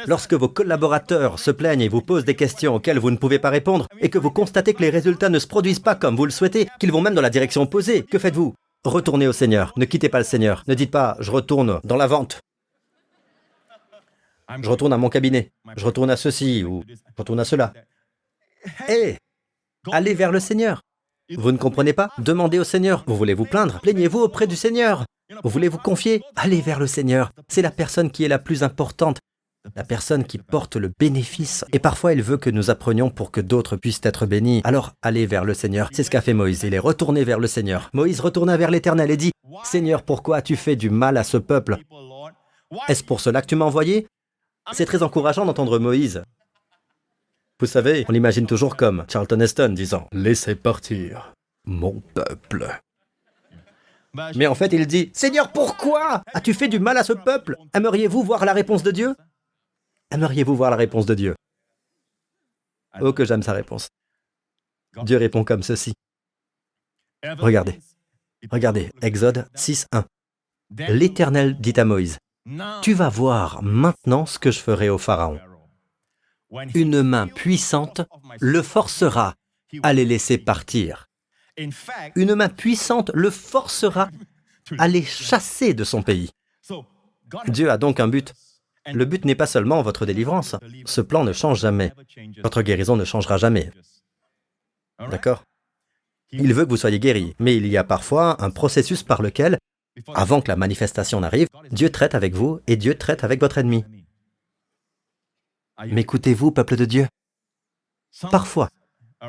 Lorsque 0.08 0.34
vos 0.34 0.50
collaborateurs 0.50 1.40
se 1.40 1.52
plaignent 1.52 1.82
et 1.82 1.90
vous 1.90 2.02
posent 2.02 2.26
des 2.26 2.36
questions 2.36 2.76
auxquelles 2.76 3.00
vous 3.00 3.12
ne 3.12 3.18
pouvez 3.18 3.40
pas 3.40 3.50
répondre, 3.50 3.88
et 4.00 4.10
que 4.10 4.18
vous 4.18 4.30
constatez 4.30 4.74
que 4.74 4.82
les 4.82 4.90
résultats 4.90 5.30
ne 5.30 5.40
se 5.40 5.48
produisent 5.48 5.80
pas 5.80 5.96
comme 5.96 6.18
vous 6.18 6.26
le 6.26 6.32
souhaitez, 6.32 6.68
qu'ils 6.80 6.92
vont 6.92 7.02
même 7.02 7.16
dans 7.16 7.22
la 7.22 7.30
direction 7.30 7.62
opposée, 7.62 8.04
que 8.04 8.20
faites-vous? 8.20 8.54
Retournez 8.84 9.28
au 9.28 9.34
Seigneur. 9.34 9.74
Ne 9.78 9.86
quittez 9.86 10.10
pas 10.10 10.20
le 10.20 10.26
Seigneur. 10.26 10.64
Ne 10.68 10.76
dites 10.76 10.92
pas 10.92 11.16
je 11.20 11.32
retourne 11.32 11.80
dans 11.84 11.96
la 11.96 12.08
vente. 12.08 12.40
Je 14.62 14.70
retourne 14.70 14.94
à 14.94 14.98
mon 14.98 15.10
cabinet. 15.10 15.52
Je 15.76 15.86
retourne 15.86 16.10
à 16.10 16.18
ceci 16.18 16.64
ou 16.64 16.84
je 16.88 16.94
retourne 17.18 17.40
à 17.40 17.46
cela. 17.46 17.74
Hé 18.88 19.18
Allez 19.92 20.14
vers 20.14 20.32
le 20.32 20.40
Seigneur. 20.40 20.82
Vous 21.38 21.52
ne 21.52 21.58
comprenez 21.58 21.94
pas 21.94 22.12
Demandez 22.20 22.60
au 22.60 22.64
Seigneur. 22.64 23.04
Vous 23.08 23.16
voulez 23.16 23.34
vous 23.34 23.46
plaindre 23.46 23.80
Plaignez-vous 23.82 24.20
auprès 24.20 24.48
du 24.48 24.56
Seigneur. 24.56 25.06
Vous 25.44 25.50
voulez 25.50 25.68
vous 25.68 25.78
confier 25.78 26.22
Allez 26.36 26.62
vers 26.62 26.80
le 26.80 26.88
Seigneur. 26.88 27.32
C'est 27.48 27.62
la 27.62 27.72
personne 27.72 28.12
qui 28.12 28.24
est 28.24 28.28
la 28.28 28.38
plus 28.40 28.62
importante, 28.64 29.18
la 29.76 29.84
personne 29.84 30.24
qui 30.24 30.38
porte 30.38 30.76
le 30.76 30.92
bénéfice. 31.00 31.66
Et 31.74 31.80
parfois, 31.80 32.14
il 32.14 32.22
veut 32.22 32.38
que 32.38 32.52
nous 32.52 32.70
apprenions 32.70 33.10
pour 33.10 33.32
que 33.32 33.42
d'autres 33.42 33.76
puissent 33.76 34.02
être 34.04 34.28
bénis. 34.28 34.62
Alors, 34.64 34.94
allez 35.02 35.26
vers 35.26 35.46
le 35.46 35.56
Seigneur. 35.56 35.90
C'est 35.92 36.04
ce 36.04 36.12
qu'a 36.12 36.22
fait 36.22 36.34
Moïse. 36.36 36.62
Il 36.64 36.76
est 36.76 36.80
retourné 36.80 37.24
vers 37.24 37.40
le 37.40 37.48
Seigneur. 37.48 37.90
Moïse 37.94 38.20
retourna 38.20 38.56
vers 38.58 38.70
l'Éternel 38.70 39.10
et 39.10 39.18
dit, 39.18 39.32
Seigneur, 39.64 40.04
pourquoi 40.04 40.38
as-tu 40.38 40.56
fait 40.56 40.76
du 40.76 40.92
mal 40.92 41.18
à 41.18 41.24
ce 41.24 41.38
peuple? 41.38 41.78
Est-ce 42.88 43.04
pour 43.04 43.20
cela 43.20 43.42
que 43.42 43.48
tu 43.48 43.56
m'as 43.56 43.66
envoyé? 43.66 44.08
C'est 44.74 44.86
très 44.86 45.04
encourageant 45.04 45.46
d'entendre 45.46 45.80
Moïse. 45.80 46.24
Vous 47.60 47.68
savez, 47.68 48.06
on 48.10 48.12
l'imagine 48.12 48.48
toujours 48.48 48.76
comme 48.76 49.06
Charlton 49.10 49.40
Heston 49.40 49.70
disant⁇ 49.70 50.10
Laissez 50.18 50.56
partir 50.56 51.34
mon 51.66 52.02
peuple⁇ 52.14 52.80
Mais 54.36 54.48
en 54.48 54.56
fait, 54.56 54.74
il 54.74 54.88
dit⁇ 54.88 55.04
Seigneur, 55.18 55.52
pourquoi 55.52 56.22
as-tu 56.34 56.54
fait 56.54 56.68
du 56.68 56.80
mal 56.80 56.98
à 56.98 57.04
ce 57.04 57.14
peuple? 57.14 57.56
Aimeriez-vous 57.74 58.24
voir 58.24 58.46
la 58.46 58.54
réponse 58.54 58.84
de 58.84 58.92
Dieu? 58.92 59.16
Aimeriez-vous 60.12 60.56
voir 60.56 60.72
la 60.72 60.78
réponse 60.78 61.06
de 61.06 61.14
Dieu? 61.14 61.36
Oh, 63.02 63.14
que 63.14 63.26
j'aime 63.26 63.44
sa 63.44 63.54
réponse. 63.54 63.90
Dieu 65.04 65.18
répond 65.18 65.44
comme 65.44 65.64
ceci. 65.64 65.94
Regardez, 67.24 67.80
regardez, 68.52 68.92
Exode 69.02 69.48
6, 69.56 69.88
1. 69.92 70.06
L'Éternel 70.90 71.60
dit 71.60 71.74
à 71.78 71.86
Moïse, 71.86 72.18
tu 72.82 72.94
vas 72.94 73.10
voir 73.10 73.64
maintenant 73.64 74.26
ce 74.26 74.38
que 74.38 74.52
je 74.52 74.60
ferai 74.60 74.90
au 74.90 74.98
Pharaon. 74.98 75.40
Une 76.74 77.02
main 77.02 77.28
puissante 77.28 78.02
le 78.40 78.62
forcera 78.62 79.36
à 79.84 79.94
les 79.94 80.06
laisser 80.06 80.38
partir. 80.38 81.08
Une 82.16 82.36
main 82.36 82.50
puissante 82.50 83.12
le 83.14 83.30
forcera 83.30 84.10
à 84.78 84.88
les 84.88 85.04
chasser 85.04 85.74
de 85.74 85.84
son 85.84 86.04
pays. 86.04 86.32
Dieu 87.48 87.72
a 87.72 87.78
donc 87.78 88.00
un 88.00 88.08
but. 88.08 88.34
Le 88.94 89.06
but 89.06 89.26
n'est 89.26 89.36
pas 89.36 89.48
seulement 89.48 89.82
votre 89.82 90.06
délivrance. 90.06 90.56
Ce 90.86 91.02
plan 91.02 91.24
ne 91.24 91.34
change 91.34 91.62
jamais. 91.62 91.92
Votre 92.44 92.62
guérison 92.62 92.96
ne 92.96 93.06
changera 93.06 93.38
jamais. 93.38 93.72
D'accord? 95.10 95.44
Il 96.32 96.54
veut 96.54 96.66
que 96.66 96.70
vous 96.70 96.78
soyez 96.78 97.00
guéri, 97.00 97.36
mais 97.40 97.56
il 97.56 97.66
y 97.68 97.78
a 97.78 97.84
parfois 97.84 98.44
un 98.44 98.52
processus 98.52 99.04
par 99.04 99.22
lequel 99.22 99.58
avant 100.14 100.42
que 100.42 100.50
la 100.50 100.56
manifestation 100.56 101.20
n'arrive, 101.20 101.48
Dieu 101.72 101.90
traite 101.90 102.16
avec 102.16 102.34
vous 102.34 102.60
et 102.68 102.76
Dieu 102.76 102.96
traite 102.98 103.24
avec 103.24 103.40
votre 103.40 103.58
ennemi. 103.58 103.86
M'écoutez-vous, 105.86 106.52
peuple 106.52 106.76
de 106.76 106.86
Dieu? 106.86 107.08
Parfois, 108.32 108.70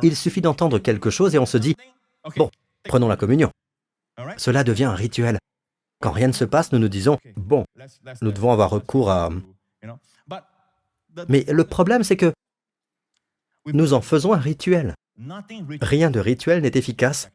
il 0.03 0.17
suffit 0.17 0.41
d'entendre 0.41 0.79
quelque 0.79 1.11
chose 1.11 1.35
et 1.35 1.39
on 1.39 1.47
se 1.47 1.57
dit, 1.57 1.77
bon, 2.37 2.51
prenons 2.85 3.09
la 3.09 3.17
communion. 3.17 3.51
Cela 4.37 4.65
devient 4.65 4.85
un 4.85 4.95
rituel. 4.95 5.39
Quand 6.01 6.13
rien 6.13 6.29
ne 6.29 6.33
se 6.33 6.45
passe, 6.45 6.73
nous 6.73 6.79
nous 6.79 6.89
disons, 6.89 7.19
bon, 7.37 7.65
nous 8.21 8.33
devons 8.33 8.53
avoir 8.53 8.71
recours 8.71 9.11
à... 9.11 9.31
Mais 11.29 11.45
le 11.49 11.65
problème, 11.65 12.05
c'est 12.05 12.17
que 12.17 12.33
nous 13.67 13.95
en 13.95 14.03
faisons 14.03 14.33
un 14.33 14.39
rituel. 14.39 14.95
Rien 15.81 16.11
de 16.11 16.21
rituel 16.21 16.63
n'est 16.63 16.77
efficace 16.77 17.31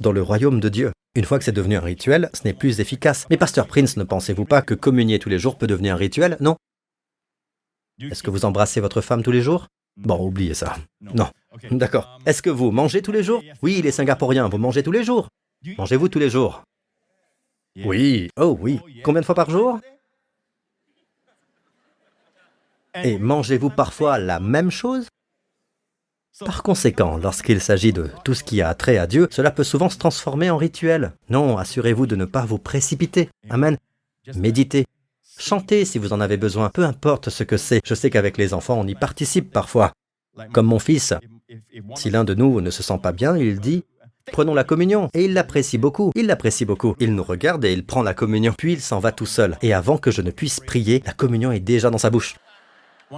dans 0.00 0.12
le 0.12 0.22
royaume 0.22 0.60
de 0.60 0.68
Dieu. 0.68 0.92
Une 1.16 1.24
fois 1.24 1.38
que 1.38 1.44
c'est 1.44 1.52
devenu 1.52 1.76
un 1.76 1.80
rituel, 1.80 2.28
ce 2.34 2.42
n'est 2.44 2.52
plus 2.52 2.78
efficace. 2.78 3.26
Mais 3.30 3.38
Pasteur 3.38 3.66
Prince, 3.66 3.96
ne 3.96 4.04
pensez-vous 4.04 4.44
pas 4.44 4.60
que 4.60 4.74
communier 4.74 5.18
tous 5.18 5.30
les 5.30 5.38
jours 5.38 5.56
peut 5.56 5.66
devenir 5.66 5.94
un 5.94 5.96
rituel 5.96 6.36
Non? 6.40 6.56
Est-ce 7.98 8.22
que 8.22 8.28
vous 8.28 8.44
embrassez 8.44 8.80
votre 8.82 9.00
femme 9.00 9.22
tous 9.22 9.30
les 9.30 9.40
jours? 9.40 9.66
Bon, 9.96 10.22
oubliez 10.22 10.52
ça. 10.52 10.76
Non. 11.00 11.30
D'accord. 11.70 12.18
Est-ce 12.26 12.42
que 12.42 12.50
vous 12.50 12.70
mangez 12.70 13.00
tous 13.00 13.12
les 13.12 13.22
jours? 13.22 13.42
Oui, 13.62 13.80
les 13.80 13.92
Singapouriens, 13.92 14.46
vous 14.50 14.58
mangez 14.58 14.82
tous 14.82 14.92
les 14.92 15.04
jours. 15.04 15.30
Mangez-vous 15.78 16.10
tous 16.10 16.18
les 16.18 16.28
jours 16.28 16.64
Oui, 17.82 18.28
oh 18.38 18.54
oui. 18.60 18.78
Combien 19.02 19.22
de 19.22 19.26
fois 19.26 19.34
par 19.34 19.48
jour? 19.48 19.80
Et 23.02 23.18
mangez-vous 23.18 23.70
parfois 23.70 24.18
la 24.18 24.38
même 24.38 24.70
chose? 24.70 25.08
Par 26.44 26.62
conséquent, 26.62 27.16
lorsqu'il 27.16 27.60
s'agit 27.62 27.94
de 27.94 28.10
tout 28.24 28.34
ce 28.34 28.44
qui 28.44 28.60
a 28.60 28.74
trait 28.74 28.98
à 28.98 29.06
Dieu, 29.06 29.26
cela 29.30 29.50
peut 29.50 29.64
souvent 29.64 29.88
se 29.88 29.96
transformer 29.96 30.50
en 30.50 30.58
rituel. 30.58 31.12
Non, 31.30 31.56
assurez-vous 31.56 32.06
de 32.06 32.16
ne 32.16 32.26
pas 32.26 32.44
vous 32.44 32.58
précipiter. 32.58 33.30
Amen. 33.48 33.78
Méditez. 34.34 34.84
Chantez 35.38 35.84
si 35.86 35.98
vous 35.98 36.12
en 36.12 36.20
avez 36.20 36.36
besoin, 36.36 36.68
peu 36.68 36.84
importe 36.84 37.30
ce 37.30 37.42
que 37.42 37.56
c'est. 37.56 37.80
Je 37.84 37.94
sais 37.94 38.10
qu'avec 38.10 38.36
les 38.36 38.52
enfants, 38.52 38.78
on 38.78 38.86
y 38.86 38.94
participe 38.94 39.50
parfois. 39.50 39.92
Comme 40.52 40.66
mon 40.66 40.78
fils, 40.78 41.14
si 41.94 42.10
l'un 42.10 42.24
de 42.24 42.34
nous 42.34 42.60
ne 42.60 42.70
se 42.70 42.82
sent 42.82 42.98
pas 43.02 43.12
bien, 43.12 43.36
il 43.36 43.58
dit 43.58 43.84
Prenons 44.32 44.54
la 44.54 44.64
communion. 44.64 45.08
Et 45.14 45.24
il 45.24 45.34
l'apprécie 45.34 45.78
beaucoup. 45.78 46.10
Il 46.14 46.26
l'apprécie 46.26 46.64
beaucoup. 46.64 46.96
Il 46.98 47.14
nous 47.14 47.22
regarde 47.22 47.64
et 47.64 47.72
il 47.72 47.86
prend 47.86 48.02
la 48.02 48.12
communion. 48.12 48.54
Puis 48.58 48.74
il 48.74 48.80
s'en 48.80 48.98
va 48.98 49.12
tout 49.12 49.26
seul. 49.26 49.56
Et 49.62 49.72
avant 49.72 49.98
que 49.98 50.10
je 50.10 50.20
ne 50.20 50.30
puisse 50.30 50.60
prier, 50.60 51.02
la 51.06 51.12
communion 51.12 51.52
est 51.52 51.60
déjà 51.60 51.90
dans 51.90 51.98
sa 51.98 52.10
bouche. 52.10 52.36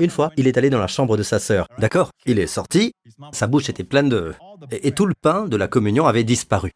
Une 0.01 0.11
fois, 0.11 0.31
il 0.37 0.47
est 0.47 0.57
allé 0.59 0.71
dans 0.71 0.79
la 0.79 0.87
chambre 0.87 1.17
de 1.17 1.23
sa 1.23 1.39
sœur. 1.39 1.67
D'accord 1.79 2.11
Il 2.27 2.39
est 2.39 2.47
sorti. 2.47 2.93
Sa 3.33 3.47
bouche 3.47 3.69
était 3.69 3.85
pleine 3.85 4.09
de... 4.09 4.35
Et, 4.71 4.93
tout 4.93 5.07
le 5.07 5.15
pain 5.15 5.47
de 5.47 5.57
la 5.57 5.69
communion 5.69 6.07
avait 6.07 6.25
disparu. 6.25 6.73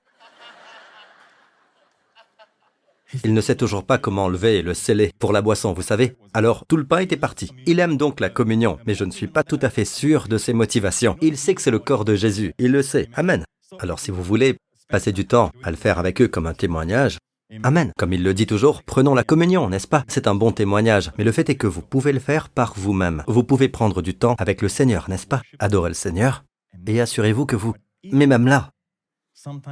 Il 3.25 3.35
ne 3.35 3.41
sait 3.43 3.57
toujours 3.57 3.85
pas 3.85 3.99
comment 3.99 4.25
enlever 4.25 4.63
le 4.63 4.73
sceller 4.73 5.13
pour 5.19 5.35
la 5.35 5.43
boisson, 5.43 5.75
vous 5.75 5.83
savez. 5.83 6.17
Alors, 6.33 6.65
tout 6.67 6.79
le 6.79 6.85
pain 6.85 7.01
était 7.01 7.19
parti. 7.19 7.51
Il 7.67 7.79
aime 7.79 7.99
donc 7.99 8.21
la 8.21 8.31
communion, 8.31 8.79
mais 8.87 8.95
je 8.95 9.05
ne 9.05 9.11
suis 9.11 9.27
pas 9.27 9.43
tout 9.43 9.59
à 9.61 9.69
fait 9.69 9.85
sûr 9.85 10.29
de 10.29 10.39
ses 10.39 10.55
motivations. 10.55 11.19
Il 11.21 11.37
sait 11.37 11.55
que 11.55 11.61
c'est 11.61 11.71
le 11.71 11.79
corps 11.79 12.07
de 12.07 12.15
Jésus. 12.15 12.55
Il 12.59 12.73
le 12.73 12.83
sait. 12.83 13.11
Amen. 13.15 13.45
Alors, 13.81 13.99
si 13.99 14.11
vous 14.11 14.23
voulez 14.23 14.57
passer 14.89 15.13
du 15.13 15.27
temps 15.27 15.51
à 15.63 15.71
le 15.71 15.77
faire 15.77 15.99
avec 15.99 16.23
eux 16.23 16.29
comme 16.29 16.47
un 16.47 16.55
témoignage, 16.55 17.19
Amen. 17.63 17.93
Comme 17.99 18.13
il 18.13 18.23
le 18.23 18.35
dit 18.35 18.47
toujours, 18.47 18.83
prenons 18.83 19.15
la 19.15 19.25
communion, 19.25 19.69
n'est-ce 19.69 19.89
pas? 19.89 20.05
C'est 20.09 20.27
un 20.27 20.35
bon 20.35 20.53
témoignage. 20.53 21.11
Mais 21.19 21.25
le 21.25 21.33
fait 21.33 21.49
est 21.51 21.57
que 21.57 21.67
vous 21.67 21.83
pouvez 21.83 22.13
le 22.13 22.21
faire 22.21 22.49
par 22.49 22.75
vous-même. 22.77 23.25
Vous 23.27 23.45
pouvez 23.45 23.69
prendre 23.69 24.03
du 24.03 24.15
temps 24.15 24.35
avec 24.39 24.63
le 24.63 24.69
Seigneur, 24.69 25.09
n'est-ce 25.09 25.27
pas? 25.27 25.43
Adorez 25.59 25.91
le 25.91 25.95
Seigneur. 25.95 26.45
Et 26.87 27.01
assurez-vous 27.01 27.47
que 27.47 27.57
vous... 27.57 27.75
Mais 28.11 28.27
même 28.27 28.47
là, 28.47 28.71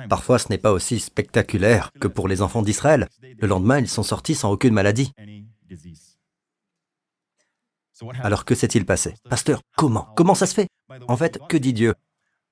Parfois, 0.09 0.39
ce 0.39 0.49
n'est 0.49 0.59
pas 0.59 0.72
aussi 0.72 0.99
spectaculaire 0.99 1.91
que 2.01 2.09
pour 2.09 2.28
les 2.28 2.43
enfants 2.43 2.62
d'Israël. 2.62 3.09
Le 3.22 3.47
lendemain, 3.47 3.78
ils 3.78 3.89
sont 3.89 4.03
sortis 4.03 4.35
sans 4.35 4.51
aucune 4.51 4.74
maladie. 4.74 5.12
Alors 8.22 8.45
que 8.45 8.55
s'est-il 8.55 8.87
passé? 8.87 9.14
Pasteur, 9.28 9.61
comment? 9.76 10.09
Comment 10.16 10.35
ça 10.35 10.47
se 10.47 10.55
fait? 10.55 10.68
En 11.07 11.16
fait, 11.16 11.39
que 11.49 11.57
dit 11.57 11.72
Dieu? 11.72 11.95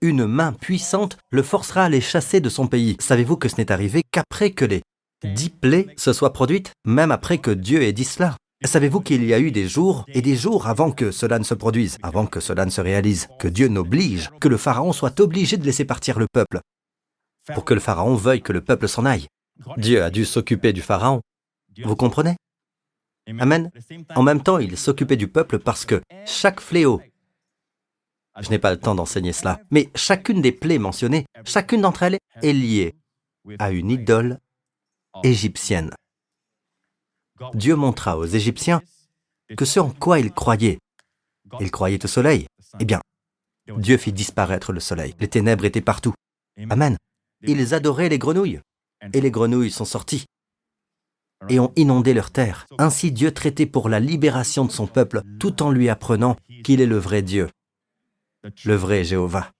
Une 0.01 0.27
main 0.27 0.53
puissante 0.53 1.19
le 1.31 1.43
forcera 1.43 1.85
à 1.85 1.89
les 1.89 2.01
chasser 2.01 2.41
de 2.41 2.49
son 2.49 2.69
pays. 2.69 2.97
Savez-vous 3.01 3.37
que 3.37 3.49
ce 3.49 3.57
n'est 3.57 3.73
arrivé 3.73 4.03
qu'après 4.09 4.53
que 4.53 4.65
les 4.65 4.83
dix 5.25 5.51
plaies 5.51 5.87
se 5.97 6.13
soient 6.13 6.33
produites, 6.33 6.73
même 6.85 7.11
après 7.11 7.39
que 7.39 7.51
Dieu 7.51 7.83
ait 7.83 7.93
dit 7.93 8.05
cela 8.05 8.37
Savez-vous 8.65 9.01
qu'il 9.01 9.25
y 9.25 9.33
a 9.33 9.39
eu 9.39 9.53
des 9.53 9.69
jours 9.69 10.05
et 10.09 10.21
des 10.21 10.35
jours 10.35 10.67
avant 10.67 10.91
que 10.91 11.13
cela 11.13 11.39
ne 11.39 11.45
se 11.45 11.55
produise, 11.55 11.97
avant 12.03 12.27
que 12.27 12.41
cela 12.41 12.65
ne 12.65 12.71
se 12.71 12.81
réalise, 12.81 13.29
que 13.39 13.47
Dieu 13.47 13.69
n'oblige, 13.69 14.31
que 14.41 14.49
le 14.49 14.57
Pharaon 14.57 14.93
soit 14.93 15.21
obligé 15.21 15.57
de 15.57 15.65
laisser 15.65 15.85
partir 15.85 16.19
le 16.19 16.27
peuple 16.33 16.61
pour 17.55 17.65
que 17.65 17.75
le 17.75 17.81
Pharaon 17.81 18.15
veuille 18.15 18.43
que 18.43 18.53
le 18.53 18.63
peuple 18.63 18.89
s'en 18.89 19.05
aille? 19.05 19.27
Dieu 19.77 20.03
a 20.03 20.11
dû 20.11 20.25
s'occuper 20.25 20.73
du 20.73 20.83
Pharaon. 20.83 21.21
Vous 21.85 21.97
comprenez? 21.97 22.37
Amen. 23.39 23.71
En 24.15 24.23
même 24.23 24.43
temps, 24.43 24.59
il 24.59 24.77
s'occupait 24.77 25.17
du 25.17 25.29
peuple 25.29 25.59
parce 25.59 25.85
que 25.85 26.01
chaque 26.27 26.61
fléau, 26.61 27.01
je 28.41 28.51
n'ai 28.51 28.59
pas 28.59 28.71
le 28.71 28.79
temps 28.79 28.95
d'enseigner 28.95 29.33
cela, 29.33 29.61
mais 29.71 29.91
chacune 29.95 30.41
des 30.41 30.53
plaies 30.53 30.79
mentionnées, 30.79 31.27
chacune 31.45 31.83
d'entre 31.83 32.03
elles 32.05 32.19
est 32.43 32.53
liée 32.53 32.97
à 33.59 33.71
une 33.71 33.91
idole 33.91 34.39
égyptienne. 35.23 35.93
Dieu 37.55 37.77
montra 37.77 38.19
aux 38.19 38.27
Égyptiens 38.27 38.83
que 39.57 39.65
ce 39.65 39.81
en 39.81 39.91
quoi 39.91 40.19
ils 40.19 40.33
croyaient, 40.33 40.79
ils 41.61 41.71
croyaient 41.71 42.05
au 42.05 42.09
soleil, 42.09 42.47
eh 42.81 42.85
bien, 42.85 43.01
Dieu 43.77 43.97
fit 43.97 44.13
disparaître 44.13 44.73
le 44.73 44.81
soleil. 44.81 45.15
Les 45.21 45.29
ténèbres 45.29 45.65
étaient 45.65 45.81
partout. 45.81 46.15
Amen. 46.71 46.97
Ils 47.43 47.75
adoraient 47.75 48.09
les 48.09 48.19
grenouilles. 48.19 48.61
Et 49.13 49.21
les 49.21 49.31
grenouilles 49.31 49.71
sont 49.71 49.85
sorties 49.85 50.25
et 51.49 51.61
ont 51.61 51.73
inondé 51.77 52.15
leur 52.15 52.31
terre. 52.31 52.67
Ainsi 52.79 53.13
Dieu 53.13 53.33
traitait 53.33 53.67
pour 53.67 53.89
la 53.89 54.01
libération 54.01 54.65
de 54.65 54.73
son 54.73 54.87
peuple 54.87 55.23
tout 55.39 55.63
en 55.63 55.71
lui 55.71 55.89
apprenant 55.89 56.37
qu'il 56.65 56.81
est 56.81 56.87
le 56.87 56.99
vrai 56.99 57.23
Dieu, 57.23 57.49
le 58.65 58.75
vrai 58.75 59.05
Jéhovah. 59.05 59.53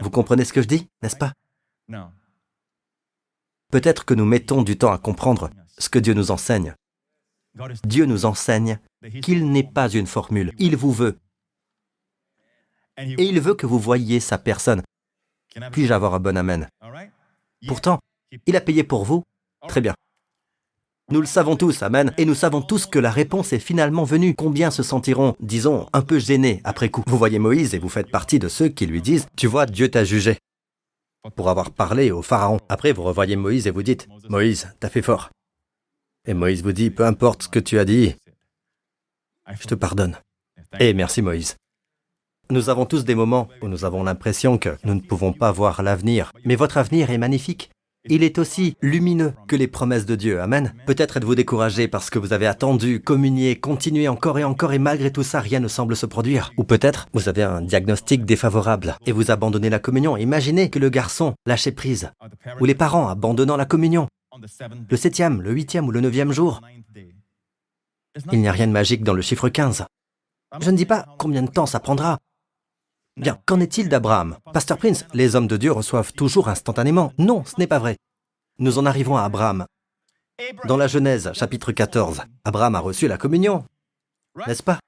Vous 0.00 0.10
comprenez 0.10 0.44
ce 0.44 0.52
que 0.52 0.60
je 0.60 0.68
dis, 0.68 0.88
n'est-ce 1.02 1.16
pas? 1.16 1.32
Peut-être 3.70 4.04
que 4.04 4.14
nous 4.14 4.24
mettons 4.24 4.62
du 4.62 4.76
temps 4.76 4.92
à 4.92 4.98
comprendre 4.98 5.50
ce 5.78 5.88
que 5.88 5.98
Dieu 5.98 6.14
nous 6.14 6.30
enseigne. 6.30 6.74
Dieu 7.84 8.04
nous 8.04 8.24
enseigne 8.26 8.78
qu'il 9.22 9.50
n'est 9.50 9.64
pas 9.64 9.88
une 9.88 10.06
formule, 10.06 10.52
il 10.58 10.76
vous 10.76 10.92
veut. 10.92 11.18
Et 12.96 13.24
il 13.24 13.40
veut 13.40 13.54
que 13.54 13.66
vous 13.66 13.78
voyiez 13.78 14.20
sa 14.20 14.38
personne, 14.38 14.82
puis-je 15.72 15.92
avoir 15.92 16.14
un 16.14 16.20
bon 16.20 16.36
Amen? 16.36 16.68
Pourtant, 17.66 17.98
il 18.46 18.56
a 18.56 18.60
payé 18.60 18.84
pour 18.84 19.04
vous. 19.04 19.24
Très 19.68 19.80
bien. 19.80 19.94
Nous 21.10 21.20
le 21.20 21.26
savons 21.26 21.56
tous, 21.56 21.82
Amen, 21.82 22.12
et 22.18 22.24
nous 22.24 22.36
savons 22.36 22.62
tous 22.62 22.86
que 22.86 23.00
la 23.00 23.10
réponse 23.10 23.52
est 23.52 23.58
finalement 23.58 24.04
venue. 24.04 24.34
Combien 24.36 24.70
se 24.70 24.84
sentiront, 24.84 25.34
disons, 25.40 25.88
un 25.92 26.02
peu 26.02 26.20
gênés 26.20 26.60
après 26.62 26.88
coup? 26.88 27.02
Vous 27.06 27.18
voyez 27.18 27.40
Moïse 27.40 27.74
et 27.74 27.80
vous 27.80 27.88
faites 27.88 28.12
partie 28.12 28.38
de 28.38 28.48
ceux 28.48 28.68
qui 28.68 28.86
lui 28.86 29.02
disent, 29.02 29.26
Tu 29.36 29.48
vois, 29.48 29.66
Dieu 29.66 29.90
t'a 29.90 30.04
jugé 30.04 30.38
pour 31.36 31.50
avoir 31.50 31.70
parlé 31.70 32.10
au 32.10 32.22
Pharaon. 32.22 32.58
Après, 32.68 32.92
vous 32.92 33.02
revoyez 33.02 33.36
Moïse 33.36 33.66
et 33.66 33.70
vous 33.70 33.82
dites, 33.82 34.08
Moïse, 34.28 34.74
t'as 34.80 34.88
fait 34.88 35.02
fort. 35.02 35.30
Et 36.26 36.34
Moïse 36.34 36.62
vous 36.62 36.72
dit, 36.72 36.90
peu 36.90 37.04
importe 37.04 37.44
ce 37.44 37.48
que 37.48 37.58
tu 37.58 37.78
as 37.78 37.84
dit, 37.84 38.14
je 39.48 39.66
te 39.66 39.74
pardonne. 39.74 40.16
Et 40.78 40.94
merci 40.94 41.22
Moïse. 41.22 41.56
Nous 42.50 42.68
avons 42.68 42.86
tous 42.86 43.04
des 43.04 43.14
moments 43.14 43.48
où 43.62 43.68
nous 43.68 43.84
avons 43.84 44.02
l'impression 44.02 44.58
que 44.58 44.76
nous 44.84 44.94
ne 44.94 45.00
pouvons 45.00 45.32
pas 45.32 45.52
voir 45.52 45.82
l'avenir, 45.82 46.32
mais 46.44 46.56
votre 46.56 46.78
avenir 46.78 47.10
est 47.10 47.18
magnifique. 47.18 47.70
Il 48.08 48.22
est 48.22 48.38
aussi 48.38 48.76
lumineux 48.80 49.34
que 49.46 49.56
les 49.56 49.68
promesses 49.68 50.06
de 50.06 50.16
Dieu. 50.16 50.40
Amen. 50.40 50.72
Peut-être 50.86 51.18
êtes-vous 51.18 51.34
découragé 51.34 51.86
parce 51.86 52.08
que 52.08 52.18
vous 52.18 52.32
avez 52.32 52.46
attendu, 52.46 53.02
communié, 53.02 53.60
continué 53.60 54.08
encore 54.08 54.38
et 54.38 54.44
encore 54.44 54.72
et 54.72 54.78
malgré 54.78 55.12
tout 55.12 55.22
ça, 55.22 55.40
rien 55.40 55.60
ne 55.60 55.68
semble 55.68 55.94
se 55.94 56.06
produire. 56.06 56.50
Ou 56.56 56.64
peut-être 56.64 57.08
vous 57.12 57.28
avez 57.28 57.42
un 57.42 57.60
diagnostic 57.60 58.24
défavorable 58.24 58.96
et 59.04 59.12
vous 59.12 59.30
abandonnez 59.30 59.68
la 59.68 59.78
communion. 59.80 60.16
Imaginez 60.16 60.70
que 60.70 60.78
le 60.78 60.88
garçon 60.88 61.34
lâchait 61.44 61.72
prise. 61.72 62.10
Ou 62.60 62.64
les 62.64 62.74
parents 62.74 63.08
abandonnant 63.08 63.58
la 63.58 63.66
communion. 63.66 64.08
Le 64.88 64.96
septième, 64.96 65.42
le 65.42 65.52
huitième 65.52 65.86
ou 65.86 65.90
le 65.90 66.00
neuvième 66.00 66.32
jour. 66.32 66.62
Il 68.32 68.40
n'y 68.40 68.48
a 68.48 68.52
rien 68.52 68.66
de 68.66 68.72
magique 68.72 69.04
dans 69.04 69.14
le 69.14 69.22
chiffre 69.22 69.50
15. 69.50 69.84
Je 70.60 70.70
ne 70.70 70.76
dis 70.76 70.86
pas 70.86 71.06
combien 71.18 71.42
de 71.42 71.50
temps 71.50 71.66
ça 71.66 71.80
prendra, 71.80 72.18
Bien, 73.16 73.38
qu'en 73.44 73.60
est-il 73.60 73.88
d'Abraham 73.88 74.38
Pasteur 74.52 74.78
Prince, 74.78 75.04
les 75.12 75.36
hommes 75.36 75.48
de 75.48 75.56
Dieu 75.56 75.72
reçoivent 75.72 76.12
toujours 76.12 76.48
instantanément. 76.48 77.12
Non, 77.18 77.44
ce 77.44 77.54
n'est 77.58 77.66
pas 77.66 77.78
vrai. 77.78 77.96
Nous 78.58 78.78
en 78.78 78.86
arrivons 78.86 79.16
à 79.16 79.24
Abraham. 79.24 79.66
Dans 80.66 80.76
la 80.76 80.86
Genèse, 80.86 81.30
chapitre 81.34 81.72
14, 81.72 82.22
Abraham 82.44 82.74
a 82.74 82.80
reçu 82.80 83.08
la 83.08 83.18
communion. 83.18 83.64
N'est-ce 84.46 84.62
pas 84.62 84.78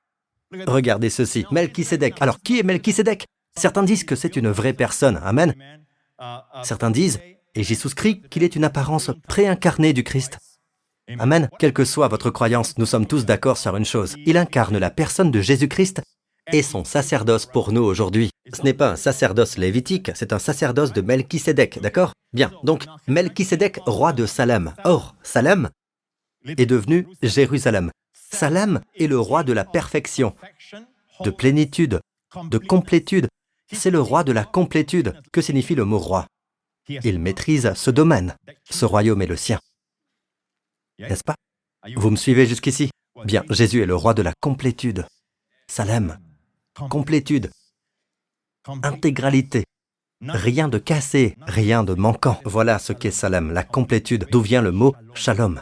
Regardez 0.67 1.11
ceci, 1.11 1.47
Melchisédek. 1.51 2.21
Alors, 2.21 2.39
qui 2.41 2.59
est 2.59 2.63
Melchisédek 2.63 3.27
Certains 3.57 3.83
disent 3.83 4.05
que 4.05 4.17
c'est 4.17 4.37
une 4.37 4.51
vraie 4.51 4.73
personne. 4.73 5.21
Amen. 5.23 5.55
Certains 6.63 6.91
disent, 6.91 7.21
et 7.55 7.63
j'y 7.63 7.75
souscris, 7.75 8.23
qu'il 8.31 8.43
est 8.45 8.57
une 8.57 8.65
apparence 8.65 9.11
préincarnée 9.29 9.93
du 9.93 10.05
Christ. 10.05 10.39
Amen. 11.19 11.51
Quelle 11.59 11.73
que 11.73 11.85
soit 11.85 12.09
votre 12.09 12.31
croyance, 12.31 12.79
nous 12.79 12.87
sommes 12.87 13.07
tous 13.07 13.27
d'accord 13.27 13.59
sur 13.59 13.77
une 13.77 13.85
chose. 13.85 14.17
Il 14.25 14.37
incarne 14.37 14.79
la 14.79 14.91
personne 14.91 15.31
de 15.31 15.41
Jésus-Christ 15.41 16.03
et 16.53 16.63
son 16.63 16.85
sacerdoce 16.85 17.47
pour 17.47 17.73
nous 17.73 17.83
aujourd'hui. 17.83 18.31
Ce 18.53 18.63
n'est 18.63 18.75
pas 18.75 18.91
un 18.91 18.97
sacerdoce 18.97 19.57
lévitique, 19.57 20.11
c'est 20.15 20.33
un 20.33 20.39
sacerdoce 20.39 20.93
de 20.93 21.01
Melchisédek, 21.01 21.81
d'accord? 21.81 22.13
Bien, 22.33 22.53
donc 22.63 22.85
Melchisédek, 23.09 23.81
roi 23.87 24.13
de 24.13 24.27
Salem. 24.27 24.75
Or, 24.85 25.17
Salem 25.23 25.71
est 26.45 26.67
devenu 26.67 27.07
Jérusalem. 27.23 27.91
Salem 28.13 28.81
est 28.97 29.07
le 29.07 29.19
roi 29.19 29.45
de 29.45 29.53
la 29.53 29.65
perfection, 29.65 30.35
de 31.21 31.31
plénitude, 31.31 32.01
de 32.45 32.59
complétude. 32.59 33.29
C'est 33.73 33.91
le 33.91 34.01
roi 34.01 34.23
de 34.25 34.33
la 34.33 34.45
complétude. 34.45 35.15
Que 35.33 35.41
signifie 35.41 35.75
le 35.75 35.85
mot 35.85 35.99
roi? 35.99 36.27
Il 36.89 37.19
maîtrise 37.19 37.73
ce 37.75 37.91
domaine. 37.91 38.37
Ce 38.69 38.85
royaume 38.85 39.23
est 39.23 39.27
le 39.27 39.37
sien. 39.37 39.61
N'est-ce 40.99 41.25
pas? 41.25 41.37
Vous 41.97 42.11
me 42.11 42.17
suivez 42.17 42.47
jusqu'ici? 42.47 42.91
Bien, 43.25 43.45
Jésus 43.51 43.83
est 43.83 43.87
le 43.87 43.97
roi 43.97 44.15
de 44.15 44.23
la 44.23 44.33
complétude. 44.41 45.07
Salem 45.69 46.19
complétude, 46.89 47.51
intégralité. 48.83 49.65
Rien 50.21 50.69
de 50.69 50.79
cassé, 50.79 51.37
rien 51.41 51.83
de 51.83 51.95
manquant. 51.95 52.41
Voilà 52.45 52.79
ce 52.79 52.93
qu'est 52.93 53.11
Salam, 53.11 53.53
la 53.53 53.65
complétude, 53.65 54.29
d'où 54.31 54.41
vient 54.41 54.63
le 54.63 54.71
mot 54.71 54.95
shalom? 55.15 55.61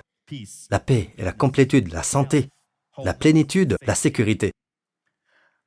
La 0.71 0.79
paix 0.79 1.15
et 1.17 1.25
la 1.25 1.33
complétude, 1.33 1.93
la 1.93 2.03
santé, 2.03 2.51
la 3.03 3.15
plénitude, 3.15 3.77
la 3.87 3.95
sécurité. 3.95 4.53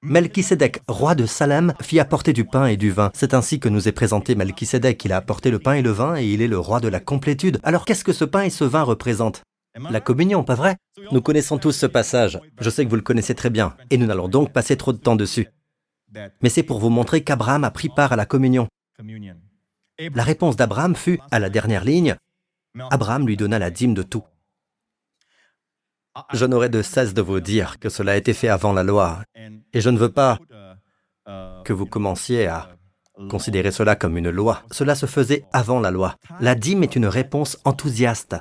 Melchisédek, 0.03 0.81
roi 0.87 1.15
de 1.15 1.25
Salem, 1.25 1.73
fit 1.81 1.99
apporter 1.99 2.33
du 2.33 2.45
pain 2.45 2.65
et 2.67 2.77
du 2.77 2.91
vin. 2.91 3.09
C'est 3.13 3.33
ainsi 3.33 3.59
que 3.59 3.69
nous 3.69 3.87
est 3.87 3.93
présenté 3.93 4.35
Melchisédek. 4.35 5.03
Il 5.05 5.13
a 5.13 5.17
apporté 5.17 5.49
le 5.49 5.59
pain 5.59 5.73
et 5.73 5.81
le 5.81 5.91
vin 5.91 6.17
et 6.17 6.25
il 6.25 6.41
est 6.41 6.47
le 6.47 6.59
roi 6.59 6.81
de 6.81 6.89
la 6.89 6.99
complétude. 6.99 7.59
Alors 7.63 7.85
qu'est-ce 7.85 8.03
que 8.03 8.13
ce 8.13 8.25
pain 8.25 8.43
et 8.43 8.49
ce 8.49 8.65
vin 8.65 8.83
représentent? 8.83 9.43
La 9.75 10.01
communion, 10.01 10.43
pas 10.43 10.55
vrai? 10.55 10.77
Nous 11.11 11.21
connaissons 11.21 11.57
tous 11.57 11.71
ce 11.71 11.85
passage. 11.85 12.39
Je 12.59 12.69
sais 12.69 12.85
que 12.85 12.89
vous 12.89 12.95
le 12.95 13.01
connaissez 13.01 13.33
très 13.33 13.49
bien. 13.49 13.75
Et 13.89 13.97
nous 13.97 14.05
n'allons 14.05 14.27
donc 14.27 14.51
passer 14.53 14.77
trop 14.77 14.93
de 14.93 14.97
temps 14.97 15.15
dessus. 15.15 15.47
Mais 16.41 16.49
c'est 16.49 16.63
pour 16.63 16.79
vous 16.79 16.89
montrer 16.89 17.23
qu'Abraham 17.23 17.63
a 17.63 17.71
pris 17.71 17.89
part 17.89 18.13
à 18.13 18.15
la 18.15 18.25
communion. 18.25 18.67
La 19.99 20.23
réponse 20.23 20.55
d'Abraham 20.55 20.95
fut, 20.95 21.19
à 21.31 21.39
la 21.39 21.49
dernière 21.49 21.83
ligne, 21.83 22.15
Abraham 22.91 23.25
lui 23.27 23.37
donna 23.37 23.59
la 23.59 23.71
dîme 23.71 23.93
de 23.93 24.03
tout. 24.03 24.23
Je 26.31 26.45
n'aurai 26.45 26.69
de 26.69 26.83
cesse 26.83 27.15
de 27.15 27.21
vous 27.21 27.39
dire 27.39 27.79
que 27.79 27.89
cela 27.89 28.11
a 28.11 28.15
été 28.15 28.33
fait 28.33 28.47
avant 28.47 28.73
la 28.73 28.83
loi, 28.83 29.23
et 29.73 29.81
je 29.81 29.89
ne 29.89 29.97
veux 29.97 30.11
pas 30.11 30.39
que 31.63 31.73
vous 31.73 31.87
commenciez 31.87 32.45
à 32.45 32.75
considérer 33.29 33.71
cela 33.71 33.95
comme 33.95 34.17
une 34.17 34.29
loi. 34.29 34.63
Cela 34.71 34.93
se 34.95 35.07
faisait 35.07 35.45
avant 35.53 35.79
la 35.79 35.89
loi. 35.89 36.15
La 36.39 36.53
dîme 36.53 36.83
est 36.83 36.95
une 36.95 37.07
réponse 37.07 37.57
enthousiaste 37.65 38.35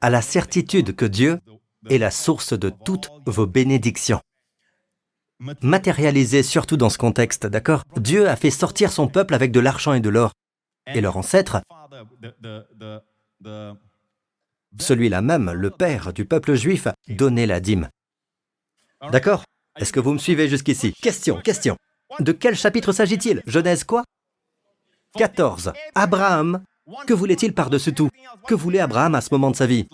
à 0.00 0.10
la 0.10 0.22
certitude 0.22 0.94
que 0.94 1.04
Dieu 1.04 1.40
est 1.88 1.98
la 1.98 2.10
source 2.10 2.52
de 2.52 2.70
toutes 2.70 3.10
vos 3.26 3.46
bénédictions. 3.46 4.20
Matérialisé 5.62 6.42
surtout 6.42 6.76
dans 6.76 6.90
ce 6.90 6.98
contexte, 6.98 7.46
d'accord? 7.46 7.84
Dieu 7.96 8.28
a 8.28 8.36
fait 8.36 8.50
sortir 8.50 8.90
son 8.90 9.08
peuple 9.08 9.34
avec 9.34 9.52
de 9.52 9.60
l'argent 9.60 9.92
et 9.92 10.00
de 10.00 10.08
l'or. 10.08 10.32
Et 10.94 11.00
leur 11.00 11.16
ancêtre, 11.16 11.60
celui-là 14.78 15.22
même, 15.22 15.50
le 15.50 15.70
père 15.70 16.12
du 16.12 16.24
peuple 16.24 16.54
juif, 16.54 16.88
donnait 17.08 17.46
la 17.46 17.60
dîme. 17.60 17.88
D'accord? 19.12 19.44
Est-ce 19.78 19.92
que 19.92 20.00
vous 20.00 20.12
me 20.12 20.18
suivez 20.18 20.48
jusqu'ici? 20.48 20.92
Question, 20.94 21.40
question. 21.40 21.76
De 22.20 22.32
quel 22.32 22.56
chapitre 22.56 22.92
s'agit-il? 22.92 23.42
Genèse 23.46 23.84
quoi? 23.84 24.02
14. 25.16 25.72
Abraham. 25.94 26.64
Que 27.06 27.14
voulait-il 27.14 27.54
par-dessus 27.54 27.92
tout 27.92 28.10
Que 28.46 28.54
voulait 28.54 28.80
Abraham 28.80 29.14
à 29.14 29.20
ce 29.20 29.28
moment 29.32 29.50
de 29.50 29.56
sa 29.56 29.66
vie 29.66 29.88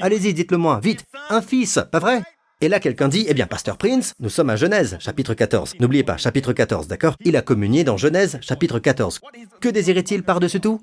Allez-y, 0.00 0.32
dites-le 0.32 0.56
moi, 0.56 0.80
vite. 0.82 1.04
Un 1.28 1.42
fils, 1.42 1.78
pas 1.90 1.98
vrai 1.98 2.22
et 2.62 2.70
là, 2.70 2.80
quelqu'un 2.80 3.08
dit, 3.08 3.26
eh 3.28 3.34
bien, 3.34 3.46
Pasteur 3.46 3.76
Prince, 3.76 4.14
nous 4.18 4.30
sommes 4.30 4.48
à 4.48 4.56
Genèse, 4.56 4.96
chapitre 4.98 5.34
14. 5.34 5.74
N'oubliez 5.78 6.04
pas, 6.04 6.16
chapitre 6.16 6.54
14, 6.54 6.88
d'accord 6.88 7.14
Il 7.20 7.36
a 7.36 7.42
communié 7.42 7.84
dans 7.84 7.98
Genèse, 7.98 8.38
chapitre 8.40 8.78
14. 8.78 9.20
Que 9.60 9.68
désirait-il 9.68 10.22
par-dessus 10.22 10.60
tout 10.60 10.80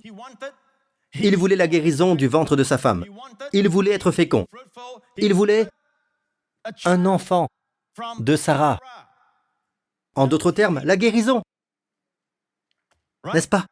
Il 1.16 1.36
voulait 1.36 1.56
la 1.56 1.68
guérison 1.68 2.14
du 2.14 2.28
ventre 2.28 2.56
de 2.56 2.64
sa 2.64 2.78
femme. 2.78 3.06
Il 3.54 3.68
voulait 3.70 3.94
être 3.94 4.12
fécond. 4.12 4.46
Il 5.18 5.34
voulait 5.34 5.68
un 6.86 7.08
enfant 7.08 7.48
de 8.20 8.36
Sarah. 8.36 8.80
En 10.14 10.28
d'autres 10.28 10.52
termes, 10.52 10.80
la 10.84 10.96
guérison. 10.96 11.42
N'est-ce 13.34 13.48
pas 13.48 13.66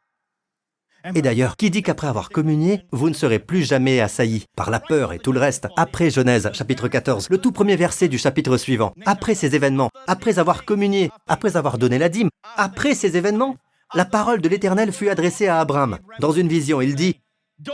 et 1.16 1.22
d'ailleurs, 1.22 1.58
qui 1.58 1.70
dit 1.70 1.84
qu'après 1.84 2.08
avoir 2.08 2.30
communié, 2.30 2.82
vous 2.92 3.10
ne 3.10 3.16
serez 3.16 3.40
plus 3.40 3.64
jamais 3.64 4.00
assailli 4.00 4.46
par 4.56 4.70
la 4.70 4.80
peur 4.80 5.14
et 5.14 5.20
tout 5.20 5.32
le 5.32 5.40
reste 5.40 5.68
Après 5.78 6.10
Genèse, 6.10 6.50
chapitre 6.54 6.88
14, 6.88 7.28
le 7.30 7.38
tout 7.38 7.52
premier 7.52 7.76
verset 7.76 8.08
du 8.08 8.18
chapitre 8.18 8.58
suivant, 8.58 8.94
après 9.06 9.36
ces 9.36 9.56
événements, 9.56 9.90
après 10.08 10.40
avoir 10.40 10.66
communié, 10.66 11.12
après 11.28 11.58
avoir 11.58 11.78
donné 11.78 11.98
la 11.98 12.10
dîme, 12.10 12.30
après 12.58 12.94
ces 12.94 13.18
événements, 13.18 13.56
la 13.94 14.06
parole 14.06 14.42
de 14.42 14.50
l'Éternel 14.50 14.92
fut 14.92 15.10
adressée 15.10 15.48
à 15.48 15.60
Abraham. 15.60 15.98
Dans 16.20 16.32
une 16.32 16.48
vision, 16.48 16.82
il 16.82 16.96
dit, 16.96 17.20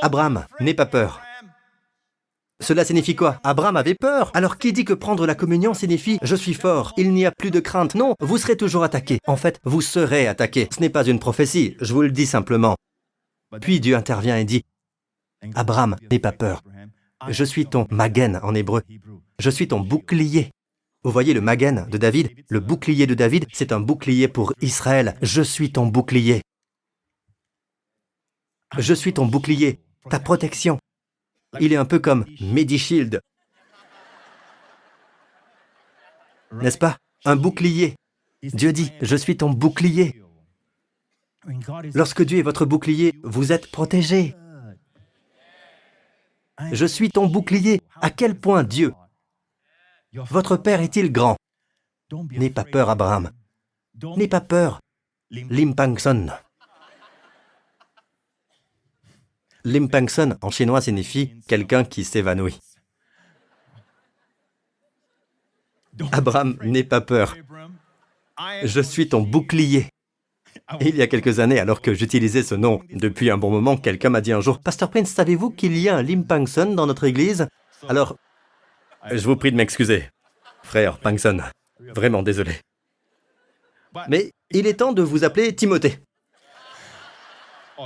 Abraham, 0.01 0.45
n'aie 0.59 0.73
pas 0.73 0.85
peur. 0.85 1.21
Cela 2.59 2.83
signifie 2.83 3.15
quoi? 3.15 3.39
Abraham 3.43 3.77
avait 3.77 3.93
peur. 3.93 4.31
Alors 4.33 4.57
qui 4.57 4.73
dit 4.73 4.83
que 4.83 4.93
prendre 4.93 5.27
la 5.27 5.35
communion 5.35 5.75
signifie 5.75 6.17
je 6.23 6.35
suis 6.35 6.55
fort, 6.55 6.93
il 6.97 7.13
n'y 7.13 7.25
a 7.25 7.31
plus 7.31 7.51
de 7.51 7.59
crainte 7.59 7.93
Non, 7.93 8.15
vous 8.19 8.39
serez 8.39 8.57
toujours 8.57 8.83
attaqué. 8.83 9.19
En 9.27 9.35
fait, 9.35 9.59
vous 9.63 9.81
serez 9.81 10.27
attaqué. 10.27 10.67
Ce 10.73 10.81
n'est 10.81 10.89
pas 10.89 11.05
une 11.05 11.19
prophétie, 11.19 11.77
je 11.81 11.93
vous 11.93 12.01
le 12.01 12.09
dis 12.09 12.25
simplement. 12.25 12.75
Puis 13.61 13.79
Dieu 13.79 13.95
intervient 13.95 14.37
et 14.37 14.45
dit, 14.45 14.63
Abraham, 15.55 15.95
n'aie 16.11 16.19
pas 16.19 16.31
peur. 16.31 16.63
Je 17.27 17.43
suis 17.43 17.65
ton 17.65 17.87
magen 17.89 18.39
en 18.43 18.53
hébreu. 18.53 18.83
Je 19.39 19.49
suis 19.49 19.67
ton 19.67 19.79
bouclier. 19.79 20.51
Vous 21.03 21.11
voyez 21.11 21.33
le 21.33 21.41
magen 21.41 21.87
de 21.89 21.97
David? 21.97 22.31
Le 22.49 22.59
bouclier 22.59 23.07
de 23.07 23.13
David, 23.13 23.45
c'est 23.53 23.71
un 23.71 23.79
bouclier 23.79 24.27
pour 24.27 24.53
Israël. 24.61 25.17
Je 25.21 25.41
suis 25.41 25.71
ton 25.71 25.87
bouclier. 25.87 26.41
Je 28.77 28.93
suis 28.93 29.13
ton 29.13 29.25
bouclier, 29.25 29.79
ta 30.09 30.19
protection. 30.19 30.79
Il 31.59 31.71
est 31.71 31.77
un 31.77 31.85
peu 31.85 31.99
comme 31.99 32.25
Medishield. 32.41 33.21
N'est-ce 36.51 36.77
pas? 36.77 36.97
Un 37.25 37.35
bouclier. 37.35 37.95
Dieu 38.43 38.73
dit, 38.73 38.91
je 39.01 39.15
suis 39.15 39.37
ton 39.37 39.49
bouclier. 39.49 40.21
Lorsque 41.93 42.23
Dieu 42.23 42.39
est 42.39 42.43
votre 42.43 42.65
bouclier, 42.65 43.13
vous 43.23 43.51
êtes 43.51 43.71
protégé. 43.71 44.35
Je 46.71 46.85
suis 46.85 47.09
ton 47.09 47.27
bouclier. 47.27 47.81
À 48.01 48.09
quel 48.09 48.39
point 48.39 48.63
Dieu 48.63 48.93
Votre 50.13 50.57
Père 50.57 50.81
est-il 50.81 51.11
grand? 51.11 51.37
N'aie 52.31 52.49
pas 52.49 52.63
peur, 52.63 52.89
Abraham. 52.89 53.31
N'aie 54.15 54.27
pas 54.27 54.41
peur, 54.41 54.79
Limpangson. 55.31 56.27
Limpangson 59.63 60.37
en 60.41 60.49
chinois 60.49 60.81
signifie 60.81 61.41
quelqu'un 61.47 61.83
qui 61.83 62.03
s'évanouit. 62.03 62.59
Abraham, 66.11 66.57
n'aie 66.63 66.83
pas 66.83 67.01
peur. 67.01 67.35
Je 68.63 68.81
suis 68.81 69.09
ton 69.09 69.21
bouclier. 69.21 69.89
Il 70.81 70.97
y 70.97 71.01
a 71.01 71.07
quelques 71.07 71.39
années, 71.39 71.59
alors 71.59 71.81
que 71.81 71.93
j'utilisais 71.93 72.43
ce 72.43 72.53
nom 72.53 72.81
depuis 72.89 73.29
un 73.29 73.37
bon 73.37 73.49
moment, 73.49 73.77
quelqu'un 73.77 74.09
m'a 74.09 74.19
dit 74.19 74.33
un 74.33 74.41
jour 74.41 74.59
Pasteur 74.59 74.89
Prince, 74.89 75.09
savez-vous 75.09 75.49
qu'il 75.49 75.77
y 75.77 75.87
a 75.87 75.95
un 75.95 76.01
Lim 76.01 76.25
Pangson 76.25 76.73
dans 76.73 76.85
notre 76.85 77.05
église? 77.05 77.47
Alors, 77.87 78.17
je 79.09 79.25
vous 79.25 79.37
prie 79.37 79.51
de 79.51 79.55
m'excuser, 79.55 80.09
frère 80.63 80.97
Pangson. 80.99 81.39
Vraiment 81.95 82.21
désolé. 82.21 82.59
Mais 84.09 84.31
il 84.51 84.67
est 84.67 84.75
temps 84.75 84.91
de 84.91 85.01
vous 85.01 85.23
appeler 85.23 85.55
Timothée. 85.55 85.99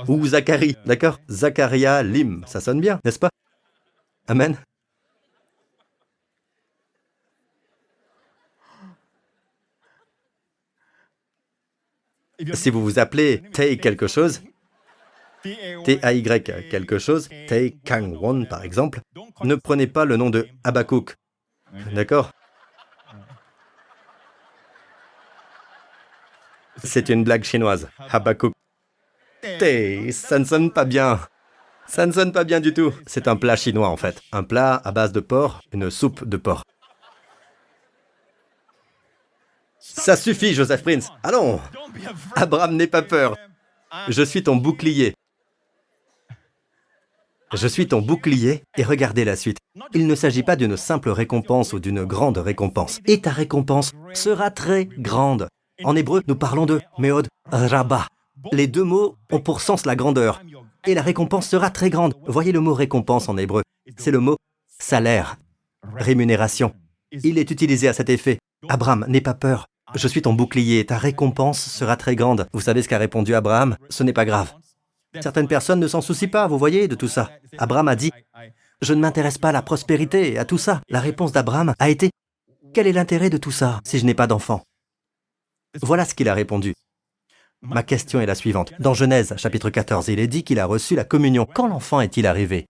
Ou 0.08 0.26
Zacharie, 0.26 0.76
d'accord? 0.84 1.20
Zacharia 1.28 2.02
Lim, 2.02 2.42
ça 2.46 2.60
sonne 2.60 2.80
bien, 2.80 2.98
n'est-ce 3.04 3.18
pas? 3.18 3.30
Amen. 4.26 4.56
Si 12.54 12.70
vous 12.70 12.82
vous 12.82 12.98
appelez 12.98 13.42
Tei 13.52 13.78
quelque 13.78 14.06
chose, 14.06 14.42
T-A-Y 15.42 16.68
quelque 16.70 16.98
chose, 16.98 17.28
Tei 17.48 17.78
Kang 17.84 18.16
Won 18.20 18.44
par 18.46 18.62
exemple, 18.62 19.00
ne 19.42 19.54
prenez 19.54 19.86
pas 19.86 20.04
le 20.04 20.16
nom 20.16 20.30
de 20.30 20.48
Habakkuk. 20.64 21.14
D'accord? 21.94 22.30
C'est 26.82 27.08
une 27.08 27.24
blague 27.24 27.44
chinoise, 27.44 27.88
Habakkuk. 28.10 28.52
Tei, 29.58 30.12
ça 30.12 30.38
ne 30.38 30.44
sonne 30.44 30.72
pas 30.72 30.84
bien. 30.84 31.20
Ça 31.86 32.06
ne 32.06 32.12
sonne 32.12 32.32
pas 32.32 32.44
bien 32.44 32.60
du 32.60 32.72
tout. 32.72 32.94
C'est 33.06 33.28
un 33.28 33.36
plat 33.36 33.56
chinois 33.56 33.88
en 33.88 33.96
fait. 33.96 34.20
Un 34.32 34.44
plat 34.44 34.80
à 34.84 34.92
base 34.92 35.12
de 35.12 35.20
porc, 35.20 35.60
une 35.72 35.90
soupe 35.90 36.24
de 36.24 36.36
porc. 36.36 36.62
Ça 39.94 40.16
suffit, 40.16 40.54
Joseph 40.54 40.82
Prince. 40.82 41.10
Allons 41.22 41.60
Abraham, 42.34 42.76
n'aie 42.76 42.86
pas 42.86 43.02
peur. 43.02 43.36
Je 44.08 44.22
suis 44.22 44.42
ton 44.42 44.56
bouclier. 44.56 45.14
Je 47.52 47.68
suis 47.68 47.86
ton 47.86 48.00
bouclier 48.00 48.62
et 48.78 48.82
regardez 48.82 49.24
la 49.24 49.36
suite. 49.36 49.58
Il 49.92 50.06
ne 50.06 50.14
s'agit 50.14 50.42
pas 50.42 50.56
d'une 50.56 50.78
simple 50.78 51.10
récompense 51.10 51.74
ou 51.74 51.80
d'une 51.80 52.04
grande 52.04 52.38
récompense. 52.38 53.00
Et 53.04 53.20
ta 53.20 53.30
récompense 53.30 53.92
sera 54.14 54.50
très 54.50 54.86
grande. 54.86 55.48
En 55.84 55.94
hébreu, 55.94 56.22
nous 56.26 56.36
parlons 56.36 56.64
de 56.64 56.80
meod 56.98 57.28
rabba. 57.50 58.06
Les 58.52 58.66
deux 58.66 58.84
mots 58.84 59.16
ont 59.30 59.40
pour 59.40 59.60
sens 59.60 59.84
la 59.84 59.96
grandeur. 59.96 60.42
Et 60.86 60.94
la 60.94 61.02
récompense 61.02 61.46
sera 61.46 61.70
très 61.70 61.90
grande. 61.90 62.14
Voyez 62.26 62.52
le 62.52 62.60
mot 62.60 62.72
récompense 62.72 63.28
en 63.28 63.36
hébreu. 63.36 63.62
C'est 63.98 64.10
le 64.10 64.20
mot 64.20 64.36
salaire, 64.78 65.36
rémunération. 65.94 66.74
Il 67.12 67.36
est 67.36 67.50
utilisé 67.50 67.88
à 67.88 67.92
cet 67.92 68.08
effet. 68.08 68.38
Abraham, 68.68 69.04
n'aie 69.08 69.20
pas 69.20 69.34
peur. 69.34 69.66
Je 69.94 70.08
suis 70.08 70.22
ton 70.22 70.32
bouclier, 70.32 70.86
ta 70.86 70.98
récompense 70.98 71.60
sera 71.60 71.96
très 71.96 72.16
grande. 72.16 72.48
Vous 72.52 72.60
savez 72.60 72.82
ce 72.82 72.88
qu'a 72.88 72.98
répondu 72.98 73.34
Abraham? 73.34 73.76
Ce 73.90 74.02
n'est 74.02 74.12
pas 74.12 74.24
grave. 74.24 74.54
Certaines 75.20 75.48
personnes 75.48 75.80
ne 75.80 75.88
s'en 75.88 76.00
soucient 76.00 76.30
pas, 76.30 76.46
vous 76.46 76.58
voyez, 76.58 76.88
de 76.88 76.94
tout 76.94 77.08
ça. 77.08 77.30
Abraham 77.58 77.88
a 77.88 77.96
dit, 77.96 78.10
je 78.80 78.94
ne 78.94 79.00
m'intéresse 79.00 79.38
pas 79.38 79.50
à 79.50 79.52
la 79.52 79.62
prospérité, 79.62 80.38
à 80.38 80.44
tout 80.44 80.58
ça. 80.58 80.80
La 80.88 81.00
réponse 81.00 81.32
d'Abraham 81.32 81.74
a 81.78 81.90
été, 81.90 82.10
quel 82.72 82.86
est 82.86 82.92
l'intérêt 82.92 83.28
de 83.28 83.36
tout 83.36 83.50
ça 83.50 83.80
si 83.84 83.98
je 83.98 84.06
n'ai 84.06 84.14
pas 84.14 84.26
d'enfant? 84.26 84.62
Voilà 85.82 86.04
ce 86.04 86.14
qu'il 86.14 86.28
a 86.28 86.34
répondu. 86.34 86.74
Ma 87.60 87.82
question 87.82 88.20
est 88.20 88.26
la 88.26 88.34
suivante. 88.34 88.72
Dans 88.80 88.94
Genèse, 88.94 89.34
chapitre 89.36 89.70
14, 89.70 90.08
il 90.08 90.18
est 90.18 90.26
dit 90.26 90.42
qu'il 90.42 90.58
a 90.58 90.66
reçu 90.66 90.96
la 90.96 91.04
communion. 91.04 91.46
Quand 91.46 91.68
l'enfant 91.68 92.00
est-il 92.00 92.26
arrivé? 92.26 92.66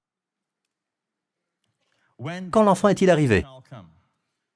Quand 2.51 2.63
l'enfant 2.63 2.89
est-il 2.89 3.09
arrivé? 3.11 3.45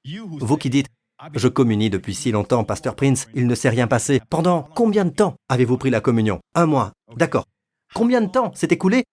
Vous 0.05 0.57
qui 0.57 0.69
dites, 0.69 0.87
Je 1.33 1.47
communie 1.47 1.89
depuis 1.89 2.13
si 2.13 2.31
longtemps, 2.31 2.63
Pasteur 2.63 2.95
Prince, 2.95 3.27
il 3.33 3.47
ne 3.47 3.55
s'est 3.55 3.69
rien 3.69 3.87
passé. 3.87 4.21
Pendant 4.29 4.63
combien 4.63 5.05
de 5.05 5.09
temps 5.09 5.35
avez-vous 5.49 5.77
pris 5.77 5.89
la 5.89 6.01
communion? 6.01 6.39
Un 6.53 6.65
mois. 6.65 6.93
D'accord. 7.15 7.45
Combien 7.93 8.21
de 8.21 8.27
temps 8.29 8.53
s'est 8.53 8.67
écoulé? 8.69 9.03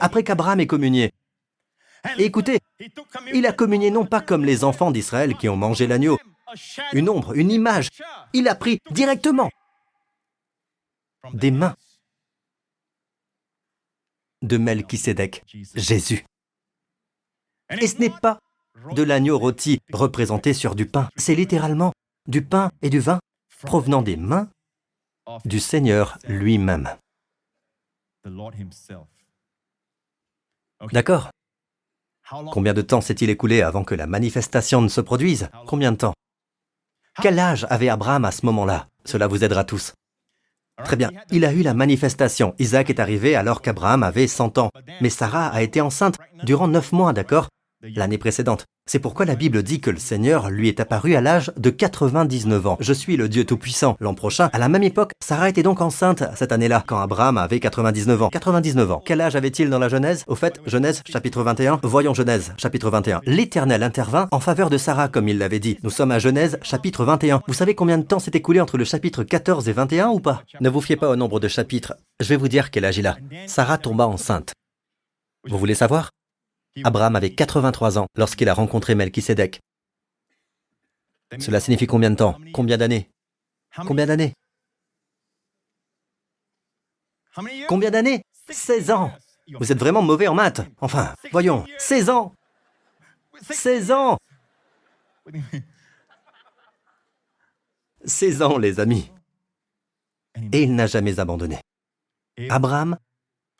Après 0.00 0.24
qu'Abraham 0.24 0.60
ait 0.60 0.66
communié 0.66 1.12
écoutez, 2.18 2.60
il 3.32 3.46
a 3.46 3.52
communié 3.52 3.90
non 3.90 4.06
pas 4.06 4.20
comme 4.20 4.44
les 4.44 4.64
enfants 4.64 4.90
d'Israël 4.90 5.36
qui 5.36 5.48
ont 5.48 5.56
mangé 5.56 5.86
l'agneau, 5.86 6.18
une 6.92 7.08
ombre, 7.08 7.36
une 7.36 7.50
image. 7.50 7.88
Il 8.32 8.48
a 8.48 8.54
pris 8.54 8.80
directement 8.90 9.50
des 11.32 11.50
mains 11.50 11.76
de 14.42 14.56
Melchisédek, 14.56 15.44
Jésus. 15.74 16.24
Et 17.70 17.86
ce 17.86 17.98
n'est 17.98 18.10
pas 18.10 18.38
de 18.94 19.02
l'agneau 19.02 19.38
rôti 19.38 19.78
représenté 19.92 20.52
sur 20.52 20.74
du 20.74 20.86
pain, 20.86 21.08
c'est 21.16 21.34
littéralement 21.34 21.92
du 22.26 22.42
pain 22.44 22.70
et 22.82 22.90
du 22.90 23.00
vin 23.00 23.18
provenant 23.62 24.02
des 24.02 24.16
mains 24.16 24.48
du 25.44 25.60
Seigneur 25.60 26.18
lui-même. 26.26 26.90
D'accord 30.92 31.30
Combien 32.52 32.74
de 32.74 32.82
temps 32.82 33.00
s'est-il 33.00 33.30
écoulé 33.30 33.62
avant 33.62 33.84
que 33.84 33.94
la 33.94 34.06
manifestation 34.06 34.82
ne 34.82 34.88
se 34.88 35.00
produise? 35.00 35.48
Combien 35.66 35.92
de 35.92 35.96
temps? 35.96 36.14
Quel 37.22 37.38
âge 37.38 37.66
avait 37.70 37.88
Abraham 37.88 38.24
à 38.24 38.30
ce 38.30 38.44
moment-là? 38.46 38.86
Cela 39.04 39.26
vous 39.26 39.42
aidera 39.44 39.64
tous. 39.64 39.94
Très 40.84 40.96
bien, 40.96 41.10
il 41.30 41.44
a 41.44 41.52
eu 41.52 41.62
la 41.62 41.74
manifestation. 41.74 42.54
Isaac 42.58 42.90
est 42.90 43.00
arrivé 43.00 43.34
alors 43.34 43.62
qu'Abraham 43.62 44.02
avait 44.02 44.28
100 44.28 44.58
ans. 44.58 44.70
Mais 45.00 45.10
Sarah 45.10 45.48
a 45.48 45.62
été 45.62 45.80
enceinte 45.80 46.16
durant 46.44 46.68
9 46.68 46.92
mois, 46.92 47.12
d'accord? 47.12 47.48
L'année 47.82 48.18
précédente. 48.18 48.64
C'est 48.90 48.98
pourquoi 48.98 49.24
la 49.24 49.36
Bible 49.36 49.62
dit 49.62 49.80
que 49.80 49.90
le 49.90 49.98
Seigneur 49.98 50.50
lui 50.50 50.66
est 50.66 50.80
apparu 50.80 51.14
à 51.14 51.20
l'âge 51.20 51.52
de 51.56 51.70
99 51.70 52.66
ans. 52.66 52.76
Je 52.80 52.92
suis 52.92 53.16
le 53.16 53.28
Dieu 53.28 53.44
Tout-Puissant. 53.44 53.96
L'an 54.00 54.14
prochain, 54.14 54.50
à 54.52 54.58
la 54.58 54.68
même 54.68 54.82
époque, 54.82 55.12
Sarah 55.22 55.48
était 55.48 55.62
donc 55.62 55.80
enceinte 55.80 56.24
cette 56.34 56.50
année-là, 56.50 56.82
quand 56.84 56.98
Abraham 56.98 57.38
avait 57.38 57.60
99 57.60 58.22
ans. 58.22 58.28
99 58.30 58.90
ans. 58.90 59.02
Quel 59.04 59.20
âge 59.20 59.36
avait-il 59.36 59.70
dans 59.70 59.78
la 59.78 59.88
Genèse? 59.88 60.24
Au 60.26 60.34
fait, 60.34 60.60
Genèse, 60.66 61.02
chapitre 61.08 61.44
21. 61.44 61.78
Voyons 61.84 62.14
Genèse, 62.14 62.52
chapitre 62.56 62.90
21. 62.90 63.20
L'Éternel 63.26 63.84
intervint 63.84 64.26
en 64.32 64.40
faveur 64.40 64.70
de 64.70 64.78
Sarah, 64.78 65.08
comme 65.08 65.28
il 65.28 65.38
l'avait 65.38 65.60
dit. 65.60 65.78
Nous 65.84 65.90
sommes 65.90 66.10
à 66.10 66.18
Genèse, 66.18 66.58
chapitre 66.62 67.04
21. 67.04 67.42
Vous 67.46 67.54
savez 67.54 67.76
combien 67.76 67.98
de 67.98 68.04
temps 68.04 68.18
s'est 68.18 68.32
écoulé 68.34 68.60
entre 68.60 68.76
le 68.76 68.84
chapitre 68.84 69.22
14 69.22 69.68
et 69.68 69.72
21 69.72 70.08
ou 70.08 70.18
pas? 70.18 70.42
Ne 70.60 70.68
vous 70.68 70.80
fiez 70.80 70.96
pas 70.96 71.10
au 71.10 71.16
nombre 71.16 71.38
de 71.38 71.46
chapitres. 71.46 71.94
Je 72.18 72.28
vais 72.28 72.36
vous 72.36 72.48
dire 72.48 72.72
quel 72.72 72.84
âge 72.84 72.98
il 72.98 73.06
a. 73.06 73.18
Sarah 73.46 73.78
tomba 73.78 74.08
enceinte. 74.08 74.52
Vous 75.48 75.58
voulez 75.58 75.76
savoir? 75.76 76.10
Abraham 76.84 77.16
avait 77.16 77.34
83 77.34 77.98
ans 77.98 78.06
lorsqu'il 78.16 78.48
a 78.48 78.54
rencontré 78.54 78.94
Melchisédek. 78.94 79.60
Cela 81.38 81.60
signifie 81.60 81.86
combien 81.86 82.10
de 82.10 82.16
temps? 82.16 82.38
Combien 82.52 82.78
d'années? 82.78 83.10
Combien 83.86 84.06
d'années? 84.06 84.32
Combien 87.68 87.90
d'années? 87.90 88.22
16 88.50 88.90
ans. 88.90 89.12
Vous 89.58 89.72
êtes 89.72 89.78
vraiment 89.78 90.02
mauvais 90.02 90.28
en 90.28 90.34
maths. 90.34 90.62
Enfin, 90.80 91.14
voyons, 91.32 91.64
16 91.78 92.10
ans. 92.10 92.34
16 93.42 93.92
ans. 93.92 94.18
16 98.04 98.42
ans, 98.42 98.58
les 98.58 98.80
amis. 98.80 99.10
Et 100.52 100.62
il 100.62 100.74
n'a 100.74 100.86
jamais 100.86 101.18
abandonné. 101.20 101.60
Abraham 102.50 102.98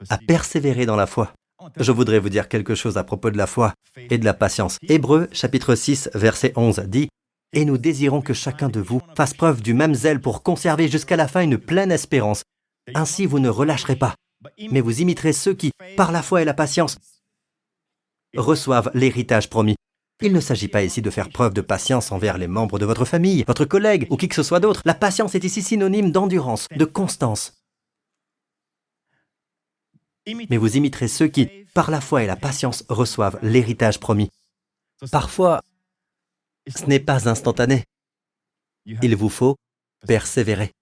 a 0.09 0.19
persévéré 0.19 0.87
dans 0.87 0.97
la 0.97 1.07
foi. 1.07 1.33
Je 1.77 1.93
voudrais 1.93 2.19
vous 2.19 2.29
dire 2.29 2.49
quelque 2.49 2.75
chose 2.75 2.97
à 2.97 3.05
propos 3.05 3.31
de 3.31 3.37
la 3.37 3.47
foi 3.47 3.75
et 3.97 4.19
de 4.19 4.25
la 4.25 4.35
patience. 4.35 4.79
Hébreu 4.89 5.29
chapitre 5.33 5.75
6 5.75 6.11
verset 6.15 6.53
11 6.57 6.81
dit 6.87 7.09
Et 7.53 7.65
nous 7.65 7.79
désirons 7.79 8.21
que 8.21 8.35
chacun 8.35 8.69
de 8.69 8.81
vous 8.81 9.01
fasse 9.17 9.35
preuve 9.35 9.63
du 9.63 9.75
même 9.75 9.95
zèle 9.95 10.21
pour 10.21 10.43
conserver 10.43 10.89
jusqu'à 10.89 11.17
la 11.17 11.29
fin 11.29 11.43
une 11.43 11.59
pleine 11.59 11.93
espérance. 11.93 12.43
Ainsi 12.95 13.27
vous 13.27 13.39
ne 13.39 13.49
relâcherez 13.49 13.97
pas, 13.97 14.15
mais 14.71 14.81
vous 14.81 15.01
imiterez 15.01 15.33
ceux 15.33 15.55
qui, 15.55 15.73
par 15.97 16.13
la 16.13 16.23
foi 16.23 16.43
et 16.43 16.45
la 16.45 16.55
patience, 16.55 16.97
reçoivent 18.37 18.91
l'héritage 18.95 19.51
promis. 19.51 19.77
Il 20.21 20.33
ne 20.33 20.41
s'agit 20.41 20.67
pas 20.69 20.83
ici 20.83 21.01
de 21.01 21.11
faire 21.11 21.29
preuve 21.29 21.55
de 21.55 21.61
patience 21.61 22.11
envers 22.11 22.39
les 22.39 22.49
membres 22.49 22.81
de 22.81 22.85
votre 22.85 23.05
famille, 23.05 23.45
votre 23.47 23.65
collègue 23.65 24.09
ou 24.11 24.17
qui 24.17 24.27
que 24.27 24.35
ce 24.35 24.43
soit 24.43 24.59
d'autre. 24.59 24.83
La 24.85 24.95
patience 24.95 25.37
est 25.37 25.45
ici 25.45 25.63
synonyme 25.63 26.11
d'endurance, 26.11 26.67
de 26.75 26.85
constance, 26.85 27.58
mais 30.35 30.57
vous 30.57 30.77
imiterez 30.77 31.09
ceux 31.09 31.29
qui, 31.29 31.47
par 31.75 31.91
la 31.91 32.01
foi 32.01 32.23
et 32.23 32.27
la 32.27 32.37
patience, 32.37 32.85
reçoivent 32.89 33.39
l'héritage 33.43 33.99
promis. 34.01 34.31
Parfois, 35.11 35.63
ce 36.67 36.85
n'est 36.87 37.01
pas 37.01 37.29
instantané. 37.29 37.85
Il 38.87 39.17
vous 39.17 39.29
faut 39.29 39.57
persévérer, 40.07 40.73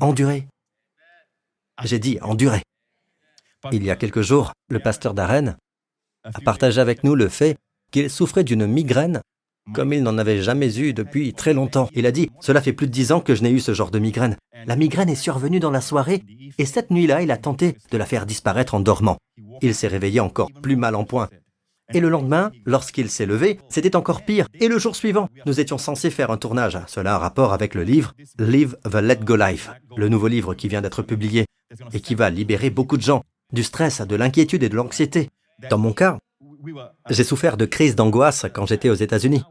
endurer. 0.00 0.46
J'ai 1.84 1.98
dit 1.98 2.18
endurer. 2.22 2.62
Il 3.72 3.84
y 3.84 3.90
a 3.90 3.96
quelques 3.96 4.22
jours, 4.22 4.52
le 4.68 4.78
pasteur 4.78 5.14
d'Arène 5.14 5.56
a 6.24 6.40
partagé 6.40 6.80
avec 6.80 7.04
nous 7.04 7.14
le 7.14 7.28
fait 7.28 7.56
qu'il 7.90 8.10
souffrait 8.10 8.44
d'une 8.44 8.66
migraine 8.66 9.22
comme 9.74 9.92
il 9.92 10.02
n'en 10.02 10.18
avait 10.18 10.42
jamais 10.42 10.78
eu 10.78 10.92
depuis 10.92 11.32
très 11.32 11.54
longtemps. 11.54 11.88
Il 11.94 12.06
a 12.06 12.12
dit, 12.12 12.30
cela 12.40 12.60
fait 12.60 12.72
plus 12.72 12.86
de 12.86 12.92
dix 12.92 13.12
ans 13.12 13.20
que 13.20 13.34
je 13.34 13.42
n'ai 13.42 13.50
eu 13.50 13.60
ce 13.60 13.74
genre 13.74 13.90
de 13.90 13.98
migraine. 13.98 14.36
La 14.66 14.76
migraine 14.76 15.08
est 15.08 15.14
survenue 15.14 15.60
dans 15.60 15.70
la 15.70 15.80
soirée, 15.80 16.22
et 16.58 16.64
cette 16.64 16.90
nuit-là, 16.90 17.22
il 17.22 17.30
a 17.30 17.36
tenté 17.36 17.76
de 17.90 17.98
la 17.98 18.06
faire 18.06 18.26
disparaître 18.26 18.74
en 18.74 18.80
dormant. 18.80 19.18
Il 19.62 19.74
s'est 19.74 19.88
réveillé 19.88 20.20
encore 20.20 20.50
plus 20.62 20.76
mal 20.76 20.94
en 20.94 21.04
point. 21.04 21.28
Et 21.92 22.00
le 22.00 22.08
lendemain, 22.08 22.50
lorsqu'il 22.64 23.10
s'est 23.10 23.26
levé, 23.26 23.60
c'était 23.68 23.94
encore 23.94 24.24
pire. 24.24 24.48
Et 24.58 24.66
le 24.66 24.78
jour 24.78 24.96
suivant, 24.96 25.28
nous 25.46 25.60
étions 25.60 25.78
censés 25.78 26.10
faire 26.10 26.32
un 26.32 26.36
tournage. 26.36 26.78
Cela 26.88 27.12
a 27.12 27.16
un 27.16 27.18
rapport 27.18 27.52
avec 27.52 27.74
le 27.74 27.84
livre 27.84 28.12
Live 28.38 28.76
the 28.84 28.96
Let 28.96 29.18
Go 29.18 29.36
Life, 29.36 29.70
le 29.96 30.08
nouveau 30.08 30.26
livre 30.26 30.54
qui 30.54 30.68
vient 30.68 30.82
d'être 30.82 31.02
publié 31.02 31.46
et 31.92 32.00
qui 32.00 32.16
va 32.16 32.30
libérer 32.30 32.70
beaucoup 32.70 32.96
de 32.96 33.02
gens 33.02 33.22
du 33.52 33.62
stress, 33.62 34.00
de 34.00 34.16
l'inquiétude 34.16 34.64
et 34.64 34.68
de 34.68 34.74
l'anxiété. 34.74 35.30
Dans 35.70 35.78
mon 35.78 35.92
cas, 35.92 36.18
j'ai 37.10 37.24
souffert 37.24 37.56
de 37.56 37.64
crises 37.64 37.96
d'angoisse 37.96 38.46
quand 38.52 38.66
j'étais 38.66 38.90
aux 38.90 38.94
États-Unis. 38.94 39.42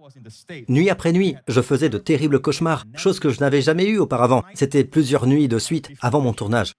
Nuit 0.68 0.90
après 0.90 1.12
nuit, 1.12 1.36
je 1.48 1.62
faisais 1.62 1.90
de 1.90 1.98
terribles 1.98 2.42
cauchemars, 2.42 2.86
chose 2.96 3.20
que 3.20 3.30
je 3.30 3.40
n'avais 3.40 3.62
jamais 3.62 3.86
eue 3.86 4.00
auparavant. 4.00 4.44
C'était 4.54 4.84
plusieurs 4.84 5.28
nuits 5.28 5.48
de 5.48 5.60
suite 5.60 5.90
avant 6.02 6.22
mon 6.22 6.34
tournage. 6.34 6.74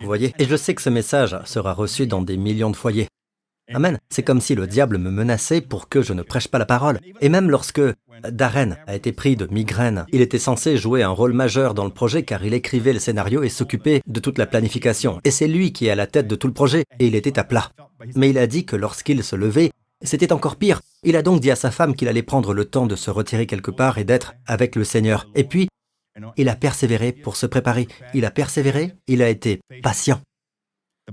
Vous 0.00 0.06
voyez? 0.06 0.34
Et 0.38 0.44
je 0.44 0.56
sais 0.56 0.74
que 0.74 0.82
ce 0.82 0.90
message 0.90 1.36
sera 1.44 1.72
reçu 1.72 2.06
dans 2.06 2.22
des 2.22 2.36
millions 2.36 2.70
de 2.70 2.76
foyers. 2.76 3.08
Amen. 3.74 3.98
C'est 4.10 4.22
comme 4.22 4.40
si 4.40 4.54
le 4.54 4.66
diable 4.66 4.98
me 4.98 5.10
menaçait 5.10 5.60
pour 5.60 5.88
que 5.88 6.02
je 6.02 6.12
ne 6.12 6.22
prêche 6.22 6.48
pas 6.48 6.58
la 6.58 6.66
parole. 6.66 7.00
Et 7.20 7.28
même 7.28 7.50
lorsque 7.50 7.80
Darren 8.28 8.76
a 8.86 8.94
été 8.94 9.12
pris 9.12 9.36
de 9.36 9.46
migraine, 9.46 10.06
il 10.12 10.20
était 10.20 10.38
censé 10.38 10.76
jouer 10.76 11.02
un 11.02 11.10
rôle 11.10 11.32
majeur 11.32 11.74
dans 11.74 11.84
le 11.84 11.90
projet 11.90 12.22
car 12.22 12.44
il 12.44 12.54
écrivait 12.54 12.92
le 12.92 12.98
scénario 12.98 13.42
et 13.42 13.48
s'occupait 13.48 14.02
de 14.06 14.20
toute 14.20 14.38
la 14.38 14.46
planification. 14.46 15.20
Et 15.24 15.30
c'est 15.30 15.48
lui 15.48 15.72
qui 15.72 15.86
est 15.86 15.90
à 15.90 15.96
la 15.96 16.06
tête 16.06 16.28
de 16.28 16.36
tout 16.36 16.46
le 16.46 16.52
projet 16.52 16.84
et 16.98 17.06
il 17.06 17.14
était 17.14 17.38
à 17.38 17.44
plat. 17.44 17.72
Mais 18.14 18.30
il 18.30 18.38
a 18.38 18.46
dit 18.46 18.64
que 18.64 18.76
lorsqu'il 18.76 19.22
se 19.22 19.36
levait, 19.36 19.70
c'était 20.02 20.32
encore 20.32 20.56
pire. 20.56 20.80
Il 21.04 21.16
a 21.16 21.22
donc 21.22 21.40
dit 21.40 21.50
à 21.50 21.56
sa 21.56 21.70
femme 21.70 21.94
qu'il 21.94 22.08
allait 22.08 22.22
prendre 22.22 22.54
le 22.54 22.64
temps 22.64 22.86
de 22.86 22.96
se 22.96 23.10
retirer 23.10 23.46
quelque 23.46 23.70
part 23.70 23.98
et 23.98 24.04
d'être 24.04 24.34
avec 24.46 24.76
le 24.76 24.84
Seigneur. 24.84 25.28
Et 25.34 25.44
puis, 25.44 25.68
il 26.36 26.48
a 26.48 26.56
persévéré 26.56 27.12
pour 27.12 27.36
se 27.36 27.46
préparer. 27.46 27.88
Il 28.14 28.24
a 28.24 28.30
persévéré, 28.30 28.94
il 29.06 29.22
a 29.22 29.28
été 29.28 29.60
patient. 29.82 30.20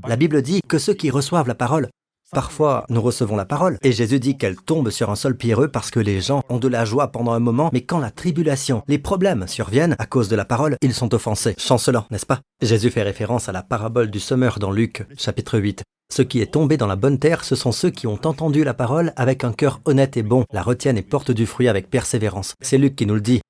La 0.07 0.15
Bible 0.15 0.41
dit 0.41 0.61
que 0.67 0.77
ceux 0.77 0.93
qui 0.93 1.09
reçoivent 1.09 1.47
la 1.47 1.55
parole, 1.55 1.89
parfois 2.31 2.85
nous 2.89 3.01
recevons 3.01 3.35
la 3.35 3.45
parole, 3.45 3.77
et 3.83 3.91
Jésus 3.91 4.19
dit 4.19 4.37
qu'elle 4.37 4.55
tombe 4.55 4.89
sur 4.89 5.09
un 5.09 5.15
sol 5.15 5.35
pierreux 5.35 5.67
parce 5.67 5.91
que 5.91 5.99
les 5.99 6.21
gens 6.21 6.41
ont 6.49 6.59
de 6.59 6.67
la 6.67 6.85
joie 6.85 7.11
pendant 7.11 7.33
un 7.33 7.39
moment, 7.39 7.69
mais 7.73 7.81
quand 7.81 7.99
la 7.99 8.11
tribulation, 8.11 8.83
les 8.87 8.99
problèmes 8.99 9.47
surviennent 9.47 9.95
à 9.99 10.05
cause 10.05 10.29
de 10.29 10.35
la 10.35 10.45
parole, 10.45 10.77
ils 10.81 10.93
sont 10.93 11.13
offensés. 11.13 11.55
Chancelant, 11.57 12.05
n'est-ce 12.11 12.25
pas? 12.25 12.41
Jésus 12.61 12.89
fait 12.89 13.03
référence 13.03 13.49
à 13.49 13.51
la 13.51 13.63
parabole 13.63 14.09
du 14.11 14.19
semeur 14.19 14.59
dans 14.59 14.71
Luc, 14.71 15.05
chapitre 15.17 15.59
8. 15.59 15.83
Ce 16.11 16.23
qui 16.23 16.41
est 16.41 16.51
tombé 16.53 16.77
dans 16.77 16.87
la 16.87 16.95
bonne 16.95 17.19
terre, 17.19 17.43
ce 17.43 17.55
sont 17.55 17.71
ceux 17.71 17.91
qui 17.91 18.07
ont 18.07 18.19
entendu 18.25 18.63
la 18.63 18.73
parole 18.73 19.13
avec 19.15 19.43
un 19.43 19.53
cœur 19.53 19.79
honnête 19.85 20.17
et 20.17 20.23
bon, 20.23 20.43
la 20.51 20.63
retiennent 20.63 20.97
et 20.97 21.03
portent 21.03 21.31
du 21.31 21.45
fruit 21.45 21.67
avec 21.67 21.89
persévérance. 21.89 22.55
C'est 22.61 22.79
Luc 22.79 22.95
qui 22.95 23.05
nous 23.05 23.13
le 23.13 23.21
dit. 23.21 23.41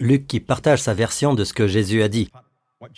Luc 0.00 0.26
qui 0.26 0.40
partage 0.40 0.80
sa 0.80 0.94
version 0.94 1.34
de 1.34 1.44
ce 1.44 1.52
que 1.52 1.66
Jésus 1.66 2.02
a 2.02 2.08
dit. 2.08 2.30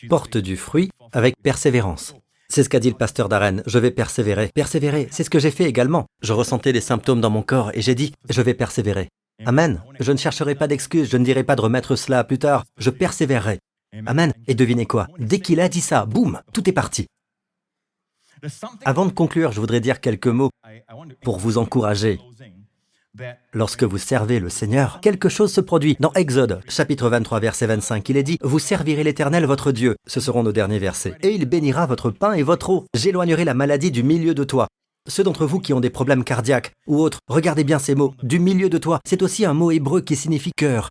Porte 0.08 0.36
du 0.36 0.56
fruit 0.56 0.90
avec 1.12 1.34
persévérance. 1.42 2.14
C'est 2.50 2.62
ce 2.62 2.70
qu'a 2.70 2.80
dit 2.80 2.88
le 2.88 2.96
pasteur 2.96 3.28
d'Arène. 3.28 3.62
Je 3.66 3.78
vais 3.78 3.90
persévérer. 3.90 4.50
Persévérer, 4.54 5.08
c'est 5.10 5.22
ce 5.22 5.28
que 5.28 5.38
j'ai 5.38 5.50
fait 5.50 5.64
également. 5.64 6.06
Je 6.22 6.32
ressentais 6.32 6.72
des 6.72 6.80
symptômes 6.80 7.20
dans 7.20 7.28
mon 7.28 7.42
corps 7.42 7.70
et 7.74 7.82
j'ai 7.82 7.94
dit, 7.94 8.14
je 8.30 8.40
vais 8.40 8.54
persévérer. 8.54 9.10
Amen. 9.44 9.82
Je 10.00 10.12
ne 10.12 10.16
chercherai 10.16 10.54
pas 10.54 10.66
d'excuses, 10.66 11.10
je 11.10 11.18
ne 11.18 11.24
dirai 11.24 11.44
pas 11.44 11.56
de 11.56 11.60
remettre 11.60 11.94
cela 11.94 12.24
plus 12.24 12.38
tard. 12.38 12.64
Je 12.78 12.88
persévérerai. 12.88 13.58
Amen. 14.06 14.32
Et 14.46 14.54
devinez 14.54 14.86
quoi? 14.86 15.08
Dès 15.18 15.40
qu'il 15.40 15.60
a 15.60 15.68
dit 15.68 15.82
ça, 15.82 16.06
boum, 16.06 16.40
tout 16.54 16.68
est 16.68 16.72
parti. 16.72 17.06
Avant 18.84 19.04
de 19.04 19.12
conclure, 19.12 19.52
je 19.52 19.60
voudrais 19.60 19.80
dire 19.80 20.00
quelques 20.00 20.26
mots 20.28 20.50
pour 21.22 21.38
vous 21.38 21.58
encourager. 21.58 22.18
Lorsque 23.52 23.84
vous 23.84 23.98
servez 23.98 24.40
le 24.40 24.48
Seigneur, 24.48 25.00
quelque 25.00 25.28
chose 25.28 25.52
se 25.52 25.60
produit. 25.60 25.96
Dans 26.00 26.12
Exode, 26.12 26.60
chapitre 26.68 27.08
23, 27.08 27.40
verset 27.40 27.66
25, 27.66 28.08
il 28.08 28.16
est 28.16 28.22
dit, 28.22 28.38
Vous 28.42 28.58
servirez 28.58 29.04
l'Éternel 29.04 29.44
votre 29.46 29.72
Dieu. 29.72 29.96
Ce 30.06 30.20
seront 30.20 30.42
nos 30.42 30.52
derniers 30.52 30.78
versets. 30.78 31.14
Et 31.22 31.30
il 31.30 31.46
bénira 31.46 31.86
votre 31.86 32.10
pain 32.10 32.34
et 32.34 32.42
votre 32.42 32.70
eau. 32.70 32.86
J'éloignerai 32.94 33.44
la 33.44 33.54
maladie 33.54 33.90
du 33.90 34.02
milieu 34.02 34.34
de 34.34 34.44
toi. 34.44 34.68
ceux 35.08 35.24
d'entre 35.24 35.46
vous 35.46 35.58
qui 35.58 35.72
ont 35.72 35.80
des 35.80 35.90
problèmes 35.90 36.22
cardiaques 36.22 36.72
ou 36.86 37.00
autres, 37.00 37.18
regardez 37.28 37.64
bien 37.64 37.78
ces 37.78 37.94
mots. 37.94 38.14
Du 38.22 38.38
milieu 38.38 38.68
de 38.68 38.78
toi, 38.78 39.00
c'est 39.06 39.22
aussi 39.22 39.46
un 39.46 39.54
mot 39.54 39.70
hébreu 39.70 40.02
qui 40.02 40.16
signifie 40.16 40.52
cœur. 40.54 40.90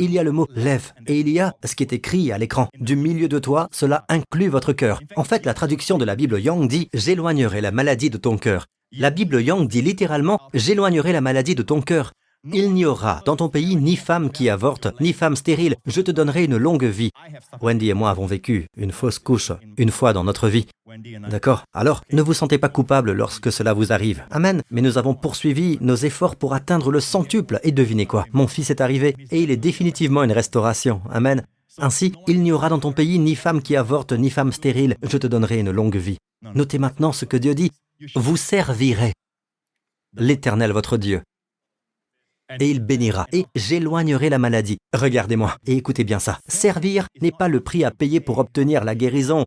Il 0.00 0.10
y 0.10 0.18
a 0.18 0.22
le 0.22 0.32
mot 0.32 0.46
lève 0.54 0.92
et 1.06 1.20
il 1.20 1.28
y 1.28 1.38
a 1.38 1.54
ce 1.62 1.74
qui 1.74 1.82
est 1.82 1.92
écrit 1.92 2.32
à 2.32 2.38
l'écran. 2.38 2.68
Du 2.80 2.96
milieu 2.96 3.28
de 3.28 3.38
toi, 3.38 3.68
cela 3.70 4.06
inclut 4.08 4.48
votre 4.48 4.72
cœur. 4.72 5.00
En 5.16 5.24
fait, 5.24 5.44
la 5.44 5.52
traduction 5.52 5.98
de 5.98 6.06
la 6.06 6.16
Bible 6.16 6.40
Young 6.40 6.66
dit 6.66 6.88
J'éloignerai 6.94 7.60
la 7.60 7.72
maladie 7.72 8.08
de 8.08 8.16
ton 8.16 8.38
cœur. 8.38 8.64
La 8.98 9.08
Bible 9.08 9.40
Young 9.40 9.66
dit 9.68 9.80
littéralement 9.80 10.38
J'éloignerai 10.52 11.12
la 11.12 11.22
maladie 11.22 11.54
de 11.54 11.62
ton 11.62 11.80
cœur. 11.80 12.12
Il 12.52 12.74
n'y 12.74 12.84
aura 12.84 13.22
dans 13.24 13.36
ton 13.36 13.48
pays 13.48 13.76
ni 13.76 13.96
femme 13.96 14.30
qui 14.30 14.50
avorte, 14.50 14.88
ni 15.00 15.12
femme 15.12 15.36
stérile. 15.36 15.76
Je 15.86 16.00
te 16.00 16.10
donnerai 16.10 16.44
une 16.44 16.56
longue 16.56 16.84
vie. 16.84 17.10
Wendy 17.62 17.88
et 17.88 17.94
moi 17.94 18.10
avons 18.10 18.26
vécu 18.26 18.66
une 18.76 18.92
fausse 18.92 19.18
couche 19.18 19.52
une 19.78 19.90
fois 19.90 20.12
dans 20.12 20.24
notre 20.24 20.48
vie. 20.48 20.66
D'accord? 21.30 21.64
Alors, 21.72 22.02
ne 22.12 22.20
vous 22.20 22.34
sentez 22.34 22.58
pas 22.58 22.68
coupable 22.68 23.12
lorsque 23.12 23.50
cela 23.50 23.72
vous 23.72 23.92
arrive. 23.92 24.24
Amen. 24.30 24.62
Mais 24.70 24.82
nous 24.82 24.98
avons 24.98 25.14
poursuivi 25.14 25.78
nos 25.80 25.96
efforts 25.96 26.36
pour 26.36 26.52
atteindre 26.52 26.90
le 26.90 27.00
centuple. 27.00 27.60
Et 27.62 27.72
devinez 27.72 28.06
quoi? 28.06 28.26
Mon 28.32 28.48
fils 28.48 28.70
est 28.70 28.80
arrivé 28.80 29.16
et 29.30 29.42
il 29.42 29.50
est 29.50 29.56
définitivement 29.56 30.24
une 30.24 30.32
restauration. 30.32 31.00
Amen. 31.10 31.46
Ainsi, 31.78 32.12
il 32.26 32.42
n'y 32.42 32.52
aura 32.52 32.68
dans 32.68 32.78
ton 32.78 32.92
pays 32.92 33.18
ni 33.18 33.34
femme 33.34 33.62
qui 33.62 33.76
avorte, 33.76 34.12
ni 34.12 34.30
femme 34.30 34.52
stérile. 34.52 34.96
Je 35.02 35.16
te 35.18 35.26
donnerai 35.26 35.60
une 35.60 35.70
longue 35.70 35.96
vie. 35.96 36.18
Notez 36.54 36.78
maintenant 36.78 37.12
ce 37.12 37.24
que 37.24 37.36
Dieu 37.36 37.54
dit. 37.54 37.70
Vous 38.14 38.36
servirez 38.36 39.12
l'Éternel 40.14 40.72
votre 40.72 40.96
Dieu 40.96 41.22
et 42.60 42.70
il 42.70 42.80
bénira, 42.80 43.26
et 43.32 43.46
j'éloignerai 43.54 44.28
la 44.28 44.38
maladie. 44.38 44.78
Regardez-moi, 44.94 45.56
et 45.66 45.76
écoutez 45.76 46.04
bien 46.04 46.18
ça. 46.18 46.38
Servir 46.46 47.06
n'est 47.20 47.32
pas 47.32 47.48
le 47.48 47.60
prix 47.60 47.84
à 47.84 47.90
payer 47.90 48.20
pour 48.20 48.38
obtenir 48.38 48.84
la 48.84 48.94
guérison. 48.94 49.44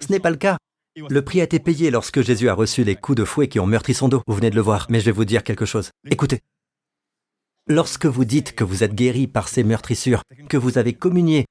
Ce 0.00 0.10
n'est 0.10 0.20
pas 0.20 0.30
le 0.30 0.36
cas. 0.36 0.58
Le 0.96 1.22
prix 1.22 1.40
a 1.40 1.44
été 1.44 1.58
payé 1.58 1.90
lorsque 1.90 2.20
Jésus 2.22 2.48
a 2.48 2.54
reçu 2.54 2.84
les 2.84 2.94
coups 2.94 3.18
de 3.18 3.24
fouet 3.24 3.48
qui 3.48 3.58
ont 3.58 3.66
meurtri 3.66 3.94
son 3.94 4.08
dos. 4.08 4.22
Vous 4.26 4.34
venez 4.34 4.50
de 4.50 4.54
le 4.54 4.62
voir, 4.62 4.86
mais 4.90 5.00
je 5.00 5.06
vais 5.06 5.12
vous 5.12 5.24
dire 5.24 5.42
quelque 5.42 5.66
chose. 5.66 5.90
Écoutez. 6.08 6.40
Lorsque 7.66 8.04
vous 8.04 8.26
dites 8.26 8.54
que 8.54 8.62
vous 8.62 8.84
êtes 8.84 8.94
guéri 8.94 9.26
par 9.26 9.48
ces 9.48 9.64
meurtrissures, 9.64 10.22
que 10.50 10.58
vous 10.58 10.76
avez 10.76 10.92
communié, 10.92 11.46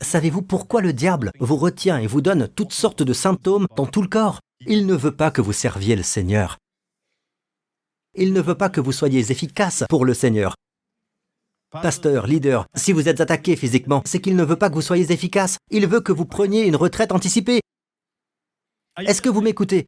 savez-vous 0.00 0.42
pourquoi 0.42 0.80
le 0.80 0.92
diable 0.92 1.32
vous 1.40 1.56
retient 1.56 1.98
et 1.98 2.06
vous 2.06 2.20
donne 2.20 2.46
toutes 2.46 2.72
sortes 2.72 3.02
de 3.02 3.12
symptômes 3.12 3.66
dans 3.76 3.86
tout 3.86 4.00
le 4.00 4.06
corps? 4.06 4.38
Il 4.64 4.86
ne 4.86 4.94
veut 4.94 5.16
pas 5.16 5.32
que 5.32 5.40
vous 5.40 5.52
serviez 5.52 5.96
le 5.96 6.04
Seigneur. 6.04 6.58
Il 8.14 8.32
ne 8.32 8.40
veut 8.40 8.54
pas 8.54 8.70
que 8.70 8.80
vous 8.80 8.92
soyez 8.92 9.32
efficace 9.32 9.82
pour 9.88 10.04
le 10.04 10.14
Seigneur. 10.14 10.54
Pasteur, 11.72 12.28
leader, 12.28 12.66
si 12.76 12.92
vous 12.92 13.08
êtes 13.08 13.20
attaqué 13.20 13.56
physiquement, 13.56 14.02
c'est 14.06 14.20
qu'il 14.20 14.36
ne 14.36 14.44
veut 14.44 14.56
pas 14.56 14.70
que 14.70 14.76
vous 14.76 14.82
soyez 14.82 15.10
efficace. 15.10 15.58
Il 15.72 15.88
veut 15.88 16.00
que 16.00 16.12
vous 16.12 16.26
preniez 16.26 16.64
une 16.64 16.76
retraite 16.76 17.10
anticipée. 17.10 17.60
Est-ce 18.98 19.20
que 19.20 19.28
vous 19.28 19.40
m'écoutez? 19.40 19.86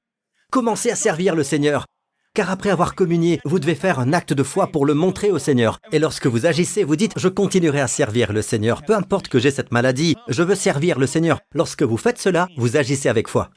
Commencez 0.51 0.91
à 0.91 0.97
servir 0.97 1.37
le 1.37 1.45
Seigneur. 1.45 1.87
Car 2.35 2.51
après 2.51 2.71
avoir 2.71 2.95
communié, 2.95 3.41
vous 3.45 3.59
devez 3.59 3.75
faire 3.75 3.99
un 3.99 4.13
acte 4.13 4.33
de 4.33 4.43
foi 4.43 4.69
pour 4.69 4.87
le 4.87 4.95
montrer 4.95 5.31
au 5.31 5.39
Seigneur. 5.39 5.81
Et 5.93 5.99
lorsque 5.99 6.27
vous 6.27 6.47
agissez, 6.47 6.85
vous 6.85 6.97
dites, 6.97 7.13
je 7.17 7.29
continuerai 7.29 7.81
à 7.81 7.89
servir 7.89 8.33
le 8.33 8.43
Seigneur, 8.43 8.83
peu 8.83 8.95
importe 8.95 9.29
que 9.29 9.39
j'ai 9.39 9.51
cette 9.51 9.73
maladie, 9.73 10.17
je 10.29 10.43
veux 10.43 10.55
servir 10.55 10.99
le 10.99 11.07
Seigneur. 11.07 11.41
Lorsque 11.53 11.83
vous 11.83 11.97
faites 11.97 12.19
cela, 12.19 12.49
vous 12.57 12.77
agissez 12.77 13.09
avec 13.09 13.29
foi. 13.29 13.51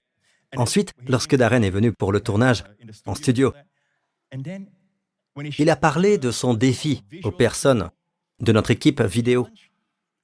Ensuite, 0.58 0.94
lorsque 1.08 1.36
Darren 1.36 1.64
est 1.64 1.70
venu 1.70 1.94
pour 1.94 2.12
le 2.12 2.20
tournage 2.20 2.64
en 3.06 3.16
studio, 3.16 3.54
il 5.58 5.70
a 5.70 5.76
parlé 5.76 6.18
de 6.18 6.32
son 6.32 6.54
défi 6.54 7.04
aux 7.24 7.32
personnes 7.32 7.90
de 8.42 8.52
notre 8.52 8.72
équipe 8.72 9.02
vidéo. 9.02 9.48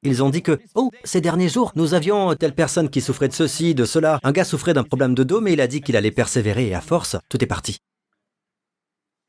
Ils 0.04 0.24
ont 0.24 0.30
dit 0.30 0.44
que, 0.44 0.60
oh, 0.76 0.92
ces 1.04 1.22
derniers 1.22 1.50
jours, 1.50 1.72
nous 1.76 1.94
avions 1.94 2.36
telle 2.36 2.54
personne 2.54 2.90
qui 2.90 3.02
souffrait 3.02 3.28
de 3.28 3.34
ceci, 3.34 3.74
de 3.74 3.86
cela. 3.86 4.20
Un 4.24 4.32
gars 4.32 4.44
souffrait 4.44 4.74
d'un 4.74 4.84
problème 4.84 5.16
de 5.16 5.24
dos, 5.24 5.42
mais 5.42 5.54
il 5.54 5.62
a 5.62 5.68
dit 5.68 5.82
qu'il 5.82 5.96
allait 5.96 6.12
persévérer 6.12 6.68
et 6.68 6.76
à 6.76 6.82
force, 6.82 7.18
tout 7.30 7.44
est 7.44 7.48
parti. 7.48 7.80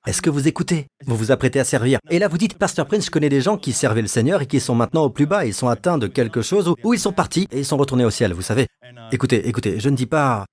Est-ce 0.09 0.22
que 0.22 0.30
vous 0.30 0.48
écoutez? 0.48 0.86
Vous 1.05 1.16
vous 1.16 1.32
apprêtez 1.32 1.60
à 1.60 1.64
servir. 1.64 1.98
Et 2.09 2.18
là, 2.18 2.28
vous 2.28 2.39
dites, 2.39 2.56
Pasteur 2.56 2.86
Prince, 2.86 3.05
je 3.05 3.10
connais 3.10 3.28
des 3.28 3.43
gens 3.43 3.59
qui 3.59 3.74
servaient 3.74 4.01
le 4.01 4.09
Seigneur 4.09 4.40
et 4.40 4.47
qui 4.47 4.59
sont 4.59 4.74
maintenant 4.74 5.05
au 5.05 5.10
plus 5.10 5.26
bas. 5.26 5.44
Ils 5.44 5.52
sont 5.52 5.68
atteints 5.68 5.98
de 5.98 6.06
quelque 6.06 6.40
chose 6.40 6.72
ou, 6.82 6.94
ils 6.94 6.98
sont 6.98 7.12
partis 7.12 7.47
et 7.52 7.59
ils 7.59 7.64
sont 7.66 7.76
retournés 7.76 8.06
au 8.06 8.10
ciel, 8.10 8.32
vous 8.32 8.40
savez. 8.40 8.68
Écoutez, 9.12 9.47
écoutez, 9.47 9.78
je 9.78 9.90
ne 9.90 9.97
dis 9.97 10.06
pas 10.06 10.47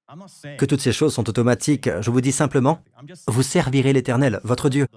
que 0.58 0.66
toutes 0.66 0.82
ces 0.82 0.92
choses 0.92 1.14
sont 1.14 1.30
automatiques. 1.30 1.90
Je 2.02 2.12
vous 2.12 2.20
dis 2.20 2.34
simplement, 2.34 2.82
vous 3.28 3.44
servirez 3.44 3.94
l'Éternel, 3.94 4.42
votre 4.44 4.68
Dieu. 4.68 4.88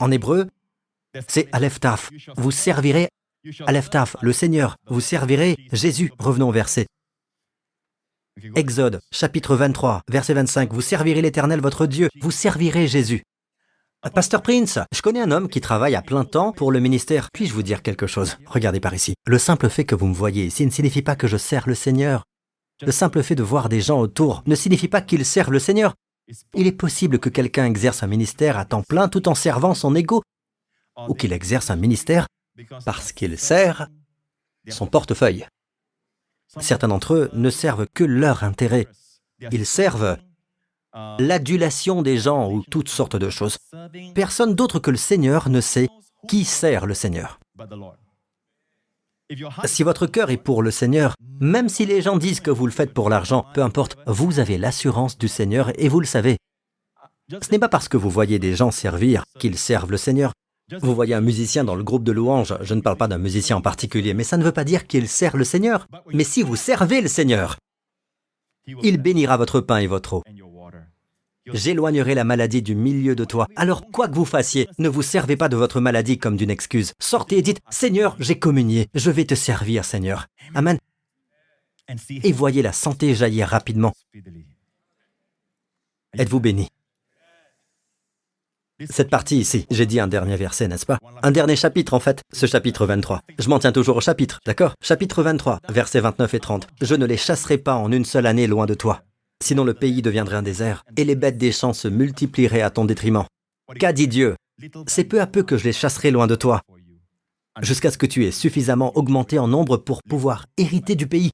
En 0.00 0.10
hébreu, 0.10 0.46
c'est 1.26 1.48
Aleph 1.52 1.80
Taf. 1.80 2.10
Vous 2.36 2.50
servirez 2.50 3.08
Aleph 3.66 3.88
Taf, 3.88 4.16
le 4.20 4.34
Seigneur. 4.34 4.76
Vous 4.86 5.00
servirez 5.00 5.56
Jésus. 5.72 6.12
Revenons 6.18 6.50
au 6.50 6.52
verset. 6.52 6.88
Exode, 8.56 9.00
chapitre 9.12 9.54
23, 9.54 10.02
verset 10.10 10.34
25. 10.34 10.72
Vous 10.72 10.80
servirez 10.80 11.22
l'Éternel, 11.22 11.60
votre 11.60 11.86
Dieu. 11.86 12.08
Vous 12.20 12.32
servirez 12.32 12.88
Jésus. 12.88 13.22
Pasteur 14.12 14.42
Prince, 14.42 14.80
je 14.92 15.02
connais 15.02 15.20
un 15.20 15.30
homme 15.30 15.48
qui 15.48 15.60
travaille 15.60 15.94
à 15.94 16.02
plein 16.02 16.24
temps 16.24 16.52
pour 16.52 16.72
le 16.72 16.80
ministère. 16.80 17.28
Puis-je 17.32 17.54
vous 17.54 17.62
dire 17.62 17.80
quelque 17.80 18.06
chose? 18.06 18.36
Regardez 18.46 18.80
par 18.80 18.92
ici. 18.92 19.14
Le 19.26 19.38
simple 19.38 19.70
fait 19.70 19.84
que 19.84 19.94
vous 19.94 20.06
me 20.06 20.14
voyez 20.14 20.44
ici 20.44 20.66
ne 20.66 20.70
signifie 20.70 21.00
pas 21.00 21.16
que 21.16 21.28
je 21.28 21.36
sers 21.36 21.68
le 21.68 21.74
Seigneur. 21.74 22.24
Le 22.82 22.92
simple 22.92 23.22
fait 23.22 23.36
de 23.36 23.42
voir 23.42 23.68
des 23.68 23.80
gens 23.80 24.00
autour 24.00 24.42
ne 24.46 24.56
signifie 24.56 24.88
pas 24.88 25.00
qu'ils 25.00 25.24
servent 25.24 25.52
le 25.52 25.60
Seigneur. 25.60 25.94
Il 26.54 26.66
est 26.66 26.72
possible 26.72 27.20
que 27.20 27.28
quelqu'un 27.28 27.66
exerce 27.66 28.02
un 28.02 28.08
ministère 28.08 28.58
à 28.58 28.64
temps 28.64 28.82
plein 28.82 29.08
tout 29.08 29.28
en 29.28 29.34
servant 29.34 29.74
son 29.74 29.94
ego, 29.94 30.22
ou 31.08 31.14
qu'il 31.14 31.32
exerce 31.32 31.70
un 31.70 31.76
ministère 31.76 32.26
parce 32.84 33.12
qu'il 33.12 33.38
sert 33.38 33.88
son 34.68 34.86
portefeuille. 34.86 35.46
Certains 36.60 36.88
d'entre 36.88 37.14
eux 37.14 37.30
ne 37.32 37.50
servent 37.50 37.86
que 37.94 38.04
leur 38.04 38.44
intérêt. 38.44 38.86
Ils 39.52 39.66
servent 39.66 40.16
l'adulation 41.18 42.02
des 42.02 42.18
gens 42.18 42.50
ou 42.50 42.62
toutes 42.70 42.88
sortes 42.88 43.16
de 43.16 43.30
choses. 43.30 43.58
Personne 44.14 44.54
d'autre 44.54 44.78
que 44.78 44.90
le 44.90 44.96
Seigneur 44.96 45.48
ne 45.48 45.60
sait 45.60 45.88
qui 46.28 46.44
sert 46.44 46.86
le 46.86 46.94
Seigneur. 46.94 47.38
Si 49.64 49.82
votre 49.82 50.06
cœur 50.06 50.30
est 50.30 50.36
pour 50.36 50.62
le 50.62 50.70
Seigneur, 50.70 51.14
même 51.40 51.68
si 51.68 51.86
les 51.86 52.02
gens 52.02 52.16
disent 52.16 52.40
que 52.40 52.50
vous 52.50 52.66
le 52.66 52.72
faites 52.72 52.92
pour 52.92 53.08
l'argent, 53.08 53.46
peu 53.54 53.62
importe, 53.62 53.96
vous 54.06 54.38
avez 54.38 54.58
l'assurance 54.58 55.18
du 55.18 55.28
Seigneur 55.28 55.72
et 55.80 55.88
vous 55.88 56.00
le 56.00 56.06
savez. 56.06 56.36
Ce 57.30 57.50
n'est 57.50 57.58
pas 57.58 57.70
parce 57.70 57.88
que 57.88 57.96
vous 57.96 58.10
voyez 58.10 58.38
des 58.38 58.54
gens 58.54 58.70
servir 58.70 59.24
qu'ils 59.38 59.58
servent 59.58 59.90
le 59.90 59.96
Seigneur. 59.96 60.32
Vous 60.80 60.94
voyez 60.94 61.14
un 61.14 61.20
musicien 61.20 61.64
dans 61.64 61.74
le 61.74 61.84
groupe 61.84 62.04
de 62.04 62.12
louanges, 62.12 62.56
je 62.62 62.74
ne 62.74 62.80
parle 62.80 62.96
pas 62.96 63.08
d'un 63.08 63.18
musicien 63.18 63.56
en 63.56 63.60
particulier, 63.60 64.14
mais 64.14 64.24
ça 64.24 64.36
ne 64.36 64.44
veut 64.44 64.52
pas 64.52 64.64
dire 64.64 64.86
qu'il 64.86 65.08
sert 65.08 65.36
le 65.36 65.44
Seigneur. 65.44 65.86
Mais 66.12 66.24
si 66.24 66.42
vous 66.42 66.56
servez 66.56 67.00
le 67.00 67.08
Seigneur, 67.08 67.58
il 68.66 68.98
bénira 68.98 69.36
votre 69.36 69.60
pain 69.60 69.78
et 69.78 69.86
votre 69.86 70.14
eau. 70.14 70.22
J'éloignerai 71.52 72.14
la 72.14 72.24
maladie 72.24 72.62
du 72.62 72.74
milieu 72.74 73.14
de 73.14 73.24
toi. 73.24 73.46
Alors, 73.54 73.90
quoi 73.90 74.08
que 74.08 74.14
vous 74.14 74.24
fassiez, 74.24 74.66
ne 74.78 74.88
vous 74.88 75.02
servez 75.02 75.36
pas 75.36 75.50
de 75.50 75.56
votre 75.56 75.78
maladie 75.80 76.16
comme 76.16 76.36
d'une 76.38 76.48
excuse. 76.48 76.94
Sortez 76.98 77.36
et 77.36 77.42
dites, 77.42 77.60
Seigneur, 77.68 78.16
j'ai 78.18 78.38
communié, 78.38 78.88
je 78.94 79.10
vais 79.10 79.26
te 79.26 79.34
servir, 79.34 79.84
Seigneur. 79.84 80.26
Amen. 80.54 80.78
Et 82.22 82.32
voyez 82.32 82.62
la 82.62 82.72
santé 82.72 83.14
jaillir 83.14 83.48
rapidement. 83.48 83.92
Êtes-vous 86.16 86.40
béni? 86.40 86.68
Cette 88.90 89.10
partie 89.10 89.38
ici, 89.38 89.66
j'ai 89.70 89.86
dit 89.86 90.00
un 90.00 90.06
dernier 90.06 90.36
verset, 90.36 90.68
n'est-ce 90.68 90.86
pas? 90.86 90.98
Un 91.22 91.30
dernier 91.30 91.56
chapitre 91.56 91.94
en 91.94 92.00
fait, 92.00 92.22
ce 92.32 92.46
chapitre 92.46 92.86
23. 92.86 93.20
Je 93.38 93.48
m'en 93.48 93.58
tiens 93.58 93.72
toujours 93.72 93.96
au 93.96 94.00
chapitre, 94.00 94.40
d'accord? 94.46 94.74
Chapitre 94.82 95.22
23, 95.22 95.60
versets 95.68 96.00
29 96.00 96.34
et 96.34 96.40
30. 96.40 96.66
Je 96.80 96.94
ne 96.94 97.06
les 97.06 97.16
chasserai 97.16 97.58
pas 97.58 97.74
en 97.74 97.92
une 97.92 98.04
seule 98.04 98.26
année 98.26 98.46
loin 98.46 98.66
de 98.66 98.74
toi. 98.74 99.02
Sinon 99.42 99.64
le 99.64 99.74
pays 99.74 100.02
deviendrait 100.02 100.36
un 100.36 100.42
désert, 100.42 100.84
et 100.96 101.04
les 101.04 101.16
bêtes 101.16 101.38
des 101.38 101.52
champs 101.52 101.72
se 101.72 101.88
multiplieraient 101.88 102.62
à 102.62 102.70
ton 102.70 102.84
détriment. 102.84 103.24
Qu'a 103.78 103.92
dit 103.92 104.08
Dieu? 104.08 104.36
C'est 104.86 105.04
peu 105.04 105.20
à 105.20 105.26
peu 105.26 105.42
que 105.42 105.56
je 105.56 105.64
les 105.64 105.72
chasserai 105.72 106.10
loin 106.10 106.26
de 106.26 106.36
toi, 106.36 106.60
jusqu'à 107.60 107.90
ce 107.90 107.98
que 107.98 108.06
tu 108.06 108.24
aies 108.24 108.32
suffisamment 108.32 108.96
augmenté 108.96 109.38
en 109.38 109.48
nombre 109.48 109.76
pour 109.76 110.02
pouvoir 110.02 110.46
hériter 110.56 110.94
du 110.94 111.06
pays. 111.06 111.30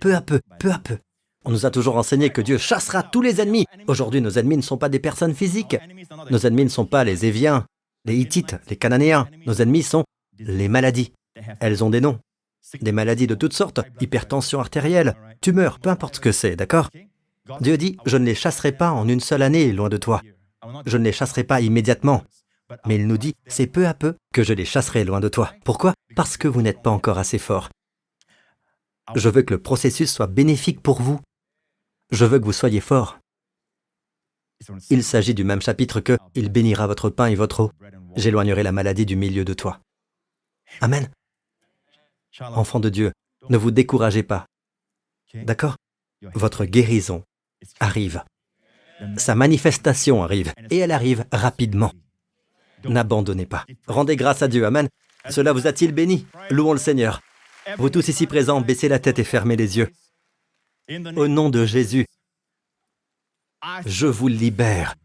Peu 0.00 0.14
à 0.14 0.20
peu, 0.20 0.40
peu 0.58 0.70
à 0.70 0.78
peu. 0.78 0.98
On 1.44 1.50
nous 1.50 1.64
a 1.64 1.70
toujours 1.70 1.96
enseigné 1.96 2.30
que 2.30 2.42
Dieu 2.42 2.58
chassera 2.58 3.02
tous 3.02 3.22
les 3.22 3.40
ennemis. 3.40 3.66
Aujourd'hui, 3.86 4.20
nos 4.20 4.38
ennemis 4.38 4.58
ne 4.58 4.62
sont 4.62 4.76
pas 4.76 4.90
des 4.90 4.98
personnes 4.98 5.34
physiques. 5.34 5.76
Nos 6.30 6.46
ennemis 6.46 6.64
ne 6.64 6.68
sont 6.68 6.84
pas 6.86 7.02
les 7.02 7.24
Éviens, 7.24 7.66
les 8.04 8.16
Hittites, 8.16 8.56
les 8.68 8.76
Cananéens. 8.76 9.26
Nos 9.46 9.54
ennemis 9.54 9.82
sont 9.82 10.04
les 10.38 10.68
maladies. 10.68 11.12
Elles 11.60 11.82
ont 11.82 11.90
des 11.90 12.00
noms. 12.00 12.18
Des 12.82 12.92
maladies 12.92 13.26
de 13.26 13.34
toutes 13.34 13.54
sortes, 13.54 13.80
hypertension 14.00 14.60
artérielle, 14.60 15.16
tumeur, 15.40 15.78
peu 15.78 15.88
importe 15.88 16.16
ce 16.16 16.20
que 16.20 16.32
c'est, 16.32 16.56
d'accord? 16.56 16.90
Dieu 17.60 17.78
dit, 17.78 17.96
je 18.04 18.18
ne 18.18 18.26
les 18.26 18.34
chasserai 18.34 18.72
pas 18.72 18.90
en 18.90 19.08
une 19.08 19.20
seule 19.20 19.42
année 19.42 19.72
loin 19.72 19.88
de 19.88 19.96
toi. 19.96 20.20
Je 20.84 20.98
ne 20.98 21.04
les 21.04 21.12
chasserai 21.12 21.44
pas 21.44 21.62
immédiatement. 21.62 22.22
Mais 22.86 22.96
il 22.96 23.06
nous 23.06 23.18
dit, 23.18 23.34
c'est 23.46 23.66
peu 23.66 23.86
à 23.86 23.94
peu 23.94 24.14
que 24.32 24.42
je 24.42 24.52
les 24.52 24.66
chasserai 24.66 25.04
loin 25.04 25.20
de 25.20 25.28
toi. 25.28 25.52
Pourquoi? 25.64 25.94
Parce 26.14 26.36
que 26.36 26.48
vous 26.48 26.62
n'êtes 26.62 26.82
pas 26.82 26.90
encore 26.90 27.18
assez 27.18 27.38
fort. 27.38 27.70
Je 29.16 29.28
veux 29.28 29.42
que 29.42 29.54
le 29.54 29.62
processus 29.62 30.12
soit 30.12 30.28
bénéfique 30.28 30.80
pour 30.80 31.00
vous. 31.00 31.18
Je 32.10 32.24
veux 32.24 32.38
que 32.38 32.44
vous 32.44 32.52
soyez 32.52 32.80
forts. 32.80 33.18
Il 34.90 35.04
s'agit 35.04 35.34
du 35.34 35.44
même 35.44 35.62
chapitre 35.62 36.00
que 36.00 36.18
Il 36.34 36.50
bénira 36.50 36.86
votre 36.86 37.08
pain 37.08 37.26
et 37.26 37.34
votre 37.34 37.60
eau. 37.60 37.72
J'éloignerai 38.16 38.62
la 38.62 38.72
maladie 38.72 39.06
du 39.06 39.16
milieu 39.16 39.44
de 39.44 39.54
toi. 39.54 39.80
Amen. 40.80 41.08
Enfant 42.40 42.80
de 42.80 42.88
Dieu, 42.88 43.12
ne 43.48 43.56
vous 43.56 43.70
découragez 43.70 44.22
pas. 44.22 44.46
D'accord? 45.34 45.76
Votre 46.34 46.64
guérison 46.64 47.24
arrive. 47.78 48.22
sa 49.16 49.34
manifestation 49.34 50.22
arrive, 50.22 50.52
et 50.70 50.78
elle 50.78 50.92
arrive 50.92 51.24
rapidement. 51.32 51.92
N'abandonnez 52.84 53.46
pas. 53.46 53.64
Rendez 53.86 54.16
grâce 54.16 54.42
à 54.42 54.48
Dieu. 54.48 54.64
Amen. 54.66 54.88
Cela 55.28 55.52
vous 55.52 55.66
a-t-il 55.66 55.92
béni? 55.92 56.26
Louons 56.50 56.72
le 56.72 56.78
Seigneur. 56.78 57.20
Vous 57.78 57.90
tous 57.90 58.08
ici 58.08 58.26
présents, 58.26 58.60
baissez 58.60 58.88
la 58.88 58.98
tête 58.98 59.18
et 59.18 59.24
fermez 59.24 59.56
les 59.56 59.78
yeux. 59.78 59.90
Au 61.16 61.28
nom 61.28 61.50
de 61.50 61.64
Jésus, 61.64 62.06
je 63.86 64.08
vous 64.08 64.26
libère 64.26 64.96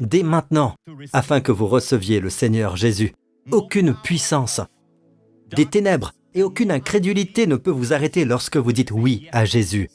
dès 0.00 0.22
maintenant 0.22 0.74
afin 1.14 1.40
que 1.40 1.50
vous 1.50 1.66
receviez 1.66 2.20
le 2.20 2.28
Seigneur 2.28 2.76
Jésus. 2.76 3.14
Aucune 3.50 3.94
puissance 3.94 4.60
des 5.56 5.64
ténèbres 5.64 6.12
et 6.34 6.42
aucune 6.42 6.70
incrédulité 6.70 7.46
ne 7.46 7.56
peut 7.56 7.70
vous 7.70 7.94
arrêter 7.94 8.26
lorsque 8.26 8.58
vous 8.58 8.72
dites 8.72 8.90
oui 8.90 9.28
à 9.32 9.46
Jésus. 9.46 9.88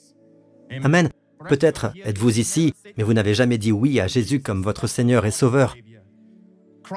Amen. 0.84 1.10
Peut-être 1.48 1.94
êtes-vous 2.04 2.40
ici, 2.40 2.74
mais 2.98 3.04
vous 3.04 3.14
n'avez 3.14 3.36
jamais 3.36 3.60
dit 3.60 3.72
oui 3.72 4.00
à 4.00 4.08
Jésus 4.08 4.42
comme 4.42 4.64
votre 4.64 4.88
Seigneur 4.88 5.28
et 5.28 5.32
Sauveur. 5.32 5.76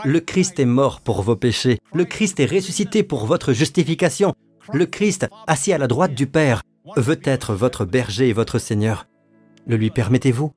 Le 0.05 0.21
Christ 0.21 0.59
est 0.59 0.65
mort 0.65 1.03
pour 1.03 1.21
vos 1.21 1.37
péchés. 1.37 1.79
Le 1.93 2.07
Christ 2.07 2.41
est 2.41 2.47
ressuscité 2.47 3.03
pour 3.03 3.27
votre 3.27 3.53
justification. 3.53 4.35
Le 4.73 4.87
Christ, 4.87 5.29
assis 5.47 5.73
à 5.73 5.79
la 5.79 5.87
droite 5.87 6.15
du 6.15 6.27
Père, 6.27 6.63
veut 6.97 7.21
être 7.25 7.55
votre 7.55 7.85
berger 7.85 8.29
et 8.29 8.33
votre 8.33 8.59
Seigneur. 8.59 9.07
Le 9.67 9.77
lui 9.77 9.91
permettez-vous? 9.91 10.53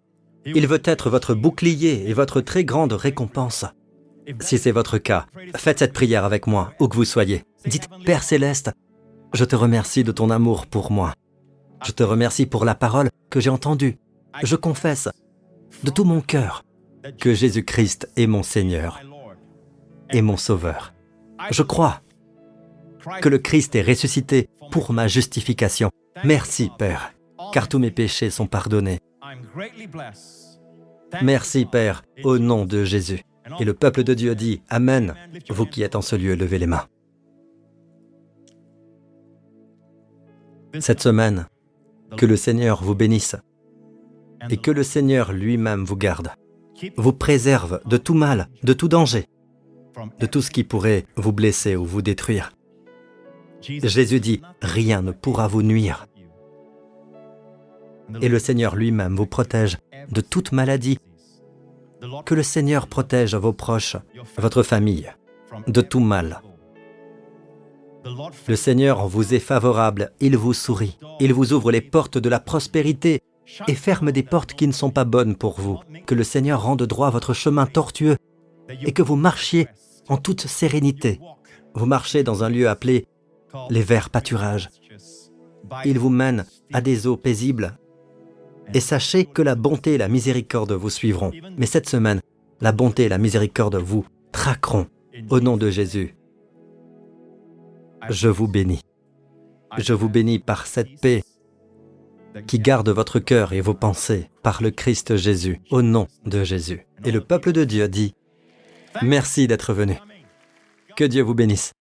Il 0.45 0.67
veut 0.67 0.81
être 0.83 1.09
votre 1.09 1.33
bouclier 1.33 2.09
et 2.09 2.13
votre 2.13 2.41
très 2.41 2.65
grande 2.65 2.93
récompense. 2.93 3.65
Si 4.39 4.57
c'est 4.57 4.71
votre 4.71 4.97
cas, 4.97 5.25
faites 5.55 5.79
cette 5.79 5.93
prière 5.93 6.25
avec 6.25 6.47
moi, 6.47 6.73
où 6.79 6.87
que 6.87 6.95
vous 6.95 7.05
soyez. 7.05 7.43
Dites, 7.65 7.89
Père 8.05 8.23
céleste, 8.23 8.71
je 9.33 9.45
te 9.45 9.55
remercie 9.55 10.03
de 10.03 10.11
ton 10.11 10.29
amour 10.29 10.67
pour 10.67 10.91
moi. 10.91 11.13
Je 11.85 11.91
te 11.91 12.03
remercie 12.03 12.45
pour 12.45 12.65
la 12.65 12.75
parole 12.75 13.09
que 13.29 13.39
j'ai 13.39 13.49
entendue. 13.49 13.97
Je 14.43 14.55
confesse 14.55 15.09
de 15.83 15.91
tout 15.91 16.05
mon 16.05 16.21
cœur 16.21 16.63
que 17.19 17.33
Jésus-Christ 17.33 18.09
est 18.15 18.27
mon 18.27 18.43
Seigneur 18.43 19.01
et 20.11 20.21
mon 20.21 20.37
Sauveur. 20.37 20.93
Je 21.51 21.63
crois 21.63 22.01
que 23.21 23.29
le 23.29 23.37
Christ 23.37 23.75
est 23.75 23.81
ressuscité 23.81 24.47
pour 24.71 24.93
ma 24.93 25.07
justification. 25.07 25.89
Merci, 26.23 26.69
Père, 26.77 27.13
car 27.51 27.67
tous 27.67 27.79
mes 27.79 27.91
péchés 27.91 28.29
sont 28.29 28.47
pardonnés. 28.47 28.99
Merci, 31.21 31.65
Père, 31.65 32.03
au 32.23 32.37
nom 32.39 32.65
de 32.65 32.83
Jésus. 32.83 33.21
Et 33.59 33.65
le 33.65 33.73
peuple 33.73 34.03
de 34.03 34.13
Dieu 34.13 34.35
dit, 34.35 34.61
Amen, 34.69 35.13
vous 35.49 35.65
qui 35.65 35.83
êtes 35.83 35.95
en 35.95 36.01
ce 36.01 36.15
lieu, 36.15 36.35
levez 36.35 36.59
les 36.59 36.67
mains. 36.67 36.87
Cette 40.79 41.01
semaine, 41.01 41.45
que 42.17 42.25
le 42.25 42.35
Seigneur 42.35 42.83
vous 42.83 42.95
bénisse 42.95 43.35
et 44.49 44.57
que 44.57 44.71
le 44.71 44.83
Seigneur 44.83 45.31
lui-même 45.31 45.83
vous 45.83 45.95
garde, 45.97 46.31
vous 46.97 47.13
préserve 47.13 47.81
de 47.85 47.97
tout 47.97 48.15
mal, 48.15 48.49
de 48.63 48.73
tout 48.73 48.87
danger, 48.87 49.25
de 50.19 50.25
tout 50.25 50.41
ce 50.41 50.51
qui 50.51 50.63
pourrait 50.63 51.05
vous 51.15 51.31
blesser 51.31 51.75
ou 51.75 51.85
vous 51.85 52.01
détruire. 52.01 52.51
Jésus 53.63 54.19
dit, 54.19 54.41
rien 54.61 55.01
ne 55.01 55.11
pourra 55.11 55.47
vous 55.47 55.63
nuire. 55.63 56.07
Et 58.21 58.29
le 58.29 58.39
Seigneur 58.39 58.75
lui-même 58.75 59.15
vous 59.15 59.25
protège 59.25 59.77
de 60.11 60.21
toute 60.21 60.51
maladie. 60.51 60.99
Que 62.25 62.35
le 62.35 62.43
Seigneur 62.43 62.87
protège 62.87 63.35
vos 63.35 63.53
proches, 63.53 63.95
votre 64.37 64.63
famille, 64.63 65.11
de 65.67 65.81
tout 65.81 66.01
mal. 66.01 66.41
Le 68.47 68.55
Seigneur 68.57 69.07
vous 69.07 69.33
est 69.33 69.39
favorable, 69.39 70.11
il 70.19 70.35
vous 70.35 70.53
sourit, 70.53 70.97
il 71.21 71.33
vous 71.33 71.53
ouvre 71.53 71.71
les 71.71 71.79
portes 71.79 72.17
de 72.17 72.27
la 72.27 72.41
prospérité 72.41 73.21
et 73.67 73.75
ferme 73.75 74.11
des 74.11 74.23
portes 74.23 74.53
qui 74.53 74.67
ne 74.67 74.73
sont 74.73 74.89
pas 74.89 75.05
bonnes 75.05 75.35
pour 75.35 75.59
vous. 75.61 75.79
Que 76.05 76.15
le 76.15 76.25
Seigneur 76.25 76.63
rende 76.63 76.83
droit 76.83 77.09
votre 77.09 77.33
chemin 77.33 77.65
tortueux 77.65 78.17
et 78.69 78.91
que 78.91 79.01
vous 79.01 79.15
marchiez 79.15 79.67
en 80.09 80.17
toute 80.17 80.47
sérénité. 80.47 81.21
Vous 81.75 81.85
marchez 81.85 82.23
dans 82.23 82.43
un 82.43 82.49
lieu 82.49 82.67
appelé 82.67 83.07
les 83.69 83.81
verts 83.81 84.09
pâturages. 84.09 84.69
Il 85.85 85.99
vous 85.99 86.09
mène 86.09 86.45
à 86.71 86.81
des 86.81 87.07
eaux 87.07 87.17
paisibles. 87.17 87.77
Et 88.73 88.79
sachez 88.79 89.25
que 89.25 89.41
la 89.41 89.55
bonté 89.55 89.93
et 89.93 89.97
la 89.97 90.07
miséricorde 90.07 90.71
vous 90.71 90.89
suivront. 90.89 91.31
Mais 91.57 91.65
cette 91.65 91.89
semaine, 91.89 92.21
la 92.61 92.71
bonté 92.71 93.03
et 93.03 93.09
la 93.09 93.17
miséricorde 93.17 93.75
vous 93.75 94.05
traqueront. 94.31 94.87
Au 95.29 95.39
nom 95.39 95.57
de 95.57 95.69
Jésus, 95.69 96.15
je 98.09 98.29
vous 98.29 98.47
bénis. 98.47 98.81
Je 99.77 99.93
vous 99.93 100.09
bénis 100.09 100.39
par 100.39 100.65
cette 100.65 100.99
paix 101.01 101.23
qui 102.47 102.59
garde 102.59 102.89
votre 102.89 103.19
cœur 103.19 103.53
et 103.53 103.61
vos 103.61 103.73
pensées 103.73 104.29
par 104.41 104.63
le 104.63 104.71
Christ 104.71 105.15
Jésus, 105.17 105.61
au 105.69 105.81
nom 105.81 106.07
de 106.25 106.43
Jésus. 106.43 106.87
Et 107.05 107.11
le 107.11 107.21
peuple 107.21 107.51
de 107.51 107.63
Dieu 107.63 107.87
dit, 107.87 108.15
Merci 109.01 109.47
d'être 109.47 109.73
venu. 109.73 109.97
Que 110.95 111.03
Dieu 111.03 111.21
vous 111.21 111.33
bénisse. 111.33 111.73